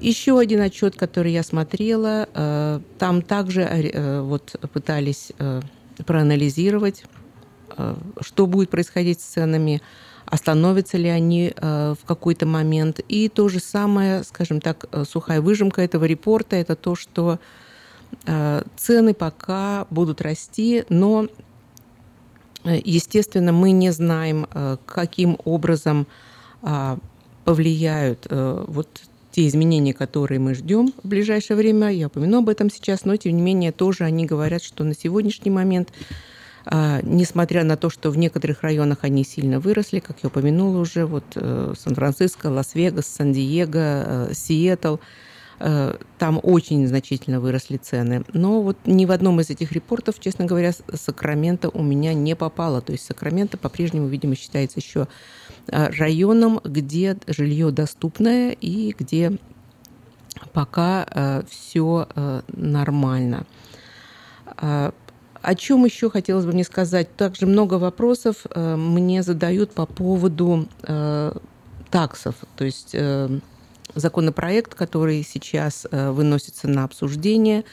Еще 0.00 0.38
один 0.38 0.60
отчет, 0.60 0.96
который 0.96 1.32
я 1.32 1.42
смотрела, 1.42 2.28
э, 2.32 2.80
там 2.98 3.22
также 3.22 3.62
э, 3.62 4.20
вот 4.22 4.56
пытались 4.72 5.32
э, 5.38 5.60
проанализировать, 6.06 7.04
э, 7.76 7.94
что 8.20 8.46
будет 8.46 8.70
происходить 8.70 9.20
с 9.20 9.24
ценами, 9.24 9.82
остановятся 10.24 10.96
ли 10.96 11.08
они 11.08 11.52
э, 11.54 11.94
в 12.00 12.06
какой-то 12.06 12.46
момент. 12.46 13.00
И 13.08 13.28
то 13.28 13.48
же 13.48 13.60
самое, 13.60 14.24
скажем 14.24 14.60
так, 14.60 14.86
э, 14.90 15.04
сухая 15.04 15.40
выжимка 15.40 15.82
этого 15.82 16.04
репорта, 16.04 16.56
это 16.56 16.76
то, 16.76 16.94
что 16.94 17.38
э, 18.26 18.62
цены 18.76 19.12
пока 19.14 19.86
будут 19.90 20.20
расти, 20.20 20.84
но 20.88 21.28
Э, 22.64 22.80
Естественно, 22.84 23.52
мы 23.52 23.72
не 23.72 23.90
знаем, 23.90 24.46
э, 24.52 24.76
каким 24.86 25.38
образом 25.44 26.06
а, 26.62 26.98
повлияют 27.44 28.26
э, 28.28 28.64
вот 28.68 28.88
те 29.40 29.48
изменения, 29.48 29.94
которые 29.94 30.38
мы 30.38 30.54
ждем 30.54 30.92
в 31.02 31.08
ближайшее 31.08 31.56
время. 31.56 31.88
Я 31.88 32.08
упомяну 32.08 32.38
об 32.38 32.50
этом 32.50 32.68
сейчас, 32.68 33.06
но 33.06 33.16
тем 33.16 33.34
не 33.36 33.40
менее 33.40 33.72
тоже 33.72 34.04
они 34.04 34.26
говорят, 34.26 34.62
что 34.62 34.84
на 34.84 34.94
сегодняшний 34.94 35.50
момент, 35.50 35.88
а, 36.66 37.00
несмотря 37.02 37.64
на 37.64 37.78
то, 37.78 37.88
что 37.88 38.10
в 38.10 38.18
некоторых 38.18 38.62
районах 38.62 38.98
они 39.00 39.24
сильно 39.24 39.58
выросли, 39.58 40.00
как 40.00 40.18
я 40.22 40.26
упомянула 40.26 40.78
уже, 40.78 41.06
вот 41.06 41.24
э, 41.36 41.72
Сан-Франциско, 41.78 42.48
Лас-Вегас, 42.48 43.06
Сан-Диего, 43.06 43.70
э, 44.28 44.34
Сиэтл, 44.34 44.96
э, 45.60 45.94
там 46.18 46.38
очень 46.42 46.86
значительно 46.86 47.40
выросли 47.40 47.78
цены. 47.78 48.24
Но 48.34 48.60
вот 48.60 48.76
ни 48.84 49.06
в 49.06 49.10
одном 49.10 49.40
из 49.40 49.48
этих 49.48 49.72
репортов, 49.72 50.20
честно 50.20 50.44
говоря, 50.44 50.72
С- 50.72 50.82
Сакраменто 50.92 51.70
у 51.70 51.82
меня 51.82 52.12
не 52.12 52.36
попало. 52.36 52.82
То 52.82 52.92
есть 52.92 53.06
Сакраменто 53.06 53.56
по-прежнему, 53.56 54.06
видимо, 54.06 54.36
считается 54.36 54.80
еще 54.80 55.08
э, 55.70 55.90
районом, 55.90 56.60
где 56.64 57.16
жилье 57.26 57.70
доступное 57.70 58.52
и 58.52 58.94
где 58.98 59.38
пока 60.52 61.44
все 61.48 62.08
нормально. 62.48 63.46
А, 64.56 64.92
О 65.42 65.54
чем 65.54 65.84
еще 65.86 66.10
хотелось 66.10 66.44
бы 66.44 66.52
мне 66.52 66.64
сказать? 66.64 67.14
Также 67.16 67.46
много 67.46 67.74
вопросов 67.74 68.46
э, 68.50 68.76
мне 68.76 69.22
задают 69.22 69.72
по 69.72 69.86
поводу 69.86 70.68
э, 70.82 71.32
таксов. 71.90 72.34
То 72.56 72.64
есть 72.64 72.90
э, 72.92 73.40
законопроект, 73.94 74.74
который 74.74 75.22
сейчас 75.22 75.86
э, 75.90 76.10
выносится 76.10 76.68
на 76.68 76.84
обсуждение, 76.84 77.64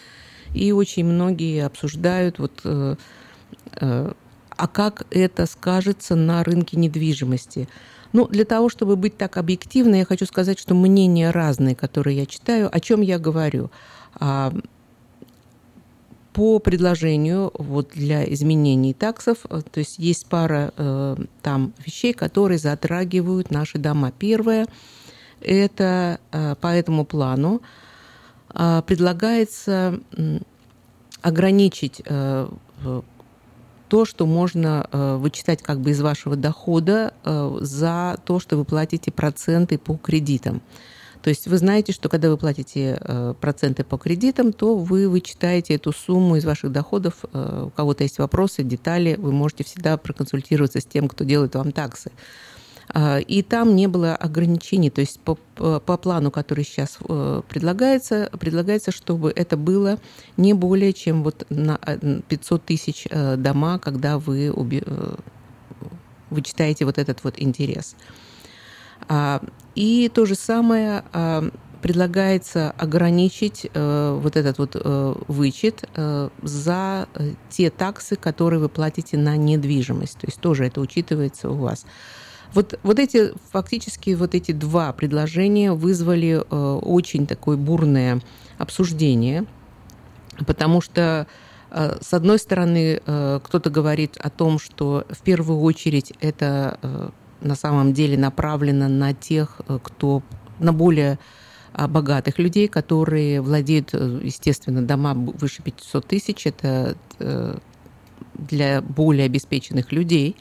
и 0.53 0.71
очень 0.71 1.03
многие 1.05 1.65
обсуждают, 1.65 2.39
вот, 2.39 2.53
э, 2.63 2.95
э, 3.81 4.13
а 4.57 4.67
как 4.67 5.05
это 5.11 5.45
скажется 5.45 6.15
на 6.15 6.43
рынке 6.43 6.77
недвижимости. 6.77 7.67
Ну, 8.13 8.27
для 8.27 8.45
того, 8.45 8.69
чтобы 8.69 8.95
быть 8.95 9.17
так 9.17 9.37
объективной, 9.37 9.99
я 9.99 10.05
хочу 10.05 10.25
сказать, 10.25 10.59
что 10.59 10.73
мнения 10.73 11.31
разные, 11.31 11.75
которые 11.75 12.17
я 12.17 12.25
читаю. 12.25 12.69
О 12.71 12.79
чем 12.79 13.01
я 13.01 13.19
говорю? 13.19 13.69
А, 14.15 14.53
по 16.33 16.59
предложению 16.59 17.51
вот 17.55 17.89
для 17.95 18.31
изменений 18.33 18.93
таксов, 18.93 19.39
э, 19.49 19.61
то 19.71 19.79
есть 19.79 19.97
есть 19.97 20.27
пара 20.27 20.71
э, 20.77 21.15
там 21.41 21.73
вещей, 21.83 22.13
которые 22.13 22.59
затрагивают 22.59 23.49
наши 23.51 23.79
дома. 23.79 24.11
Первое– 24.11 24.67
это 25.41 26.19
э, 26.31 26.55
по 26.61 26.67
этому 26.67 27.05
плану 27.05 27.61
э, 28.53 28.83
предлагается 28.85 29.99
ограничить 31.21 32.01
э, 32.05 32.49
то, 33.87 34.05
что 34.05 34.25
можно 34.25 34.87
э, 34.91 35.17
вычитать 35.17 35.61
как 35.61 35.79
бы 35.79 35.91
из 35.91 36.01
вашего 36.01 36.35
дохода 36.35 37.13
э, 37.23 37.57
за 37.61 38.17
то, 38.25 38.39
что 38.39 38.57
вы 38.57 38.65
платите 38.65 39.11
проценты 39.11 39.77
по 39.77 39.95
кредитам. 39.95 40.61
То 41.21 41.29
есть 41.29 41.47
вы 41.47 41.57
знаете, 41.57 41.91
что 41.93 42.09
когда 42.09 42.29
вы 42.29 42.37
платите 42.37 42.97
э, 42.99 43.33
проценты 43.39 43.83
по 43.83 43.97
кредитам, 43.97 44.53
то 44.53 44.75
вы 44.75 45.09
вычитаете 45.09 45.75
эту 45.75 45.91
сумму 45.91 46.35
из 46.35 46.45
ваших 46.45 46.71
доходов. 46.71 47.25
У 47.33 47.69
кого-то 47.69 48.03
есть 48.03 48.19
вопросы, 48.19 48.63
детали, 48.63 49.15
вы 49.17 49.31
можете 49.31 49.63
всегда 49.63 49.97
проконсультироваться 49.97 50.79
с 50.79 50.85
тем, 50.85 51.07
кто 51.07 51.23
делает 51.23 51.55
вам 51.55 51.71
таксы. 51.71 52.11
А, 52.93 53.19
И 53.19 53.41
там 53.41 53.75
не 53.75 53.87
было 53.87 54.15
ограничений, 54.15 54.89
то 54.89 55.01
есть 55.01 55.19
по, 55.19 55.35
по 55.55 55.97
плану, 55.97 56.31
который 56.31 56.63
сейчас 56.63 56.97
э, 57.07 57.41
предлагается, 57.47 58.29
предлагается, 58.39 58.91
чтобы 58.91 59.31
это 59.35 59.57
было 59.57 59.99
не 60.37 60.53
более 60.53 60.93
чем 60.93 61.23
вот 61.23 61.45
на 61.49 61.79
э, 61.85 62.21
500 62.27 62.65
тысяч 62.65 63.07
э, 63.09 63.35
дома, 63.35 63.79
когда 63.79 64.17
вы 64.17 64.53
э, 64.53 65.15
вычитаете 66.29 66.85
вот 66.85 66.97
этот 66.97 67.23
вот 67.23 67.35
интерес. 67.37 67.95
А, 69.09 69.41
И 69.75 70.09
то 70.13 70.25
же 70.25 70.35
самое 70.35 71.03
а, 71.13 71.49
предлагается 71.81 72.71
ограничить 72.71 73.67
э, 73.73 74.19
вот 74.21 74.35
этот 74.35 74.57
вот 74.57 74.75
э, 74.75 75.13
вычет 75.27 75.87
э, 75.95 76.29
за 76.41 77.07
э, 77.13 77.33
те 77.49 77.69
таксы, 77.69 78.15
которые 78.15 78.59
вы 78.59 78.67
платите 78.67 79.17
на 79.17 79.37
недвижимость. 79.37 80.17
То 80.17 80.27
есть 80.27 80.39
тоже 80.39 80.65
это 80.65 80.81
учитывается 80.81 81.49
у 81.49 81.55
вас. 81.55 81.85
Вот, 82.53 82.79
вот 82.83 82.99
эти 82.99 83.33
фактически 83.51 84.11
вот 84.11 84.33
эти 84.35 84.51
два 84.51 84.93
предложения 84.93 85.73
вызвали 85.73 86.41
э, 86.49 86.79
очень 86.81 87.27
такое 87.27 87.57
бурное 87.57 88.21
обсуждение, 88.57 89.45
потому 90.45 90.81
что 90.81 91.27
э, 91.71 91.97
с 92.01 92.13
одной 92.13 92.39
стороны 92.39 93.01
э, 93.05 93.39
кто-то 93.43 93.69
говорит 93.69 94.17
о 94.17 94.29
том, 94.29 94.59
что 94.59 95.05
в 95.09 95.21
первую 95.21 95.59
очередь 95.61 96.13
это 96.19 96.79
э, 96.81 97.09
на 97.41 97.55
самом 97.55 97.93
деле 97.93 98.17
направлено 98.17 98.87
на 98.87 99.13
тех, 99.13 99.61
кто 99.83 100.23
на 100.57 100.73
более 100.73 101.19
а, 101.71 101.87
богатых 101.87 102.39
людей, 102.39 102.67
которые 102.67 103.41
владеют, 103.41 103.93
естественно, 103.93 104.81
дома 104.81 105.13
выше 105.13 105.61
500 105.61 106.07
тысяч. 106.07 106.47
Это 106.47 106.97
для 108.33 108.81
более 108.81 109.27
обеспеченных 109.27 109.91
людей. 109.91 110.35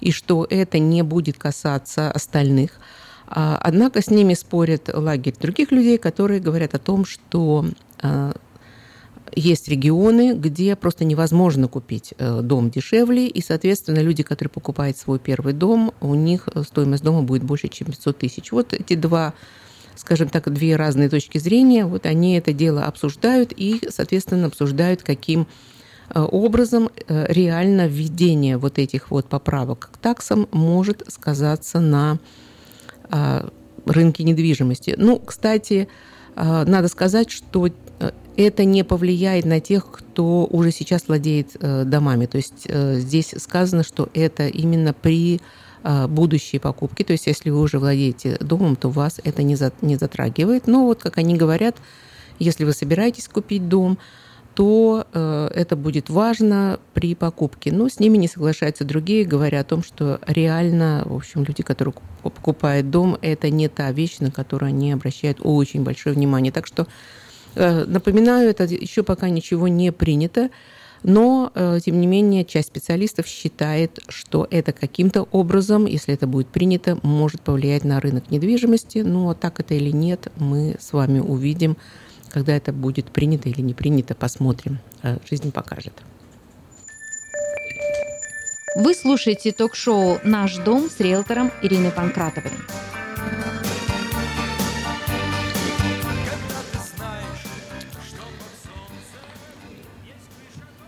И 0.00 0.12
что 0.12 0.46
это 0.48 0.78
не 0.78 1.02
будет 1.02 1.36
касаться 1.36 2.10
остальных. 2.10 2.72
А, 3.26 3.58
Однако 3.62 4.02
с 4.02 4.10
ними 4.10 4.34
спорят 4.34 4.90
лагерь 4.92 5.34
других 5.40 5.72
людей, 5.72 5.98
которые 5.98 6.40
говорят 6.40 6.74
о 6.74 6.78
том, 6.78 7.04
что 7.04 7.66
э, 8.02 8.32
есть 9.34 9.68
регионы, 9.68 10.34
где 10.34 10.74
просто 10.74 11.04
невозможно 11.04 11.68
купить 11.68 12.14
э, 12.18 12.40
дом 12.42 12.70
дешевле, 12.70 13.28
и, 13.28 13.40
соответственно, 13.42 14.00
люди, 14.00 14.22
которые 14.22 14.50
покупают 14.50 14.96
свой 14.96 15.18
первый 15.18 15.52
дом, 15.52 15.92
у 16.00 16.14
них 16.14 16.48
стоимость 16.66 17.04
дома 17.04 17.22
будет 17.22 17.44
больше, 17.44 17.68
чем 17.68 17.88
500 17.88 18.18
тысяч. 18.18 18.52
Вот 18.52 18.72
эти 18.72 18.94
два 18.94 19.34
скажем 19.96 20.30
так, 20.30 20.50
две 20.50 20.76
разные 20.76 21.10
точки 21.10 21.36
зрения, 21.36 21.84
вот 21.84 22.06
они 22.06 22.34
это 22.34 22.54
дело 22.54 22.84
обсуждают 22.84 23.52
и, 23.54 23.82
соответственно, 23.90 24.46
обсуждают, 24.46 25.02
каким 25.02 25.46
образом 26.14 26.88
э, 26.88 27.26
реально 27.28 27.86
введение 27.86 28.56
вот 28.56 28.78
этих 28.78 29.10
вот 29.10 29.26
поправок 29.26 29.90
к 29.92 29.96
таксам 29.98 30.48
может 30.50 31.04
сказаться 31.08 31.80
на 31.80 32.18
а, 33.12 33.48
рынке 33.86 34.22
недвижимости. 34.24 34.94
Ну, 34.96 35.18
кстати, 35.18 35.88
а, 36.36 36.64
надо 36.64 36.88
сказать, 36.88 37.30
что 37.30 37.68
э, 37.68 38.10
это 38.36 38.64
не 38.64 38.84
повлияет 38.84 39.44
на 39.44 39.60
тех, 39.60 39.90
кто 39.90 40.46
уже 40.50 40.70
сейчас 40.70 41.08
владеет 41.08 41.56
домами. 41.60 42.26
То 42.26 42.36
есть 42.38 42.66
здесь 42.66 43.34
сказано, 43.38 43.82
что 43.82 44.08
это 44.14 44.46
именно 44.46 44.92
при 44.94 45.40
а, 45.82 46.08
будущие 46.08 46.60
покупки. 46.60 47.02
То 47.02 47.12
есть, 47.12 47.26
если 47.26 47.50
вы 47.50 47.60
уже 47.60 47.78
владеете 47.78 48.36
домом, 48.40 48.76
то 48.76 48.90
вас 48.90 49.20
это 49.24 49.42
не 49.42 49.56
затрагивает. 49.56 50.66
Но 50.66 50.84
вот, 50.84 51.02
как 51.02 51.18
они 51.18 51.36
говорят, 51.36 51.76
если 52.38 52.64
вы 52.64 52.72
собираетесь 52.72 53.28
купить 53.28 53.68
дом, 53.68 53.98
то 54.54 55.06
э, 55.12 55.50
это 55.54 55.76
будет 55.76 56.10
важно 56.10 56.80
при 56.92 57.14
покупке. 57.14 57.72
Но 57.72 57.88
с 57.88 58.00
ними 58.00 58.18
не 58.18 58.28
соглашаются 58.28 58.84
другие, 58.84 59.24
говоря 59.24 59.60
о 59.60 59.64
том, 59.64 59.82
что 59.82 60.20
реально, 60.26 61.02
в 61.06 61.14
общем, 61.14 61.44
люди, 61.44 61.62
которые 61.62 61.94
покупают 62.22 62.90
дом, 62.90 63.16
это 63.22 63.48
не 63.50 63.68
та 63.68 63.92
вещь, 63.92 64.18
на 64.18 64.30
которую 64.30 64.68
они 64.68 64.92
обращают 64.92 65.38
очень 65.42 65.82
большое 65.82 66.14
внимание. 66.14 66.52
Так 66.52 66.66
что 66.66 66.86
э, 67.54 67.84
напоминаю, 67.84 68.50
это 68.50 68.64
еще 68.64 69.02
пока 69.02 69.28
ничего 69.28 69.68
не 69.68 69.92
принято. 69.92 70.50
Но, 71.02 71.50
э, 71.54 71.78
тем 71.82 72.00
не 72.00 72.06
менее, 72.06 72.44
часть 72.44 72.68
специалистов 72.68 73.26
считает, 73.26 74.00
что 74.08 74.46
это 74.50 74.72
каким-то 74.72 75.22
образом, 75.30 75.86
если 75.86 76.12
это 76.12 76.26
будет 76.26 76.48
принято, 76.48 76.98
может 77.02 77.40
повлиять 77.40 77.84
на 77.84 78.00
рынок 78.00 78.30
недвижимости. 78.30 78.98
Ну, 78.98 79.30
а 79.30 79.34
так 79.34 79.60
это 79.60 79.74
или 79.74 79.90
нет, 79.90 80.30
мы 80.36 80.76
с 80.78 80.92
вами 80.92 81.20
увидим, 81.20 81.78
когда 82.30 82.56
это 82.56 82.72
будет 82.72 83.10
принято 83.10 83.48
или 83.48 83.60
не 83.60 83.74
принято, 83.74 84.14
посмотрим. 84.14 84.78
Э, 85.02 85.18
Жизнь 85.28 85.52
покажет. 85.52 85.92
Вы 88.76 88.94
слушаете 88.94 89.52
ток-шоу 89.52 90.20
«Наш 90.22 90.56
дом» 90.58 90.88
с 90.88 91.00
риэлтором 91.00 91.50
Ириной 91.60 91.90
Панкратовой. 91.90 92.52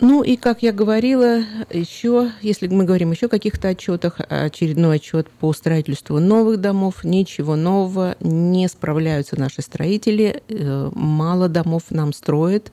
Ну 0.02 0.24
и, 0.24 0.34
как 0.34 0.64
я 0.64 0.72
говорила, 0.72 1.44
еще, 1.70 2.32
если 2.40 2.66
мы 2.66 2.82
говорим 2.82 3.12
еще 3.12 3.26
о 3.26 3.28
каких-то 3.28 3.68
отчетах, 3.68 4.18
очередной 4.28 4.96
отчет 4.96 5.30
по 5.30 5.52
строительству 5.52 6.18
новых 6.18 6.60
домов, 6.60 7.04
ничего 7.04 7.54
нового, 7.54 8.16
не 8.18 8.66
справляются 8.66 9.38
наши 9.38 9.62
строители, 9.62 10.42
э, 10.48 10.90
мало 10.92 11.48
домов 11.48 11.84
нам 11.90 12.12
строят, 12.12 12.72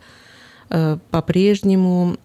э, 0.71 0.97
по-прежнему, 1.11 2.17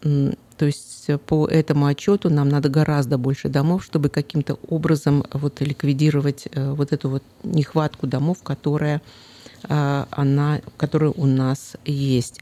то 0.57 0.65
есть 0.65 1.11
по 1.27 1.47
этому 1.49 1.85
отчету 1.85 2.31
нам 2.31 2.49
надо 2.49 2.71
гораздо 2.71 3.19
больше 3.19 3.51
домов, 3.51 3.85
чтобы 3.85 4.09
каким-то 4.09 4.59
образом 4.67 5.23
вот 5.35 5.61
ликвидировать 5.61 6.49
э, 6.51 6.73
вот 6.73 6.95
эту 6.95 7.11
вот 7.11 7.23
нехватку 7.43 8.07
домов, 8.07 8.39
которая, 8.43 9.03
она, 9.69 10.61
которая 10.79 11.11
у 11.11 11.27
нас 11.27 11.77
есть. 11.85 12.41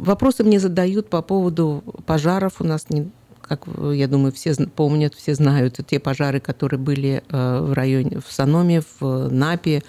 Вопросы 0.00 0.44
мне 0.44 0.58
задают 0.58 1.10
по 1.10 1.20
поводу 1.20 1.84
пожаров. 2.06 2.54
У 2.60 2.64
нас 2.64 2.88
не, 2.88 3.10
как 3.42 3.66
я 3.92 4.08
думаю, 4.08 4.32
все 4.32 4.54
помнят, 4.54 5.14
все 5.14 5.34
знают 5.34 5.78
те 5.86 6.00
пожары, 6.00 6.40
которые 6.40 6.80
были 6.80 7.22
э, 7.28 7.60
в 7.60 7.74
районе, 7.74 8.18
в 8.26 8.32
Саноме, 8.32 8.82
в 8.98 9.28
Напе. 9.30 9.82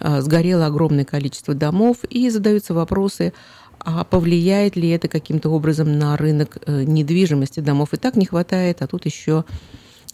Э, 0.00 0.22
сгорело 0.22 0.64
огромное 0.64 1.04
количество 1.04 1.52
домов, 1.52 1.98
и 2.08 2.30
задаются 2.30 2.72
вопросы, 2.72 3.34
а 3.80 4.04
повлияет 4.04 4.76
ли 4.76 4.88
это 4.88 5.08
каким-то 5.08 5.50
образом 5.50 5.98
на 5.98 6.16
рынок 6.16 6.56
э, 6.64 6.84
недвижимости 6.84 7.60
домов? 7.60 7.92
И 7.92 7.98
так 7.98 8.16
не 8.16 8.24
хватает, 8.24 8.80
а 8.80 8.86
тут 8.86 9.04
еще 9.04 9.44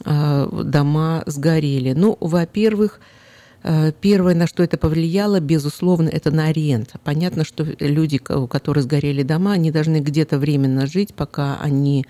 дома 0.02 1.23
сгорели. 1.27 1.93
Ну, 1.93 2.16
во-первых, 2.20 3.01
Э, 3.01 3.20
первое, 4.01 4.35
на 4.35 4.47
что 4.47 4.62
это 4.62 4.78
повлияло, 4.78 5.41
безусловно, 5.41 6.09
это 6.09 6.31
на 6.31 6.47
аренду. 6.47 6.91
Понятно, 7.05 7.45
что 7.45 7.66
люди, 7.78 8.20
у 8.31 8.47
которых 8.47 8.85
сгорели 8.85 9.23
дома, 9.23 9.53
они 9.53 9.70
должны 9.70 10.01
где-то 10.01 10.39
временно 10.39 10.87
жить, 10.87 11.15
пока 11.15 11.59
они 11.61 12.07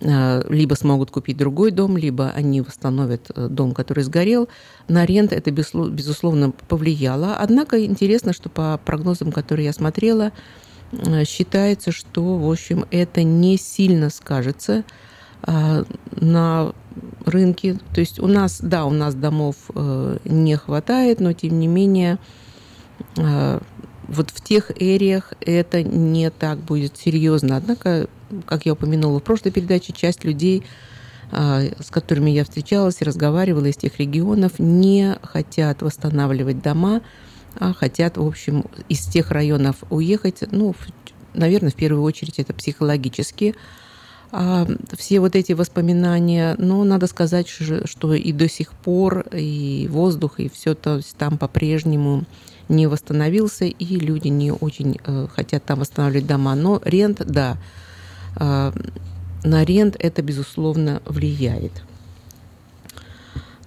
э, 0.00 0.42
либо 0.48 0.74
смогут 0.74 1.10
купить 1.10 1.36
другой 1.36 1.72
дом, 1.72 1.96
либо 1.96 2.30
они 2.30 2.60
восстановят 2.60 3.30
э, 3.34 3.48
дом, 3.48 3.74
который 3.74 4.04
сгорел. 4.04 4.48
На 4.86 5.02
аренду 5.02 5.34
это, 5.34 5.50
безусловно, 5.50 6.52
повлияло. 6.68 7.36
Однако 7.36 7.84
интересно, 7.84 8.32
что 8.32 8.48
по 8.48 8.78
прогнозам, 8.84 9.32
которые 9.32 9.66
я 9.66 9.72
смотрела, 9.72 10.30
считается, 11.26 11.90
что, 11.90 12.38
в 12.38 12.48
общем, 12.48 12.84
это 12.92 13.24
не 13.24 13.56
сильно 13.56 14.08
скажется 14.08 14.84
на 15.44 16.72
рынке. 17.24 17.78
То 17.94 18.00
есть 18.00 18.18
у 18.18 18.26
нас, 18.26 18.60
да, 18.60 18.84
у 18.84 18.90
нас 18.90 19.14
домов 19.14 19.56
э, 19.74 20.18
не 20.24 20.56
хватает, 20.56 21.20
но 21.20 21.32
тем 21.32 21.58
не 21.58 21.66
менее 21.66 22.18
э, 23.16 23.60
вот 24.08 24.30
в 24.30 24.40
тех 24.40 24.70
эриях 24.80 25.32
это 25.40 25.82
не 25.82 26.30
так 26.30 26.58
будет 26.58 26.96
серьезно. 26.96 27.56
Однако, 27.56 28.08
как 28.46 28.66
я 28.66 28.72
упомянула 28.72 29.20
в 29.20 29.22
прошлой 29.22 29.50
передаче, 29.50 29.92
часть 29.92 30.24
людей, 30.24 30.64
э, 31.32 31.72
с 31.82 31.90
которыми 31.90 32.30
я 32.30 32.44
встречалась 32.44 33.00
и 33.00 33.04
разговаривала 33.04 33.66
из 33.66 33.76
тех 33.76 33.98
регионов, 33.98 34.58
не 34.58 35.18
хотят 35.22 35.82
восстанавливать 35.82 36.62
дома, 36.62 37.02
а 37.58 37.72
хотят, 37.72 38.16
в 38.16 38.26
общем, 38.26 38.64
из 38.88 39.06
тех 39.06 39.30
районов 39.30 39.76
уехать. 39.90 40.44
Ну, 40.50 40.74
наверное, 41.34 41.70
в 41.70 41.74
первую 41.74 42.02
очередь 42.02 42.38
это 42.38 42.52
психологически 42.52 43.54
все 44.96 45.20
вот 45.20 45.36
эти 45.36 45.52
воспоминания, 45.52 46.56
но 46.58 46.84
надо 46.84 47.06
сказать, 47.06 47.48
что 47.48 48.14
и 48.14 48.32
до 48.32 48.48
сих 48.48 48.72
пор 48.72 49.20
и 49.32 49.88
воздух, 49.90 50.40
и 50.40 50.48
все 50.48 50.74
то 50.74 51.00
там 51.16 51.38
по-прежнему 51.38 52.24
не 52.68 52.86
восстановился, 52.86 53.64
и 53.64 53.98
люди 53.98 54.28
не 54.28 54.52
очень 54.52 54.98
э, 55.04 55.28
хотят 55.34 55.64
там 55.64 55.80
восстанавливать 55.80 56.26
дома. 56.26 56.54
Но 56.54 56.80
рент, 56.84 57.22
да, 57.24 57.56
э, 58.38 58.72
на 59.44 59.64
рент 59.64 59.96
это, 59.98 60.22
безусловно, 60.22 61.00
влияет. 61.04 61.72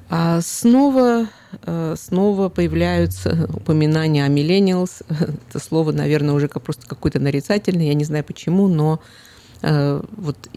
А 0.10 0.42
снова, 0.42 1.28
э, 1.66 1.96
снова 1.98 2.50
появляются 2.50 3.48
упоминания 3.54 4.26
о 4.26 4.30
millennials. 4.30 5.04
Это 5.50 5.60
слово, 5.60 5.92
наверное, 5.92 6.34
уже 6.34 6.48
просто 6.48 6.88
какое-то 6.88 7.20
нарицательное, 7.20 7.88
я 7.88 7.94
не 7.94 8.04
знаю 8.04 8.24
почему, 8.24 8.68
но 8.68 9.00
вот 9.62 10.50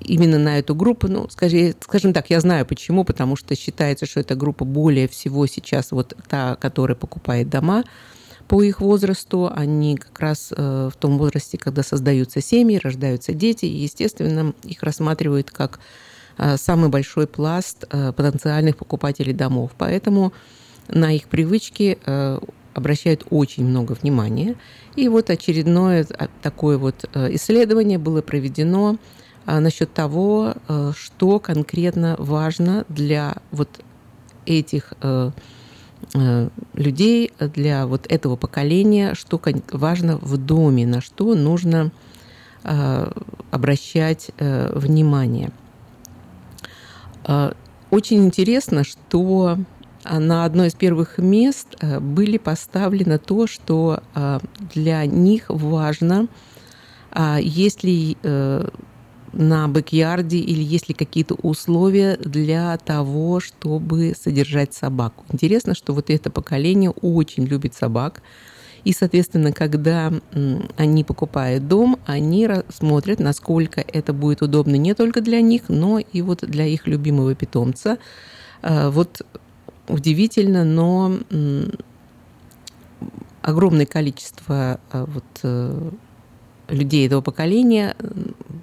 именно 0.00 0.38
на 0.38 0.58
эту 0.58 0.74
группу, 0.74 1.08
ну, 1.08 1.28
скажи, 1.30 1.74
скажем 1.80 2.12
так, 2.12 2.30
я 2.30 2.40
знаю 2.40 2.66
почему, 2.66 3.04
потому 3.04 3.36
что 3.36 3.54
считается, 3.54 4.06
что 4.06 4.20
эта 4.20 4.34
группа 4.34 4.64
более 4.64 5.08
всего 5.08 5.46
сейчас 5.46 5.92
вот 5.92 6.16
та, 6.28 6.56
которая 6.56 6.96
покупает 6.96 7.48
дома 7.48 7.84
по 8.48 8.62
их 8.62 8.80
возрасту, 8.80 9.48
они 9.54 9.96
как 9.96 10.18
раз 10.18 10.52
э, 10.56 10.90
в 10.92 10.96
том 10.96 11.18
возрасте, 11.18 11.56
когда 11.56 11.84
создаются 11.84 12.40
семьи, 12.40 12.80
рождаются 12.82 13.32
дети, 13.32 13.66
и, 13.66 13.82
естественно, 13.82 14.54
их 14.64 14.82
рассматривают 14.82 15.52
как 15.52 15.78
э, 16.36 16.56
самый 16.56 16.88
большой 16.88 17.28
пласт 17.28 17.84
э, 17.88 18.12
потенциальных 18.12 18.76
покупателей 18.76 19.34
домов. 19.34 19.70
Поэтому 19.78 20.32
на 20.88 21.14
их 21.14 21.28
привычки 21.28 21.98
э, 22.04 22.40
обращают 22.80 23.26
очень 23.30 23.64
много 23.64 23.92
внимания. 23.92 24.56
И 24.96 25.08
вот 25.08 25.30
очередное 25.30 26.06
а, 26.18 26.28
такое 26.42 26.78
вот 26.78 27.04
э, 27.12 27.34
исследование 27.34 27.98
было 27.98 28.22
проведено 28.22 28.96
а, 29.46 29.60
насчет 29.60 29.92
того, 29.92 30.54
э, 30.68 30.92
что 30.96 31.38
конкретно 31.38 32.16
важно 32.18 32.84
для 32.88 33.36
вот 33.52 33.68
этих 34.46 34.94
э, 35.02 35.30
людей, 36.72 37.30
для 37.38 37.86
вот 37.86 38.06
этого 38.08 38.36
поколения, 38.36 39.14
что 39.14 39.40
важно 39.70 40.16
в 40.16 40.38
доме, 40.38 40.86
на 40.86 41.02
что 41.02 41.34
нужно 41.34 41.92
обращать 43.50 44.30
внимание. 44.38 45.50
Очень 47.90 48.24
интересно, 48.24 48.82
что 48.82 49.58
на 50.18 50.44
одно 50.44 50.64
из 50.64 50.74
первых 50.74 51.18
мест 51.18 51.68
э, 51.80 52.00
были 52.00 52.38
поставлено 52.38 53.18
то, 53.18 53.46
что 53.46 54.02
э, 54.14 54.40
для 54.74 55.06
них 55.06 55.44
важно, 55.48 56.26
а, 57.12 57.38
есть 57.40 57.82
ли 57.82 58.16
э, 58.22 58.68
на 59.32 59.68
бэк-ярде 59.68 60.38
или 60.38 60.62
есть 60.62 60.88
ли 60.88 60.94
какие-то 60.94 61.34
условия 61.34 62.16
для 62.16 62.76
того, 62.78 63.40
чтобы 63.40 64.14
содержать 64.20 64.74
собаку. 64.74 65.24
Интересно, 65.30 65.74
что 65.74 65.92
вот 65.94 66.10
это 66.10 66.30
поколение 66.30 66.90
очень 66.90 67.44
любит 67.44 67.74
собак. 67.74 68.22
И, 68.82 68.92
соответственно, 68.92 69.52
когда 69.52 70.10
они 70.76 71.04
покупают 71.04 71.68
дом, 71.68 71.98
они 72.06 72.48
смотрят, 72.70 73.20
насколько 73.20 73.84
это 73.86 74.12
будет 74.12 74.40
удобно 74.42 74.76
не 74.76 74.94
только 74.94 75.20
для 75.20 75.42
них, 75.42 75.64
но 75.68 75.98
и 75.98 76.22
вот 76.22 76.40
для 76.42 76.66
их 76.66 76.86
любимого 76.86 77.34
питомца. 77.34 77.98
А, 78.62 78.90
Вот 78.90 79.22
удивительно, 79.90 80.64
но 80.64 81.18
огромное 83.42 83.86
количество 83.86 84.80
а, 84.90 85.06
вот, 85.06 85.24
э, 85.42 85.90
людей 86.68 87.06
этого 87.06 87.20
поколения 87.20 87.96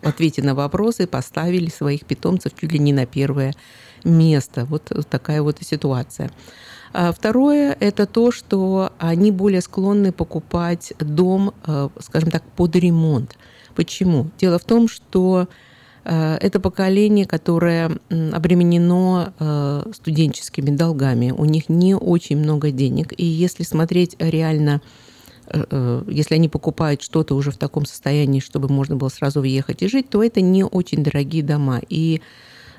в 0.01 0.07
ответе 0.07 0.41
на 0.43 0.55
вопросы 0.55 1.07
поставили 1.07 1.69
своих 1.69 2.05
питомцев 2.05 2.53
чуть 2.59 2.71
ли 2.71 2.79
не 2.79 2.93
на 2.93 3.05
первое 3.05 3.53
место. 4.03 4.65
Вот 4.65 4.91
такая 5.09 5.41
вот 5.41 5.57
ситуация. 5.61 6.31
А 6.93 7.11
Второе– 7.11 7.75
это 7.79 8.05
то, 8.05 8.31
что 8.31 8.93
они 8.97 9.31
более 9.31 9.61
склонны 9.61 10.11
покупать 10.11 10.93
дом, 10.99 11.53
э, 11.65 11.89
скажем 11.99 12.31
так, 12.31 12.43
под 12.55 12.75
ремонт. 12.75 13.37
Почему? 13.75 14.29
Дело 14.39 14.57
в 14.57 14.63
том, 14.63 14.87
что 14.87 15.47
э, 15.49 15.66
это 16.07 16.61
поколение, 16.61 17.25
которое 17.25 17.91
обременено 18.09 19.33
э, 19.39 19.91
студенческими 19.93 20.69
долгами. 20.69 21.31
У 21.31 21.43
них 21.43 21.67
не 21.67 21.95
очень 21.95 22.37
много 22.37 22.71
денег. 22.71 23.13
И 23.17 23.25
если 23.25 23.63
смотреть 23.63 24.15
реально 24.19 24.81
э, 25.47 25.65
э, 25.69 26.03
если 26.07 26.35
они 26.35 26.47
покупают 26.47 27.01
что-то 27.01 27.35
уже 27.35 27.51
в 27.51 27.57
таком 27.57 27.85
состоянии, 27.85 28.39
чтобы 28.39 28.69
можно 28.69 28.95
было 28.95 29.09
сразу 29.09 29.41
въехать 29.41 29.81
и 29.81 29.89
жить, 29.89 30.09
то 30.09 30.23
это 30.23 30.39
не 30.39 30.63
очень 30.63 31.03
дорогие 31.03 31.43
дома. 31.43 31.81
И 31.89 32.21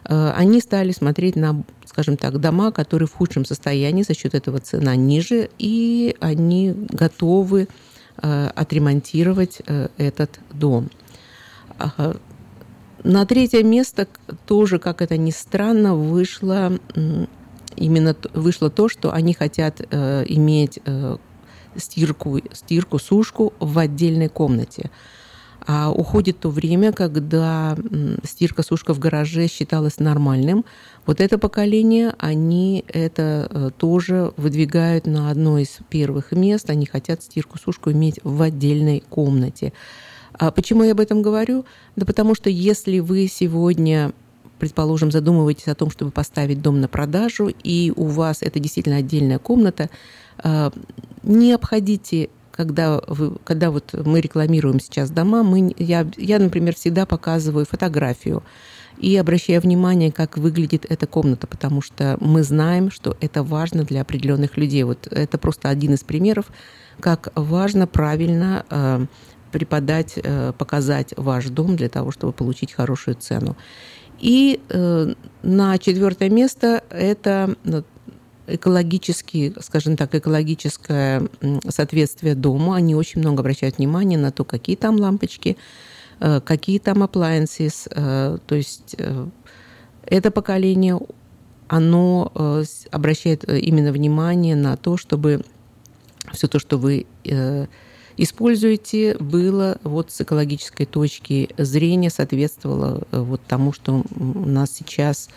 э, 0.05 0.33
они 0.35 0.63
стали 0.63 0.93
смотреть 0.93 1.37
на, 1.37 1.63
скажем 1.85 2.17
так, 2.17 2.41
дома, 2.41 2.73
которые 2.73 3.09
в 3.09 3.13
худшем 3.13 3.45
состоянии, 3.45 4.05
за 4.05 4.15
счет 4.15 4.35
этого 4.35 4.59
цена 4.61 4.97
ниже, 4.97 5.51
и 5.59 6.17
они 6.21 6.73
готовы 6.75 7.69
э, 8.23 8.51
отремонтировать 8.55 9.61
э, 9.67 9.89
этот 9.99 10.41
дом. 10.55 10.89
На 13.05 13.25
третье 13.27 13.63
место 13.63 14.09
тоже, 14.47 14.79
как 14.79 15.03
это 15.03 15.17
ни 15.17 15.31
странно, 15.31 15.95
вышло 15.95 16.79
именно 17.77 18.17
вышло 18.35 18.71
то, 18.71 18.89
что 18.89 19.13
они 19.13 19.35
хотят 19.35 19.81
э, 19.91 20.25
иметь 20.27 20.81
э, 20.85 21.17
стирку, 21.77 22.41
стирку, 22.53 22.99
сушку 22.99 23.53
в 23.61 23.79
отдельной 23.79 24.29
комнате. 24.29 24.91
А 25.67 25.91
уходит 25.91 26.41
то 26.41 26.49
время, 26.49 26.93
когда 26.93 27.77
м, 27.77 28.19
стирка-сушка 28.25 28.95
в 28.95 28.99
гараже 28.99 29.49
считалась 29.49 29.99
нормальным. 29.99 30.65
Вот 31.05 31.21
это 31.21 31.37
поколение, 31.37 32.15
они 32.19 32.85
это 32.89 33.49
э, 33.51 33.71
тоже 33.77 34.33
выдвигают 34.37 35.07
на 35.07 35.31
одно 35.31 35.59
из 35.59 35.79
первых 35.91 36.33
мест. 36.33 36.71
Они 36.71 36.87
хотят 36.87 37.23
стирку-сушку 37.23 37.93
иметь 37.93 38.19
в 38.23 38.41
отдельной 38.41 39.05
комнате. 39.11 39.73
А 40.39 40.51
почему 40.51 40.85
я 40.85 40.93
об 40.93 41.01
этом 41.01 41.21
говорю? 41.23 41.65
Да 41.97 42.07
потому 42.07 42.35
что 42.35 42.49
если 42.49 43.01
вы 43.01 43.29
сегодня 43.29 44.13
предположим, 44.59 45.13
задумываетесь 45.13 45.69
о 45.69 45.77
том, 45.77 45.89
чтобы 45.89 46.11
поставить 46.11 46.61
дом 46.61 46.81
на 46.81 46.89
продажу, 46.89 47.49
и 47.63 47.93
у 47.95 48.07
вас 48.07 48.43
это 48.43 48.59
действительно 48.59 48.97
отдельная 48.97 49.39
комната, 49.39 49.89
э, 50.43 50.71
не 51.23 51.53
обходите 51.53 52.31
когда, 52.51 53.01
вы, 53.07 53.37
когда 53.45 53.71
вот 53.71 53.95
мы 54.05 54.21
рекламируем 54.21 54.81
сейчас 54.81 55.11
дома, 55.11 55.45
мы, 55.45 55.73
я, 55.79 56.05
я, 56.17 56.41
например, 56.41 56.75
всегда 56.75 57.07
показываю 57.07 57.67
фотографию 57.67 58.43
и 58.99 59.17
обращаю 59.17 59.61
внимание, 59.61 60.11
как 60.11 60.37
выглядит 60.37 60.85
эта 60.89 61.07
комната, 61.07 61.47
потому 61.47 61.83
что 61.83 62.19
мы 62.21 62.43
знаем, 62.43 62.91
что 62.91 63.17
это 63.21 63.45
важно 63.45 63.85
для 63.85 64.01
определенных 64.01 64.57
людей. 64.57 64.83
Вот 64.83 65.07
это 65.09 65.39
просто 65.39 65.69
один 65.69 65.95
из 65.95 66.03
примеров, 66.03 66.47
как 66.99 67.29
важно 67.37 67.87
правильно 67.87 68.67
э, 68.69 69.07
преподать, 69.53 70.15
э, 70.17 70.53
показать 70.57 71.15
ваш 71.17 71.47
дом 71.47 71.77
для 71.77 71.89
того, 71.89 72.11
чтобы 72.11 72.33
получить 72.33 72.73
хорошую 72.73 73.17
цену. 73.17 73.57
И 74.21 74.61
э, 74.69 75.15
на 75.43 75.79
четвертое 75.79 76.29
место 76.29 76.83
это 76.91 77.55
ну, 77.65 77.85
экологически, 78.47 79.55
скажем 79.61 79.97
так, 79.97 80.15
экологическое 80.15 81.29
соответствие 81.69 82.35
дому. 82.35 82.73
Они 82.73 82.95
очень 82.95 83.21
много 83.21 83.41
обращают 83.41 83.79
внимание 83.79 84.19
на 84.19 84.33
то, 84.33 84.45
какие 84.45 84.77
там 84.77 84.97
лампочки, 84.97 85.57
э, 86.21 86.41
какие 86.41 86.79
там 86.79 87.03
appliances. 87.03 87.89
э, 87.91 88.39
То 88.47 88.55
есть 88.55 88.97
э, 88.99 89.27
это 90.07 90.31
поколение, 90.31 90.99
оно 91.69 92.33
э, 92.35 92.65
обращает 92.91 93.49
э, 93.49 93.61
именно 93.61 93.93
внимание 93.93 94.57
на 94.57 94.77
то, 94.77 94.97
чтобы 94.97 95.45
все 96.33 96.49
то, 96.49 96.59
что 96.59 96.79
вы 96.79 97.07
э, 97.25 97.67
используете, 98.19 99.17
было 99.19 99.79
вот 99.85 100.11
с 100.11 100.21
экологической 100.21 100.85
точки 100.85 101.51
зрения, 101.57 102.11
соответствовало 102.11 103.07
э, 103.11 103.21
вот 103.21 103.41
тому, 103.47 103.73
что 103.73 104.03
у 104.17 104.49
нас 104.49 104.73
сейчас 104.73 105.29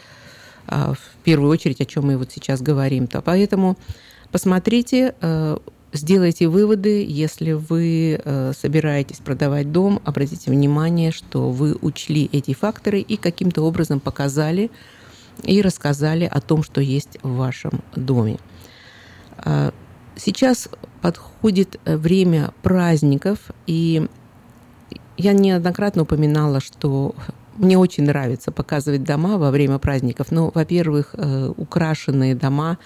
а, 0.68 0.94
в 0.94 1.24
первую 1.24 1.52
очередь, 1.52 1.82
о 1.82 1.86
чем 1.86 2.08
мы 2.08 2.18
вот 2.18 2.32
сейчас 2.32 2.62
говорим. 2.62 3.08
То 3.08 3.22
поэтому 3.22 3.78
посмотрите, 4.32 5.16
э, 5.22 5.58
сделайте 5.94 6.48
выводы, 6.48 7.06
если 7.08 7.54
вы 7.54 8.22
э, 8.24 8.54
собираетесь 8.58 9.18
продавать 9.18 9.72
дом, 9.72 10.02
обратите 10.04 10.52
внимание, 10.52 11.12
что 11.12 11.52
вы 11.52 11.76
учли 11.82 12.30
эти 12.32 12.54
факторы 12.54 13.00
и 13.00 13.18
каким-то 13.18 13.62
образом 13.64 14.00
показали 14.00 14.72
и 15.44 15.62
рассказали 15.62 16.26
о 16.26 16.42
том, 16.42 16.64
что 16.64 16.82
есть 16.82 17.18
в 17.24 17.36
вашем 17.36 17.82
доме. 17.96 18.38
А, 19.38 19.74
Сейчас 20.16 20.70
подходит 21.02 21.80
э, 21.86 21.98
время 21.98 22.54
праздников, 22.62 23.40
и 23.68 24.08
я 25.18 25.34
неоднократно 25.34 26.04
упоминала, 26.04 26.62
что 26.62 27.16
мне 27.58 27.78
очень 27.78 28.06
нравится 28.06 28.52
показывать 28.52 29.04
дома 29.04 29.38
во 29.38 29.52
время 29.52 29.78
праздников. 29.78 30.28
Ну, 30.32 30.52
во-первых, 30.54 31.14
э, 31.14 31.54
украшенные 31.58 32.36
дома, 32.36 32.78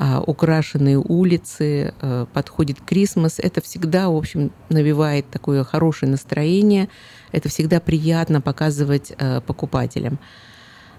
а, 0.00 0.22
украшенные 0.24 0.96
улицы, 0.96 1.92
э, 2.00 2.26
подходит 2.32 2.80
Крисмас. 2.80 3.40
Это 3.40 3.60
всегда, 3.60 4.08
в 4.08 4.16
общем, 4.16 4.52
навевает 4.68 5.28
такое 5.28 5.64
хорошее 5.64 6.10
настроение. 6.12 6.88
Это 7.32 7.48
всегда 7.48 7.80
приятно 7.80 8.40
показывать 8.40 9.12
покупателям. 9.46 10.20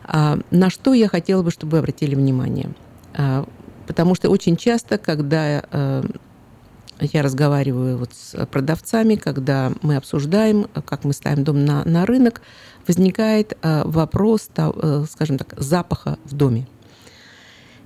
А, 0.04 0.38
На 0.52 0.70
что 0.70 0.94
я 0.94 1.08
хотела 1.08 1.44
бы, 1.44 1.52
чтобы 1.52 1.72
вы 1.72 1.78
обратили 1.78 2.14
внимание? 2.14 2.72
А, 3.14 3.48
Потому 3.88 4.16
что 4.16 4.30
очень 4.30 4.56
часто, 4.58 5.00
когда 5.00 5.64
я 7.00 7.22
разговариваю 7.22 7.98
вот 7.98 8.12
с 8.14 8.46
продавцами, 8.46 9.16
когда 9.16 9.72
мы 9.82 9.96
обсуждаем, 9.96 10.68
как 10.86 11.04
мы 11.04 11.14
ставим 11.14 11.44
дом 11.44 11.66
на, 11.66 11.84
на 11.86 12.06
рынок, 12.06 12.42
возникает 12.88 13.58
э, 13.62 13.84
вопрос, 13.86 14.50
э, 14.56 15.06
скажем 15.10 15.38
так, 15.38 15.54
запаха 15.58 16.18
в 16.26 16.34
доме. 16.34 16.68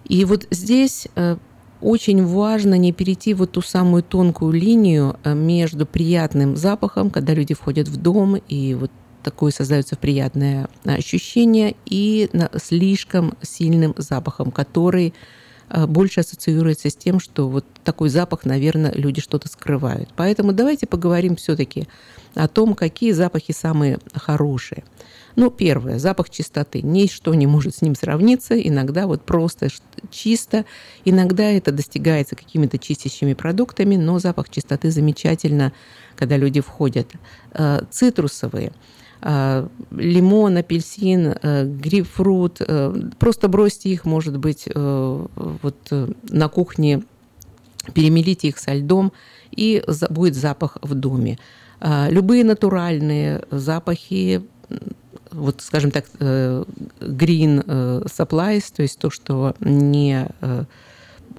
И 0.06 0.26
вот 0.26 0.48
здесь 0.52 1.08
э, 1.16 1.38
очень 1.82 2.26
важно 2.26 2.76
не 2.78 2.92
перейти 2.92 3.34
вот 3.34 3.52
ту 3.52 3.62
самую 3.62 4.04
тонкую 4.04 4.54
линию 4.54 5.18
э, 5.24 5.34
между 5.34 5.86
приятным 5.86 6.56
запахом, 6.56 7.10
когда 7.10 7.34
люди 7.34 7.54
входят 7.54 7.88
в 7.88 7.98
дом, 7.98 8.36
и 8.36 8.74
вот 8.74 8.92
такое 9.24 9.52
создается 9.52 9.96
приятное 9.96 10.68
ощущение, 10.84 11.76
и 11.86 12.30
слишком 12.62 13.36
сильным 13.42 13.94
запахом, 13.98 14.52
который 14.52 15.10
э, 15.10 15.43
больше 15.88 16.20
ассоциируется 16.20 16.90
с 16.90 16.96
тем, 16.96 17.20
что 17.20 17.50
вот 17.50 17.66
такой 17.84 18.10
запах, 18.10 18.46
наверное, 18.46 18.92
люди 18.94 19.22
что-то 19.22 19.48
скрывают. 19.48 20.10
Поэтому 20.16 20.54
давайте 20.54 20.88
поговорим 20.88 21.36
все-таки 21.36 21.88
о 22.36 22.48
том, 22.48 22.76
какие 22.76 23.12
запахи 23.12 23.52
самые 23.52 24.00
хорошие. 24.14 24.84
Ну, 25.36 25.50
первое, 25.50 25.98
запах 25.98 26.30
чистоты. 26.30 26.82
Ничто 26.82 27.34
не 27.34 27.48
может 27.48 27.76
с 27.76 27.82
ним 27.82 27.96
сравниться. 27.96 28.60
Иногда 28.60 29.08
вот 29.08 29.24
просто 29.24 29.70
чисто. 30.12 30.66
Иногда 31.06 31.46
это 31.46 31.72
достигается 31.72 32.36
какими-то 32.36 32.78
чистящими 32.78 33.34
продуктами, 33.34 33.96
но 33.96 34.20
запах 34.20 34.50
чистоты 34.50 34.92
замечательно, 34.92 35.74
когда 36.16 36.38
люди 36.38 36.62
входят. 36.62 37.08
Э, 37.54 37.82
Цитрусовые 37.90 38.68
э, 38.68 38.72
лимон, 39.92 40.58
апельсин, 40.58 41.36
э, 41.42 41.66
грейпфрут. 41.66 42.58
э, 42.60 42.94
Просто 43.20 43.48
бросьте 43.48 43.90
их, 43.90 44.06
может 44.06 44.38
быть, 44.38 44.64
э, 44.68 45.26
вот 45.36 45.78
э, 45.92 46.08
на 46.30 46.50
кухне, 46.50 47.04
перемелите 47.94 48.50
их 48.50 48.60
со 48.60 48.74
льдом, 48.74 49.14
и 49.52 49.84
будет 50.10 50.36
запах 50.36 50.78
в 50.82 50.94
доме. 50.94 51.38
Любые 52.10 52.44
натуральные 52.44 53.44
запахи, 53.52 54.42
вот, 55.32 55.62
скажем 55.62 55.92
так, 55.92 56.06
э, 56.20 56.64
green 57.02 57.64
э, 57.66 58.04
supplies, 58.06 58.64
то 58.74 58.82
есть 58.84 59.00
то, 59.00 59.10
что 59.10 59.56
не, 59.60 60.28
э, 60.42 60.64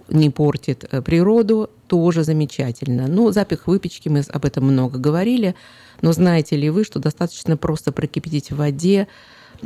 не 0.09 0.31
портит 0.31 0.85
э, 0.91 1.03
природу, 1.03 1.71
тоже 1.87 2.25
замечательно. 2.25 3.07
Ну, 3.09 3.31
запах 3.33 3.67
выпечки, 3.67 4.09
мы 4.09 4.21
об 4.21 4.45
этом 4.45 4.65
много 4.65 4.99
говорили, 4.99 5.55
но 6.03 6.13
знаете 6.13 6.57
ли 6.57 6.71
вы, 6.71 6.85
что 6.85 6.99
достаточно 6.99 7.57
просто 7.57 7.93
прокипятить 7.93 8.51
в 8.51 8.57
воде, 8.57 9.07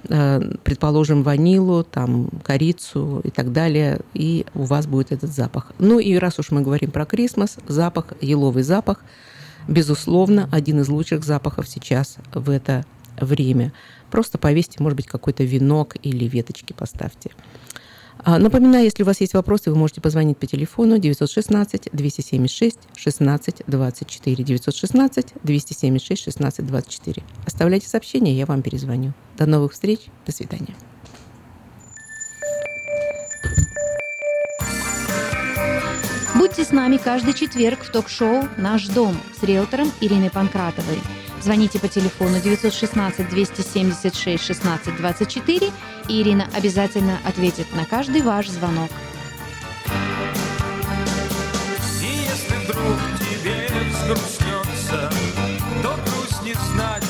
э, 0.08 0.40
предположим, 0.62 1.22
ванилу, 1.22 1.84
там, 1.84 2.28
корицу 2.42 3.20
и 3.24 3.30
так 3.30 3.52
далее, 3.52 4.00
и 4.14 4.46
у 4.54 4.64
вас 4.64 4.86
будет 4.86 5.12
этот 5.12 5.32
запах. 5.32 5.72
Ну 5.78 5.98
и 5.98 6.14
раз 6.16 6.38
уж 6.38 6.50
мы 6.50 6.60
говорим 6.60 6.90
про 6.90 7.06
Крисмас, 7.06 7.56
запах, 7.66 8.12
еловый 8.20 8.62
запах, 8.62 9.02
безусловно, 9.66 10.48
один 10.52 10.80
из 10.80 10.88
лучших 10.88 11.24
запахов 11.24 11.68
сейчас 11.68 12.16
в 12.32 12.50
это 12.50 12.84
время. 13.20 13.72
Просто 14.10 14.38
повесьте, 14.38 14.82
может 14.82 14.96
быть, 14.96 15.06
какой-то 15.06 15.44
венок 15.44 15.96
или 16.02 16.24
веточки 16.26 16.72
поставьте. 16.72 17.30
А, 18.24 18.38
Напоминаю, 18.38 18.84
если 18.84 19.02
у 19.02 19.06
вас 19.06 19.20
есть 19.20 19.34
вопросы, 19.34 19.70
вы 19.70 19.76
можете 19.76 20.00
позвонить 20.00 20.38
по 20.38 20.46
телефону 20.46 20.98
916 20.98 21.88
276 21.92 22.78
16 22.96 23.62
24 23.66 24.44
916 24.44 25.34
276 25.42 26.24
16 26.24 26.66
24. 26.66 27.22
Оставляйте 27.46 27.88
сообщения, 27.88 28.36
я 28.36 28.46
вам 28.46 28.62
перезвоню. 28.62 29.12
До 29.36 29.46
новых 29.46 29.72
встреч, 29.72 30.00
до 30.26 30.32
свидания. 30.32 30.74
Будьте 36.34 36.64
с 36.64 36.70
нами 36.70 36.98
каждый 36.98 37.34
четверг 37.34 37.80
в 37.82 37.90
ток-шоу 37.90 38.44
«Наш 38.56 38.86
дом» 38.88 39.16
с 39.38 39.42
риэлтором 39.42 39.90
Ириной 40.00 40.30
Панкратовой. 40.30 40.98
Звоните 41.40 41.78
по 41.78 41.88
телефону 41.88 42.40
916 42.40 43.28
276 43.28 44.44
16 44.44 44.96
24, 44.96 45.70
и 46.08 46.22
Ирина 46.22 46.48
обязательно 46.54 47.18
ответит 47.24 47.72
на 47.74 47.84
каждый 47.84 48.22
ваш 48.22 48.48
звонок. 48.48 48.90
Если 52.00 52.54
вдруг 52.64 52.98
тебе 53.18 53.68
то 55.82 55.98
грусть 56.04 56.42
не 56.42 56.54
знай, 56.54 57.00